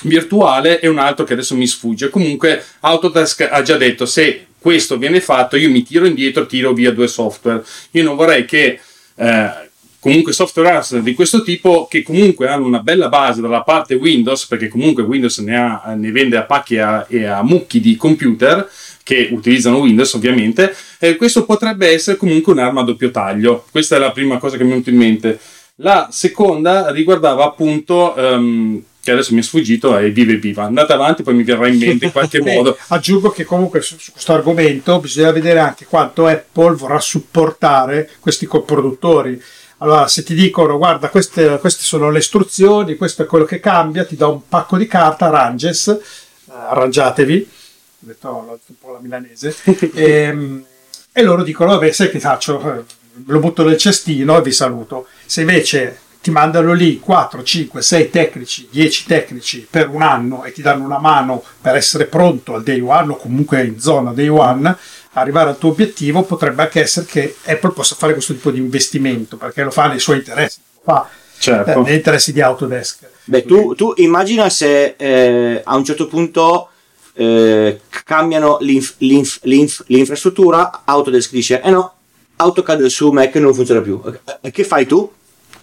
virtuale 0.04 0.80
e 0.80 0.88
un 0.88 1.00
altro 1.00 1.26
che 1.26 1.34
adesso 1.34 1.56
mi 1.56 1.66
sfugge. 1.66 2.10
Comunque 2.10 2.64
Autodesk 2.82 3.48
ha 3.50 3.62
già 3.64 3.76
detto 3.76 4.06
se 4.06 4.46
questo 4.60 4.98
viene 4.98 5.20
fatto 5.20 5.56
io 5.56 5.70
mi 5.72 5.82
tiro 5.82 6.06
indietro, 6.06 6.46
tiro 6.46 6.74
via 6.74 6.92
due 6.92 7.08
software. 7.08 7.64
Io 7.92 8.04
non 8.04 8.16
vorrei 8.16 8.46
che 8.46 8.80
eh, 9.16 9.67
comunque 10.00 10.32
software 10.32 10.70
house 10.70 11.02
di 11.02 11.14
questo 11.14 11.42
tipo 11.42 11.88
che 11.88 12.04
comunque 12.04 12.48
hanno 12.48 12.66
una 12.66 12.80
bella 12.80 13.10
base 13.10 13.42
dalla 13.42 13.64
parte 13.64 13.96
Windows, 13.96 14.46
perché 14.46 14.68
comunque 14.68 15.04
Windows 15.04 15.40
ne, 15.40 15.58
ha, 15.58 15.94
ne 15.96 16.12
vende 16.12 16.38
a 16.38 16.44
pacchi 16.44 16.76
e 16.76 16.80
a, 16.80 17.06
e 17.10 17.26
a 17.26 17.44
mucchi 17.44 17.80
di 17.80 17.96
computer, 17.96 18.70
che 19.04 19.30
utilizzano 19.32 19.80
Windows 19.80 20.14
ovviamente, 20.14 20.76
e 21.00 21.16
questo 21.16 21.46
potrebbe 21.46 21.88
essere 21.88 22.18
comunque 22.18 22.54
un'arma 22.54 22.82
a 22.82 22.84
doppio 22.84 23.12
taglio. 23.12 23.66
Questa 23.72 23.96
è 23.96 24.00
la 24.00 24.12
prima 24.12 24.38
cosa 24.38 24.58
che 24.58 24.64
mi 24.64 24.70
è 24.70 24.72
venuta 24.74 24.90
in 24.90 24.98
mente. 24.98 25.40
La 25.82 26.10
seconda 26.12 26.92
riguardava 26.92 27.46
appunto, 27.46 28.14
um, 28.18 28.82
che 29.02 29.12
adesso 29.12 29.34
mi 29.34 29.40
è 29.40 29.44
sfuggito, 29.44 29.96
è 29.96 30.12
vive 30.12 30.36
viva. 30.38 30.64
Andate 30.64 30.92
avanti, 30.92 31.24
poi 31.24 31.36
mi 31.36 31.44
verrà 31.44 31.68
in 31.68 31.78
mente 31.78 32.06
in 32.06 32.12
qualche 32.12 32.40
Beh, 32.44 32.56
modo. 32.56 32.78
Aggiungo 32.88 33.30
che 33.30 33.46
comunque 33.46 33.82
su, 33.82 33.96
su 33.98 34.12
questo 34.12 34.34
argomento 34.34 35.00
bisogna 35.00 35.32
vedere 35.32 35.60
anche 35.60 35.86
quanto 35.86 36.26
Apple 36.26 36.76
vorrà 36.76 37.00
supportare 37.00 38.10
questi 38.20 38.46
coproduttori. 38.46 39.42
Allora, 39.80 40.08
se 40.08 40.24
ti 40.24 40.34
dicono, 40.34 40.78
guarda, 40.78 41.10
queste, 41.10 41.60
queste 41.60 41.84
sono 41.84 42.10
le 42.10 42.20
istruzioni, 42.20 42.96
questo 42.96 43.24
è 43.24 43.26
quello 43.26 43.46
che 43.46 43.60
cambia, 43.60 44.06
ti 44.06 44.16
do 44.16 44.32
un 44.32 44.48
pacco 44.48 44.76
di 44.76 44.88
carta, 44.88 45.28
arranges, 45.28 45.88
eh, 45.88 46.00
arrangiatevi, 46.48 47.50
ho 47.50 48.06
detto 48.06 48.28
oh, 48.28 48.60
un 48.66 48.76
po' 48.80 48.94
la 48.94 49.00
milanese, 49.00 49.56
e, 49.94 50.64
e 51.12 51.22
loro 51.22 51.44
dicono, 51.44 51.72
vabbè, 51.72 51.92
sai 51.92 52.10
che 52.10 52.20
faccio? 52.20 52.60
Eh, 52.74 52.84
Lo 53.26 53.40
butto 53.40 53.64
nel 53.64 53.78
cestino 53.78 54.38
e 54.38 54.42
vi 54.42 54.52
saluto. 54.52 55.08
Se 55.26 55.42
invece 55.42 56.00
ti 56.22 56.32
mandano 56.32 56.74
lì 56.74 57.00
4, 57.00 57.44
5, 57.44 57.82
6 57.82 58.10
tecnici, 58.10 58.68
10 58.72 59.06
tecnici 59.06 59.68
per 59.70 59.90
un 59.90 60.02
anno 60.02 60.44
e 60.44 60.52
ti 60.52 60.62
danno 60.62 60.84
una 60.84 61.00
mano 61.00 61.44
per 61.62 61.76
essere 61.76 62.06
pronto 62.06 62.56
al 62.56 62.64
day 62.64 62.80
one 62.80 63.14
o 63.14 63.18
comunque 63.18 63.64
in 63.64 63.80
zona 63.80 64.12
day 64.12 64.28
one, 64.28 64.76
arrivare 65.20 65.50
al 65.50 65.58
tuo 65.58 65.70
obiettivo 65.72 66.24
potrebbe 66.24 66.62
anche 66.64 66.82
essere 66.82 67.06
che 67.06 67.36
Apple 67.46 67.72
possa 67.72 67.96
fare 67.96 68.14
questo 68.14 68.34
tipo 68.34 68.52
di 68.52 68.60
investimento 68.60 69.38
perché 69.38 69.64
lo 69.64 69.72
fa 69.72 69.88
nei 69.88 70.00
suoi 70.00 70.18
interessi, 70.18 70.60
lo 70.74 70.82
fa 70.84 71.10
Certo. 71.40 71.72
eh, 71.72 71.76
negli 71.84 71.94
interessi 71.96 72.34
di 72.34 72.42
Autodesk. 72.42 73.08
Beh, 73.26 73.46
tu, 73.46 73.76
tu 73.76 73.94
immagina 73.98 74.50
se 74.50 74.96
eh, 74.98 75.62
a 75.64 75.76
un 75.76 75.84
certo 75.84 76.08
punto 76.08 76.70
eh, 77.14 77.82
cambiano 78.04 78.58
l'inf- 78.62 78.96
l'inf- 79.00 79.40
l'inf- 79.44 79.84
l'infrastruttura, 79.88 80.82
Autodesk 80.86 81.32
dice, 81.32 81.62
eh 81.62 81.70
no, 81.70 81.94
AutoCAD 82.38 82.86
su 82.86 83.12
Mac 83.12 83.36
non 83.36 83.54
funziona 83.54 83.82
più. 83.82 84.02
E 84.42 84.52
che 84.52 84.64
fai 84.64 84.86
tu? 84.86 85.12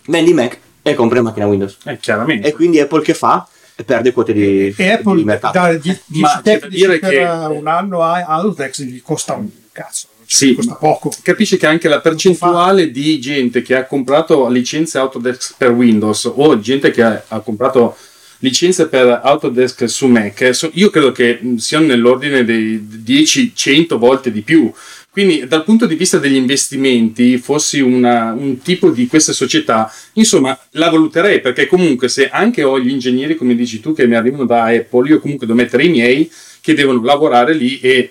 Vendi 0.06 0.32
Mac 0.35 0.59
e 0.82 0.94
compri 0.94 1.18
una 1.18 1.28
macchina 1.28 1.47
Windows. 1.47 1.78
Eh, 1.85 1.98
chiaramente. 1.98 2.48
E 2.48 2.52
quindi 2.52 2.78
Apple 2.81 3.02
che 3.02 3.14
fa? 3.14 3.47
Perde 3.84 4.12
quote 4.12 4.32
di, 4.32 4.72
E 4.76 4.90
Apple 4.92 5.16
di 5.16 5.24
mercato. 5.24 5.59
dare 5.59 5.78
10 5.80 6.01
Ma 6.20 6.28
c'è 6.28 6.34
da 6.34 6.40
tecnici 6.42 6.76
dire 6.76 6.98
per 7.01 7.10
che- 7.10 7.18
un 7.59 7.66
anno 7.66 8.02
a 8.02 8.24
Autodesk 8.24 8.82
gli 8.82 9.02
costa 9.02 9.34
un 9.34 9.48
cazzo, 9.72 10.06
cioè, 10.26 10.48
Sì, 10.48 10.55
costa 10.55 10.74
poco. 10.74 11.12
Capisci 11.22 11.56
che 11.56 11.66
anche 11.66 11.88
la 11.88 12.01
percentuale 12.01 12.90
di 12.92 13.18
gente 13.20 13.62
che 13.62 13.74
ha 13.74 13.84
comprato 13.84 14.48
licenze 14.48 14.98
Autodesk 14.98 15.55
per 15.59 15.70
Windows 15.70 16.30
o 16.32 16.59
gente 16.60 16.90
che 16.92 17.02
ha, 17.02 17.24
ha 17.28 17.40
comprato 17.40 17.96
licenze 18.38 18.86
per 18.88 19.20
Autodesk 19.24 19.88
su 19.88 20.06
Mac, 20.06 20.55
so- 20.55 20.70
io 20.74 20.90
credo 20.90 21.10
che 21.12 21.38
mh, 21.40 21.56
siano 21.56 21.86
nell'ordine 21.86 22.44
dei 22.44 22.78
10-100 23.05 23.96
volte 23.98 24.30
di 24.30 24.42
più. 24.42 24.70
Quindi 25.15 25.47
dal 25.47 25.62
punto 25.62 25.86
di 25.86 25.95
vista 25.95 26.19
degli 26.19 26.35
investimenti, 26.35 27.39
fossi 27.39 27.78
una- 27.78 28.32
un 28.32 28.59
tipo 28.59 28.91
di 28.91 29.07
queste 29.07 29.32
società, 29.32 29.89
insomma, 30.15 30.59
la 30.73 30.91
valuterei 30.91 31.41
perché 31.41 31.69
comunque 31.69 32.09
se 32.09 32.28
anche 32.28 32.65
ho 32.65 32.81
gli 32.81 32.91
ingegneri, 32.91 33.36
come 33.36 33.55
dici 33.55 33.78
tu, 33.78 33.95
che 33.95 34.09
mi 34.09 34.16
arrivano 34.16 34.45
da 34.45 34.65
Apple, 34.65 35.09
io 35.11 35.20
comunque 35.20 35.47
devo 35.47 35.57
mettere 35.57 35.85
i 35.85 35.89
miei 35.89 36.28
che 36.61 36.74
devono 36.74 37.01
lavorare 37.01 37.55
lì 37.55 37.78
e 37.78 38.11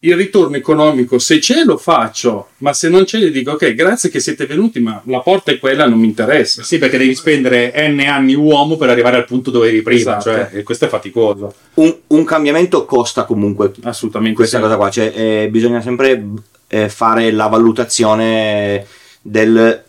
il 0.00 0.14
ritorno 0.14 0.56
economico, 0.56 1.18
se 1.18 1.40
c'è 1.40 1.64
lo 1.64 1.76
faccio, 1.76 2.50
ma 2.58 2.72
se 2.72 2.88
non 2.88 3.02
c'è 3.02 3.18
gli 3.18 3.30
dico 3.30 3.52
ok, 3.52 3.74
grazie 3.74 4.10
che 4.10 4.20
siete 4.20 4.46
venuti, 4.46 4.78
ma 4.78 5.02
la 5.06 5.18
porta 5.20 5.50
è 5.50 5.58
quella, 5.58 5.88
non 5.88 5.98
mi 5.98 6.06
interessa. 6.06 6.62
Sì, 6.62 6.78
perché 6.78 6.98
devi 6.98 7.16
spendere 7.16 7.72
N 7.88 7.98
anni 8.00 8.34
uomo 8.34 8.76
per 8.76 8.90
arrivare 8.90 9.16
al 9.16 9.24
punto 9.24 9.50
dove 9.50 9.68
eri 9.68 9.82
prima, 9.82 10.18
Esatto. 10.18 10.22
cioè, 10.22 10.50
e 10.52 10.62
questo 10.62 10.84
è 10.84 10.88
faticoso. 10.88 11.52
Un, 11.74 11.96
un 12.08 12.24
cambiamento 12.24 12.84
costa 12.84 13.24
comunque 13.24 13.72
Assolutamente 13.82 14.36
questa 14.36 14.58
sì. 14.58 14.62
cosa 14.62 14.76
qua, 14.76 14.88
cioè 14.88 15.12
eh, 15.14 15.48
bisogna 15.50 15.80
sempre 15.80 16.24
eh, 16.68 16.88
fare 16.88 17.32
la 17.32 17.48
valutazione 17.48 18.86
del 19.20 19.82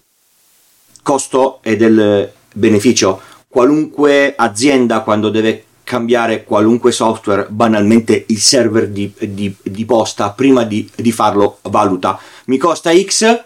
costo 1.04 1.60
e 1.62 1.78
del 1.78 2.32
beneficio. 2.52 3.22
Qualunque 3.48 4.34
azienda 4.36 5.02
quando 5.02 5.30
deve 5.30 5.66
cambiare 5.90 6.44
qualunque 6.44 6.92
software, 6.92 7.48
banalmente 7.50 8.26
il 8.28 8.40
server 8.40 8.88
di, 8.90 9.12
di- 9.18 9.56
di 9.64 9.86
posta, 9.86 10.30
prima 10.30 10.64
di, 10.64 10.88
di 10.96 11.12
farlo 11.12 11.58
valuta. 11.64 12.20
Mi 12.46 12.58
costa 12.58 12.92
X, 12.96 13.44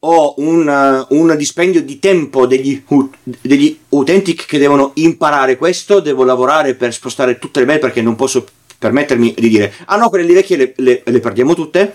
ho 0.00 0.34
un, 0.38 0.68
eh, 0.68 1.14
un 1.14 1.36
dispendio 1.36 1.80
di 1.80 2.00
tempo 2.00 2.48
degli, 2.48 2.82
degli 3.22 3.78
utenti 3.90 4.34
che 4.34 4.58
devono 4.58 4.90
imparare 4.94 5.56
questo, 5.56 6.00
devo 6.00 6.24
lavorare 6.24 6.74
per 6.74 6.92
spostare 6.92 7.38
tutte 7.38 7.60
le 7.60 7.66
mail 7.66 7.78
perché 7.78 8.02
non 8.02 8.16
posso 8.16 8.44
permettermi 8.76 9.34
di 9.38 9.48
dire 9.48 9.72
ah 9.84 9.96
no, 9.96 10.08
quelle 10.08 10.24
lì 10.24 10.32
vecchie 10.34 10.56
le, 10.56 10.72
le- 10.74 11.02
le 11.04 11.20
perdiamo 11.20 11.54
tutte, 11.54 11.94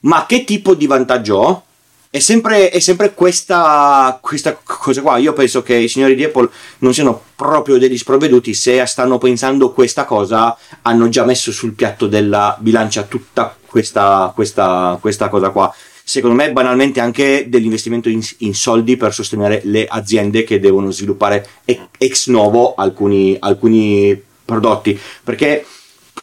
ma 0.00 0.26
che 0.26 0.44
tipo 0.44 0.74
di 0.74 0.86
vantaggio 0.86 1.36
ho? 1.36 1.62
È 2.08 2.18
sempre, 2.18 2.70
è 2.70 2.78
sempre 2.78 3.14
questa, 3.14 4.18
questa 4.22 4.58
cosa 4.62 5.02
qua. 5.02 5.18
Io 5.18 5.32
penso 5.32 5.62
che 5.62 5.74
i 5.74 5.88
signori 5.88 6.14
di 6.14 6.24
Apple 6.24 6.48
non 6.78 6.94
siano 6.94 7.22
proprio 7.34 7.78
degli 7.78 7.98
sprovveduti 7.98 8.54
se 8.54 8.84
stanno 8.86 9.18
pensando 9.18 9.72
questa 9.72 10.04
cosa, 10.04 10.56
hanno 10.82 11.08
già 11.08 11.24
messo 11.24 11.52
sul 11.52 11.74
piatto 11.74 12.06
della 12.06 12.56
bilancia 12.58 13.02
tutta 13.02 13.54
questa, 13.66 14.32
questa, 14.34 14.98
questa 15.00 15.28
cosa 15.28 15.50
qua. 15.50 15.74
Secondo 16.08 16.36
me, 16.36 16.52
banalmente, 16.52 17.00
anche 17.00 17.46
dell'investimento 17.48 18.08
in, 18.08 18.22
in 18.38 18.54
soldi 18.54 18.96
per 18.96 19.12
sostenere 19.12 19.60
le 19.64 19.86
aziende 19.88 20.44
che 20.44 20.60
devono 20.60 20.92
sviluppare 20.92 21.46
ex 21.98 22.28
novo 22.28 22.74
alcuni, 22.76 23.36
alcuni 23.40 24.22
prodotti. 24.44 24.98
Perché 25.24 25.66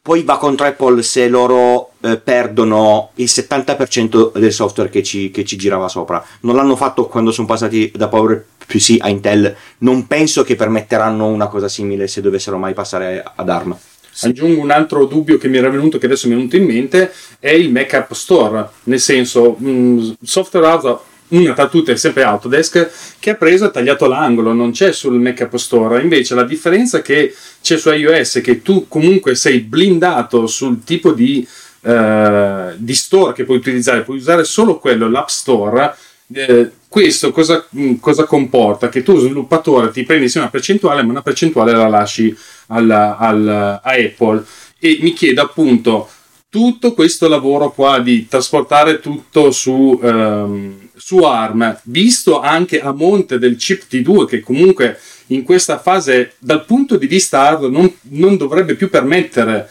poi 0.04 0.24
va 0.24 0.38
contro 0.38 0.66
Apple 0.66 1.02
se 1.02 1.30
loro 1.30 1.92
eh, 2.02 2.18
perdono 2.18 3.12
il 3.16 3.30
70% 3.30 4.38
del 4.38 4.52
software 4.52 4.90
che 4.90 5.02
ci, 5.02 5.32
che 5.32 5.46
ci 5.46 5.56
girava 5.56 5.88
sopra. 5.88 6.22
Non 6.42 6.58
l'hanno 6.58 6.76
fatto 6.76 7.06
quando 7.06 7.32
sono 7.32 7.48
passati 7.48 7.90
da 7.96 8.10
PowerPC 8.10 8.98
a 9.00 9.08
Intel. 9.08 9.56
Non 9.78 10.06
penso 10.06 10.44
che 10.44 10.58
permetteranno 10.58 11.28
una 11.28 11.48
cosa 11.48 11.70
simile 11.70 12.10
se 12.10 12.20
dovessero 12.20 12.58
mai 12.58 12.74
passare 12.74 13.24
ad 13.34 13.48
ARM. 13.48 13.78
Aggiungo 14.20 14.62
un 14.62 14.72
altro 14.72 15.06
dubbio 15.06 15.38
che 15.38 15.48
mi 15.48 15.56
era 15.56 15.70
venuto, 15.70 15.98
che 15.98 16.08
adesso 16.08 16.28
mi 16.28 16.34
è 16.34 16.36
venuto 16.38 16.58
in 16.58 16.66
mente, 16.66 17.10
è 17.40 17.52
il 17.52 17.72
Mac 17.72 17.94
App 17.94 18.12
Store. 18.12 18.72
Nel 18.84 19.00
senso, 19.00 19.52
mh, 19.58 20.16
software 20.22 20.68
house, 20.68 20.98
una 21.34 21.54
tra 21.54 21.68
tutte 21.68 21.94
è 21.94 21.96
sempre 21.96 22.24
Autodesk, 22.24 22.90
che 23.20 23.30
ha 23.32 23.36
preso 23.36 23.66
e 23.66 23.72
tagliato 23.72 24.08
l'angolo, 24.08 24.54
non 24.54 24.72
c'è 24.72 24.92
sul 24.92 25.20
Mac 25.20 25.42
App 25.42 25.56
Store. 25.56 26.02
Invece 26.02 26.36
la 26.36 26.44
differenza 26.44 27.02
che 27.02 27.34
c'è 27.62 27.78
su 27.78 27.92
iOS 27.92 28.38
è 28.38 28.42
che 28.42 28.62
tu 28.62 28.88
comunque 28.88 29.36
sei 29.36 29.60
blindato 29.60 30.48
sul 30.48 30.84
tipo 30.84 31.12
di, 31.12 31.48
eh, 31.82 32.74
di 32.78 32.94
store 32.94 33.34
che 33.34 33.44
puoi 33.44 33.58
utilizzare, 33.58 34.02
puoi 34.02 34.18
usare 34.18 34.44
solo 34.44 34.78
quello, 34.78 35.10
l'App 35.10 35.28
Store, 35.28 35.96
eh, 36.34 36.72
questo 36.88 37.32
cosa, 37.32 37.66
mh, 37.70 37.96
cosa 37.96 38.26
comporta? 38.26 38.90
Che 38.90 39.04
tu 39.04 39.18
sviluppatore 39.18 39.92
ti 39.92 40.04
prendi 40.04 40.30
sì 40.30 40.38
una 40.38 40.50
percentuale, 40.50 41.02
ma 41.04 41.12
una 41.12 41.22
percentuale 41.22 41.72
la 41.72 41.88
lasci 41.88 42.36
al- 42.68 42.90
al- 42.90 43.80
a 43.84 43.92
Apple 43.92 44.44
e 44.80 45.00
mi 45.02 45.14
chiede 45.14 45.42
appunto 45.42 46.10
tutto 46.54 46.94
questo 46.94 47.28
lavoro 47.28 47.72
qua 47.72 47.98
di 47.98 48.28
trasportare 48.28 49.00
tutto 49.00 49.50
su, 49.50 50.00
ehm, 50.04 50.90
su 50.96 51.18
ARM, 51.18 51.80
visto 51.86 52.42
anche 52.42 52.80
a 52.80 52.92
monte 52.92 53.40
del 53.40 53.56
chip 53.56 53.86
T2 53.90 54.26
che 54.26 54.40
comunque 54.40 55.00
in 55.28 55.42
questa 55.42 55.80
fase 55.80 56.34
dal 56.38 56.64
punto 56.64 56.98
di 56.98 57.08
vista 57.08 57.42
hardware 57.42 57.74
non, 57.74 57.92
non 58.12 58.38
dovrebbe 58.38 58.76
più 58.76 58.88
permettere 58.92 59.68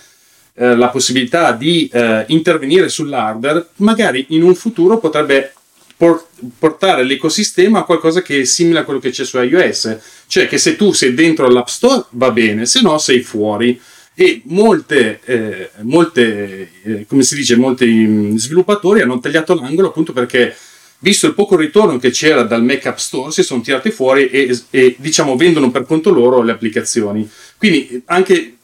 eh, 0.55 0.75
la 0.75 0.89
possibilità 0.89 1.53
di 1.53 1.89
eh, 1.93 2.25
intervenire 2.27 2.89
sull'hardware, 2.89 3.69
magari 3.77 4.27
in 4.31 4.43
un 4.43 4.57
futuro 4.57 4.99
potrebbe 4.99 5.53
por- 5.97 6.27
portare 6.59 7.05
l'ecosistema 7.05 7.79
a 7.79 7.85
qualcosa 7.85 8.23
che 8.23 8.41
è 8.41 8.45
simile 8.45 8.81
a 8.81 8.85
quello 8.85 8.99
che 8.99 9.11
c'è 9.11 9.25
su 9.25 9.41
iOS, 9.41 9.99
cioè 10.27 10.49
che 10.49 10.59
se 10.59 10.75
tu 10.75 10.91
sei 10.91 11.15
dentro 11.15 11.49
l'App 11.49 11.69
Store 11.69 12.07
va 12.11 12.33
bene, 12.33 12.67
se 12.67 12.81
no 12.81 12.99
sei 12.99 13.21
fuori. 13.21 13.81
E 14.15 14.43
molte, 14.47 15.21
eh, 15.25 15.71
molte 15.81 16.69
eh, 16.83 17.07
come 17.07 17.23
si 17.23 17.35
dice, 17.35 17.57
molti 17.57 17.87
mm, 17.87 18.37
sviluppatori 18.37 19.01
hanno 19.01 19.19
tagliato 19.19 19.55
l'angolo 19.55 19.89
appunto 19.89 20.13
perché 20.13 20.55
visto 20.99 21.27
il 21.27 21.35
poco 21.35 21.57
ritorno 21.57 21.99
che 21.99 22.11
c'era 22.11 22.43
dal 22.43 22.63
Mac 22.63 22.87
App 22.87 22.99
Store, 22.99 23.33
si 23.33 23.43
sono 23.43 23.61
tirati 23.61 23.91
fuori 23.91 24.29
e, 24.29 24.57
e, 24.71 24.95
diciamo 24.99 25.37
vendono 25.37 25.71
per 25.71 25.85
conto 25.85 26.11
loro 26.11 26.43
le 26.43 26.53
applicazioni. 26.53 27.29
Quindi 27.59 28.03
anche 28.07 28.57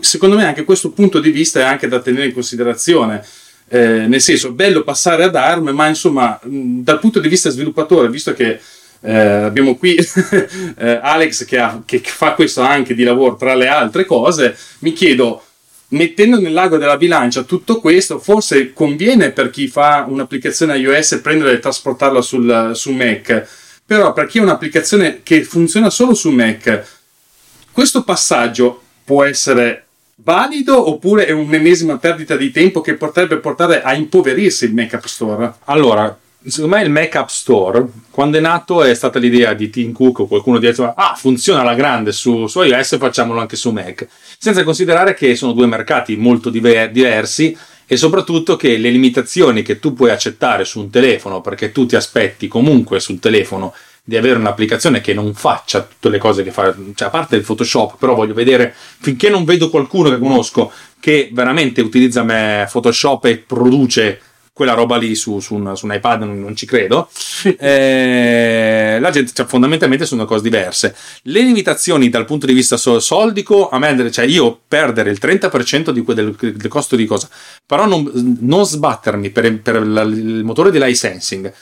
secondo 0.00 0.36
me 0.36 0.44
anche 0.44 0.64
questo 0.64 0.90
punto 0.90 1.18
di 1.18 1.30
vista 1.30 1.60
è 1.60 1.64
anche 1.64 1.88
da 1.88 2.00
tenere 2.00 2.26
in 2.26 2.32
considerazione. 2.32 3.24
Eh, 3.68 4.06
nel 4.06 4.20
senso, 4.20 4.52
bello 4.52 4.82
passare 4.82 5.24
ad 5.24 5.34
ARM, 5.34 5.70
ma 5.70 5.86
insomma, 5.88 6.38
mh, 6.42 6.82
dal 6.82 6.98
punto 6.98 7.20
di 7.20 7.28
vista 7.28 7.50
sviluppatore, 7.50 8.08
visto 8.08 8.32
che 8.32 8.60
eh, 9.02 9.16
abbiamo 9.16 9.76
qui 9.76 9.96
eh, 10.76 11.00
Alex 11.02 11.44
che, 11.44 11.58
ha- 11.58 11.82
che 11.84 12.00
fa 12.04 12.34
questo 12.34 12.60
anche 12.60 12.94
di 12.94 13.02
lavoro 13.02 13.36
tra 13.36 13.54
le 13.54 13.68
altre 13.68 14.04
cose, 14.04 14.56
mi 14.80 14.92
chiedo, 14.92 15.42
mettendo 15.88 16.40
nel 16.40 16.52
lago 16.52 16.76
della 16.76 16.96
bilancia 16.96 17.42
tutto 17.42 17.80
questo, 17.80 18.18
forse 18.18 18.72
conviene 18.72 19.30
per 19.30 19.50
chi 19.50 19.68
fa 19.68 20.06
un'applicazione 20.08 20.76
iOS 20.76 21.20
prendere 21.22 21.52
e 21.52 21.58
trasportarla 21.58 22.20
sul, 22.20 22.72
su 22.74 22.92
Mac, 22.92 23.46
però 23.84 24.12
per 24.12 24.26
chi 24.26 24.38
ha 24.38 24.42
un'applicazione 24.42 25.20
che 25.22 25.42
funziona 25.42 25.90
solo 25.90 26.14
su 26.14 26.30
Mac, 26.30 26.98
questo 27.72 28.04
passaggio 28.04 28.82
può 29.04 29.24
essere 29.24 29.86
valido 30.22 30.88
oppure 30.88 31.26
è 31.26 31.30
un'ennesima 31.30 31.96
perdita 31.96 32.36
di 32.36 32.50
tempo 32.50 32.80
che 32.80 32.94
potrebbe 32.94 33.38
portare 33.38 33.82
a 33.82 33.94
impoverirsi 33.94 34.66
il 34.66 34.74
Mac 34.74 34.94
App 34.94 35.04
Store? 35.04 35.54
Allora, 35.64 36.16
secondo 36.44 36.76
me 36.76 36.82
il 36.82 36.90
Mac 36.90 37.14
App 37.16 37.28
Store, 37.28 37.86
quando 38.10 38.38
è 38.38 38.40
nato, 38.40 38.82
è 38.82 38.94
stata 38.94 39.18
l'idea 39.18 39.52
di 39.54 39.68
Tim 39.68 39.92
Cook 39.92 40.20
o 40.20 40.26
qualcuno 40.26 40.58
di 40.58 40.66
detto, 40.66 40.92
ah, 40.94 41.14
funziona 41.16 41.60
alla 41.60 41.74
grande 41.74 42.12
su, 42.12 42.46
su 42.46 42.62
iOS, 42.62 42.98
facciamolo 42.98 43.40
anche 43.40 43.56
su 43.56 43.70
Mac. 43.70 44.06
Senza 44.38 44.64
considerare 44.64 45.14
che 45.14 45.34
sono 45.36 45.52
due 45.52 45.66
mercati 45.66 46.16
molto 46.16 46.48
diver- 46.48 46.90
diversi 46.90 47.56
e 47.86 47.96
soprattutto 47.96 48.56
che 48.56 48.76
le 48.78 48.90
limitazioni 48.90 49.62
che 49.62 49.78
tu 49.78 49.92
puoi 49.92 50.10
accettare 50.10 50.64
su 50.64 50.80
un 50.80 50.90
telefono, 50.90 51.40
perché 51.40 51.72
tu 51.72 51.86
ti 51.86 51.96
aspetti 51.96 52.48
comunque 52.48 53.00
sul 53.00 53.18
telefono 53.18 53.74
di 54.02 54.16
avere 54.16 54.38
un'applicazione 54.38 55.00
che 55.00 55.12
non 55.12 55.34
faccia 55.34 55.82
tutte 55.82 56.08
le 56.08 56.18
cose 56.18 56.42
che 56.42 56.50
fa, 56.50 56.74
cioè 56.94 57.08
a 57.08 57.10
parte 57.10 57.36
il 57.36 57.42
Photoshop, 57.42 57.96
però 57.98 58.14
voglio 58.14 58.32
vedere, 58.34 58.74
finché 58.74 59.28
non 59.28 59.44
vedo 59.44 59.70
qualcuno 59.70 60.08
che 60.08 60.18
conosco 60.18 60.72
che 60.98 61.30
veramente 61.32 61.80
utilizza 61.80 62.24
Photoshop 62.70 63.24
e 63.26 63.38
produce 63.38 64.20
quella 64.52 64.74
roba 64.74 64.96
lì 64.96 65.14
su, 65.14 65.40
su 65.40 65.54
un, 65.54 65.76
su 65.76 65.86
un 65.86 65.94
iPad, 65.94 66.22
non, 66.22 66.40
non 66.40 66.54
ci 66.56 66.66
credo, 66.66 67.08
eh, 67.58 68.98
la 69.00 69.10
gente, 69.10 69.32
cioè, 69.34 69.46
fondamentalmente 69.46 70.04
sono 70.06 70.24
cose 70.24 70.42
diverse. 70.42 70.94
Le 71.22 71.40
limitazioni 71.42 72.08
dal 72.08 72.24
punto 72.24 72.46
di 72.46 72.52
vista 72.52 72.76
so- 72.76 73.00
soldico, 73.00 73.68
a 73.68 73.78
me, 73.78 74.10
cioè 74.10 74.24
io 74.26 74.60
perdere 74.66 75.10
il 75.10 75.18
30% 75.20 75.90
di 75.90 76.02
que- 76.02 76.14
del, 76.14 76.34
del 76.38 76.68
costo 76.68 76.96
di 76.96 77.06
cosa, 77.06 77.28
però 77.64 77.86
non, 77.86 78.36
non 78.40 78.64
sbattermi 78.66 79.30
per, 79.30 79.60
per 79.60 79.86
la- 79.86 80.02
il 80.02 80.42
motore 80.44 80.70
di 80.70 80.78
licensing, 80.82 81.52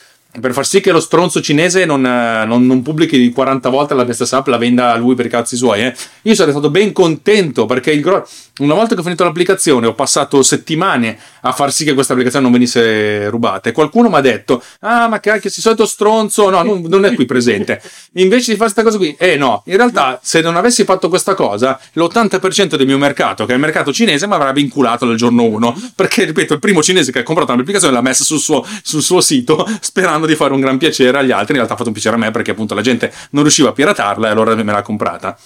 per 0.41 0.53
far 0.53 0.67
sì 0.67 0.81
che 0.81 0.93
lo 0.93 1.01
stronzo 1.01 1.41
cinese 1.41 1.85
non, 1.85 2.05
eh, 2.05 2.45
non- 2.45 2.67
non 2.67 2.83
pubblichi 2.83 3.31
40 3.31 3.71
volte 3.71 3.95
la 3.95 4.11
stessa 4.13 4.37
app, 4.39 4.47
la 4.49 4.59
venda 4.59 4.93
a 4.93 4.97
lui 4.97 5.15
per 5.15 5.27
i 5.27 5.29
cazzi 5.29 5.57
suoi. 5.57 5.81
eh. 5.85 5.95
Io 6.23 6.35
sarei 6.35 6.53
stato 6.53 6.71
ben 6.71 6.93
contento 6.93 7.65
perché 7.67 7.99
gro- 7.99 8.27
una 8.59 8.75
volta 8.75 8.95
che 8.95 9.01
ho 9.01 9.05
finito 9.05 9.25
l'applicazione 9.25 9.87
ho 9.87 9.95
passato 9.95 10.43
settimane 10.43 11.17
a 11.43 11.53
far 11.53 11.73
sì 11.73 11.85
che 11.85 11.95
questa 11.95 12.13
applicazione 12.13 12.45
non 12.45 12.53
venisse 12.53 13.29
rubata 13.31 13.69
e 13.69 13.73
qualcuno 13.73 14.09
mi 14.09 14.17
ha 14.17 14.21
detto 14.21 14.61
ah 14.81 15.07
ma 15.07 15.21
cacchio 15.21 15.49
sei 15.49 15.63
solito 15.63 15.87
stronzo 15.87 16.51
no 16.51 16.63
non, 16.63 16.83
non 16.89 17.05
è 17.05 17.15
qui 17.15 17.25
presente 17.25 17.81
invece 18.15 18.51
di 18.53 18.59
fare 18.59 18.73
questa 18.73 18.83
cosa 18.83 18.97
qui 18.97 19.15
eh 19.17 19.37
no 19.37 19.63
in 19.67 19.77
realtà 19.77 20.19
se 20.23 20.41
non 20.41 20.57
avessi 20.57 20.83
fatto 20.83 21.09
questa 21.09 21.35
cosa 21.35 21.79
l'80% 21.93 22.75
del 22.75 22.87
mio 22.87 22.99
mercato 22.99 23.45
che 23.47 23.53
è 23.53 23.55
il 23.55 23.61
mercato 23.61 23.93
cinese 23.93 24.27
mi 24.27 24.35
avrebbe 24.35 24.61
inculato 24.61 25.07
dal 25.07 25.15
giorno 25.17 25.45
1 25.45 25.81
perché 25.95 26.25
ripeto 26.25 26.55
il 26.55 26.59
primo 26.59 26.83
cinese 26.83 27.13
che 27.13 27.21
ha 27.21 27.23
comprato 27.23 27.53
un'applicazione 27.53 27.95
l'ha 27.95 28.03
messa 28.03 28.25
sul 28.25 28.41
suo, 28.41 28.67
sul 28.83 29.03
suo 29.03 29.21
sito 29.21 29.65
sperando 29.81 30.18
di 30.27 30.35
fare 30.35 30.53
un 30.53 30.61
gran 30.61 30.78
piacere 30.78 31.19
agli 31.19 31.31
altri 31.31 31.53
in 31.53 31.57
realtà 31.57 31.74
ha 31.74 31.77
fatto 31.77 31.89
un 31.89 31.95
piacere 31.95 32.16
a 32.16 32.19
me 32.19 32.31
perché 32.31 32.53
appunto 32.53 32.74
la 32.74 32.82
gente 32.82 33.12
non 33.31 33.43
riusciva 33.43 33.70
a 33.70 33.73
piratarla 33.73 34.28
e 34.28 34.31
allora 34.31 34.55
me 34.55 34.73
l'ha 34.73 34.82
comprata 34.82 35.36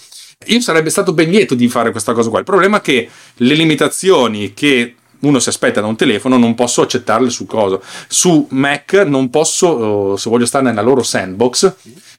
io 0.47 0.61
sarebbe 0.61 0.89
stato 0.89 1.13
ben 1.13 1.29
lieto 1.29 1.55
di 1.55 1.67
fare 1.69 1.91
questa 1.91 2.13
cosa 2.13 2.29
qua. 2.29 2.39
Il 2.39 2.45
problema 2.45 2.77
è 2.77 2.81
che 2.81 3.09
le 3.35 3.53
limitazioni 3.53 4.53
che 4.53 4.95
uno 5.19 5.39
si 5.39 5.49
aspetta 5.49 5.79
da 5.79 5.87
un 5.87 5.95
telefono 5.95 6.37
non 6.37 6.53
posso 6.53 6.81
accettarle 6.81 7.29
su 7.29 7.45
cosa. 7.45 7.79
Su 8.07 8.47
Mac 8.51 8.93
non 8.93 9.29
posso, 9.29 10.13
eh, 10.13 10.17
se 10.17 10.29
voglio 10.29 10.45
stare 10.45 10.65
nella 10.65 10.81
loro 10.81 11.01
sandbox, 11.01 11.73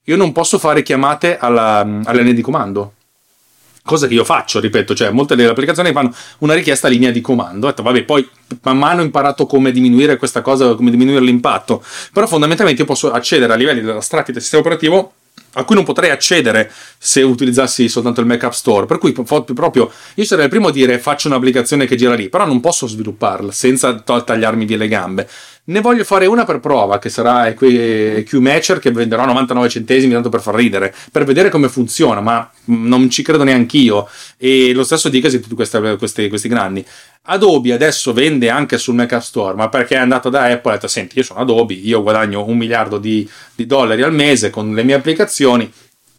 io 0.04 0.16
non 0.16 0.32
posso 0.32 0.58
fare 0.58 0.82
chiamate 0.82 1.36
alla, 1.38 1.80
alla 1.80 2.18
linea 2.18 2.32
di 2.32 2.42
comando. 2.42 2.94
Cosa 3.86 4.06
che 4.06 4.14
io 4.14 4.24
faccio, 4.24 4.60
ripeto, 4.60 4.94
cioè 4.94 5.10
molte 5.10 5.36
delle 5.36 5.50
applicazioni 5.50 5.92
fanno 5.92 6.14
una 6.38 6.54
richiesta 6.54 6.86
a 6.86 6.90
linea 6.90 7.10
di 7.10 7.20
comando. 7.20 7.66
Ho 7.66 7.68
detto, 7.68 7.82
vabbè, 7.82 8.04
poi 8.04 8.26
man 8.62 8.78
mano 8.78 9.02
ho 9.02 9.04
imparato 9.04 9.44
come 9.44 9.72
diminuire 9.72 10.16
questa 10.16 10.40
cosa, 10.40 10.74
come 10.74 10.90
diminuire 10.90 11.20
l'impatto. 11.20 11.84
Però 12.10 12.26
fondamentalmente 12.26 12.80
io 12.80 12.86
posso 12.86 13.12
accedere 13.12 13.52
a 13.52 13.56
livelli 13.56 13.82
della 13.82 14.00
strati 14.00 14.32
del 14.32 14.40
sistema 14.40 14.62
operativo 14.62 15.12
a 15.56 15.64
cui 15.64 15.74
non 15.74 15.84
potrei 15.84 16.10
accedere 16.10 16.72
se 16.98 17.22
utilizzassi 17.22 17.88
soltanto 17.88 18.20
il 18.20 18.26
Mac 18.26 18.42
App 18.44 18.52
Store. 18.52 18.86
Per 18.86 18.98
cui 18.98 19.12
pro- 19.12 19.42
proprio 19.42 19.90
io 20.14 20.24
sarei 20.24 20.44
il 20.44 20.50
primo 20.50 20.68
a 20.68 20.72
dire 20.72 20.98
faccio 20.98 21.28
un'applicazione 21.28 21.86
che 21.86 21.96
gira 21.96 22.14
lì, 22.14 22.28
però 22.28 22.46
non 22.46 22.60
posso 22.60 22.86
svilupparla 22.86 23.52
senza 23.52 23.94
tagliarmi 24.00 24.64
via 24.64 24.78
le 24.78 24.88
gambe. 24.88 25.28
Ne 25.66 25.80
voglio 25.80 26.04
fare 26.04 26.26
una 26.26 26.44
per 26.44 26.60
prova, 26.60 26.98
che 26.98 27.08
sarà 27.08 27.48
EQ 27.48 28.34
Matcher, 28.34 28.78
che 28.78 28.90
venderò 28.90 29.24
99 29.24 29.70
centesimi 29.70 30.12
tanto 30.12 30.28
per 30.28 30.42
far 30.42 30.54
ridere, 30.54 30.94
per 31.10 31.24
vedere 31.24 31.48
come 31.48 31.70
funziona, 31.70 32.20
ma 32.20 32.50
mm, 32.70 32.86
non 32.86 33.08
ci 33.08 33.22
credo 33.22 33.44
neanche 33.44 33.78
io. 33.78 34.06
E 34.36 34.72
lo 34.74 34.84
stesso 34.84 35.08
dicasi 35.08 35.40
tutti 35.40 35.54
queste- 35.54 35.96
questi, 35.96 36.28
questi 36.28 36.48
grandi. 36.48 36.84
Adobe 37.22 37.72
adesso 37.72 38.12
vende 38.12 38.50
anche 38.50 38.76
sul 38.76 38.94
Mac 38.94 39.12
App 39.14 39.22
Store, 39.22 39.54
ma 39.56 39.70
perché 39.70 39.94
è 39.94 39.98
andato 39.98 40.28
da 40.28 40.42
Apple 40.44 40.72
e 40.72 40.74
ha 40.74 40.76
detto: 40.76 40.86
Senti, 40.88 41.16
io 41.16 41.24
sono 41.24 41.40
Adobe, 41.40 41.72
io 41.72 42.02
guadagno 42.02 42.44
un 42.46 42.58
miliardo 42.58 42.98
di, 42.98 43.26
di 43.54 43.64
dollari 43.64 44.02
al 44.02 44.12
mese 44.12 44.50
con 44.50 44.74
le 44.74 44.82
mie 44.82 44.94
applicazioni. 44.96 45.72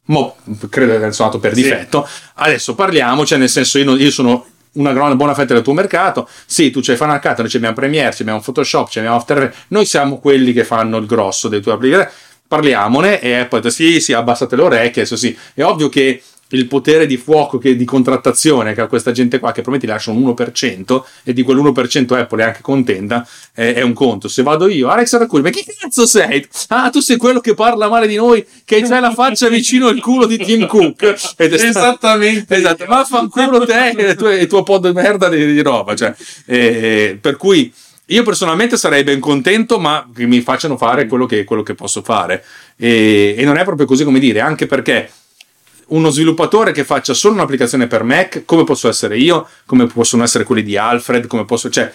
Mo, 0.05 0.37
credo 0.71 0.93
che 0.93 1.11
sono 1.11 1.27
andato 1.27 1.39
per 1.39 1.53
difetto. 1.53 2.07
Adesso 2.35 2.73
parliamo, 2.73 3.23
cioè 3.25 3.37
nel 3.37 3.49
senso, 3.49 3.77
io, 3.77 3.85
non- 3.85 3.99
io 3.99 4.09
sono 4.09 4.47
una 4.75 5.15
buona 5.15 5.33
fetta 5.33 5.53
del 5.53 5.63
tuo 5.63 5.73
mercato. 5.73 6.27
Sì, 6.45 6.71
tu 6.71 6.79
c'hai 6.81 6.95
Final 6.95 7.19
Cut, 7.19 7.39
noi 7.39 7.51
abbiamo 7.53 7.75
Premiere, 7.75 8.15
abbiamo 8.19 8.39
Photoshop, 8.39 8.87
abbiamo 8.95 9.15
After 9.15 9.37
Effects. 9.37 9.57
Noi 9.69 9.85
siamo 9.85 10.19
quelli 10.19 10.53
che 10.53 10.63
fanno 10.63 10.97
il 10.97 11.05
grosso 11.05 11.47
dei 11.47 11.61
tuoi 11.61 11.75
applicazioni. 11.75 12.13
Parliamone 12.47 13.19
e 13.21 13.47
detto: 13.49 13.69
Sì, 13.69 13.99
sì, 13.99 14.13
abbassate 14.13 14.55
le 14.55 14.61
orecchie. 14.61 15.01
Adesso 15.01 15.15
sì. 15.15 15.35
È 15.53 15.63
ovvio 15.63 15.89
che 15.89 16.21
il 16.49 16.67
potere 16.67 17.07
di 17.07 17.17
fuoco 17.17 17.57
che, 17.57 17.75
di 17.75 17.85
contrattazione 17.85 18.73
che 18.73 18.81
ha 18.81 18.87
questa 18.87 19.11
gente 19.11 19.39
qua 19.39 19.51
che 19.51 19.61
probabilmente 19.61 19.87
lascia 19.87 20.11
un 20.11 20.35
1% 20.35 21.03
e 21.23 21.33
di 21.33 21.43
quell'1% 21.43 22.13
Apple 22.13 22.43
è 22.43 22.45
anche 22.45 22.61
contenta 22.61 23.27
è, 23.51 23.73
è 23.73 23.81
un 23.81 23.93
conto 23.93 24.27
se 24.27 24.43
vado 24.43 24.67
io 24.69 24.89
Alex 24.89 25.17
Raccoon 25.17 25.41
ma 25.41 25.49
chi 25.49 25.65
cazzo 25.65 26.05
sei? 26.05 26.47
ah 26.67 26.89
tu 26.91 26.99
sei 26.99 27.17
quello 27.17 27.39
che 27.39 27.55
parla 27.55 27.89
male 27.89 28.07
di 28.07 28.15
noi 28.15 28.45
che 28.63 28.81
c'hai 28.81 29.01
la 29.01 29.13
faccia 29.13 29.49
vicino 29.49 29.87
al 29.87 29.99
culo 29.99 30.27
di 30.27 30.37
Tim 30.37 30.67
Cook 30.67 31.01
Ed 31.37 31.53
è 31.53 31.57
stato- 31.57 31.79
Esattamente. 31.79 32.55
esatto 32.55 32.85
ma 32.87 33.03
fanculo 33.03 33.65
te 33.65 33.89
e 33.89 34.09
il 34.09 34.15
tuo, 34.15 34.29
e 34.29 34.41
il 34.41 34.47
tuo 34.47 34.61
po' 34.61 34.77
di 34.77 34.91
merda 34.91 35.29
di, 35.29 35.51
di 35.51 35.61
roba 35.61 35.95
cioè, 35.95 36.13
eh, 36.45 37.17
per 37.19 37.37
cui 37.37 37.73
io 38.09 38.21
personalmente 38.21 38.77
sarei 38.77 39.03
ben 39.03 39.19
contento, 39.19 39.79
ma 39.79 40.07
che 40.15 40.27
mi 40.27 40.41
facciano 40.41 40.77
fare 40.77 41.07
quello 41.07 41.25
che, 41.25 41.43
quello 41.43 41.63
che 41.63 41.73
posso 41.73 42.03
fare. 42.03 42.43
E, 42.75 43.33
e 43.35 43.43
non 43.45 43.57
è 43.57 43.63
proprio 43.63 43.87
così 43.87 44.03
come 44.03 44.19
dire, 44.19 44.41
anche 44.41 44.67
perché 44.67 45.09
uno 45.87 46.09
sviluppatore 46.09 46.71
che 46.71 46.83
faccia 46.83 47.13
solo 47.13 47.35
un'applicazione 47.35 47.87
per 47.87 48.03
Mac, 48.03 48.43
come 48.45 48.63
posso 48.63 48.87
essere 48.89 49.17
io, 49.17 49.47
come 49.65 49.85
possono 49.87 50.23
essere 50.23 50.43
quelli 50.43 50.63
di 50.63 50.77
Alfred, 50.77 51.27
come 51.27 51.45
posso, 51.45 51.69
cioè, 51.69 51.91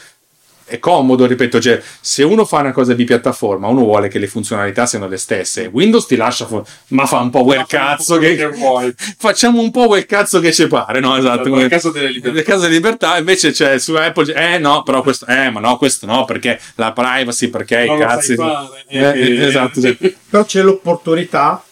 è 0.65 0.79
comodo, 0.79 1.27
ripeto, 1.27 1.61
cioè, 1.61 1.83
se 2.01 2.23
uno 2.23 2.45
fa 2.45 2.59
una 2.61 2.71
cosa 2.71 2.95
di 2.95 3.03
piattaforma, 3.03 3.67
uno 3.67 3.81
vuole 3.81 4.07
che 4.07 4.21
le 4.21 4.29
funzionalità 4.29 4.87
siano 4.87 5.09
le 5.09 5.17
stesse. 5.17 5.69
Windows 5.73 6.07
ti 6.07 6.15
lascia, 6.15 6.47
fu- 6.47 6.63
ma 6.89 7.07
fa 7.07 7.19
un 7.19 7.31
po' 7.31 7.43
quel 7.43 7.67
cazzo 7.67 8.19
che, 8.19 8.47
vuoi. 8.51 8.95
facciamo 9.19 9.61
un 9.61 9.73
po' 9.73 9.89
quel 9.89 10.07
cazzo 10.07 10.39
che 10.39 10.53
ci 10.53 10.69
pare, 10.69 11.01
no? 11.01 11.17
Esatto. 11.17 11.53
Nel 11.53 11.69
caso 11.69 11.91
delle 11.91 12.11
libertà. 12.13 12.35
Nel 12.37 12.45
caso 12.45 12.61
delle 12.61 12.75
libertà, 12.75 13.19
invece 13.19 13.51
c'è 13.51 13.81
su 13.81 13.95
Apple, 13.95 14.33
eh 14.33 14.59
no, 14.59 14.85
però 14.85 15.03
questo, 15.03 15.27
eh, 15.27 15.51
ma 15.51 15.59
no, 15.59 15.77
questo 15.77 16.07
no, 16.07 16.25
perché 16.25 16.61
la 16.77 16.93
privacy, 16.93 17.49
perché 17.49 17.87
Non 17.87 17.97
i 17.97 17.99
lo 17.99 18.07
cazzi. 18.07 18.37
sai 18.37 18.37
fare, 18.37 18.85
Eh, 18.87 18.99
eh, 18.99 19.37
eh, 19.41 19.43
esatto, 19.49 19.81
cioè. 19.81 19.97
Però 20.31 20.45
c'è 20.45 20.63
l'opportunità 20.63 21.65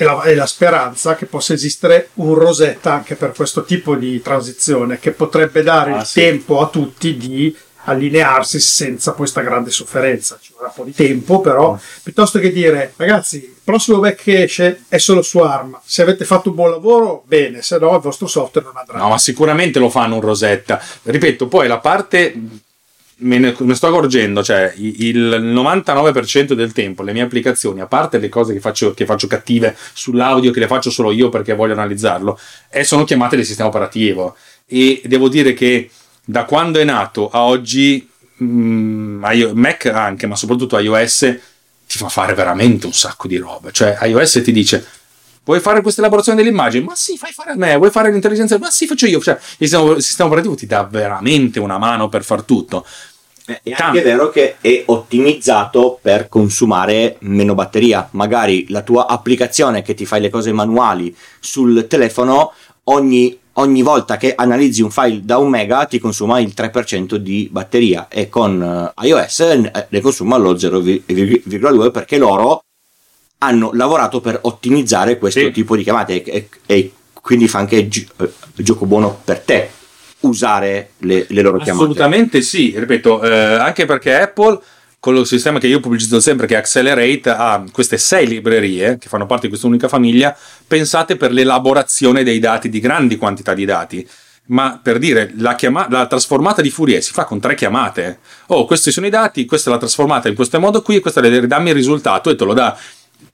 e 0.00 0.04
la, 0.04 0.22
e 0.22 0.34
la 0.34 0.46
speranza 0.46 1.14
che 1.14 1.26
possa 1.26 1.52
esistere 1.52 2.08
un 2.14 2.32
Rosetta 2.34 2.92
anche 2.94 3.16
per 3.16 3.32
questo 3.36 3.64
tipo 3.64 3.96
di 3.96 4.22
transizione 4.22 4.98
che 4.98 5.10
potrebbe 5.10 5.62
dare 5.62 5.92
Ah, 5.92 6.00
il 6.00 6.06
sì. 6.06 6.20
tempo 6.20 6.60
a 6.62 6.68
tutti 6.68 7.16
di 7.18 7.54
allinearsi 7.84 8.60
senza 8.60 9.12
questa 9.12 9.42
grande 9.42 9.70
sofferenza. 9.70 10.38
Ci 10.40 10.52
vorrà 10.54 10.68
un 10.68 10.74
po' 10.74 10.84
di 10.84 10.94
tempo, 10.94 11.40
però, 11.40 11.78
piuttosto 12.02 12.38
che 12.38 12.50
dire 12.50 12.92
ragazzi, 12.96 13.36
il 13.36 13.54
prossimo 13.62 13.98
Mac 13.98 14.14
che 14.22 14.42
esce 14.44 14.84
è 14.88 14.96
solo 14.98 15.20
su 15.20 15.38
ARM. 15.38 15.78
Se 15.84 16.00
avete 16.00 16.24
fatto 16.24 16.48
un 16.48 16.54
buon 16.54 16.70
lavoro, 16.70 17.22
bene, 17.26 17.60
se 17.60 17.76
no 17.78 17.94
il 17.94 18.00
vostro 18.00 18.26
software 18.26 18.66
non 18.66 18.76
andrà. 18.78 18.98
No, 18.98 19.08
ma 19.10 19.18
sicuramente 19.18 19.78
lo 19.78 19.90
fanno 19.90 20.14
un 20.14 20.20
Rosetta. 20.22 20.80
Ripeto, 21.02 21.46
poi 21.46 21.68
la 21.68 21.78
parte. 21.78 22.34
Me 23.22 23.38
ne, 23.38 23.54
me 23.58 23.74
sto 23.74 23.88
accorgendo, 23.88 24.42
cioè 24.42 24.72
il 24.76 25.18
99% 25.18 26.54
del 26.54 26.72
tempo 26.72 27.02
le 27.02 27.12
mie 27.12 27.22
applicazioni, 27.22 27.80
a 27.80 27.86
parte 27.86 28.18
le 28.18 28.28
cose 28.28 28.52
che 28.54 28.60
faccio, 28.60 28.94
che 28.94 29.04
faccio 29.04 29.26
cattive 29.26 29.76
sull'audio, 29.92 30.50
che 30.50 30.60
le 30.60 30.66
faccio 30.66 30.90
solo 30.90 31.12
io 31.12 31.28
perché 31.28 31.54
voglio 31.54 31.74
analizzarlo, 31.74 32.38
eh, 32.70 32.82
sono 32.84 33.04
chiamate 33.04 33.36
del 33.36 33.44
sistema 33.44 33.68
operativo. 33.68 34.36
E 34.66 35.02
devo 35.04 35.28
dire 35.28 35.52
che 35.52 35.90
da 36.24 36.44
quando 36.44 36.78
è 36.78 36.84
nato 36.84 37.28
a 37.28 37.42
oggi, 37.42 38.08
mm, 38.42 39.24
io- 39.32 39.52
Mac 39.54 39.86
anche, 39.86 40.26
ma 40.26 40.36
soprattutto 40.36 40.78
iOS, 40.78 41.18
ti 41.86 41.98
fa 41.98 42.08
fare 42.08 42.34
veramente 42.34 42.86
un 42.86 42.92
sacco 42.92 43.26
di 43.26 43.36
roba. 43.36 43.70
Cioè, 43.70 43.98
iOS 44.02 44.40
ti 44.44 44.52
dice. 44.52 44.86
Vuoi 45.42 45.58
fare 45.58 45.80
questa 45.80 46.00
elaborazione 46.00 46.40
dell'immagine? 46.40 46.84
Ma 46.84 46.94
sì, 46.94 47.16
fai 47.16 47.32
fare 47.32 47.50
a 47.52 47.54
me. 47.56 47.74
Vuoi 47.76 47.90
fare 47.90 48.12
l'intelligenza? 48.12 48.58
Ma 48.58 48.70
sì, 48.70 48.86
faccio 48.86 49.06
io. 49.06 49.20
Cioè, 49.20 49.34
il 49.34 49.68
sistema, 49.68 49.92
il 49.94 50.02
sistema 50.02 50.28
operativo 50.28 50.54
ti 50.54 50.66
dà 50.66 50.84
veramente 50.84 51.58
una 51.58 51.78
mano 51.78 52.08
per 52.08 52.22
far 52.22 52.42
tutto. 52.42 52.86
Eh, 53.46 53.60
È 53.62 53.70
Tanto. 53.70 53.82
anche 53.84 54.02
vero 54.02 54.30
che 54.30 54.56
è 54.60 54.82
ottimizzato 54.86 55.98
per 56.00 56.28
consumare 56.28 57.16
meno 57.20 57.54
batteria. 57.54 58.08
Magari 58.12 58.66
la 58.68 58.82
tua 58.82 59.06
applicazione 59.06 59.82
che 59.82 59.94
ti 59.94 60.06
fai 60.06 60.20
le 60.20 60.30
cose 60.30 60.52
manuali 60.52 61.14
sul 61.40 61.86
telefono, 61.88 62.52
ogni, 62.84 63.36
ogni 63.54 63.82
volta 63.82 64.16
che 64.16 64.34
analizzi 64.34 64.82
un 64.82 64.90
file 64.90 65.20
da 65.24 65.38
un 65.38 65.48
mega 65.48 65.84
ti 65.86 65.98
consuma 65.98 66.38
il 66.40 66.52
3% 66.56 67.14
di 67.16 67.48
batteria 67.50 68.08
e 68.08 68.28
con 68.28 68.92
eh, 68.96 69.06
iOS 69.06 69.40
eh, 69.40 69.86
ne 69.88 70.00
consuma 70.00 70.36
lo 70.36 70.54
0,2 70.54 71.90
perché 71.90 72.18
loro 72.18 72.62
hanno 73.38 73.70
lavorato 73.72 74.20
per 74.20 74.38
ottimizzare 74.42 75.18
questo 75.18 75.40
Sì. 75.40 75.50
tipo 75.50 75.74
di 75.76 75.82
chiamate 75.82 76.22
e, 76.22 76.32
e- 76.32 76.48
e 76.66 76.92
quindi 77.22 77.48
fa 77.48 77.58
anche 77.58 77.88
gi- 77.88 78.06
eh, 78.18 78.30
gioco 78.56 78.84
buono 78.86 79.18
per 79.24 79.40
te 79.40 79.70
usare 80.20 80.90
le, 80.98 81.26
le 81.28 81.42
loro 81.42 81.58
chiamate. 81.58 81.84
Assolutamente 81.84 82.42
sì. 82.42 82.74
Ripeto, 82.76 83.22
eh, 83.22 83.54
anche 83.54 83.84
perché 83.84 84.20
Apple, 84.20 84.58
con 84.98 85.16
il 85.16 85.26
sistema 85.26 85.58
che 85.58 85.66
io 85.66 85.80
pubblicizzo 85.80 86.20
sempre, 86.20 86.46
che 86.46 86.54
è 86.54 86.58
Accelerate, 86.58 87.30
ha 87.30 87.64
queste 87.72 87.98
sei 87.98 88.26
librerie 88.26 88.98
che 88.98 89.08
fanno 89.08 89.26
parte 89.26 89.42
di 89.42 89.48
questa 89.48 89.66
unica 89.66 89.88
famiglia, 89.88 90.36
pensate 90.66 91.16
per 91.16 91.32
l'elaborazione 91.32 92.22
dei 92.22 92.38
dati, 92.38 92.68
di 92.68 92.80
grandi 92.80 93.16
quantità 93.16 93.54
di 93.54 93.64
dati. 93.64 94.08
Ma 94.46 94.80
per 94.82 94.98
dire, 94.98 95.32
la, 95.36 95.54
chiama- 95.54 95.86
la 95.88 96.06
trasformata 96.06 96.60
di 96.60 96.70
Fourier 96.70 97.02
si 97.02 97.12
fa 97.12 97.24
con 97.24 97.38
tre 97.38 97.54
chiamate. 97.54 98.18
Oh, 98.46 98.64
questi 98.64 98.90
sono 98.90 99.06
i 99.06 99.10
dati, 99.10 99.44
questa 99.44 99.70
è 99.70 99.72
la 99.72 99.78
trasformata 99.78 100.28
in 100.28 100.34
questo 100.34 100.58
modo 100.58 100.82
qui, 100.82 100.98
questa 100.98 101.20
è 101.20 101.46
dammi 101.46 101.68
il 101.68 101.74
risultato 101.76 102.30
e 102.30 102.34
te 102.34 102.44
lo 102.44 102.52
dà. 102.52 102.76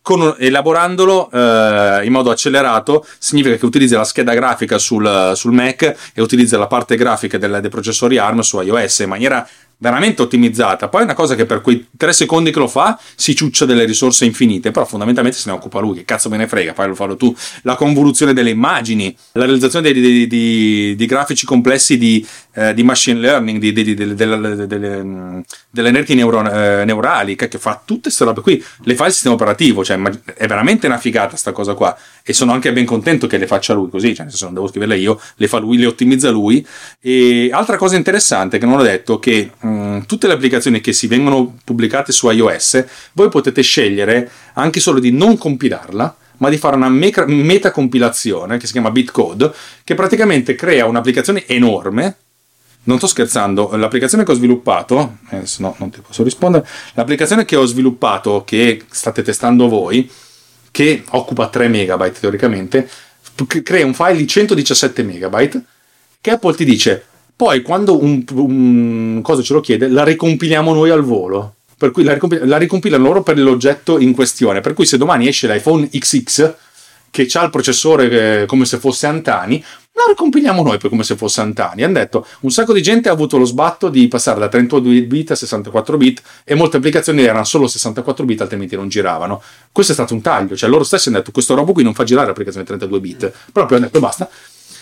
Con- 0.02 0.36
elaborandolo 0.38 1.28
eh, 1.32 2.00
in 2.04 2.12
modo 2.12 2.30
accelerato 2.30 3.04
significa 3.18 3.56
che 3.56 3.66
utilizza 3.66 3.96
la 3.96 4.04
scheda 4.04 4.34
grafica 4.34 4.78
sul, 4.78 5.32
sul 5.34 5.52
Mac 5.52 5.82
e 6.14 6.20
utilizza 6.22 6.56
la 6.58 6.68
parte 6.68 6.96
grafica 6.96 7.38
del- 7.38 7.58
dei 7.60 7.70
processori 7.70 8.16
ARM 8.18 8.40
su 8.40 8.60
iOS 8.60 9.00
in 9.00 9.08
maniera 9.08 9.48
veramente 9.78 10.22
ottimizzata. 10.22 10.88
Poi 10.88 11.02
è 11.02 11.04
una 11.04 11.14
cosa 11.14 11.34
che 11.34 11.44
per 11.46 11.60
quei 11.60 11.86
tre 11.96 12.12
secondi 12.12 12.50
che 12.50 12.58
lo 12.58 12.68
fa 12.68 12.98
si 13.14 13.34
ciuccia 13.34 13.64
delle 13.64 13.84
risorse 13.84 14.24
infinite, 14.24 14.70
però 14.70 14.84
fondamentalmente 14.86 15.38
se 15.38 15.50
ne 15.50 15.56
occupa 15.56 15.80
lui, 15.80 15.96
che 15.96 16.04
cazzo 16.04 16.28
me 16.28 16.36
ne 16.36 16.46
frega, 16.46 16.72
fai 16.74 16.88
lo 16.88 16.94
farlo 16.94 17.16
tu. 17.16 17.34
La 17.62 17.74
convoluzione 17.74 18.32
delle 18.32 18.50
immagini, 18.50 19.14
la 19.32 19.44
realizzazione 19.44 19.92
di, 19.92 20.00
di- 20.00 20.26
di- 20.26 20.94
di 20.96 21.06
grafici 21.06 21.44
complessi 21.44 21.98
di, 21.98 22.26
eh, 22.54 22.72
machine 22.82 23.20
learning, 23.20 23.58
delle, 23.58 25.02
mm, 25.02 25.40
reti 25.72 26.14
neuro- 26.14 26.50
eh, 26.50 26.84
neurali, 26.84 27.34
che, 27.34 27.48
fa 27.58 27.82
tutte 27.84 28.02
queste 28.02 28.24
robe 28.24 28.40
qui, 28.40 28.62
le 28.84 28.94
fa 28.94 29.06
il 29.06 29.12
sistema 29.12 29.34
operativo, 29.34 29.84
cioè 29.84 30.00
è 30.36 30.46
veramente 30.46 30.86
una 30.86 30.98
figata 30.98 31.36
sta 31.36 31.52
cosa 31.52 31.74
qua 31.74 31.96
e 32.22 32.32
sono 32.32 32.52
anche 32.52 32.72
ben 32.72 32.84
contento 32.84 33.26
che 33.26 33.38
le 33.38 33.46
faccia 33.46 33.74
lui 33.74 33.90
così, 33.90 34.14
cioè 34.14 34.26
senso 34.28 34.44
non 34.46 34.54
devo 34.54 34.68
scriverle 34.68 34.96
io, 34.96 35.20
le 35.36 35.48
fa 35.48 35.58
lui, 35.58 35.76
le 35.78 35.86
ottimizza 35.86 36.30
lui. 36.30 36.64
E 37.00 37.50
altra 37.52 37.76
cosa 37.76 37.96
interessante 37.96 38.58
che 38.58 38.66
non 38.66 38.78
ho 38.78 38.82
detto, 38.82 39.18
che 39.18 39.50
mh, 39.66 40.06
tutte 40.06 40.26
le 40.26 40.34
applicazioni 40.34 40.80
che 40.80 40.92
si 40.92 41.06
vengono 41.06 41.56
pubblicate 41.64 42.12
su 42.12 42.30
iOS, 42.30 42.84
voi 43.12 43.28
potete 43.28 43.62
scegliere 43.62 44.30
anche 44.54 44.80
solo 44.80 44.98
di 44.98 45.10
non 45.10 45.36
compilarla, 45.36 46.16
ma 46.38 46.48
di 46.48 46.58
fare 46.58 46.76
una 46.76 46.88
metacompilazione 46.88 48.58
che 48.58 48.66
si 48.66 48.72
chiama 48.72 48.90
Bitcode, 48.90 49.52
che 49.84 49.94
praticamente 49.94 50.54
crea 50.54 50.86
un'applicazione 50.86 51.46
enorme. 51.46 52.16
Non 52.84 52.98
sto 52.98 53.08
scherzando, 53.08 53.74
l'applicazione 53.74 54.22
che 54.22 54.30
ho 54.30 54.34
sviluppato, 54.34 55.18
eh, 55.30 55.44
se 55.44 55.60
no 55.60 55.74
non 55.78 55.90
ti 55.90 56.00
posso 56.00 56.22
rispondere, 56.22 56.66
l'applicazione 56.94 57.44
che 57.44 57.56
ho 57.56 57.64
sviluppato, 57.64 58.44
che 58.46 58.84
state 58.88 59.22
testando 59.22 59.66
voi, 59.66 60.08
che 60.70 61.02
occupa 61.08 61.48
3 61.48 61.66
megabyte 61.66 62.20
teoricamente, 62.20 62.88
crea 63.64 63.84
un 63.84 63.94
file 63.94 64.16
di 64.16 64.26
117 64.26 65.02
megabyte 65.02 65.64
che 66.20 66.30
Apple 66.30 66.54
ti 66.54 66.64
dice 66.64 67.04
poi 67.36 67.60
quando 67.60 68.02
un, 68.02 68.24
un 68.32 69.20
cosa 69.22 69.42
ce 69.42 69.52
lo 69.52 69.60
chiede 69.60 69.88
la 69.88 70.04
ricompiliamo 70.04 70.72
noi 70.72 70.90
al 70.90 71.02
volo. 71.02 71.52
Per 71.78 71.90
cui 71.90 72.04
la, 72.04 72.14
ricompi- 72.14 72.40
la 72.42 72.56
ricompilano 72.56 73.04
loro 73.04 73.22
per 73.22 73.38
l'oggetto 73.38 73.98
in 73.98 74.14
questione. 74.14 74.62
Per 74.62 74.72
cui 74.72 74.86
se 74.86 74.96
domani 74.96 75.28
esce 75.28 75.46
l'iPhone 75.46 75.88
XX 75.90 76.54
che 77.10 77.28
ha 77.34 77.44
il 77.44 77.50
processore 77.50 78.42
eh, 78.42 78.46
come 78.46 78.64
se 78.64 78.78
fosse 78.78 79.06
Antani 79.06 79.62
la 79.96 80.04
ricompiliamo 80.08 80.62
noi 80.62 80.78
come 80.78 81.02
se 81.04 81.16
fosse 81.16 81.40
Antani. 81.40 81.82
Hanno 81.82 81.94
detto 81.94 82.26
un 82.40 82.50
sacco 82.50 82.74
di 82.74 82.82
gente 82.82 83.08
ha 83.08 83.12
avuto 83.12 83.38
lo 83.38 83.46
sbatto 83.46 83.88
di 83.88 84.08
passare 84.08 84.38
da 84.38 84.48
32 84.48 85.02
bit 85.04 85.30
a 85.30 85.34
64 85.34 85.96
bit 85.96 86.22
e 86.44 86.54
molte 86.54 86.76
applicazioni 86.76 87.22
erano 87.22 87.44
solo 87.44 87.66
64 87.66 88.24
bit 88.26 88.42
altrimenti 88.42 88.76
non 88.76 88.88
giravano. 88.88 89.42
Questo 89.72 89.92
è 89.92 89.94
stato 89.94 90.12
un 90.12 90.20
taglio. 90.20 90.54
Cioè 90.54 90.68
loro 90.68 90.84
stessi 90.84 91.08
hanno 91.08 91.18
detto 91.18 91.32
questo 91.32 91.54
robo 91.54 91.72
qui 91.72 91.82
non 91.82 91.94
fa 91.94 92.04
girare 92.04 92.26
l'applicazione 92.26 92.66
32 92.66 93.00
bit. 93.00 93.32
Proprio 93.52 93.78
hanno 93.78 93.86
detto 93.86 94.00
basta 94.00 94.28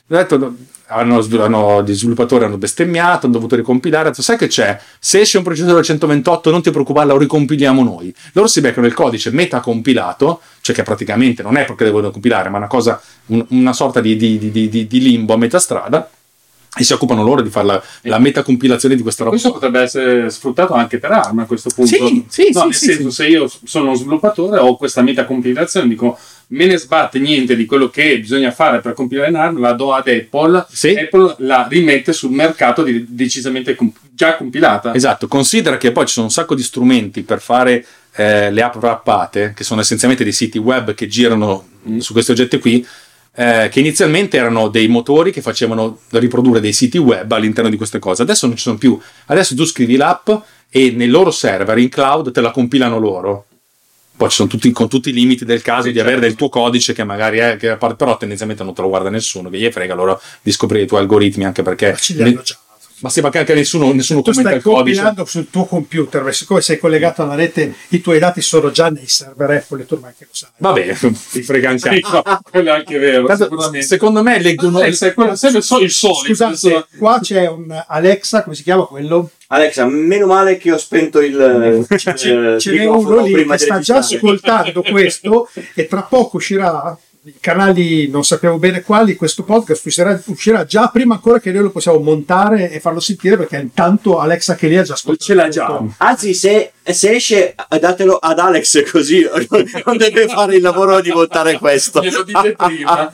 detto, 0.06 0.54
hanno, 0.88 1.24
hanno- 1.38 1.82
gli 1.82 1.94
sviluppatori 1.94 2.44
hanno 2.44 2.58
bestemmiato, 2.58 3.26
hanno 3.26 3.34
dovuto 3.34 3.56
ricompilare. 3.56 4.10
Detto, 4.10 4.22
sai 4.22 4.36
che 4.36 4.48
c'è? 4.48 4.78
Se 4.98 5.20
esce 5.20 5.38
un 5.38 5.44
processore 5.44 5.82
128, 5.82 6.50
non 6.50 6.62
ti 6.62 6.70
preoccupare, 6.70 7.06
lo 7.08 7.16
ricompiliamo 7.18 7.82
noi. 7.82 8.14
Loro 8.32 8.46
si 8.48 8.60
beccano 8.60 8.86
il 8.86 8.94
codice 8.94 9.30
metacompilato, 9.30 10.40
cioè 10.60 10.74
che 10.74 10.82
praticamente 10.82 11.42
non 11.42 11.56
è 11.56 11.64
perché 11.64 11.84
devono 11.84 12.10
compilare, 12.10 12.48
ma 12.50 12.58
una 12.58 12.66
cosa, 12.66 13.00
un- 13.26 13.44
una 13.50 13.72
sorta 13.72 14.00
di, 14.00 14.16
di- 14.16 14.38
di- 14.50 14.68
di- 14.68 14.86
di 14.86 15.00
limbo 15.00 15.34
a 15.34 15.36
metà 15.38 15.58
strada. 15.58 16.08
E 16.76 16.82
si 16.82 16.92
occupano 16.92 17.22
loro 17.22 17.40
di 17.40 17.50
fare 17.50 17.66
la, 17.66 17.82
la 18.02 18.18
metacompilazione 18.18 18.96
di 18.96 19.02
questa 19.02 19.22
roba. 19.22 19.36
Questo 19.36 19.52
potrebbe 19.52 19.80
essere 19.80 20.28
sfruttato 20.28 20.72
anche 20.74 20.98
per 20.98 21.12
ARM 21.12 21.38
a 21.38 21.44
questo 21.44 21.70
punto. 21.72 21.94
Sì, 21.94 22.24
sì, 22.28 22.50
no, 22.52 22.60
sì, 22.62 22.64
nel 22.64 22.74
sì, 22.74 22.84
senso, 22.86 23.10
sì. 23.10 23.14
se 23.14 23.26
io 23.28 23.48
sono 23.62 23.84
uno 23.86 23.94
sviluppatore 23.94 24.58
ho 24.58 24.76
questa 24.76 25.00
metacompilazione, 25.02 25.86
dico 25.86 26.18
me 26.48 26.66
ne 26.66 26.76
sbatte 26.76 27.18
niente 27.18 27.56
di 27.56 27.64
quello 27.64 27.88
che 27.88 28.18
bisogna 28.20 28.50
fare 28.50 28.80
per 28.80 28.92
compilare 28.92 29.28
in 29.30 29.36
ARM, 29.36 29.58
la 29.60 29.72
do 29.72 29.92
ad 29.92 30.06
Apple, 30.08 30.66
Sì. 30.70 30.94
Apple 30.94 31.36
la 31.38 31.66
rimette 31.68 32.12
sul 32.12 32.30
mercato 32.30 32.82
di- 32.82 33.04
decisamente 33.08 33.74
com- 33.74 33.92
già 34.10 34.36
compilata. 34.36 34.94
Esatto, 34.94 35.26
considera 35.28 35.76
che 35.76 35.92
poi 35.92 36.06
ci 36.06 36.12
sono 36.14 36.26
un 36.26 36.32
sacco 36.32 36.54
di 36.54 36.62
strumenti 36.62 37.22
per 37.22 37.40
fare 37.40 37.84
eh, 38.16 38.50
le 38.52 38.62
app 38.62 38.76
wrappate, 38.76 39.52
che 39.56 39.64
sono 39.64 39.80
essenzialmente 39.80 40.22
dei 40.24 40.32
siti 40.32 40.58
web 40.58 40.94
che 40.94 41.08
girano 41.08 41.66
mh, 41.82 41.98
su 41.98 42.12
questi 42.12 42.30
oggetti 42.30 42.58
qui, 42.58 42.86
eh, 43.36 43.68
che 43.72 43.80
inizialmente 43.80 44.36
erano 44.36 44.68
dei 44.68 44.86
motori 44.86 45.32
che 45.32 45.42
facevano 45.42 45.98
riprodurre 46.10 46.60
dei 46.60 46.72
siti 46.72 46.98
web 46.98 47.32
all'interno 47.32 47.68
di 47.70 47.76
queste 47.76 47.98
cose. 47.98 48.22
Adesso 48.22 48.46
non 48.46 48.54
ci 48.54 48.62
sono 48.62 48.78
più. 48.78 48.96
Adesso 49.26 49.56
tu 49.56 49.64
scrivi 49.64 49.96
l'app 49.96 50.30
e 50.70 50.92
nei 50.92 51.08
loro 51.08 51.32
server 51.32 51.76
in 51.78 51.88
cloud 51.88 52.30
te 52.30 52.40
la 52.40 52.52
compilano 52.52 52.98
loro. 52.98 53.46
Poi 54.16 54.28
ci 54.28 54.36
sono 54.36 54.48
tutti, 54.48 54.70
con 54.70 54.88
tutti 54.88 55.10
i 55.10 55.12
limiti 55.12 55.44
del 55.44 55.60
caso 55.62 55.86
Sì, 55.86 55.92
di 55.92 55.98
avere 55.98 56.14
certo. 56.14 56.28
del 56.28 56.36
tuo 56.36 56.48
codice 56.48 56.92
che 56.92 57.04
magari 57.04 57.38
è, 57.38 57.56
che, 57.56 57.76
però 57.76 58.16
tendenzialmente 58.16 58.62
non 58.62 58.72
te 58.72 58.82
lo 58.82 58.88
guarda 58.88 59.10
nessuno, 59.10 59.50
che 59.50 59.58
gli 59.58 59.70
frega 59.70 59.94
loro 59.94 60.20
di 60.40 60.52
scoprire 60.52 60.84
i 60.84 60.86
tuoi 60.86 61.00
algoritmi 61.00 61.44
anche 61.44 61.62
perché 61.62 61.96
Ci 61.98 62.14
li 62.14 62.22
hanno 62.22 62.42
già. 62.42 62.56
Ma 63.04 63.10
sembra 63.10 63.30
che 63.30 63.38
anche 63.40 63.52
nessuno, 63.52 63.92
nessuno 63.92 64.22
Tu 64.22 64.30
commenta 64.30 64.48
stai 64.48 64.56
il 64.56 64.62
codice. 64.64 64.82
compilando 64.96 65.24
sul 65.26 65.50
tuo 65.50 65.66
computer, 65.66 66.22
ma 66.22 66.32
siccome 66.32 66.62
sei 66.62 66.78
collegato 66.78 67.20
alla 67.22 67.34
rete, 67.34 67.74
i 67.88 68.00
tuoi 68.00 68.18
dati 68.18 68.40
sono 68.40 68.70
già 68.70 68.88
nei 68.88 69.06
server 69.06 69.50
Apple 69.50 69.82
e 69.82 69.86
tu 69.86 69.92
ormai 69.94 70.12
che 70.16 70.24
lo 70.24 70.30
sai. 70.32 70.48
Vabbè, 70.56 70.96
ti 71.30 71.42
frega 71.42 71.68
anche 71.68 71.88
a- 71.90 71.92
Sì, 71.92 72.00
no, 72.10 72.22
quello 72.50 72.70
è 72.70 72.72
anche 72.76 72.96
vero. 72.98 73.26
Tanto, 73.26 73.42
sicuramente. 73.44 73.86
secondo 73.86 74.22
me 74.22 74.40
leggono 74.40 74.78
Alexa, 74.78 75.06
è 75.08 75.12
quello, 75.12 75.36
sempre 75.36 75.60
so- 75.60 75.80
il 75.80 75.90
solito. 75.90 76.34
Scusate, 76.34 76.86
qua 76.96 77.18
c'è 77.20 77.46
un 77.46 77.84
Alexa, 77.88 78.42
come 78.42 78.54
si 78.56 78.62
chiama 78.62 78.84
quello? 78.84 79.28
Alexa, 79.48 79.84
meno 79.84 80.24
male 80.24 80.56
che 80.56 80.72
ho 80.72 80.78
spento 80.78 81.20
il, 81.20 81.84
Ce, 81.98 82.10
il 82.10 82.56
ce 82.58 82.72
n'è 82.72 82.86
uno 82.86 83.22
lì 83.22 83.44
che 83.44 83.58
sta 83.58 83.80
già 83.80 83.96
ascoltando 83.98 84.80
questo 84.82 85.50
e 85.74 85.86
tra 85.86 86.00
poco 86.04 86.38
uscirà 86.38 86.96
i 87.26 87.36
canali 87.40 88.06
non 88.08 88.22
sappiamo 88.22 88.58
bene 88.58 88.82
quali 88.82 89.16
questo 89.16 89.44
podcast 89.44 89.86
uscirà, 89.86 90.22
uscirà 90.26 90.66
già 90.66 90.88
prima 90.88 91.14
ancora 91.14 91.40
che 91.40 91.52
noi 91.52 91.62
lo 91.62 91.70
possiamo 91.70 91.98
montare 91.98 92.70
e 92.70 92.80
farlo 92.80 93.00
sentire 93.00 93.38
perché 93.38 93.56
intanto 93.56 94.18
Alexa 94.18 94.54
che 94.54 94.68
lì 94.68 94.76
ha 94.76 94.82
già 94.82 94.92
ascoltato 94.92 95.24
Ce 95.24 95.32
l'ha 95.32 95.48
già. 95.48 95.82
Anzi, 95.96 96.34
se, 96.34 96.72
se 96.92 97.14
esce, 97.14 97.54
datelo 97.80 98.16
ad 98.16 98.38
Alex 98.38 98.90
così 98.90 99.26
non 99.86 99.96
deve 99.96 100.28
fare 100.28 100.56
il 100.56 100.62
lavoro 100.62 101.00
di 101.00 101.10
montare 101.10 101.56
questo. 101.58 102.00
Glielo 102.02 102.22
dite 102.22 102.52
prima. 102.56 103.10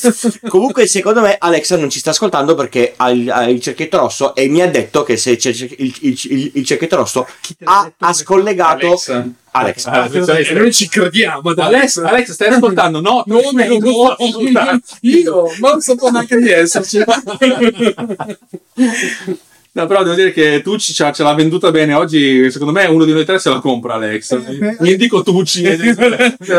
Comunque, 0.48 0.86
secondo 0.86 1.20
me, 1.20 1.36
Alexa 1.38 1.76
non 1.76 1.90
ci 1.90 1.98
sta 1.98 2.10
ascoltando 2.10 2.54
perché 2.54 2.94
ha 2.96 3.10
il, 3.10 3.30
ha 3.30 3.48
il 3.48 3.60
cerchietto 3.60 3.98
rosso 3.98 4.34
e 4.34 4.48
mi 4.48 4.60
ha 4.62 4.68
detto 4.68 5.02
che 5.02 5.16
se 5.16 5.36
c'è 5.36 5.50
il, 5.50 5.76
il- 5.78 6.18
il- 6.30 6.50
il 6.54 6.64
cerchietto 6.64 6.96
rosso 6.96 7.26
ha, 7.64 7.90
ha 7.98 8.12
scollegato 8.12 8.86
Alexa. 8.86 9.26
Alexa. 9.50 9.90
Ah, 9.90 10.08
cioè, 10.10 10.40
E 10.48 10.52
noi 10.54 10.72
ci 10.72 10.88
crediamo. 10.88 11.52
Alex, 11.56 11.96
Alex, 11.98 12.30
stai 12.32 12.48
ascoltando? 12.48 13.00
No, 13.00 13.24
No, 13.26 13.40
no, 13.52 13.64
no, 13.78 14.14
no, 14.18 14.80
io 15.00 15.50
non 15.60 15.80
sapevo 15.80 16.10
neanche 16.10 16.36
di 16.36 16.50
esserci. 16.50 17.02
No, 19.70 19.86
però 19.86 20.02
devo 20.02 20.14
dire 20.16 20.32
che 20.32 20.60
Tucci 20.62 20.92
ce 20.92 21.04
l'ha, 21.04 21.12
ce 21.12 21.22
l'ha 21.22 21.34
venduta 21.34 21.70
bene. 21.70 21.94
Oggi, 21.94 22.50
secondo 22.50 22.72
me, 22.72 22.86
uno 22.86 23.04
di 23.04 23.12
noi 23.12 23.24
tre 23.24 23.38
se 23.38 23.48
la 23.50 23.60
compra 23.60 23.94
Alex. 23.94 24.36
beh. 24.58 24.76
Mi 24.80 24.96
dico 24.96 25.22
Tucci. 25.22 25.62
Mi 25.68 25.76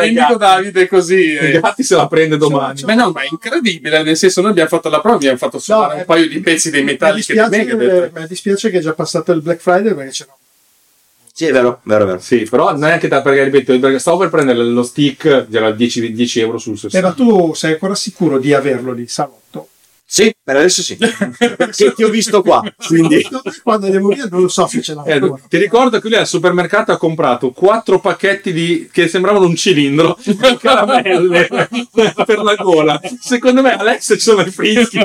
dico 0.10 0.36
Davide 0.38 0.88
così. 0.88 1.16
I 1.32 1.36
eh. 1.36 1.60
gatti 1.60 1.84
se 1.84 1.96
la 1.96 2.08
prende 2.08 2.38
domani. 2.38 2.82
Ma 2.84 2.94
no, 2.94 3.12
ma 3.12 3.22
è 3.22 3.28
incredibile, 3.30 4.04
nel 4.04 4.16
senso 4.16 4.42
noi 4.42 4.52
abbiamo 4.52 4.70
fatto 4.70 4.90
la 4.90 5.02
prova, 5.02 5.16
abbiamo 5.18 5.38
fatto 5.38 5.60
suonare 5.60 5.96
eh, 5.96 6.00
un 6.00 6.06
paio 6.06 6.28
di 6.30 6.40
pezzi 6.40 6.70
dei 6.70 6.82
Mi 6.84 6.92
metalli 6.92 7.22
che 7.24 7.34
Megadeth. 7.34 8.12
mi 8.18 8.28
dispiace 8.28 8.70
che 8.70 8.78
è 8.78 8.82
già 8.82 8.94
passato 8.94 9.32
il 9.32 9.42
Black 9.42 9.60
Friday 9.60 9.94
perché 9.94 10.12
c'era 10.12 10.36
Sì, 11.34 11.46
è 11.46 11.52
vero, 11.52 11.80
vero, 11.84 12.06
vero. 12.06 12.20
Sì, 12.20 12.48
però 12.50 12.76
neanche 12.78 13.08
da 13.08 13.22
perché 13.22 13.44
ripeto, 13.44 13.80
perché 13.80 14.00
stavo 14.00 14.18
per 14.20 14.30
prendere 14.30 14.60
lo 14.64 14.84
stick, 14.84 15.48
era 15.52 15.72
10, 15.72 16.14
10 16.14 16.40
euro 16.40 16.58
sul 16.58 16.74
Eh, 16.76 17.02
ma 17.02 17.12
60. 17.12 17.12
tu 17.14 17.54
sei 17.54 17.74
ancora 17.74 17.96
sicuro 17.96 18.38
di 18.40 18.54
averlo 18.54 18.92
lì, 18.94 19.08
salotto? 19.08 19.69
Sì, 20.12 20.34
per 20.44 20.56
adesso 20.56 20.82
sì. 20.82 20.98
che 20.98 21.94
ti 21.94 22.04
ho 22.04 22.10
visto 22.10 22.42
qua, 22.42 22.64
quindi... 22.88 23.24
Quando 23.62 23.86
andiamo 23.86 24.08
via 24.08 24.26
non 24.28 24.42
lo 24.42 24.48
so 24.48 24.66
se 24.66 24.82
ce 24.82 24.96
l'ha 24.96 25.04
Eh, 25.04 25.22
ti 25.48 25.58
ricordo 25.58 26.00
che 26.00 26.10
lui 26.10 26.18
al 26.18 26.26
supermercato 26.26 26.92
ha 26.92 26.98
comprato 26.98 27.52
quattro 27.52 28.00
pacchetti 28.00 28.52
di 28.52 28.90
che 28.92 29.08
sembravano 29.08 29.46
un 29.46 29.56
cilindro 29.56 30.18
di 30.26 30.36
caramelle 30.60 31.48
per 32.26 32.40
la 32.40 32.56
gola. 32.56 33.00
Secondo 33.20 33.62
me 33.62 33.78
Alex 33.78 34.14
ci 34.16 34.20
sono 34.20 34.42
i 34.42 34.50
frischi. 34.50 35.00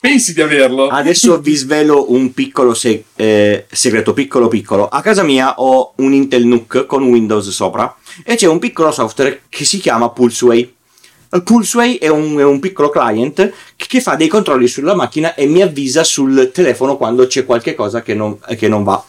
Pensi 0.00 0.32
di 0.32 0.40
averlo? 0.40 0.88
Adesso 0.88 1.38
vi 1.40 1.54
svelo 1.54 2.10
un 2.10 2.32
piccolo 2.32 2.72
se- 2.72 3.04
eh, 3.16 3.66
segreto, 3.70 4.14
piccolo 4.14 4.48
piccolo. 4.48 4.88
A 4.88 5.02
casa 5.02 5.24
mia 5.24 5.60
ho 5.60 5.92
un 5.96 6.14
Intel 6.14 6.46
NUC 6.46 6.86
con 6.86 7.02
Windows 7.02 7.50
sopra 7.50 7.94
e 8.24 8.34
c'è 8.36 8.46
un 8.46 8.58
piccolo 8.58 8.90
software 8.92 9.42
che 9.50 9.66
si 9.66 9.78
chiama 9.78 10.08
Pulseway. 10.08 10.75
Pulseway 11.42 11.96
è 11.96 12.08
un, 12.08 12.36
è 12.38 12.44
un 12.44 12.60
piccolo 12.60 12.88
client 12.88 13.52
che 13.76 14.00
fa 14.00 14.14
dei 14.14 14.28
controlli 14.28 14.66
sulla 14.66 14.94
macchina 14.94 15.34
e 15.34 15.46
mi 15.46 15.62
avvisa 15.62 16.04
sul 16.04 16.50
telefono 16.52 16.96
quando 16.96 17.26
c'è 17.26 17.44
qualche 17.44 17.74
cosa 17.74 18.02
che 18.02 18.14
non, 18.14 18.38
che 18.56 18.68
non 18.68 18.84
va. 18.84 19.02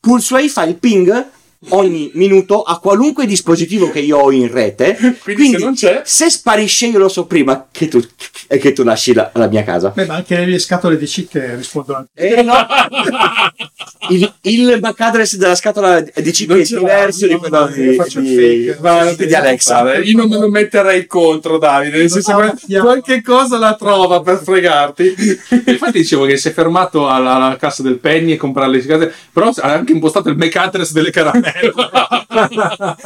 Pulseway 0.00 0.48
fa 0.48 0.64
il 0.64 0.76
ping 0.76 1.30
ogni 1.70 2.10
minuto 2.14 2.62
a 2.62 2.78
qualunque 2.78 3.26
dispositivo 3.26 3.90
che 3.90 4.00
io 4.00 4.18
ho 4.18 4.30
in 4.32 4.50
rete. 4.50 4.96
Quindi 5.22 5.50
se 5.50 5.58
non 5.58 5.74
c'è- 5.74 6.02
se 6.04 6.30
sparisce 6.30 6.86
io 6.86 6.98
lo 6.98 7.08
so 7.08 7.26
prima 7.26 7.66
che 7.70 7.88
tu, 7.88 8.00
che 8.48 8.72
tu 8.72 8.82
lasci 8.82 9.12
la, 9.14 9.30
la 9.34 9.46
mia 9.48 9.62
casa. 9.64 9.90
Beh, 9.90 10.06
ma 10.06 10.14
anche 10.14 10.44
le 10.44 10.58
scatole 10.58 10.96
di 10.96 11.06
che 11.28 11.54
rispondono 11.56 12.06
Eh, 12.14 12.42
no. 12.42 12.54
il, 14.10 14.32
il 14.42 14.78
MAC 14.80 15.00
address 15.00 15.36
della 15.36 15.54
scatola 15.54 16.00
di 16.00 16.30
chip 16.30 16.52
è 16.52 16.62
diverso 16.62 17.26
di 17.26 17.34
quello 17.36 17.66
di, 17.68 17.96
di- 18.14 18.74
di- 19.16 19.26
di 19.26 19.34
Alexa. 19.34 19.96
Io 19.98 20.16
non 20.16 20.28
me 20.28 20.38
lo 20.38 20.48
metterei 20.48 21.06
contro, 21.06 21.58
Davide. 21.58 21.98
Nel 21.98 22.10
senso, 22.10 22.36
chiaro. 22.66 22.84
qualche 22.84 23.22
cosa 23.22 23.58
la 23.58 23.74
trova 23.76 24.20
per 24.20 24.40
fregarti. 24.42 25.14
Infatti 25.66 25.98
dicevo 25.98 26.24
che 26.26 26.36
si 26.36 26.48
è 26.48 26.52
fermato 26.52 27.08
alla, 27.08 27.34
alla 27.34 27.56
cassa 27.56 27.82
del 27.82 27.98
Penny 27.98 28.32
e 28.32 28.36
comprare 28.36 28.70
le 28.70 28.84
case, 28.84 29.12
però 29.32 29.50
ha 29.54 29.72
anche 29.72 29.92
impostato 29.92 30.28
il 30.28 30.36
make 30.36 30.58
address 30.58 30.92
delle 30.92 31.10
caramelle. 31.10 31.53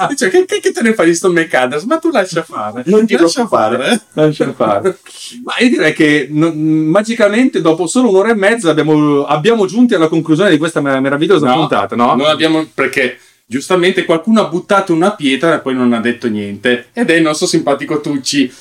Dice, 0.09 0.29
che, 0.31 0.45
che, 0.45 0.61
che 0.61 0.73
te 0.73 0.83
ne 0.83 0.95
fai 0.95 1.07
di 1.07 1.15
sto 1.15 1.31
McAdams? 1.31 1.85
Ma 1.85 1.99
tu 1.99 2.11
lascia 2.11 2.43
fare. 2.43 2.83
Non 2.87 3.07
ti 3.07 3.15
lascia 3.15 3.47
preoccupare. 3.47 4.01
Lascia 4.15 4.53
fare. 4.53 4.99
Ma 5.45 5.55
io 5.59 5.69
direi 5.69 5.93
che 5.93 6.29
no- 6.31 6.53
magicamente 6.55 7.61
dopo 7.61 7.87
solo 7.87 8.09
un'ora 8.09 8.31
e 8.31 8.35
mezza 8.35 8.71
abbiamo, 8.71 9.25
abbiamo 9.25 9.67
giunti 9.67 9.95
alla 9.95 10.09
conclusione 10.09 10.51
di 10.51 10.59
questa 10.59 10.81
mer- 10.81 11.01
meravigliosa 11.01 11.47
No, 11.47 11.55
puntata, 11.55 11.95
no? 11.97 12.15
Non 12.15 12.27
abbiamo 12.27 12.67
perché 12.73 13.19
giustamente 13.45 14.05
qualcuno 14.05 14.41
ha 14.43 14.49
buttato 14.49 14.93
una 14.93 15.13
pietra 15.13 15.55
e 15.55 15.61
poi 15.61 15.75
non 15.75 15.93
ha 15.93 16.01
detto 16.01 16.29
niente. 16.29 16.89
Ed 16.93 17.11
è 17.11 17.15
il 17.15 17.23
nostro 17.23 17.47
simpatico 17.47 18.01
Tucci. 18.01 18.53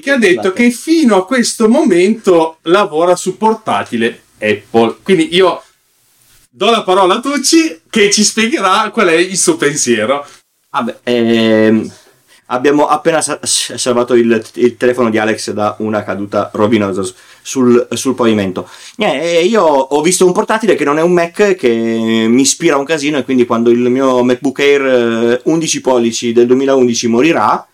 Che 0.00 0.10
ha 0.10 0.18
detto 0.18 0.52
che 0.52 0.70
fino 0.70 1.16
a 1.16 1.26
questo 1.26 1.68
momento 1.68 2.58
lavora 2.62 3.16
su 3.16 3.36
portatile 3.36 4.20
Apple. 4.38 4.96
Quindi 5.02 5.34
io 5.34 5.62
do 6.58 6.70
la 6.70 6.82
parola 6.82 7.14
a 7.14 7.20
Tucci 7.20 7.82
che 7.88 8.10
ci 8.10 8.24
spiegherà 8.24 8.90
qual 8.90 9.06
è 9.06 9.14
il 9.14 9.38
suo 9.38 9.56
pensiero. 9.56 10.26
Vabbè, 10.70 10.98
ehm, 11.04 11.88
abbiamo 12.46 12.88
appena 12.88 13.22
sa- 13.22 13.38
salvato 13.42 14.14
il, 14.14 14.44
il 14.54 14.76
telefono 14.76 15.08
di 15.08 15.18
Alex 15.18 15.52
da 15.52 15.76
una 15.78 16.02
caduta 16.02 16.50
rovinosa 16.52 17.08
sul, 17.42 17.86
sul 17.92 18.16
pavimento. 18.16 18.68
Eh, 18.96 19.44
io 19.44 19.62
ho 19.62 20.02
visto 20.02 20.26
un 20.26 20.32
portatile 20.32 20.74
che 20.74 20.82
non 20.82 20.98
è 20.98 21.02
un 21.02 21.12
Mac 21.12 21.54
che 21.54 21.68
mi 22.28 22.40
ispira 22.40 22.76
un 22.76 22.84
casino 22.84 23.18
e 23.18 23.24
quindi 23.24 23.46
quando 23.46 23.70
il 23.70 23.78
mio 23.78 24.24
MacBook 24.24 24.58
Air 24.58 24.82
eh, 24.84 25.40
11 25.44 25.80
pollici 25.80 26.32
del 26.32 26.46
2011 26.46 27.06
morirà 27.06 27.64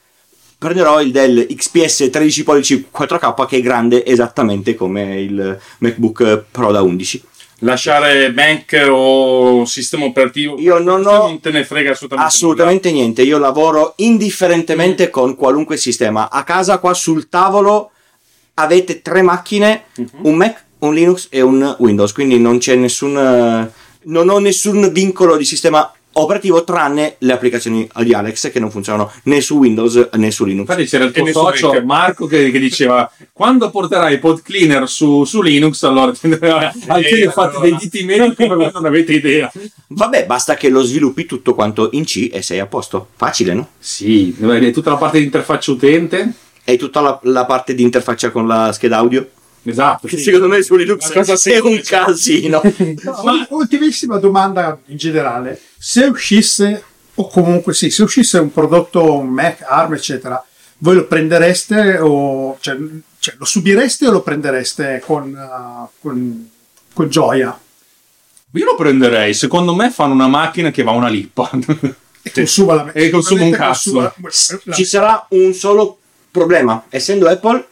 prenderò 0.58 1.00
il 1.00 1.10
Dell 1.10 1.46
XPS 1.46 2.10
13 2.10 2.42
pollici 2.42 2.86
4K 2.94 3.46
che 3.46 3.56
è 3.56 3.60
grande 3.62 4.04
esattamente 4.04 4.74
come 4.74 5.20
il 5.22 5.58
MacBook 5.78 6.44
Pro 6.50 6.70
da 6.70 6.82
11. 6.82 7.32
Lasciare 7.64 8.30
Mac 8.30 8.86
o 8.90 9.64
sistema 9.64 10.04
operativo. 10.04 10.58
Io 10.58 10.78
non 10.78 11.04
ho- 11.06 11.26
Non 11.26 11.40
te 11.40 11.50
ne 11.50 11.64
frega 11.64 11.92
assolutamente. 11.92 12.30
Assolutamente 12.30 12.92
niente, 12.92 13.22
io 13.22 13.38
lavoro 13.38 13.94
indifferentemente 13.96 15.08
con 15.10 15.34
qualunque 15.34 15.76
sistema. 15.78 16.30
A 16.30 16.44
casa 16.44 16.78
qua 16.78 16.92
sul 16.94 17.28
tavolo 17.28 17.90
avete 18.54 19.00
tre 19.02 19.22
macchine, 19.22 19.84
un 20.22 20.34
Mac, 20.36 20.62
un 20.80 20.92
Linux 20.94 21.28
e 21.30 21.40
un 21.40 21.74
Windows, 21.78 22.12
quindi 22.12 22.38
non 22.38 22.58
c'è 22.58 22.74
nessun 22.74 23.16
eh, 23.16 23.72
non 24.06 24.28
ho 24.28 24.38
nessun 24.38 24.92
vincolo 24.92 25.36
di 25.36 25.44
sistema 25.46 25.90
operativo 26.14 26.64
tranne 26.64 27.16
le 27.18 27.32
applicazioni 27.32 27.88
di 28.02 28.12
Alex 28.14 28.50
che 28.50 28.60
non 28.60 28.70
funzionano 28.70 29.10
né 29.24 29.40
su 29.40 29.56
Windows 29.58 30.08
né 30.14 30.30
su 30.30 30.44
Linux. 30.44 30.68
Infatti 30.68 30.86
c'era 30.86 31.04
il 31.04 31.12
tuo 31.12 31.26
socio 31.32 31.72
Mac. 31.72 31.82
Marco 31.84 32.26
che, 32.26 32.50
che 32.50 32.58
diceva 32.58 33.10
quando 33.32 33.70
porterai 33.70 34.14
i 34.14 34.18
pod 34.18 34.42
cleaner 34.42 34.88
su, 34.88 35.24
su 35.24 35.42
Linux 35.42 35.82
allora 35.84 36.12
anche 36.86 37.08
io 37.08 37.30
fate 37.30 37.58
dei 37.60 37.76
diti 37.76 38.04
medici 38.04 38.46
come 38.48 38.70
non 38.72 38.84
avete 38.84 39.12
idea 39.12 39.50
Vabbè, 39.88 40.26
basta 40.26 40.54
che 40.54 40.68
lo 40.68 40.82
sviluppi 40.82 41.26
tutto 41.26 41.54
quanto 41.54 41.90
in 41.92 42.04
C 42.04 42.30
e 42.32 42.42
sei 42.42 42.58
a 42.60 42.66
posto. 42.66 43.08
Facile, 43.16 43.54
no? 43.54 43.68
sì 43.78 44.34
tutta 44.72 44.90
la 44.90 44.96
parte 44.96 45.18
di 45.18 45.24
interfaccia 45.24 45.70
utente 45.70 46.32
E 46.64 46.76
tutta 46.76 47.00
la, 47.00 47.18
la 47.24 47.44
parte 47.44 47.74
di 47.74 47.82
interfaccia 47.82 48.30
con 48.30 48.46
la 48.46 48.72
scheda 48.72 48.96
audio. 48.96 49.28
esatto 49.62 50.06
Che 50.06 50.16
sì. 50.16 50.22
secondo 50.24 50.48
me 50.48 50.62
su 50.62 50.76
Linux 50.76 51.12
è 51.46 51.58
un 51.58 51.80
casino. 51.84 52.60
No, 53.02 53.20
ul- 53.22 53.46
ultimissima 53.50 54.16
domanda 54.18 54.78
in 54.86 54.96
generale. 54.96 55.60
Se 55.86 56.02
uscisse, 56.06 56.82
o 57.16 57.28
comunque 57.28 57.74
sì, 57.74 57.90
se 57.90 58.02
uscisse 58.04 58.38
un 58.38 58.50
prodotto 58.50 59.20
Mac, 59.20 59.60
ARM, 59.68 59.92
eccetera, 59.92 60.42
voi 60.78 60.94
lo 60.94 61.06
prendereste 61.06 61.98
o 61.98 62.56
cioè, 62.58 62.74
cioè, 63.18 63.34
lo 63.36 63.44
subireste 63.44 64.06
o 64.06 64.10
lo 64.10 64.22
prendereste 64.22 65.02
con, 65.04 65.30
uh, 65.34 65.88
con, 66.00 66.50
con 66.90 67.08
gioia? 67.10 67.58
io 68.52 68.64
lo 68.64 68.76
prenderei. 68.76 69.34
Secondo 69.34 69.74
me 69.74 69.90
fanno 69.90 70.14
una 70.14 70.26
macchina 70.26 70.70
che 70.70 70.82
va 70.82 70.92
una 70.92 71.08
lippa. 71.08 71.50
E 72.22 72.30
consuma 72.32 72.74
la 72.76 72.92
E 72.94 73.10
consuma 73.10 73.44
un 73.44 73.50
cazzo. 73.50 73.90
consuma 74.18 74.60
la- 74.64 74.74
Ci 74.74 74.84
sarà 74.86 75.26
un 75.30 75.52
solo 75.52 75.98
problema, 76.30 76.82
essendo 76.88 77.28
Apple, 77.28 77.62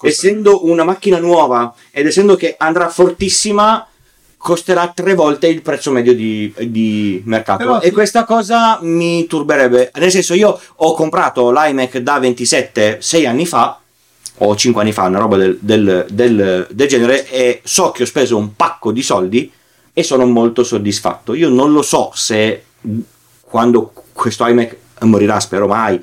essendo 0.00 0.64
una 0.64 0.84
macchina 0.84 1.18
nuova 1.18 1.74
ed 1.90 2.06
essendo 2.06 2.34
che 2.34 2.54
andrà 2.58 2.88
fortissima, 2.88 3.86
costerà 4.38 4.88
tre 4.94 5.14
volte 5.14 5.48
il 5.48 5.60
prezzo 5.62 5.90
medio 5.90 6.14
di, 6.14 6.52
di 6.68 7.20
mercato. 7.26 7.58
Però- 7.64 7.80
E 7.80 7.90
questa 7.90 8.24
cosa 8.24 8.78
mi 8.82 9.26
turberebbe. 9.26 9.90
Nel 9.96 10.10
senso, 10.10 10.32
io 10.34 10.58
ho 10.76 10.94
comprato 10.94 11.50
l'iMac 11.50 11.98
da 11.98 12.18
27 12.18 12.98
sei 13.00 13.26
anni 13.26 13.44
fa. 13.46 13.80
o 14.40 14.54
5 14.54 14.80
anni 14.80 14.92
fa, 14.92 15.02
una 15.02 15.18
roba 15.18 15.36
del, 15.36 15.58
del- 15.60 16.06
del- 16.08 16.66
del 16.70 16.86
genere, 16.88 17.28
e 17.28 17.60
so 17.64 17.90
che 17.90 18.04
ho 18.04 18.06
speso 18.06 18.36
un 18.36 18.54
pacco 18.54 18.92
di 18.92 19.02
soldi 19.02 19.50
e 19.92 20.02
sono 20.04 20.24
molto 20.26 20.62
soddisfatto. 20.62 21.34
Io 21.34 21.48
non 21.48 21.72
lo 21.72 21.82
so 21.82 22.12
se 22.14 22.62
quando 23.40 23.92
questo 24.12 24.46
iMac 24.46 24.76
morirà, 25.00 25.40
spero 25.40 25.66
mai, 25.66 26.00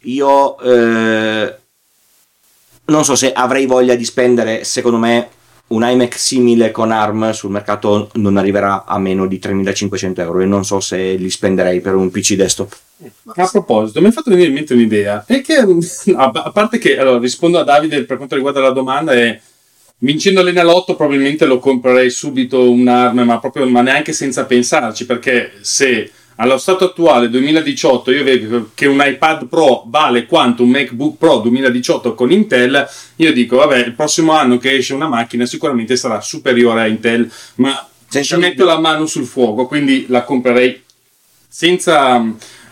io 0.00 0.58
eh, 0.60 1.56
non 2.86 3.02
so 3.04 3.14
se 3.14 3.32
avrei 3.32 3.64
voglia 3.64 3.94
di 3.94 4.04
spendere, 4.04 4.64
secondo 4.64 4.98
me, 4.98 5.30
un 5.66 5.82
iMac 5.82 6.18
simile 6.18 6.70
con 6.70 6.90
ARM 6.90 7.30
sul 7.32 7.50
mercato 7.50 8.10
non 8.14 8.36
arriverà 8.36 8.84
a 8.84 8.98
meno 8.98 9.26
di 9.26 9.38
3500 9.38 10.20
euro 10.20 10.40
e 10.40 10.44
non 10.44 10.64
so 10.64 10.78
se 10.80 11.14
li 11.14 11.30
spenderei 11.30 11.80
per 11.80 11.94
un 11.94 12.10
PC 12.10 12.34
desktop. 12.34 12.76
A 13.34 13.48
proposito, 13.50 14.00
mi 14.00 14.08
è 14.08 14.12
fatto 14.12 14.30
venire 14.30 14.48
in 14.48 14.54
mente 14.54 14.74
un'idea. 14.74 15.24
È 15.26 15.40
che, 15.40 15.56
a 16.14 16.50
parte 16.52 16.78
che, 16.78 16.98
allora, 16.98 17.18
rispondo 17.18 17.58
a 17.58 17.64
Davide 17.64 18.04
per 18.04 18.16
quanto 18.16 18.34
riguarda 18.34 18.60
la 18.60 18.70
domanda, 18.70 19.12
è 19.12 19.40
vincendo 19.98 20.42
l'Enalotto 20.42 20.96
probabilmente 20.96 21.46
lo 21.46 21.58
comprerei 21.58 22.10
subito 22.10 22.70
un'arma, 22.70 23.24
ma 23.24 23.40
proprio, 23.40 23.66
ma 23.68 23.80
neanche 23.80 24.12
senza 24.12 24.44
pensarci, 24.44 25.06
perché 25.06 25.52
se 25.62 26.10
allo 26.36 26.58
stato 26.58 26.84
attuale 26.84 27.28
2018 27.28 28.10
io 28.10 28.24
vedo 28.24 28.70
che 28.74 28.86
un 28.86 29.02
iPad 29.04 29.46
Pro 29.46 29.84
vale 29.86 30.26
quanto 30.26 30.62
un 30.62 30.70
MacBook 30.70 31.18
Pro 31.18 31.38
2018 31.38 32.14
con 32.14 32.32
Intel, 32.32 32.88
io 33.16 33.32
dico, 33.32 33.56
vabbè, 33.56 33.78
il 33.78 33.92
prossimo 33.92 34.32
anno 34.32 34.58
che 34.58 34.74
esce 34.74 34.94
una 34.94 35.08
macchina 35.08 35.46
sicuramente 35.46 35.96
sarà 35.96 36.20
superiore 36.20 36.80
a 36.82 36.86
Intel, 36.86 37.30
ma 37.56 37.88
ci 38.08 38.36
metto 38.36 38.64
la 38.64 38.78
mano 38.78 39.06
sul 39.06 39.24
fuoco, 39.24 39.66
quindi 39.66 40.06
la 40.08 40.22
comprerei 40.22 40.83
senza 41.54 42.20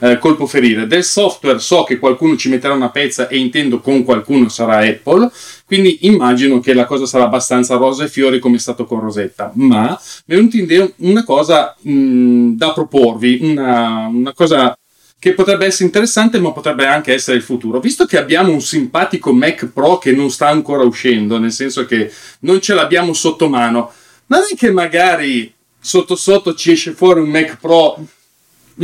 eh, 0.00 0.18
colpo 0.18 0.44
ferire. 0.46 0.88
Del 0.88 1.04
software 1.04 1.60
so 1.60 1.84
che 1.84 2.00
qualcuno 2.00 2.36
ci 2.36 2.48
metterà 2.48 2.74
una 2.74 2.90
pezza 2.90 3.28
e 3.28 3.38
intendo 3.38 3.78
con 3.78 4.02
qualcuno 4.02 4.48
sarà 4.48 4.78
Apple, 4.78 5.30
quindi 5.64 5.98
immagino 6.00 6.58
che 6.58 6.74
la 6.74 6.84
cosa 6.84 7.06
sarà 7.06 7.22
abbastanza 7.22 7.76
rosa 7.76 8.02
e 8.02 8.08
fiori 8.08 8.40
come 8.40 8.56
è 8.56 8.58
stato 8.58 8.84
con 8.84 8.98
Rosetta. 8.98 9.52
Ma 9.54 9.96
mi 10.26 10.34
è 10.34 10.36
venuta 10.36 10.56
in 10.56 10.64
idea 10.64 10.90
una 10.96 11.22
cosa 11.22 11.76
mh, 11.80 12.56
da 12.56 12.72
proporvi, 12.72 13.38
una, 13.42 14.08
una 14.12 14.32
cosa 14.32 14.76
che 15.16 15.34
potrebbe 15.34 15.66
essere 15.66 15.84
interessante 15.84 16.40
ma 16.40 16.50
potrebbe 16.50 16.84
anche 16.84 17.12
essere 17.14 17.36
il 17.36 17.44
futuro. 17.44 17.78
Visto 17.78 18.04
che 18.04 18.18
abbiamo 18.18 18.50
un 18.50 18.60
simpatico 18.60 19.32
Mac 19.32 19.66
Pro 19.66 19.98
che 19.98 20.10
non 20.10 20.28
sta 20.28 20.48
ancora 20.48 20.82
uscendo, 20.82 21.38
nel 21.38 21.52
senso 21.52 21.86
che 21.86 22.10
non 22.40 22.60
ce 22.60 22.74
l'abbiamo 22.74 23.12
sotto 23.12 23.48
mano, 23.48 23.92
non 24.26 24.40
è 24.40 24.56
che 24.56 24.72
magari 24.72 25.54
sotto 25.78 26.16
sotto 26.16 26.54
ci 26.54 26.72
esce 26.72 26.90
fuori 26.90 27.20
un 27.20 27.28
Mac 27.28 27.58
Pro 27.60 28.04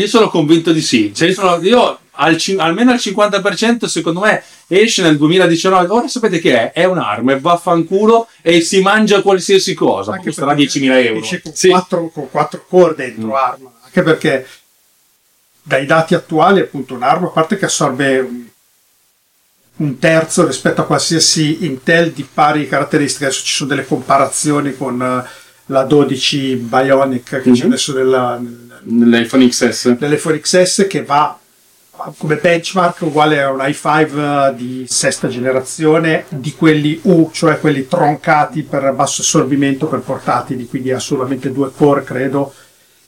Io 0.00 0.08
sono 0.08 0.28
convinto 0.28 0.72
di 0.72 0.82
sì. 0.82 1.12
Cioè, 1.14 1.28
io 1.28 1.34
sono- 1.34 1.58
io 1.62 1.98
al 2.20 2.36
almeno 2.58 2.90
al 2.90 2.98
50% 2.98 3.86
secondo 3.86 4.20
me 4.20 4.42
esce 4.66 5.02
nel 5.02 5.16
2019. 5.16 5.86
Ora 5.92 6.08
sapete 6.08 6.40
che 6.40 6.72
è? 6.72 6.72
È 6.72 6.84
un'arma 6.84 7.32
e 7.32 7.38
vaffanculo 7.40 8.28
e 8.42 8.60
si 8.60 8.80
mangia 8.80 9.22
qualsiasi 9.22 9.74
cosa. 9.74 10.12
Anche 10.12 10.26
Costerà 10.26 10.54
perché 10.54 10.62
10.000 10.62 11.00
euro. 11.00 11.20
Esce 11.20 11.40
con, 11.42 11.54
Sì. 11.54 11.68
quattro, 11.68 12.08
con 12.12 12.30
quattro 12.30 12.64
core 12.68 12.94
dentro 12.96 13.28
Mm. 13.28 13.32
ARM, 13.32 13.70
anche 13.84 14.02
perché 14.02 14.46
dai 15.62 15.86
dati 15.86 16.14
attuali 16.14 16.60
appunto 16.60 16.94
un'arma 16.94 17.26
a 17.28 17.30
parte 17.30 17.56
che 17.56 17.66
assorbe 17.66 18.18
un, 18.20 18.46
un 19.76 19.98
terzo 19.98 20.44
rispetto 20.46 20.80
a 20.80 20.86
qualsiasi 20.86 21.64
Intel 21.66 22.10
di 22.12 22.26
pari 22.32 22.66
caratteristiche, 22.66 23.26
adesso 23.26 23.44
ci 23.44 23.54
sono 23.54 23.68
delle 23.68 23.86
comparazioni 23.86 24.76
con 24.76 25.00
eh, 25.00 25.46
la 25.70 25.84
12 25.84 26.56
Bionic 26.56 27.40
che 27.42 27.50
c'è 27.52 27.62
Mhm. 27.64 27.66
adesso 27.72 27.94
nella, 27.94 28.36
nel- 28.38 28.66
nell'iPhone 28.82 29.46
XS. 29.48 29.96
nell'iPhone 29.98 30.38
XS 30.40 30.86
che 30.88 31.02
va 31.04 31.38
come 32.16 32.36
benchmark 32.36 33.00
uguale 33.02 33.42
a 33.42 33.50
un 33.50 33.58
i5 33.58 34.54
di 34.54 34.86
sesta 34.88 35.26
generazione 35.26 36.26
di 36.28 36.54
quelli 36.54 37.00
U, 37.04 37.30
cioè 37.32 37.58
quelli 37.58 37.88
troncati 37.88 38.62
per 38.62 38.92
basso 38.92 39.22
assorbimento 39.22 39.86
per 39.88 40.00
portatili, 40.00 40.68
quindi 40.68 40.92
ha 40.92 41.00
solamente 41.00 41.50
due 41.52 41.72
core 41.76 42.04
credo 42.04 42.54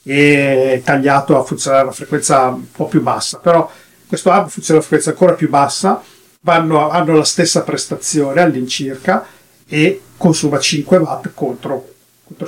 e 0.03 0.81
tagliato 0.83 1.39
a 1.39 1.43
funzionare 1.43 1.81
a 1.83 1.85
una 1.85 1.93
frequenza 1.93 2.47
un 2.47 2.69
po' 2.71 2.87
più 2.87 3.01
bassa, 3.01 3.37
però 3.37 3.69
questo 4.07 4.29
hub 4.29 4.49
funziona 4.49 4.79
a 4.79 4.83
una 4.83 4.89
frequenza 4.89 5.09
ancora 5.11 5.33
più 5.37 5.47
bassa, 5.49 6.01
vanno- 6.41 6.89
hanno 6.89 7.15
la 7.15 7.23
stessa 7.23 7.61
prestazione 7.61 8.41
all'incirca 8.41 9.25
e 9.69 10.01
consuma 10.17 10.59
5 10.59 10.97
watt 10.97 11.31
contro 11.33 11.87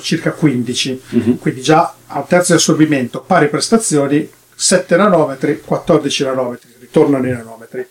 circa 0.01 0.31
15, 0.31 1.01
quindi 1.39 1.61
già 1.61 1.95
a 2.07 2.19
un 2.19 2.27
terzo 2.27 2.53
di 2.53 2.59
assorbimento, 2.59 3.21
pari 3.21 3.49
prestazioni, 3.49 4.29
7 4.55 4.95
nanometri, 4.95 5.61
14 5.61 6.23
nanometri, 6.23 6.69
ritornano 6.79 7.27
i 7.27 7.31
nanometri. 7.31 7.85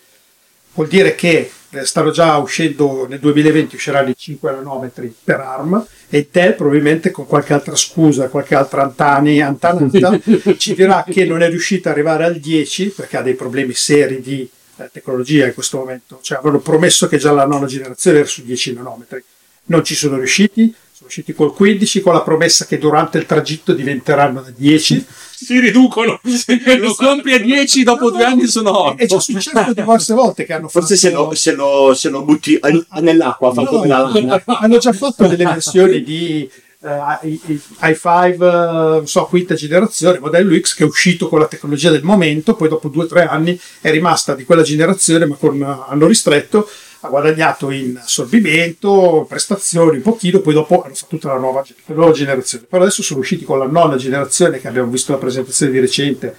Vuol 0.73 0.87
dire 0.87 1.13
che 1.13 1.51
eh, 1.69 1.85
stanno 1.85 2.11
già 2.11 2.37
uscendo 2.37 3.07
nel 3.07 3.19
2020 3.19 3.75
usciranno 3.75 4.09
i 4.09 4.15
5 4.15 4.51
nanometri 4.51 5.13
per 5.23 5.39
ARM 5.39 5.85
e 6.09 6.19
Intel 6.19 6.53
probabilmente 6.53 7.11
con 7.11 7.25
qualche 7.25 7.53
altra 7.53 7.75
scusa, 7.75 8.29
qualche 8.29 8.55
altra 8.55 8.83
antani, 8.83 9.41
antanata 9.41 10.19
ci 10.57 10.75
dirà 10.75 11.03
che 11.07 11.25
non 11.25 11.41
è 11.41 11.49
riuscita 11.49 11.89
ad 11.89 11.95
arrivare 11.95 12.25
al 12.25 12.37
10 12.37 12.89
perché 12.89 13.17
ha 13.17 13.21
dei 13.21 13.33
problemi 13.35 13.73
seri 13.73 14.21
di 14.21 14.47
eh, 14.77 14.89
tecnologia 14.91 15.45
in 15.45 15.53
questo 15.53 15.77
momento. 15.77 16.19
Cioè 16.21 16.37
avevano 16.37 16.61
promesso 16.61 17.07
che 17.07 17.17
già 17.17 17.31
la 17.31 17.45
nona 17.45 17.65
generazione 17.65 18.19
era 18.19 18.27
su 18.27 18.43
10 18.43 18.73
nanometri. 18.73 19.23
Non 19.65 19.83
ci 19.83 19.95
sono 19.95 20.17
riusciti, 20.17 20.73
sono 21.03 21.07
usciti 21.07 21.33
col 21.33 21.53
15 21.53 22.01
con 22.01 22.13
la 22.13 22.21
promessa 22.21 22.65
che 22.65 22.77
durante 22.77 23.17
il 23.17 23.25
tragitto 23.25 23.73
diventeranno 23.73 24.41
da 24.41 24.51
10 24.55 25.05
Si 25.35 25.59
riducono. 25.59 26.19
Lo 26.79 26.95
compri 26.95 27.33
a 27.33 27.39
10, 27.39 27.83
dopo 27.83 28.09
due 28.11 28.23
anni 28.23 28.47
sono 28.47 28.95
e 28.97 29.07
ci 29.07 29.13
è 29.13 29.17
8. 29.17 29.19
successo 29.19 29.73
diverse 29.73 30.13
volte 30.13 30.45
che 30.45 30.53
hanno 30.53 30.67
Forse 30.69 30.95
se 30.95 31.09
fatto- 31.11 31.23
lo, 31.29 31.35
se 31.35 31.53
lo- 31.53 31.93
se 31.93 32.09
lo 32.09 32.21
butti 32.23 32.57
nell'acqua 33.01 33.51
No, 33.53 33.83
lana. 33.85 34.41
hanno 34.59 34.77
già 34.77 34.93
fatto 34.93 35.27
delle 35.27 35.43
versioni 35.45 36.01
di 36.03 36.49
eh, 36.85 37.27
i- 37.27 37.39
i- 37.47 37.61
i5 37.81 38.33
eh, 38.33 38.37
non 38.37 39.07
so 39.07 39.25
quinta 39.25 39.53
generazione 39.55 40.19
modello 40.19 40.57
X 40.57 40.75
che 40.75 40.83
è 40.83 40.85
uscito 40.85 41.27
con 41.29 41.39
la 41.39 41.47
tecnologia 41.47 41.89
del 41.91 42.03
momento 42.03 42.55
poi 42.55 42.67
dopo 42.69 42.87
due 42.89 43.03
o 43.05 43.07
tre 43.07 43.23
anni 43.25 43.57
è 43.81 43.89
rimasta 43.91 44.35
di 44.35 44.43
quella 44.45 44.63
generazione 44.63 45.25
ma 45.25 45.35
con 45.35 45.61
eh, 45.61 45.83
hanno 45.89 46.07
ristretto 46.07 46.69
ha 47.05 47.09
guadagnato 47.09 47.69
in 47.71 47.97
assorbimento 47.97 49.25
prestazioni 49.27 49.97
un 49.97 50.01
pochino 50.01 50.39
poi 50.39 50.53
dopo 50.53 50.83
hanno 50.83 50.93
fatto 50.93 51.15
tutta 51.15 51.33
la 51.33 51.37
nuova, 51.37 51.63
la 51.85 51.95
nuova 51.95 52.11
generazione 52.11 52.65
però 52.67 52.83
adesso 52.83 53.03
sono 53.03 53.19
usciti 53.19 53.43
con 53.45 53.59
la 53.59 53.67
nona 53.67 53.95
generazione 53.97 54.59
che 54.59 54.67
abbiamo 54.67 54.89
visto 54.89 55.11
la 55.11 55.17
presentazione 55.17 55.71
di 55.71 55.79
recente 55.79 56.35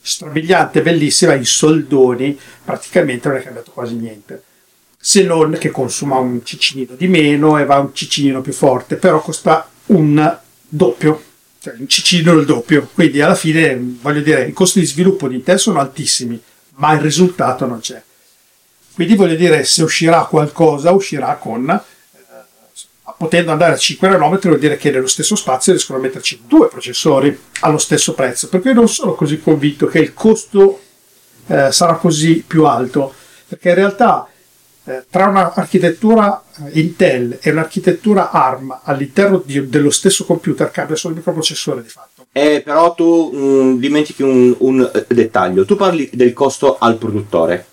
strabiliante 0.00 0.82
bellissima 0.82 1.34
in 1.34 1.44
soldoni 1.44 2.38
praticamente 2.64 3.28
non 3.28 3.38
è 3.38 3.42
cambiato 3.42 3.72
quasi 3.72 3.94
niente 3.94 4.42
se 5.06 5.22
non 5.22 5.58
che 5.60 5.70
consuma 5.70 6.16
un 6.16 6.42
ciccinino 6.42 6.94
di 6.96 7.08
meno 7.08 7.58
e 7.58 7.66
va 7.66 7.76
un 7.76 7.92
ciccinino 7.92 8.40
più 8.40 8.54
forte, 8.54 8.96
però 8.96 9.20
costa 9.20 9.68
un 9.88 10.38
doppio, 10.66 11.22
cioè 11.60 11.74
un 11.78 11.86
ciccinino 11.86 12.32
il 12.32 12.46
doppio. 12.46 12.88
Quindi 12.90 13.20
alla 13.20 13.34
fine, 13.34 13.78
voglio 14.00 14.22
dire, 14.22 14.46
i 14.46 14.54
costi 14.54 14.80
di 14.80 14.86
sviluppo 14.86 15.28
di 15.28 15.34
Intel 15.34 15.58
sono 15.58 15.78
altissimi, 15.78 16.40
ma 16.76 16.94
il 16.94 17.00
risultato 17.00 17.66
non 17.66 17.80
c'è. 17.80 18.02
Quindi 18.94 19.16
voglio 19.16 19.34
dire, 19.34 19.64
se 19.64 19.82
uscirà 19.82 20.24
qualcosa, 20.24 20.92
uscirà 20.92 21.34
con, 21.34 21.68
eh, 21.68 21.80
potendo 23.18 23.50
andare 23.50 23.72
a 23.72 23.76
5 23.76 24.08
nanometri, 24.08 24.48
vuol 24.48 24.60
dire 24.60 24.76
che 24.76 24.90
nello 24.90 25.08
stesso 25.08 25.34
spazio 25.34 25.72
riescono 25.72 25.98
a 25.98 26.02
metterci 26.02 26.42
due 26.46 26.68
processori 26.68 27.36
allo 27.60 27.78
stesso 27.78 28.14
prezzo. 28.14 28.48
Perché 28.48 28.68
io 28.68 28.74
non 28.74 28.88
sono 28.88 29.14
così 29.14 29.40
convinto 29.40 29.86
che 29.86 29.98
il 29.98 30.14
costo 30.14 30.80
eh, 31.46 31.72
sarà 31.72 31.94
così 31.94 32.44
più 32.46 32.66
alto, 32.66 33.12
perché 33.48 33.70
in 33.70 33.74
realtà 33.74 34.28
eh, 34.86 35.04
tra 35.08 35.28
un'architettura 35.28 36.42
eh, 36.66 36.80
Intel 36.80 37.38
e 37.40 37.50
un'architettura 37.50 38.30
ARM 38.30 38.80
all'interno 38.84 39.42
di- 39.44 39.68
dello 39.68 39.90
stesso 39.90 40.24
computer 40.24 40.70
cambia 40.70 40.94
solo 40.94 41.14
il 41.14 41.18
microprocessore 41.18 41.82
di 41.82 41.88
fatto. 41.88 42.26
Eh, 42.32 42.62
però 42.64 42.94
tu 42.94 43.30
mh, 43.32 43.78
dimentichi 43.78 44.22
un, 44.22 44.54
un, 44.58 44.90
eh, 44.92 45.06
dettaglio. 45.08 45.64
Tu 45.64 45.76
parli 45.76 46.10
del 46.12 46.32
costo 46.32 46.76
al 46.78 46.96
produttore. 46.96 47.66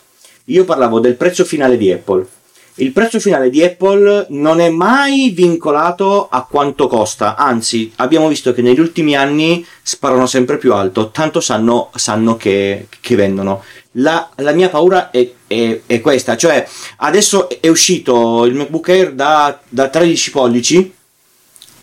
Io 0.52 0.66
parlavo 0.66 1.00
del 1.00 1.16
prezzo 1.16 1.46
finale 1.46 1.78
di 1.78 1.90
Apple. 1.92 2.28
Il 2.76 2.92
prezzo 2.92 3.20
finale 3.20 3.50
di 3.50 3.64
Apple 3.64 4.26
non 4.30 4.60
è 4.60 4.70
mai 4.70 5.30
vincolato 5.30 6.28
a 6.30 6.46
quanto 6.46 6.88
costa, 6.88 7.36
anzi 7.36 7.92
abbiamo 7.98 8.28
visto 8.28 8.54
che 8.54 8.62
negli 8.62 8.80
ultimi 8.80 9.16
anni 9.16 9.66
sparano 9.82 10.26
sempre 10.26 10.58
più 10.58 10.74
alto, 10.74 11.10
tanto 11.10 11.40
sanno, 11.40 11.90
sanno 11.96 12.36
che, 12.36 12.88
che 13.00 13.16
vendono. 13.16 13.64
La, 13.94 14.30
la 14.38 14.52
mia 14.52 14.70
paura 14.70 15.10
è, 15.10 15.30
è- 15.48 15.82
è 15.86 16.02
questa, 16.02 16.36
cioè 16.36 16.68
adesso 16.98 17.50
è 17.62 17.68
uscito 17.68 18.46
il 18.46 18.56
MacBook 18.56 18.90
Air 18.90 19.14
da, 19.14 19.58
da 19.68 19.88
13 19.88 20.32
pollici 20.32 20.94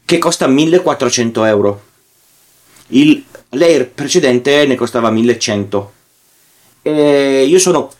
che 0.04 0.18
costa 0.18 0.46
1400 0.46 1.44
euro. 1.44 1.82
Il, 2.88 3.24
l'Air 3.50 3.88
precedente 3.88 4.66
ne 4.66 4.74
costava 4.74 5.10
1100. 5.10 5.92
E 6.82 7.44
io 7.46 7.58
sono 7.58 7.90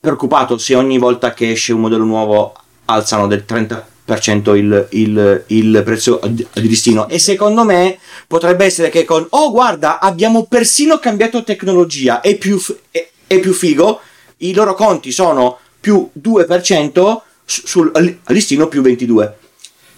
preoccupato 0.00 0.58
se 0.58 0.74
ogni 0.74 0.98
volta 0.98 1.34
che 1.34 1.50
esce 1.50 1.72
un 1.72 1.80
modello 1.80 2.04
nuovo 2.04 2.54
alzano 2.84 3.26
del 3.26 3.44
30% 3.46 4.54
il, 4.54 4.86
il, 4.90 5.44
il 5.48 5.82
prezzo 5.84 6.20
di 6.24 6.46
listino. 6.54 7.08
E 7.08 7.18
secondo 7.18 7.64
me 7.64 7.98
potrebbe 8.26 8.64
essere 8.64 8.90
che 8.90 9.04
con 9.04 9.26
oh 9.28 9.50
guarda, 9.50 9.98
abbiamo 9.98 10.44
persino 10.44 10.98
cambiato 10.98 11.42
tecnologia, 11.42 12.20
è 12.20 12.36
più, 12.36 12.60
è, 12.90 13.08
è 13.26 13.40
più 13.40 13.52
figo, 13.52 14.00
i 14.38 14.54
loro 14.54 14.74
conti 14.74 15.10
sono 15.10 15.58
più 15.80 16.08
2%, 16.20 17.20
su- 17.44 17.66
sul 17.66 18.18
listino 18.26 18.68
più 18.68 18.82
22. 18.82 19.36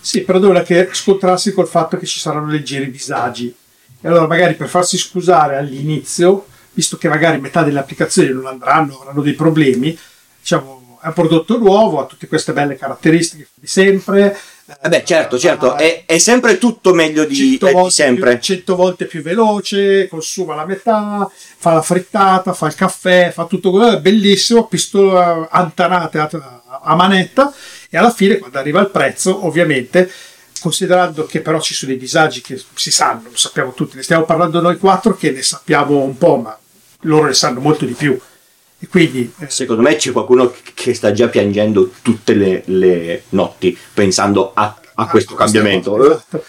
Sì, 0.00 0.22
però 0.22 0.38
dovrà 0.38 0.62
che 0.62 0.88
scontrarsi 0.92 1.52
col 1.52 1.68
fatto 1.68 1.98
che 1.98 2.06
ci 2.06 2.20
saranno 2.20 2.50
leggeri 2.50 2.90
disagi. 2.90 3.54
E 4.00 4.08
allora 4.08 4.26
magari 4.26 4.54
per 4.54 4.68
farsi 4.68 4.96
scusare 4.96 5.56
all'inizio, 5.56 6.46
visto 6.72 6.96
che 6.96 7.08
magari 7.08 7.40
metà 7.40 7.62
delle 7.62 7.78
applicazioni 7.78 8.30
non 8.30 8.46
andranno, 8.46 9.00
avranno 9.00 9.22
dei 9.22 9.34
problemi, 9.34 9.96
diciamo, 10.40 10.98
è 11.02 11.06
un 11.06 11.12
prodotto 11.14 11.58
nuovo, 11.58 12.00
ha 12.00 12.06
tutte 12.06 12.28
queste 12.28 12.52
belle 12.52 12.76
caratteristiche 12.76 13.48
di 13.54 13.66
sempre. 13.66 14.38
Eh 14.82 14.88
beh, 14.88 15.02
certo, 15.04 15.38
certo, 15.38 15.76
Eh, 15.76 16.04
è, 16.04 16.14
è 16.14 16.18
sempre 16.18 16.58
tutto 16.58 16.92
meglio 16.92 17.24
di, 17.24 17.34
100 17.34 17.64
eh, 17.64 17.68
di 17.68 17.74
volte 17.74 17.90
sempre. 17.90 18.30
Più, 18.32 18.42
100 18.42 18.76
volte 18.76 19.06
più 19.06 19.22
veloce, 19.22 20.08
consuma 20.08 20.54
la 20.54 20.66
metà, 20.66 21.28
fa 21.56 21.72
la 21.72 21.82
frittata, 21.82 22.52
fa 22.52 22.66
il 22.66 22.74
caffè, 22.74 23.30
fa 23.32 23.46
tutto 23.46 23.70
quello, 23.70 23.96
è 23.96 24.00
bellissimo, 24.00 24.66
pistola 24.66 25.48
antanate 25.50 26.18
a, 26.18 26.28
a 26.82 26.94
manetta 26.94 27.52
e 27.88 27.96
alla 27.96 28.12
fine 28.12 28.38
quando 28.38 28.58
arriva 28.58 28.80
il 28.80 28.90
prezzo, 28.90 29.46
ovviamente, 29.46 30.10
considerando 30.60 31.26
che 31.26 31.40
però 31.40 31.60
ci 31.60 31.74
sono 31.74 31.90
dei 31.90 32.00
disagi 32.00 32.40
che 32.40 32.62
si 32.74 32.90
sanno, 32.90 33.30
lo 33.30 33.36
sappiamo 33.36 33.72
tutti, 33.72 33.96
ne 33.96 34.02
stiamo 34.02 34.24
parlando 34.24 34.60
noi 34.60 34.76
quattro 34.76 35.16
che 35.16 35.30
ne 35.30 35.42
sappiamo 35.42 35.98
un 36.02 36.16
po', 36.16 36.36
ma 36.36 36.56
loro 37.02 37.26
ne 37.26 37.34
sanno 37.34 37.60
molto 37.60 37.84
di 37.84 37.94
più. 37.94 38.18
E 38.82 38.86
quindi 38.88 39.30
eh, 39.40 39.50
Secondo 39.50 39.82
me 39.82 39.96
c'è 39.96 40.10
qualcuno 40.10 40.54
che 40.74 40.94
sta 40.94 41.12
già 41.12 41.28
piangendo 41.28 41.92
tutte 42.02 42.34
le, 42.34 42.62
le 42.66 43.24
notti 43.30 43.76
pensando 43.92 44.52
a, 44.54 44.80
a 44.94 45.06
questo 45.06 45.34
questa 45.34 45.58
cambiamento. 45.58 45.90
cosa, 45.90 46.12
esatto. 46.12 46.44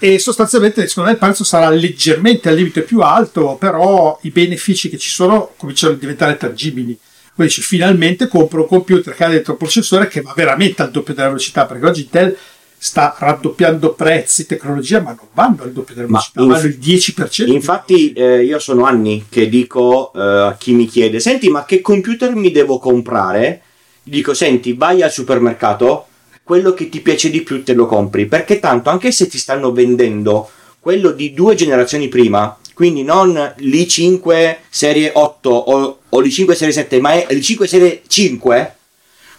E 0.00 0.18
sostanzialmente 0.18 0.86
secondo 0.86 1.08
me 1.08 1.14
il 1.16 1.22
prezzo 1.22 1.44
sarà 1.44 1.70
leggermente 1.70 2.48
al 2.48 2.54
limite 2.54 2.82
più 2.82 3.00
alto, 3.00 3.56
però 3.56 4.18
i 4.22 4.30
benefici 4.30 4.88
che 4.88 4.98
ci 4.98 5.10
sono 5.10 5.52
cominciano 5.56 5.94
a 5.94 5.96
diventare 5.96 6.36
tangibili. 6.36 6.96
Quindi 7.34 7.54
dici, 7.54 7.66
finalmente 7.66 8.28
compro 8.28 8.62
un 8.62 8.68
computer 8.68 9.14
che 9.14 9.24
ha 9.24 9.28
dentro 9.28 9.52
un 9.52 9.58
processore 9.58 10.06
che 10.06 10.20
va 10.20 10.32
veramente 10.36 10.82
al 10.82 10.90
doppio 10.90 11.14
della 11.14 11.28
velocità, 11.28 11.66
perché 11.66 11.86
oggi 11.86 12.02
Intel 12.02 12.36
sta 12.78 13.14
raddoppiando 13.18 13.92
prezzi, 13.92 14.46
tecnologia, 14.46 15.00
ma 15.00 15.10
non 15.10 15.26
vanno 15.34 15.64
al 15.64 15.72
doppio 15.72 15.94
della 15.94 16.06
Ma 16.08 16.22
velocità, 16.32 16.40
inf- 16.42 16.62
vanno 16.62 16.66
il 16.66 16.78
10%. 16.78 17.50
Infatti 17.52 18.12
eh, 18.12 18.44
io 18.44 18.58
sono 18.60 18.84
anni 18.84 19.26
che 19.28 19.48
dico 19.48 20.12
eh, 20.14 20.20
a 20.20 20.56
chi 20.56 20.72
mi 20.72 20.86
chiede, 20.86 21.18
senti 21.18 21.48
ma 21.48 21.64
che 21.64 21.80
computer 21.80 22.34
mi 22.34 22.52
devo 22.52 22.78
comprare? 22.78 23.62
Dico, 24.02 24.32
senti, 24.32 24.72
vai 24.72 25.02
al 25.02 25.12
supermercato, 25.12 26.06
quello 26.42 26.72
che 26.72 26.88
ti 26.88 27.00
piace 27.00 27.28
di 27.28 27.42
più 27.42 27.62
te 27.62 27.74
lo 27.74 27.86
compri, 27.86 28.26
perché 28.26 28.58
tanto 28.58 28.88
anche 28.88 29.12
se 29.12 29.26
ti 29.26 29.36
stanno 29.36 29.72
vendendo 29.72 30.48
quello 30.80 31.10
di 31.10 31.34
due 31.34 31.54
generazioni 31.54 32.08
prima, 32.08 32.56
quindi 32.72 33.02
non 33.02 33.34
l'i5 33.58 34.56
serie 34.70 35.10
8 35.12 35.50
o, 35.50 35.98
o 36.08 36.20
l'i5 36.20 36.52
serie 36.52 36.72
7, 36.72 37.00
ma 37.00 37.12
è 37.12 37.26
l'i5 37.34 37.64
serie 37.64 38.02
5, 38.06 38.74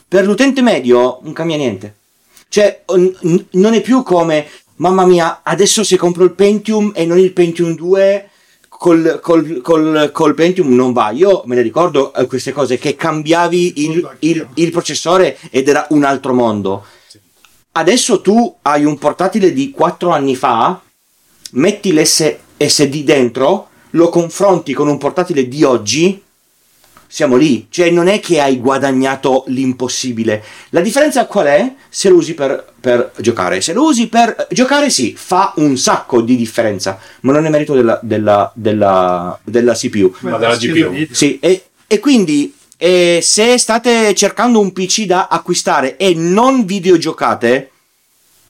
per 0.07 0.26
l'utente 0.26 0.61
medio 0.61 1.20
non 1.24 1.34
cambia 1.34 1.56
niente. 1.56 1.95
Cioè, 2.50 2.84
n- 2.96 3.46
non 3.52 3.74
è 3.76 3.82
più 3.82 4.02
come, 4.04 4.48
mamma 4.78 5.06
mia, 5.06 5.42
adesso 5.44 5.84
se 5.84 5.98
compro 5.98 6.24
il 6.24 6.32
Pentium 6.34 6.92
e 6.96 7.06
non 7.06 7.20
il 7.20 7.32
Pentium 7.32 7.76
2, 7.76 8.30
col, 8.68 9.20
col- 9.22 9.62
col- 9.62 10.10
col 10.12 10.34
Pentium 10.34 10.74
non 10.74 10.92
va. 10.92 11.12
Io 11.12 11.44
me 11.46 11.56
ne 11.56 11.62
ricordo 11.62 12.14
eh, 12.14 12.26
queste 12.26 12.52
cose, 12.52 12.78
che 12.78 12.96
cambiavi 12.96 13.84
il, 13.84 14.10
il- 14.20 14.48
il 14.56 14.72
processore 14.72 15.38
ed 15.52 15.68
era 15.68 15.86
un 15.92 16.04
altro 16.04 16.34
mondo. 16.34 16.86
Adesso 17.74 18.22
tu 18.22 18.58
hai 18.64 18.84
un 18.84 18.98
portatile 18.98 19.54
di 19.54 19.70
4 19.72 20.10
anni 20.10 20.36
fa, 20.36 20.82
metti 21.52 21.94
l'SSD 21.94 23.04
dentro, 23.04 23.68
lo 23.92 24.10
confronti 24.10 24.74
con 24.74 24.88
un 24.88 24.98
portatile 24.98 25.48
di 25.48 25.64
oggi, 25.64 26.22
siamo 27.11 27.36
lì. 27.36 27.65
Cioè, 27.69 27.90
non 27.90 28.07
è 28.07 28.19
che 28.19 28.40
hai 28.40 28.60
guadagnato 28.60 29.44
l'impossibile. 29.48 30.44
La 30.69 30.81
differenza 30.81 31.26
qual 31.26 31.48
è? 31.48 31.73
Se 31.90 32.07
lo 32.07 32.15
usi 32.15 32.36
per, 32.36 32.73
per 32.80 33.11
giocare. 33.18 33.60
Se 33.61 33.73
lo 33.73 33.84
usi 33.84 34.07
per 34.07 34.48
giocare, 34.52 34.91
sì, 34.91 35.15
fa 35.18 35.53
un 35.56 35.76
sacco 35.76 36.22
di 36.22 36.36
differenza, 36.36 36.99
ma 37.22 37.34
non 37.34 37.45
è 37.45 37.49
merito 37.49 37.73
della, 37.73 37.99
della, 38.03 38.52
della, 38.53 39.38
della 39.44 39.73
CPU. 39.73 40.14
Ma 40.19 40.38
della 40.38 40.56
GPU. 40.56 41.07
Sì, 41.11 41.40
e, 41.40 41.64
e 41.88 41.99
quindi 41.99 42.53
eh, 42.77 43.19
se 43.23 43.57
state 43.57 44.14
cercando 44.14 44.60
un 44.60 44.72
PC 44.72 45.06
da 45.06 45.27
acquistare 45.30 45.98
e 45.98 46.14
non 46.14 46.64
videogiocate 46.64 47.72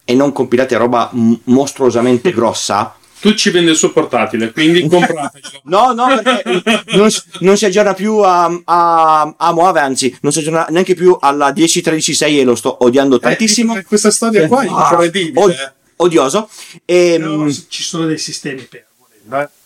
e 0.03 0.13
non 0.15 0.33
compilate 0.33 0.75
roba 0.75 1.09
m- 1.13 1.33
mostruosamente 1.45 2.31
grossa, 2.35 2.95
Tu 3.21 3.33
ci 3.35 3.49
vende 3.49 3.71
il 3.71 3.77
suo 3.77 3.91
portatile, 3.91 4.51
quindi 4.51 4.85
compratelo. 4.87 5.61
No, 5.63 5.91
no, 5.93 6.07
perché 6.21 6.83
non, 6.95 7.09
si- 7.11 7.21
non 7.39 7.57
si 7.57 7.65
aggiorna 7.65 7.93
più 7.93 8.17
a, 8.19 8.45
a, 8.65 9.35
a 9.37 9.51
Mojave, 9.53 9.79
anzi, 9.81 10.15
non 10.21 10.31
si 10.31 10.39
aggiorna 10.39 10.65
neanche 10.69 10.95
più 10.95 11.17
alla 11.19 11.49
10.13.6 11.51 12.37
e 12.39 12.43
lo 12.43 12.55
sto 12.55 12.77
odiando 12.83 13.19
tantissimo. 13.19 13.75
Eh, 13.77 13.83
questa 13.83 14.09
storia 14.11 14.47
qua 14.47 14.61
è 14.63 14.67
Ah, 14.69 14.89
incredibile. 14.91 15.41
od- 15.41 15.49
eh. 15.51 15.71
odioso. 15.97 16.49
E, 16.85 17.17
Però 17.19 17.47
ci 17.67 17.83
sono 17.83 18.05
dei 18.05 18.17
sistemi 18.17 18.61
per 18.61 18.85
volendo, 18.97 19.49
eh. 19.51 19.57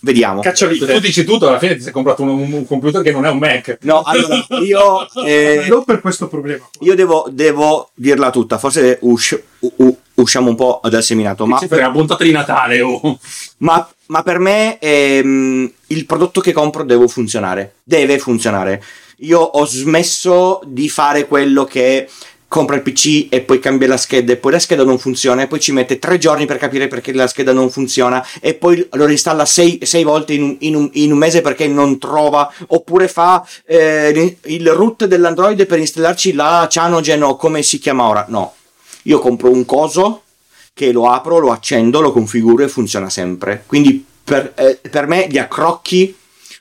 Vediamo. 0.00 0.40
Cacciavite. 0.40 0.86
Tu 0.86 1.00
dici 1.00 1.24
tutto, 1.24 1.48
alla 1.48 1.58
fine 1.58 1.76
ti 1.76 1.82
sei 1.82 1.92
comprato 1.92 2.22
un, 2.22 2.52
un 2.52 2.66
computer 2.66 3.02
che 3.02 3.10
non 3.10 3.24
è 3.24 3.30
un 3.30 3.38
Mac. 3.38 3.78
No, 3.82 4.02
allora, 4.02 4.46
io, 4.60 5.08
eh, 5.24 5.66
non 5.68 5.84
per 5.84 6.00
questo 6.00 6.28
problema. 6.28 6.68
qua. 6.70 6.86
io 6.86 6.94
devo, 6.94 7.28
devo 7.30 7.90
dirla 7.94 8.30
tutta, 8.30 8.58
forse 8.58 8.98
usci- 9.02 9.42
u- 9.60 9.72
u- 9.76 9.98
usciamo 10.14 10.50
un 10.50 10.56
po' 10.56 10.80
dal 10.88 11.02
seminato, 11.02 11.46
ma, 11.46 11.58
per 11.58 11.78
la 11.78 11.90
puntata 11.90 12.24
di 12.24 12.30
Natale. 12.30 12.80
oh. 12.80 13.18
ma, 13.58 13.88
ma 14.06 14.22
per 14.22 14.38
me 14.38 14.78
ehm, 14.78 15.72
il 15.88 16.06
prodotto 16.06 16.40
che 16.40 16.52
compro 16.52 16.84
deve 16.84 17.08
funzionare, 17.08 17.74
deve 17.82 18.18
funzionare. 18.18 18.82
Io 19.22 19.40
ho 19.40 19.66
smesso 19.66 20.60
di 20.64 20.88
fare 20.88 21.26
quello 21.26 21.64
che 21.64 22.08
compra 22.48 22.76
il 22.76 22.82
PC 22.82 23.26
e 23.28 23.42
poi 23.42 23.58
cambia 23.58 23.86
la 23.86 23.98
scheda 23.98 24.32
e 24.32 24.36
poi 24.36 24.52
la 24.52 24.58
scheda 24.58 24.82
non 24.82 24.98
funziona 24.98 25.42
e 25.42 25.46
poi 25.46 25.60
ci 25.60 25.70
mette 25.72 25.98
tre 25.98 26.16
giorni 26.16 26.46
per 26.46 26.56
capire 26.56 26.88
perché 26.88 27.12
la 27.12 27.26
scheda 27.26 27.52
non 27.52 27.70
funziona 27.70 28.26
e 28.40 28.54
poi 28.54 28.88
lo 28.92 29.04
reinstalla 29.04 29.44
sei, 29.44 29.78
sei 29.82 30.02
volte 30.02 30.32
in 30.32 30.42
un, 30.42 30.56
in 30.60 30.74
un- 30.74 30.90
in 30.94 31.12
un 31.12 31.18
mese 31.18 31.42
perché 31.42 31.68
non 31.68 31.98
trova 31.98 32.50
oppure 32.68 33.06
fa 33.06 33.46
eh, 33.66 34.38
il 34.44 34.70
root 34.70 35.04
dell'Android 35.04 35.66
per 35.66 35.78
installarci 35.78 36.32
la 36.32 36.66
Cyanogen 36.68 37.22
o 37.22 37.36
come 37.36 37.62
si 37.62 37.78
chiama 37.78 38.08
ora. 38.08 38.24
No, 38.28 38.54
io 39.02 39.18
compro 39.18 39.50
un 39.50 39.64
coso 39.66 40.22
che 40.72 40.90
lo 40.92 41.10
apro, 41.10 41.38
lo 41.38 41.50
accendo, 41.52 42.00
lo 42.00 42.12
configuro 42.12 42.64
e 42.64 42.68
funziona 42.68 43.10
sempre. 43.10 43.64
Quindi 43.66 44.04
per, 44.24 44.52
eh, 44.56 44.80
per 44.90 45.06
me 45.06 45.26
gli 45.28 45.38
accrocchi 45.38 46.16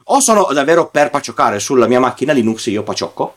o 0.09 0.19
sono 0.19 0.47
davvero 0.53 0.87
per 0.87 1.09
paciocare 1.09 1.59
sulla 1.59 1.87
mia 1.87 1.99
macchina 1.99 2.33
Linux 2.33 2.65
io 2.67 2.83
paciocco, 2.83 3.35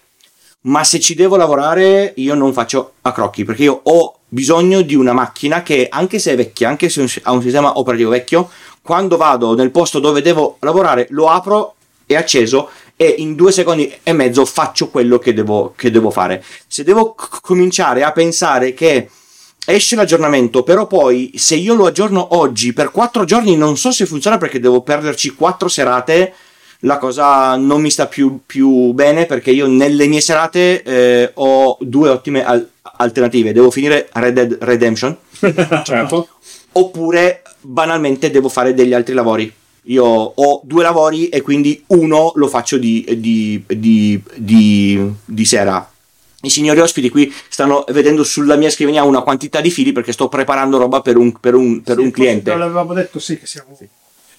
ma 0.62 0.84
se 0.84 1.00
ci 1.00 1.14
devo 1.14 1.36
lavorare 1.36 2.12
io 2.16 2.34
non 2.34 2.52
faccio 2.52 2.94
accrocchi 3.02 3.44
perché 3.44 3.62
io 3.62 3.80
ho 3.82 4.18
bisogno 4.28 4.82
di 4.82 4.94
una 4.94 5.12
macchina 5.12 5.62
che 5.62 5.88
anche 5.90 6.18
se 6.18 6.32
è 6.32 6.36
vecchia, 6.36 6.68
anche 6.68 6.88
se 6.88 7.06
ha 7.22 7.32
un 7.32 7.42
sistema 7.42 7.78
operativo 7.78 8.10
vecchio, 8.10 8.50
quando 8.82 9.16
vado 9.16 9.54
nel 9.54 9.70
posto 9.70 9.98
dove 9.98 10.22
devo 10.22 10.56
lavorare 10.60 11.06
lo 11.10 11.28
apro, 11.28 11.74
è 12.06 12.14
acceso 12.14 12.70
e 12.96 13.14
in 13.18 13.34
due 13.34 13.52
secondi 13.52 13.92
e 14.02 14.12
mezzo 14.12 14.44
faccio 14.44 14.88
quello 14.88 15.18
che 15.18 15.32
devo, 15.32 15.72
che 15.76 15.90
devo 15.90 16.10
fare. 16.10 16.44
Se 16.66 16.84
devo 16.84 17.14
c- 17.14 17.40
cominciare 17.40 18.02
a 18.02 18.12
pensare 18.12 18.74
che 18.74 19.08
esce 19.64 19.96
l'aggiornamento, 19.96 20.62
però 20.62 20.86
poi 20.86 21.32
se 21.36 21.54
io 21.54 21.74
lo 21.74 21.86
aggiorno 21.86 22.36
oggi 22.36 22.72
per 22.72 22.90
quattro 22.90 23.24
giorni 23.24 23.56
non 23.56 23.76
so 23.76 23.90
se 23.90 24.06
funziona 24.06 24.38
perché 24.38 24.60
devo 24.60 24.82
perderci 24.82 25.30
quattro 25.30 25.68
serate. 25.68 26.34
La 26.84 26.96
cosa 26.98 27.56
non 27.56 27.82
mi 27.82 27.90
sta 27.90 28.06
più, 28.06 28.40
più 28.46 28.92
bene 28.92 29.26
perché 29.26 29.50
io 29.50 29.66
nelle 29.66 30.06
mie 30.06 30.20
serate 30.22 30.82
eh, 30.82 31.30
ho 31.34 31.76
due 31.80 32.08
ottime 32.08 32.42
al- 32.44 32.66
alternative. 32.96 33.52
Devo 33.52 33.70
finire 33.70 34.08
Red 34.12 34.32
Dead 34.34 34.56
Redemption 34.60 35.14
Certo. 35.84 36.28
oppure 36.72 37.42
banalmente 37.60 38.30
devo 38.30 38.48
fare 38.48 38.72
degli 38.74 38.94
altri 38.94 39.14
lavori. 39.14 39.52
Io 39.84 40.04
ho 40.04 40.60
due 40.64 40.82
lavori 40.82 41.28
e 41.28 41.40
quindi 41.42 41.82
uno 41.88 42.32
lo 42.34 42.48
faccio 42.48 42.76
di, 42.78 43.04
di- 43.18 43.62
di- 43.66 44.22
di- 44.36 45.12
di 45.24 45.44
sera. 45.44 45.86
I 46.42 46.48
signori 46.48 46.80
ospiti 46.80 47.10
qui 47.10 47.30
stanno 47.50 47.84
vedendo 47.88 48.24
sulla 48.24 48.56
mia 48.56 48.70
scrivania 48.70 49.02
una 49.04 49.20
quantità 49.20 49.60
di 49.60 49.70
fili 49.70 49.92
perché 49.92 50.12
sto 50.12 50.28
preparando 50.28 50.78
roba 50.78 51.02
per 51.02 51.16
un, 51.18 51.32
per 51.38 51.54
un- 51.54 51.82
per 51.82 51.96
Sì, 51.96 52.02
un 52.02 52.10
cliente. 52.10 52.54
L'avevamo 52.54 52.94
detto, 52.94 53.18
sì, 53.18 53.38
che 53.38 53.46
siamo 53.46 53.76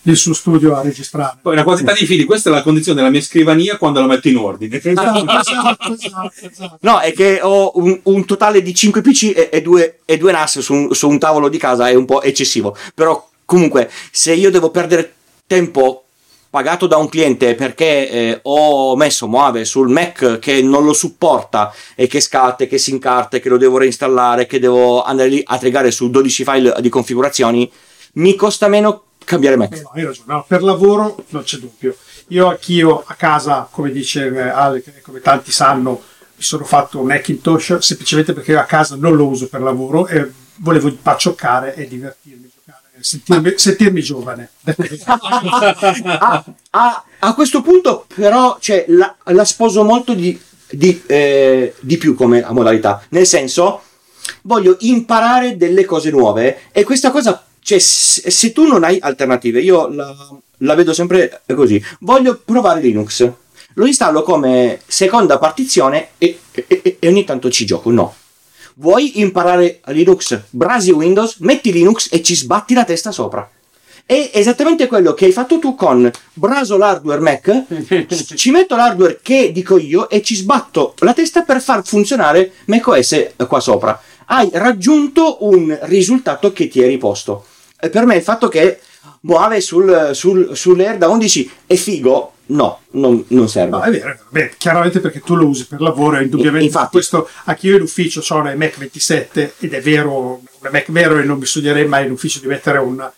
nel 0.03 0.17
suo 0.17 0.33
studio 0.33 0.75
a 0.75 0.81
registrare. 0.81 1.37
Poi 1.41 1.53
una 1.53 1.63
quantità 1.63 1.93
di 1.93 2.05
fili, 2.05 2.23
questa 2.23 2.49
è 2.49 2.53
la 2.53 2.61
condizione 2.61 2.99
della 2.99 3.11
mia 3.11 3.21
scrivania 3.21 3.77
quando 3.77 3.99
la 3.99 4.07
metto 4.07 4.27
in 4.27 4.37
ordine. 4.37 4.81
Esatto, 4.81 5.25
esatto, 5.39 5.93
esatto, 5.93 6.31
esatto. 6.39 6.77
No, 6.81 6.99
è 6.99 7.13
che 7.13 7.39
ho 7.41 7.71
un, 7.75 7.99
un 8.03 8.25
totale 8.25 8.61
di 8.61 8.73
5 8.73 9.01
PC 9.01 9.33
e, 9.35 9.49
e 9.51 9.61
due, 9.61 9.99
e 10.05 10.17
due 10.17 10.31
NAS 10.31 10.59
su 10.59 10.73
un, 10.73 10.93
su 10.93 11.07
un 11.07 11.19
tavolo 11.19 11.49
di 11.49 11.57
casa, 11.57 11.89
è 11.89 11.93
un 11.93 12.05
po' 12.05 12.21
eccessivo. 12.21 12.75
Però 12.93 13.29
comunque, 13.45 13.89
se 14.11 14.33
io 14.33 14.49
devo 14.49 14.71
perdere 14.71 15.13
tempo 15.45 16.05
pagato 16.51 16.85
da 16.85 16.97
un 16.97 17.07
cliente 17.07 17.55
perché 17.55 18.09
eh, 18.09 18.39
ho 18.43 18.93
messo 18.97 19.25
Mojave 19.25 19.63
sul 19.63 19.87
Mac 19.87 20.37
che 20.39 20.61
non 20.61 20.83
lo 20.83 20.91
supporta 20.91 21.73
e 21.95 22.07
che 22.07 22.19
scatta, 22.19 22.65
che 22.65 22.77
si 22.77 22.91
incarta, 22.91 23.39
che 23.39 23.47
lo 23.47 23.57
devo 23.57 23.77
reinstallare, 23.77 24.45
che 24.45 24.59
devo 24.59 25.01
andare 25.01 25.29
lì 25.29 25.41
a 25.45 25.57
trigare 25.57 25.91
su 25.91 26.09
12 26.09 26.43
file 26.43 26.75
di 26.81 26.89
configurazioni, 26.89 27.71
mi 28.13 28.35
costa 28.35 28.67
meno 28.67 29.03
cambiare 29.25 29.55
Mac. 29.55 29.81
No, 29.81 29.91
hai 29.93 30.03
ragione. 30.05 30.33
No, 30.33 30.45
per 30.47 30.63
lavoro 30.63 31.23
non 31.29 31.43
c'è 31.43 31.57
dubbio. 31.57 31.95
Io 32.27 32.47
anch'io 32.47 33.03
a 33.05 33.13
casa, 33.15 33.67
come 33.69 33.91
dice 33.91 34.27
Ale, 34.51 34.83
come 35.01 35.19
tanti 35.21 35.51
sanno, 35.51 36.01
mi 36.35 36.43
sono 36.43 36.63
fatto 36.63 36.99
un 36.99 37.11
Hackintosh 37.11 37.77
semplicemente 37.79 38.33
perché 38.33 38.55
a 38.55 38.65
casa 38.65 38.95
non 38.95 39.15
lo 39.15 39.27
uso 39.27 39.47
per 39.47 39.61
lavoro 39.61 40.07
e 40.07 40.31
volevo 40.57 40.91
paccioccare 41.01 41.75
e 41.75 41.87
divertirmi, 41.87 42.49
sentirmi, 42.99 43.53
sentirmi 43.57 44.01
giovane. 44.01 44.49
a, 45.05 46.43
a- 46.71 47.03
a 47.23 47.33
questo 47.35 47.61
punto, 47.61 48.05
però, 48.15 48.57
cioè, 48.59 48.85
la, 48.87 49.15
la 49.25 49.45
sposo 49.45 49.83
molto 49.83 50.13
di, 50.13 50.39
di, 50.71 51.03
eh, 51.05 51.75
di 51.79 51.97
più 51.97 52.15
come 52.15 52.43
modalità. 52.49 53.03
Nel 53.09 53.27
senso, 53.27 53.81
voglio 54.43 54.77
imparare 54.79 55.55
delle 55.57 55.85
cose 55.85 56.09
nuove 56.09 56.61
e 56.71 56.83
questa 56.83 57.11
cosa, 57.11 57.45
cioè, 57.61 57.79
se, 57.79 58.29
se 58.29 58.51
tu 58.51 58.65
non 58.65 58.83
hai 58.83 58.97
alternative, 58.99 59.61
io 59.61 59.87
la, 59.87 60.15
la 60.57 60.75
vedo 60.75 60.93
sempre 60.93 61.41
così. 61.53 61.83
Voglio 61.99 62.41
provare 62.43 62.81
Linux. 62.81 63.29
Lo 63.75 63.85
installo 63.85 64.23
come 64.23 64.81
seconda 64.85 65.37
partizione 65.37 66.09
e, 66.17 66.39
e- 66.51 66.97
e 66.99 67.07
ogni 67.07 67.23
tanto 67.23 67.49
ci 67.49 67.65
gioco. 67.65 67.89
No. 67.91 68.15
Vuoi 68.75 69.19
imparare 69.19 69.79
Linux? 69.87 70.39
Brasi 70.49 70.91
Windows, 70.91 71.37
metti 71.39 71.71
Linux 71.71 72.07
e 72.11 72.21
ci 72.21 72.35
sbatti 72.35 72.73
la 72.73 72.83
testa 72.83 73.11
sopra. 73.11 73.49
È 74.05 74.31
esattamente 74.33 74.87
quello 74.87 75.13
che 75.13 75.25
hai 75.25 75.31
fatto 75.31 75.59
tu 75.59 75.75
con 75.75 76.09
braso 76.33 76.77
l'hardware 76.77 77.21
Mac, 77.21 77.63
ci 78.35 78.51
metto 78.51 78.75
l'hardware 78.75 79.19
che 79.21 79.51
dico 79.51 79.77
io 79.77 80.09
e 80.09 80.21
ci 80.21 80.35
sbatto 80.35 80.95
la 80.99 81.13
testa 81.13 81.43
per 81.43 81.61
far 81.61 81.85
funzionare 81.85 82.51
macOS 82.65 83.27
qua 83.47 83.59
sopra. 83.59 84.01
Hai 84.25 84.49
raggiunto 84.53 85.45
un 85.45 85.77
risultato 85.83 86.51
che 86.51 86.67
ti 86.67 86.81
eri 86.81 86.97
posto. 86.97 87.45
E 87.81 87.89
per 87.89 88.05
me 88.05 88.15
il 88.15 88.21
fatto 88.21 88.47
che 88.47 88.79
muove 89.21 89.59
sul, 89.59 90.11
sul, 90.13 90.55
sull'Air 90.55 90.97
da 90.97 91.07
11 91.07 91.51
è 91.65 91.75
figo, 91.75 92.33
no, 92.47 92.81
non, 92.91 93.23
non 93.29 93.49
serve. 93.49 93.69
No, 93.71 93.81
è 93.81 93.89
vero, 93.89 94.17
beh, 94.29 94.53
chiaramente 94.57 94.99
perché 94.99 95.21
tu 95.21 95.35
lo 95.35 95.47
usi 95.47 95.65
per 95.65 95.81
lavoro 95.81 96.19
indubbiamente 96.21 96.65
Infatti. 96.65 96.91
questo, 96.91 97.27
anche 97.45 97.67
io 97.67 97.77
in 97.77 97.81
ufficio 97.81 98.23
ho 98.27 98.37
una 98.37 98.53
Mac 98.55 98.77
27 98.77 99.55
ed 99.59 99.73
è 99.73 99.81
vero, 99.81 100.41
una 100.59 100.69
Mac 100.71 100.91
vero 100.91 101.17
e 101.17 101.23
non 101.23 101.39
bisognerebbe 101.39 101.87
mai 101.87 102.05
in 102.05 102.11
ufficio 102.11 102.39
di 102.39 102.47
mettere 102.47 102.77
un 102.77 103.11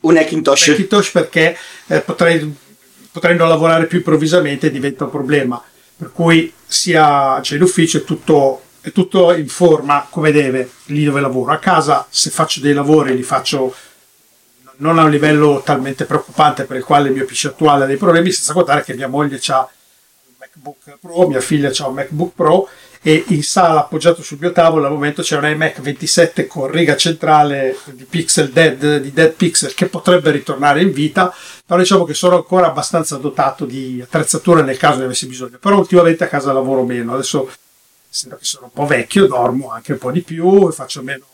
Un 0.00 0.16
Hackintosh. 0.16 0.68
Macintosh 0.68 1.10
perché 1.10 1.56
eh, 1.86 2.00
potrei, 2.00 2.52
potrei 3.12 3.36
non 3.36 3.48
lavorare 3.48 3.86
più 3.86 3.98
improvvisamente 3.98 4.70
diventa 4.70 5.04
un 5.04 5.10
problema. 5.10 5.62
Per 5.98 6.12
cui 6.12 6.52
sia 6.66 7.40
cioè, 7.42 7.56
in 7.56 7.62
ufficio 7.62 7.98
è 7.98 8.04
tutto, 8.04 8.64
è 8.86 8.92
tutto 8.92 9.34
in 9.34 9.48
forma 9.48 10.06
come 10.08 10.30
deve, 10.30 10.70
lì 10.86 11.02
dove 11.02 11.20
lavoro. 11.20 11.50
A 11.50 11.58
casa 11.58 12.06
se 12.08 12.30
faccio 12.30 12.60
dei 12.60 12.72
lavori 12.72 13.16
li 13.16 13.24
faccio 13.24 13.74
non 14.76 15.00
a 15.00 15.02
un 15.02 15.10
livello 15.10 15.60
talmente 15.64 16.04
preoccupante 16.04 16.66
per 16.66 16.76
il 16.76 16.84
quale 16.84 17.08
il 17.08 17.14
mio 17.14 17.24
PC 17.24 17.46
attuale 17.46 17.82
ha 17.82 17.86
dei 17.88 17.96
problemi, 17.96 18.30
senza 18.30 18.52
contare 18.52 18.84
che 18.84 18.94
mia 18.94 19.08
moglie 19.08 19.40
ha 19.48 19.58
un 19.58 20.34
MacBook 20.38 20.98
Pro, 21.00 21.26
mia 21.26 21.40
figlia 21.40 21.72
ha 21.76 21.88
un 21.88 21.94
MacBook 21.94 22.34
Pro 22.36 22.68
e 23.02 23.24
in 23.28 23.42
sala 23.42 23.80
appoggiato 23.80 24.22
sul 24.22 24.38
mio 24.40 24.52
tavolo 24.52 24.86
al 24.86 24.92
momento 24.92 25.22
c'è 25.22 25.36
un 25.36 25.46
iMac 25.46 25.80
27 25.80 26.46
con 26.46 26.70
riga 26.70 26.94
centrale 26.94 27.76
di 27.86 28.04
pixel 28.04 28.50
dead, 28.50 28.98
di 28.98 29.12
dead 29.12 29.32
pixel 29.32 29.74
che 29.74 29.86
potrebbe 29.86 30.30
ritornare 30.30 30.80
in 30.80 30.92
vita, 30.92 31.34
però 31.64 31.80
diciamo 31.80 32.04
che 32.04 32.14
sono 32.14 32.36
ancora 32.36 32.68
abbastanza 32.68 33.16
dotato 33.16 33.64
di 33.64 34.00
attrezzature 34.00 34.62
nel 34.62 34.76
caso 34.76 34.98
ne 35.00 35.06
avessi 35.06 35.26
bisogno, 35.26 35.58
però 35.58 35.76
ultimamente 35.76 36.22
a 36.22 36.28
casa 36.28 36.52
lavoro 36.52 36.84
meno, 36.84 37.14
adesso 37.14 37.50
essendo 38.16 38.36
che 38.36 38.44
sono 38.46 38.64
un 38.66 38.72
po' 38.72 38.86
vecchio 38.86 39.26
dormo 39.26 39.70
anche 39.70 39.92
un 39.92 39.98
po' 39.98 40.10
di 40.10 40.22
più 40.22 40.66
e 40.66 40.72
faccio 40.72 41.02
meno, 41.02 41.24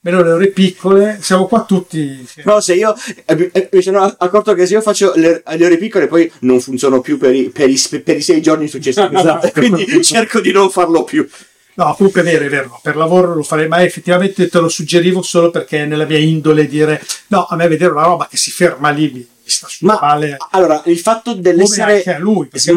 meno 0.00 0.22
le 0.22 0.30
ore 0.30 0.46
piccole, 0.50 1.18
siamo 1.20 1.46
qua 1.46 1.64
tutti... 1.64 2.24
No, 2.44 2.60
se 2.60 2.74
io 2.74 2.94
eh, 3.24 3.50
eh, 3.52 3.68
mi 3.72 3.82
sono 3.82 4.04
accorto 4.04 4.54
che 4.54 4.66
se 4.66 4.74
io 4.74 4.80
faccio 4.80 5.12
le, 5.16 5.42
le 5.44 5.66
ore 5.66 5.76
piccole 5.76 6.06
poi 6.06 6.30
non 6.40 6.60
funziono 6.60 7.00
più 7.00 7.18
per 7.18 7.34
i, 7.34 7.50
per 7.50 7.68
i, 7.68 7.76
per 8.04 8.16
i 8.16 8.22
sei 8.22 8.40
giorni 8.40 8.68
successivi, 8.68 9.08
esatto, 9.18 9.50
quindi 9.50 10.02
cerco 10.04 10.40
di 10.40 10.52
non 10.52 10.70
farlo 10.70 11.02
più. 11.02 11.28
No, 11.74 11.92
comunque 11.94 12.22
è 12.22 12.24
vero, 12.24 12.44
è 12.44 12.48
vero, 12.48 12.68
no, 12.68 12.80
per 12.82 12.96
lavoro 12.96 13.26
non 13.26 13.36
lo 13.36 13.42
farei 13.42 13.68
mai, 13.68 13.84
effettivamente 13.84 14.48
te 14.48 14.60
lo 14.60 14.68
suggerivo 14.68 15.20
solo 15.20 15.50
perché 15.50 15.84
nella 15.84 16.06
mia 16.06 16.16
indole 16.16 16.66
dire 16.66 17.04
no, 17.26 17.44
a 17.44 17.54
me 17.54 17.68
vedere 17.68 17.90
una 17.90 18.04
roba 18.04 18.28
che 18.30 18.38
si 18.38 18.50
ferma 18.50 18.88
lì 18.88 19.10
mi, 19.12 19.18
mi 19.18 19.26
sta 19.44 19.66
sul 19.68 19.86
Ma 19.86 19.98
male. 20.00 20.38
allora, 20.52 20.80
il 20.86 20.98
fatto 20.98 21.34
dell'essere 21.34 21.96
anche 21.96 22.14
a 22.14 22.18
lui, 22.18 22.46
perché 22.46 22.72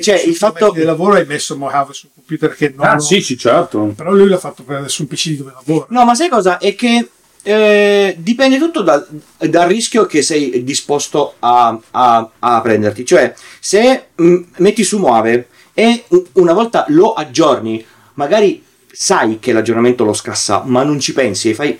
cioè 0.00 0.20
il 0.20 0.36
fatto 0.36 0.70
del 0.70 0.84
lavoro 0.86 1.14
hai 1.14 1.26
messo 1.26 1.56
Mojave 1.56 1.92
sul 1.92 2.10
computer 2.14 2.54
che 2.54 2.72
non 2.76 2.86
Ah, 2.86 2.94
lo- 2.94 3.00
sì, 3.00 3.20
sì, 3.20 3.36
certo. 3.36 3.92
però 3.96 4.12
lui 4.12 4.28
l'ha 4.28 4.38
fatto 4.38 4.62
per, 4.62 4.88
sul 4.90 5.06
PC 5.06 5.28
di 5.28 5.36
dove 5.38 5.52
lavora. 5.54 5.86
No, 5.90 6.04
ma 6.04 6.14
sai 6.14 6.28
cosa? 6.28 6.58
È 6.58 6.74
che 6.74 7.08
eh, 7.46 8.14
dipende 8.18 8.58
tutto 8.58 8.82
dal, 8.82 9.06
dal 9.38 9.68
rischio 9.68 10.06
che 10.06 10.22
sei 10.22 10.64
disposto 10.64 11.34
a, 11.40 11.78
a- 11.90 12.30
a 12.38 12.60
prenderti. 12.60 13.04
Cioè, 13.04 13.34
se 13.60 14.06
mm, 14.20 14.42
metti 14.56 14.82
su 14.82 14.98
Muove 14.98 15.48
e 15.74 16.04
una 16.34 16.52
volta 16.54 16.86
lo 16.88 17.12
aggiorni, 17.12 17.84
magari 18.14 18.64
sai 18.90 19.38
che 19.40 19.52
l'aggiornamento 19.52 20.04
lo 20.04 20.12
scassa, 20.14 20.62
ma 20.64 20.82
non 20.84 21.00
ci 21.00 21.12
pensi 21.12 21.50
e 21.50 21.54
fai 21.54 21.78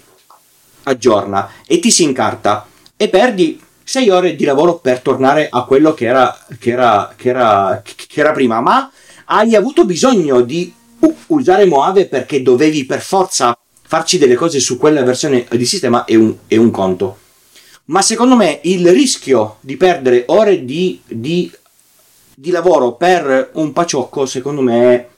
aggiorna 0.85 1.51
e 1.67 1.79
ti 1.79 1.91
si 1.91 2.03
incarta 2.03 2.67
e 2.97 3.09
perdi 3.09 3.59
6 3.85 4.11
ore 4.11 4.35
di 4.35 4.45
lavoro 4.45 4.79
per 4.79 5.01
tornare 5.01 5.49
a 5.51 5.65
quello 5.65 5.93
che 5.93 6.07
era, 6.07 6.37
che 6.59 6.71
era, 6.71 7.13
che 7.17 7.29
era, 7.29 7.83
che 7.85 8.21
era 8.21 8.33
prima, 8.33 8.61
ma 8.61 8.91
hai 9.27 9.55
avuto 9.55 9.85
bisogno 9.85 10.41
di 10.41 10.73
usare 11.27 11.67
Moave 11.67 12.07
perché 12.07 12.43
dovevi 12.43 12.87
per 12.87 13.01
forza 13.01 13.57
farci 13.87 14.19
delle 14.19 14.35
cose 14.35 14.59
su 14.59 14.79
quella 14.79 15.03
versione 15.03 15.47
di 15.51 15.67
sistema 15.67 16.05
è 16.05 16.15
un, 16.15 16.35
è 16.47 16.57
un 16.57 16.71
conto. 16.71 17.19
Ma 17.87 18.01
secondo 18.01 18.35
me 18.35 18.61
il 18.63 18.91
rischio 18.91 19.59
di 19.61 19.77
perdere 19.77 20.25
ore 20.29 20.65
di, 20.65 21.03
di, 21.07 21.53
di 22.35 22.51
lavoro 22.51 22.93
per 22.93 23.51
un 23.55 23.73
paciocco, 23.73 24.25
secondo 24.25 24.63
me, 24.63 25.09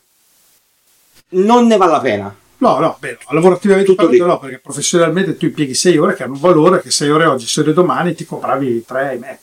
non 1.30 1.66
ne 1.66 1.76
vale 1.76 1.92
la 1.92 2.00
pena. 2.00 2.36
No, 2.58 2.78
no, 2.78 2.96
beh, 2.98 3.18
lavorativamente 3.30 3.90
Tutto 3.90 4.04
parlando 4.06 4.26
no, 4.32 4.38
perché 4.38 4.58
professionalmente 4.58 5.36
tu 5.36 5.44
impieghi 5.44 5.74
6 5.74 5.98
ore 5.98 6.14
che 6.14 6.22
hanno 6.22 6.34
un 6.34 6.40
valore 6.40 6.80
che 6.80 6.90
6 6.90 7.10
ore 7.10 7.26
oggi, 7.26 7.46
6 7.46 7.64
ore 7.64 7.72
domani 7.74 8.14
ti 8.14 8.24
compravi 8.24 8.84
3 8.86 9.14
iMac. 9.16 9.38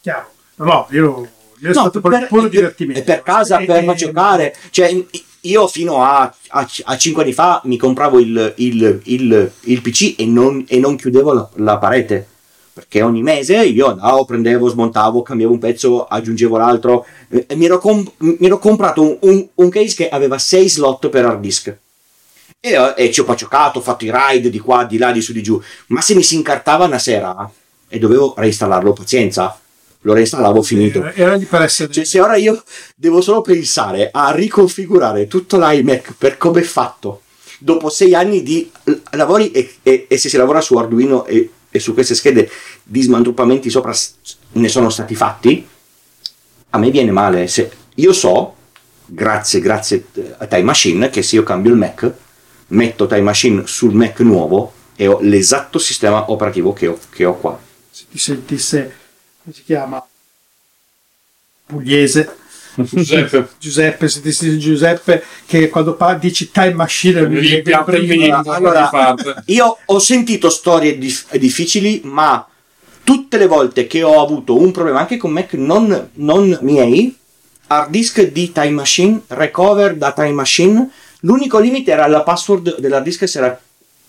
Chiaro. 0.00 0.26
No, 0.56 0.64
no, 0.66 0.86
io 0.90 1.28
io 1.60 1.70
è 1.70 1.72
No, 1.74 1.80
stato 1.80 2.00
per, 2.00 2.26
puro 2.26 2.42
per- 2.42 2.50
divertimento. 2.50 3.02
per 3.04 3.22
casa, 3.22 3.58
E- 3.58 3.64
per 3.64 3.88
e- 3.88 3.94
giocare. 3.94 4.54
Cioè, 4.70 5.04
io 5.44 5.66
fino 5.68 6.02
a, 6.04 6.32
a, 6.48 6.68
a 6.84 6.96
5 6.96 7.22
anni 7.22 7.32
fa 7.32 7.60
mi 7.64 7.76
compravo 7.78 8.18
il, 8.18 8.52
il, 8.56 9.00
il, 9.04 9.52
il 9.60 9.80
PC 9.80 10.16
e 10.18 10.26
non, 10.26 10.64
e 10.68 10.78
non 10.78 10.96
chiudevo 10.96 11.32
la, 11.32 11.48
la 11.54 11.78
parete. 11.78 12.26
Perché 12.74 13.02
ogni 13.02 13.22
mese 13.22 13.62
io 13.64 13.86
andavo, 13.88 14.24
prendevo, 14.24 14.68
smontavo, 14.68 15.22
cambiavo 15.22 15.52
un 15.52 15.58
pezzo, 15.58 16.04
aggiungevo 16.06 16.56
l'altro. 16.58 17.06
E 17.28 17.46
mi, 17.54 17.64
ero 17.66 17.78
com- 17.78 18.10
mi 18.18 18.36
ero 18.40 18.58
comprato 18.58 19.02
un, 19.02 19.16
un- 19.20 19.48
un 19.54 19.68
case 19.68 19.94
che 19.94 20.08
aveva 20.08 20.38
6 20.38 20.68
slot 20.68 21.08
per 21.08 21.24
hard 21.26 21.40
disk. 21.40 21.76
E, 22.64 22.78
ho- 22.78 22.94
e 22.96 23.10
ci 23.10 23.18
ho 23.18 23.34
giocato, 23.34 23.80
ho 23.80 23.82
fatto 23.82 24.04
i 24.04 24.12
ride 24.14 24.48
di 24.48 24.60
qua, 24.60 24.84
di 24.84 24.96
là, 24.96 25.10
di 25.10 25.20
su, 25.20 25.32
di 25.32 25.42
giù. 25.42 25.60
Ma 25.88 26.00
se 26.00 26.14
mi 26.14 26.22
si 26.22 26.36
incartava 26.36 26.84
una 26.84 26.98
sera 27.00 27.50
e 27.88 27.98
dovevo 27.98 28.34
reinstallarlo, 28.36 28.92
pazienza, 28.92 29.58
lo 30.02 30.12
reinstallavo 30.12 30.62
finito. 30.62 31.04
Era, 31.12 31.34
lì 31.34 31.44
per 31.44 31.62
essere 31.62 31.92
Cioè, 31.92 32.04
se 32.04 32.20
ora 32.20 32.36
io 32.36 32.62
devo 32.94 33.20
solo 33.20 33.40
pensare 33.40 34.10
a 34.12 34.30
riconfigurare 34.30 35.26
tutto 35.26 35.58
l'iMac 35.58 36.14
per 36.16 36.36
come 36.36 36.60
è 36.60 36.62
fatto, 36.62 37.22
dopo 37.58 37.88
sei 37.90 38.14
anni 38.14 38.44
di 38.44 38.70
lavori 39.10 39.50
e, 39.50 39.74
e- 39.82 40.06
e 40.08 40.16
se 40.16 40.28
si 40.28 40.36
lavora 40.36 40.60
su 40.60 40.76
Arduino 40.76 41.26
e, 41.26 41.50
e 41.68 41.78
su 41.80 41.94
queste 41.94 42.14
schede 42.14 42.48
di 42.84 43.02
smantruppamenti 43.02 43.70
sopra 43.70 43.92
ne 44.52 44.68
sono 44.68 44.88
stati 44.88 45.16
fatti, 45.16 45.66
a 46.70 46.78
me 46.78 46.90
viene 46.92 47.10
male. 47.10 47.48
Se 47.48 47.68
io 47.96 48.12
so, 48.12 48.54
grazie, 49.04 49.58
grazie 49.58 50.04
eh, 50.14 50.34
a 50.38 50.46
Time 50.46 50.62
Machine, 50.62 51.10
che 51.10 51.22
se 51.24 51.34
io 51.34 51.42
cambio 51.42 51.72
il 51.72 51.76
Mac, 51.78 52.12
metto 52.68 53.06
Time 53.06 53.22
Machine 53.22 53.66
sul 53.66 53.94
Mac 53.94 54.20
nuovo 54.20 54.72
e 54.96 55.06
ho 55.06 55.18
l'esatto 55.20 55.78
sistema 55.78 56.30
operativo 56.30 56.72
che 56.72 56.86
ho, 56.86 56.98
che 57.10 57.24
ho 57.24 57.36
qua. 57.38 57.58
se 57.90 58.04
ti 58.10 58.18
sentisse 58.18 58.94
come 59.42 59.54
si 59.54 59.64
chiama 59.64 60.04
Pugliese 61.66 62.36
Giuseppe. 62.74 63.48
Giuseppe 63.58 64.08
se 64.08 64.20
ti 64.20 64.32
sentisse 64.32 64.58
Giuseppe 64.58 65.24
che 65.46 65.68
quando 65.68 65.94
pa- 65.94 66.14
dici 66.14 66.50
time 66.50 66.74
machine 66.74 67.26
minimo 67.26 68.42
allora-. 68.46 69.14
Io 69.46 69.76
ho 69.84 69.98
sentito 69.98 70.48
storie 70.48 70.96
dif- 70.98 71.36
difficili, 71.36 72.00
ma 72.04 72.46
tutte 73.04 73.36
le 73.36 73.46
volte 73.46 73.86
che 73.86 74.02
ho 74.02 74.22
avuto 74.22 74.58
un 74.58 74.70
problema, 74.70 75.00
anche 75.00 75.16
con 75.16 75.32
Mac 75.32 75.52
non, 75.54 76.10
non 76.14 76.58
miei, 76.62 77.14
hard 77.66 77.90
disk 77.90 78.22
di 78.22 78.52
Time 78.52 78.70
Machine, 78.70 79.22
recover 79.28 79.94
da 79.94 80.12
Time 80.12 80.32
Machine, 80.32 80.90
l'unico 81.22 81.58
limite 81.58 81.90
era 81.90 82.06
la 82.06 82.22
password 82.22 82.78
dell'hard 82.78 83.04
disk 83.04 83.26
se 83.28 83.38
era 83.38 83.60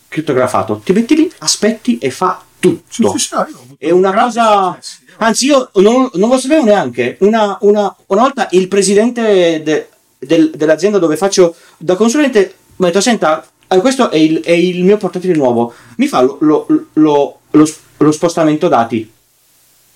crittografato. 0.07 0.81
Ti 0.83 0.93
metti 0.93 1.15
lì, 1.15 1.31
aspetti 1.39 1.97
e 1.97 2.11
fa 2.11 2.41
tutto. 2.59 2.83
Sì, 2.89 3.03
sì, 3.17 3.27
sì, 3.27 3.75
È 3.77 3.89
una 3.89 4.13
cosa. 4.13 4.77
Anzi, 5.17 5.45
io 5.47 5.69
non, 5.75 6.09
non 6.13 6.29
lo 6.29 6.37
sapevo 6.37 6.63
neanche. 6.63 7.17
Una, 7.21 7.57
una- 7.61 7.93
una 8.07 8.21
volta 8.21 8.47
il 8.51 8.67
presidente 8.67 9.61
de- 9.63 9.87
del- 10.19 10.51
dell'azienda 10.55 10.97
dove 10.99 11.17
faccio 11.17 11.55
da 11.77 11.95
consulente 11.95 12.55
mi 12.77 12.85
ha 12.85 12.89
detto: 12.89 13.01
Senta, 13.01 13.45
eh, 13.67 13.77
questo 13.79 14.09
è 14.11 14.17
il, 14.17 14.41
è 14.41 14.51
il 14.51 14.83
mio 14.83 14.97
portatile 14.97 15.33
nuovo. 15.35 15.73
Mi 15.97 16.07
fa 16.07 16.21
lo, 16.21 16.37
lo- 16.41 16.65
lo- 16.93 17.39
lo- 17.51 17.69
lo 17.97 18.11
spostamento 18.11 18.67
dati. 18.67 19.11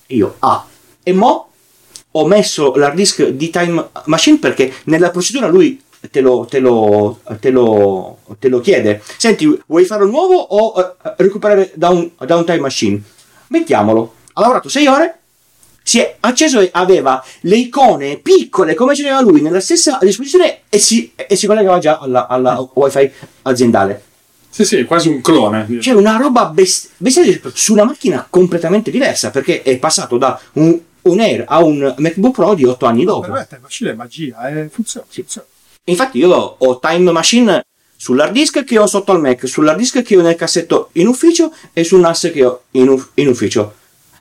Io, 0.08 0.36
ah, 0.40 0.66
e 1.04 1.14
mo 1.14 1.50
ho 2.12 2.26
messo 2.26 2.74
l'hard 2.76 2.96
disk 2.96 3.24
di 3.28 3.50
Time 3.50 3.90
Machine 4.06 4.38
perché 4.40 4.74
nella 4.86 5.10
procedura 5.12 5.48
lui 5.48 5.80
te 6.10 6.22
lo, 6.22 6.46
te 6.46 6.60
lo, 6.60 7.20
te 7.40 7.50
lo, 7.50 8.20
te 8.40 8.50
lo 8.50 8.60
chiede. 8.60 9.02
Senti, 9.18 9.62
vuoi 9.66 9.86
farlo 9.86 10.06
nuovo 10.06 10.36
o 10.36 10.80
eh, 10.80 11.14
recuperare 11.18 11.72
da 11.76 11.90
un, 11.90 12.10
da 12.26 12.36
un 12.36 12.46
Time 12.46 12.60
Machine? 12.60 13.02
Mettiamolo. 13.48 14.14
Ha 14.34 14.42
lavorato 14.42 14.70
6 14.70 14.88
ore, 14.88 15.20
si 15.82 16.00
è 16.00 16.18
acceso 16.20 16.60
e 16.60 16.70
aveva 16.74 17.24
le 17.42 17.56
icone 17.56 18.18
piccole 18.18 18.76
come 18.76 18.94
ce 18.94 19.04
l'aveva 19.04 19.22
lui 19.22 19.42
nella 19.42 19.62
stessa 19.62 19.98
disposizione 20.02 20.64
e 20.70 20.80
si, 20.80 21.14
e 21.16 21.36
si 21.36 21.48
collegava 21.48 21.80
già 21.80 21.98
alla, 22.00 22.28
alla 22.28 22.68
wifi 22.74 23.10
aziendale. 23.44 24.04
Sì, 24.50 24.66
sì, 24.66 24.84
quasi 24.84 25.08
un 25.08 25.22
clone. 25.22 25.66
C'è 25.80 25.92
una 25.92 26.18
roba 26.18 26.48
best- 26.48 26.90
bestiale 26.98 27.42
su 27.54 27.74
una 27.74 27.86
macchina 27.86 28.28
completamente 28.30 28.92
diversa 28.92 29.30
perché 29.30 29.62
è 29.62 29.78
passato 29.78 30.18
da 30.18 30.40
un, 30.54 30.78
un 31.04 31.20
Air 31.20 31.46
a 31.48 31.64
un 31.64 31.94
MacBook 31.98 32.34
Pro 32.34 32.54
di 32.54 32.66
8 32.66 32.86
anni 32.86 33.06
dopo. 33.06 33.30
Machine 33.62 33.92
è 33.92 33.94
magia, 33.94 34.50
eh, 34.50 34.68
funziona. 34.70 35.06
funziona. 35.08 35.48
Infatti 35.90 36.18
io 36.18 36.30
ho 36.34 36.80
Time 36.80 37.12
Machine 37.12 37.66
sull'hard 37.96 38.32
disk 38.34 38.64
che 38.64 38.78
ho 38.78 38.86
sotto 38.88 39.12
al 39.12 39.22
Mac, 39.22 39.48
sull'hard 39.48 39.78
disk 39.78 40.02
che 40.02 40.18
ho 40.18 40.22
nel 40.22 40.36
cassetto 40.36 40.90
in 40.94 41.08
ufficio 41.08 41.54
e 41.74 41.84
sul 41.84 42.00
NAS 42.02 42.30
che 42.34 42.44
ho 42.46 42.64
in, 42.72 42.90
uf- 42.90 43.10
in 43.16 43.28
ufficio. 43.30 43.74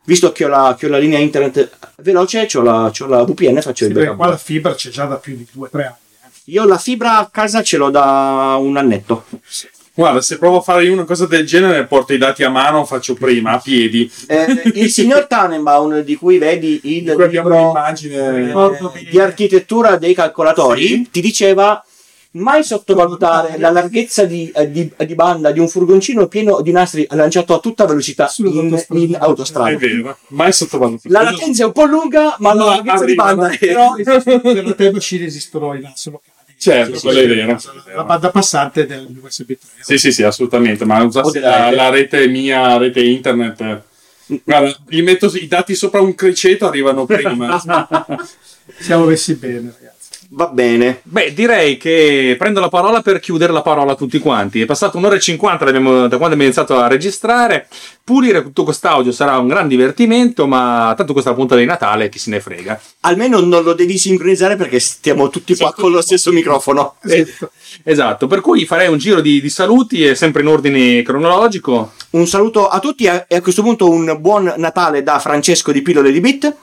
Visto 0.04 0.30
che 0.30 0.44
ho 0.44 0.48
la, 0.48 0.76
che 0.78 0.86
ho 0.86 0.88
la 0.88 0.98
linea 0.98 1.18
internet 1.18 1.76
veloce, 1.96 2.46
ho 2.54 2.62
la, 2.62 2.90
c'ho 2.96 3.06
la 3.06 3.24
VPN, 3.24 3.60
faccio 3.60 3.84
Sì, 3.84 3.90
il 3.90 3.96
backup. 3.96 4.16
qua 4.16 4.26
la 4.28 4.36
fibra 4.36 4.74
c'è 4.74 4.90
già 4.90 5.04
da 5.06 5.16
più 5.16 5.34
di 5.36 5.46
2-3 5.58 5.68
anni. 5.72 5.82
eh. 5.84 5.94
Io 6.44 6.64
la 6.64 6.78
fibra 6.78 7.18
a 7.18 7.26
casa 7.26 7.60
ce 7.64 7.76
l'ho 7.76 7.90
da 7.90 8.56
un 8.60 8.76
annetto. 8.76 9.24
Guarda, 9.96 10.20
se 10.20 10.36
provo 10.36 10.58
a 10.58 10.60
fare 10.60 10.84
io 10.84 10.92
una 10.92 11.04
cosa 11.04 11.26
del 11.26 11.46
genere, 11.46 11.86
porto 11.86 12.12
i 12.12 12.18
dati 12.18 12.44
a 12.44 12.50
mano, 12.50 12.84
faccio 12.84 13.14
prima, 13.14 13.52
a 13.52 13.58
piedi. 13.58 14.10
Eh, 14.26 14.60
il 14.74 14.90
signor 14.90 15.26
Tannenbaum, 15.26 16.00
di 16.00 16.16
cui 16.16 16.36
vedi 16.36 16.80
il 16.84 17.04
Di 17.04 17.12
cui 17.14 17.28
libro, 17.30 17.56
l'immagine. 17.56 18.50
eh, 18.52 19.08
di 19.10 19.18
architettura 19.18 19.96
dei 19.96 20.12
calcolatori, 20.14 21.08
ti 21.10 21.22
diceva 21.22 21.82
mai 22.32 22.62
sottovalutare 22.62 23.56
la 23.56 23.70
larghezza 23.70 24.26
di, 24.26 24.52
eh, 24.54 24.70
di- 24.70 24.92
di 25.06 25.14
banda 25.14 25.50
di 25.50 25.60
un 25.60 25.68
furgoncino 25.68 26.26
pieno 26.26 26.60
di 26.60 26.70
nastri 26.72 27.06
lanciato 27.12 27.54
a 27.54 27.58
tutta 27.60 27.86
velocità 27.86 28.30
in, 28.36 28.78
in 28.90 29.16
autostrada. 29.18 29.70
È 29.70 29.76
vero, 29.76 30.14
mai 30.28 30.52
sottovalutato. 30.52 31.08
La 31.10 31.22
latenza 31.22 31.62
è 31.62 31.66
un 31.66 31.72
po' 31.72 31.86
lunga, 31.86 32.36
ma 32.40 32.52
la 32.52 32.60
No, 32.64 32.68
larghezza 32.68 32.96
di 32.96 33.02
arriva, 33.12 33.24
banda 33.24 33.46
no? 33.48 33.54
è... 33.54 33.58
Però 33.58 33.94
per 34.42 34.66
la 34.66 34.72
Time 34.74 34.90
Machine 34.92 35.24
esistono 35.24 35.72
i 35.72 35.80
NAS 35.80 36.10
locali. 36.10 36.34
Certo, 36.58 36.98
quello 37.00 37.20
è 37.20 37.26
vero. 37.26 37.60
La 37.94 38.04
banda 38.04 38.30
passante 38.30 38.86
dell'USB 38.86 39.46
3. 39.46 39.58
Sì, 39.80 39.98
sì, 39.98 40.12
sì, 40.12 40.22
assolutamente. 40.22 40.84
Ma 40.84 41.02
usassi 41.02 41.38
la, 41.38 41.64
rete. 41.64 41.76
la 41.76 41.88
rete 41.90 42.28
mia, 42.28 42.76
rete 42.76 43.02
internet. 43.02 43.82
Guarda, 44.42 44.76
gli 44.88 45.02
metto 45.02 45.26
i 45.36 45.46
dati 45.46 45.74
sopra 45.74 46.00
un 46.00 46.14
criceto, 46.14 46.66
arrivano 46.66 47.04
prima. 47.04 47.60
Siamo 48.78 49.04
messi 49.04 49.34
bene, 49.34 49.72
ragazzi. 49.78 49.95
Va 50.30 50.48
bene. 50.48 51.00
Beh, 51.04 51.32
direi 51.32 51.76
che 51.76 52.34
prendo 52.38 52.60
la 52.60 52.68
parola 52.68 53.00
per 53.00 53.20
chiudere 53.20 53.52
la 53.52 53.62
parola 53.62 53.92
a 53.92 53.96
tutti 53.96 54.18
quanti. 54.18 54.60
È 54.60 54.66
passato 54.66 54.98
un'ora 54.98 55.14
e 55.16 55.20
cinquanta 55.20 55.64
da 55.64 55.80
quando 55.80 56.14
abbiamo 56.14 56.42
iniziato 56.42 56.76
a 56.76 56.88
registrare. 56.88 57.68
Pulire 58.02 58.42
tutto 58.42 58.64
quest'audio 58.64 59.12
sarà 59.12 59.38
un 59.38 59.48
gran 59.48 59.68
divertimento, 59.68 60.46
ma 60.46 60.94
tanto 60.96 61.12
questa 61.12 61.30
è 61.30 61.32
la 61.32 61.38
punta 61.38 61.56
di 61.56 61.64
Natale, 61.64 62.08
chi 62.08 62.18
se 62.18 62.30
ne 62.30 62.40
frega. 62.40 62.80
Almeno 63.00 63.40
non 63.40 63.62
lo 63.62 63.72
devi 63.72 63.98
sincronizzare 63.98 64.56
perché 64.56 64.78
stiamo 64.78 65.28
tutti 65.28 65.56
qua 65.56 65.72
con 65.72 65.90
lo 65.90 66.00
stesso 66.00 66.32
microfono. 66.32 66.96
Esatto. 67.02 67.50
Esatto, 67.82 68.26
per 68.26 68.40
cui 68.40 68.64
farei 68.64 68.88
un 68.88 68.98
giro 68.98 69.20
di, 69.20 69.40
di 69.40 69.50
saluti, 69.50 70.04
e 70.04 70.14
sempre 70.14 70.42
in 70.42 70.48
ordine 70.48 71.02
cronologico. 71.02 71.92
Un 72.10 72.26
saluto 72.26 72.68
a 72.68 72.78
tutti 72.78 73.04
e 73.04 73.26
a 73.28 73.40
questo 73.40 73.62
punto 73.62 73.90
un 73.90 74.16
buon 74.20 74.54
Natale 74.56 75.02
da 75.02 75.18
Francesco 75.18 75.72
di 75.72 75.82
Pillole 75.82 76.12
di 76.12 76.20
Bit. 76.20 76.56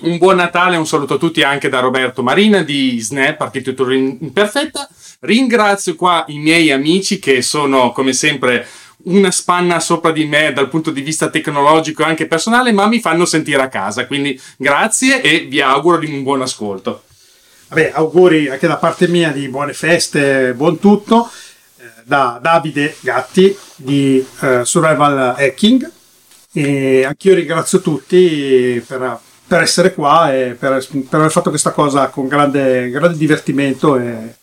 Un 0.00 0.16
buon 0.16 0.36
Natale, 0.36 0.76
un 0.76 0.86
saluto 0.86 1.14
a 1.14 1.18
tutti 1.18 1.42
anche 1.42 1.68
da 1.68 1.80
Roberto 1.80 2.22
Marina 2.22 2.62
di 2.62 3.00
Snap, 3.00 3.40
architettura 3.40 3.92
imperfetta. 3.94 4.88
Ringrazio 5.20 5.96
qua 5.96 6.24
i 6.28 6.38
miei 6.38 6.70
amici 6.70 7.18
che 7.18 7.42
sono 7.42 7.90
come 7.90 8.12
sempre 8.12 8.64
una 9.04 9.32
spanna 9.32 9.80
sopra 9.80 10.12
di 10.12 10.24
me 10.24 10.52
dal 10.52 10.68
punto 10.68 10.92
di 10.92 11.00
vista 11.00 11.30
tecnologico 11.30 12.02
e 12.02 12.04
anche 12.06 12.28
personale, 12.28 12.70
ma 12.70 12.86
mi 12.86 13.00
fanno 13.00 13.24
sentire 13.24 13.60
a 13.60 13.68
casa. 13.68 14.06
Quindi 14.06 14.40
grazie 14.56 15.20
e 15.20 15.40
vi 15.40 15.60
auguro 15.60 15.98
un 15.98 16.22
buon 16.22 16.42
ascolto. 16.42 17.02
Vabbè, 17.66 17.90
auguri 17.94 18.48
anche 18.48 18.68
da 18.68 18.76
parte 18.76 19.08
mia 19.08 19.30
di 19.32 19.48
buone 19.48 19.72
feste, 19.72 20.54
buon 20.54 20.78
tutto. 20.78 21.28
eh, 21.80 21.84
Da 22.04 22.38
Davide 22.40 22.94
Gatti 23.00 23.56
di 23.74 24.24
eh, 24.42 24.64
Survival 24.64 25.34
Hacking. 25.36 25.90
E 26.52 27.04
anch'io 27.04 27.34
ringrazio 27.34 27.80
tutti 27.80 28.82
per, 28.86 29.20
per 29.48 29.62
essere 29.62 29.94
qua 29.94 30.32
e 30.32 30.52
per, 30.52 30.86
per 30.86 31.18
aver 31.18 31.30
fatto 31.30 31.48
questa 31.48 31.72
cosa 31.72 32.08
con 32.08 32.28
grande, 32.28 32.90
grande 32.90 33.16
divertimento. 33.16 33.96
E 33.96 34.34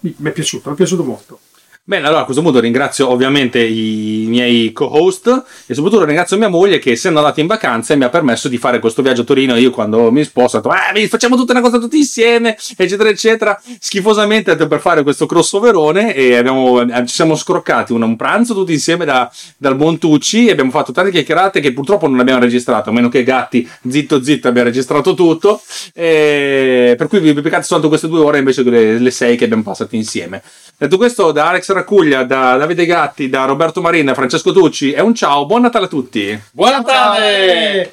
mi, 0.00 0.14
mi 0.16 0.30
è 0.30 0.32
piaciuto, 0.32 0.68
mi 0.68 0.74
è 0.74 0.78
piaciuto 0.78 1.02
molto. 1.02 1.40
Bene, 1.86 2.06
allora 2.06 2.22
a 2.22 2.24
questo 2.24 2.40
punto 2.40 2.60
ringrazio 2.60 3.10
ovviamente 3.10 3.62
i 3.62 4.24
miei 4.26 4.72
co-host 4.72 5.44
e 5.66 5.74
soprattutto 5.74 6.06
ringrazio 6.06 6.38
mia 6.38 6.48
moglie 6.48 6.78
che 6.78 6.92
essendo 6.92 7.18
andata 7.18 7.42
in 7.42 7.46
vacanza 7.46 7.94
mi 7.94 8.04
ha 8.04 8.08
permesso 8.08 8.48
di 8.48 8.56
fare 8.56 8.78
questo 8.78 9.02
viaggio 9.02 9.20
a 9.20 9.24
Torino. 9.24 9.54
Io 9.56 9.70
quando 9.70 10.10
mi 10.10 10.24
sposo 10.24 10.56
ho 10.56 10.60
detto, 10.62 10.74
eh, 10.94 11.08
facciamo 11.08 11.36
tutta 11.36 11.52
una 11.52 11.60
cosa 11.60 11.78
tutti 11.78 11.98
insieme, 11.98 12.56
eccetera, 12.78 13.10
eccetera. 13.10 13.60
Schifosamente 13.78 14.56
per 14.56 14.80
fare 14.80 15.02
questo 15.02 15.26
crossoverone 15.26 16.14
e 16.14 16.36
abbiamo, 16.36 16.86
ci 17.04 17.14
siamo 17.14 17.36
scroccati 17.36 17.92
un, 17.92 18.16
pranzo 18.16 18.54
tutti 18.54 18.72
insieme 18.72 19.04
da- 19.04 19.30
dal 19.58 19.76
Montucci 19.76 20.46
e 20.46 20.52
abbiamo 20.52 20.70
fatto 20.70 20.90
tante 20.90 21.10
chiacchierate 21.10 21.60
che 21.60 21.74
purtroppo 21.74 22.08
non 22.08 22.18
abbiamo 22.18 22.40
registrato, 22.40 22.88
a 22.88 22.92
meno 22.94 23.10
che 23.10 23.24
Gatti, 23.24 23.68
zitto 23.86 24.22
zitto, 24.22 24.48
abbia 24.48 24.62
registrato 24.62 25.12
tutto. 25.12 25.60
Per 25.92 27.06
cui 27.08 27.18
vi 27.18 27.34
beccate 27.34 27.60
soltanto 27.60 27.88
queste 27.88 28.08
due 28.08 28.20
ore 28.20 28.38
invece 28.38 28.62
delle 28.62 28.98
le 28.98 29.10
sei 29.10 29.36
che 29.36 29.44
abbiamo 29.44 29.62
passato 29.62 29.94
insieme. 29.96 30.42
Detto 30.76 30.96
questo, 30.96 31.30
da 31.30 31.50
Alex 31.50 31.72
Raccuglia, 31.74 32.24
da 32.24 32.56
Davide 32.56 32.86
Gatti, 32.86 33.28
da 33.28 33.44
Roberto 33.44 33.80
Marina, 33.80 34.14
Francesco 34.14 34.52
Tucci, 34.52 34.92
è 34.92 35.00
un 35.00 35.14
ciao, 35.14 35.44
buon 35.46 35.62
Natale 35.62 35.86
a 35.86 35.88
tutti! 35.88 36.40
Buon 36.52 36.70
Natale! 36.70 37.92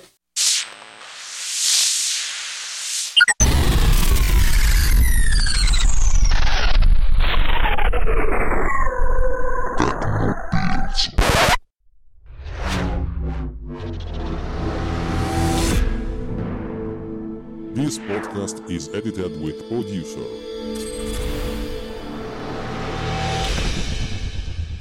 This 17.74 17.98
podcast 18.00 18.70
is 18.70 18.90
edited 18.94 19.42
with 19.42 19.68
producer. 19.68 20.51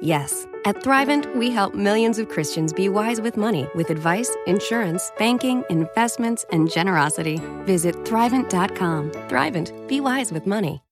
yes. 0.00 0.46
At 0.64 0.76
Thrivent, 0.76 1.34
we 1.36 1.50
help 1.50 1.74
millions 1.74 2.18
of 2.18 2.28
Christians 2.28 2.72
be 2.72 2.88
wise 2.88 3.20
with 3.20 3.36
money 3.36 3.68
with 3.74 3.90
advice, 3.90 4.34
insurance, 4.46 5.12
banking, 5.18 5.64
investments, 5.70 6.44
and 6.50 6.70
generosity. 6.70 7.40
Visit 7.64 7.94
Thrivent.com. 8.04 9.10
Thrivent, 9.28 9.88
be 9.88 10.00
wise 10.00 10.32
with 10.32 10.46
money. 10.46 10.82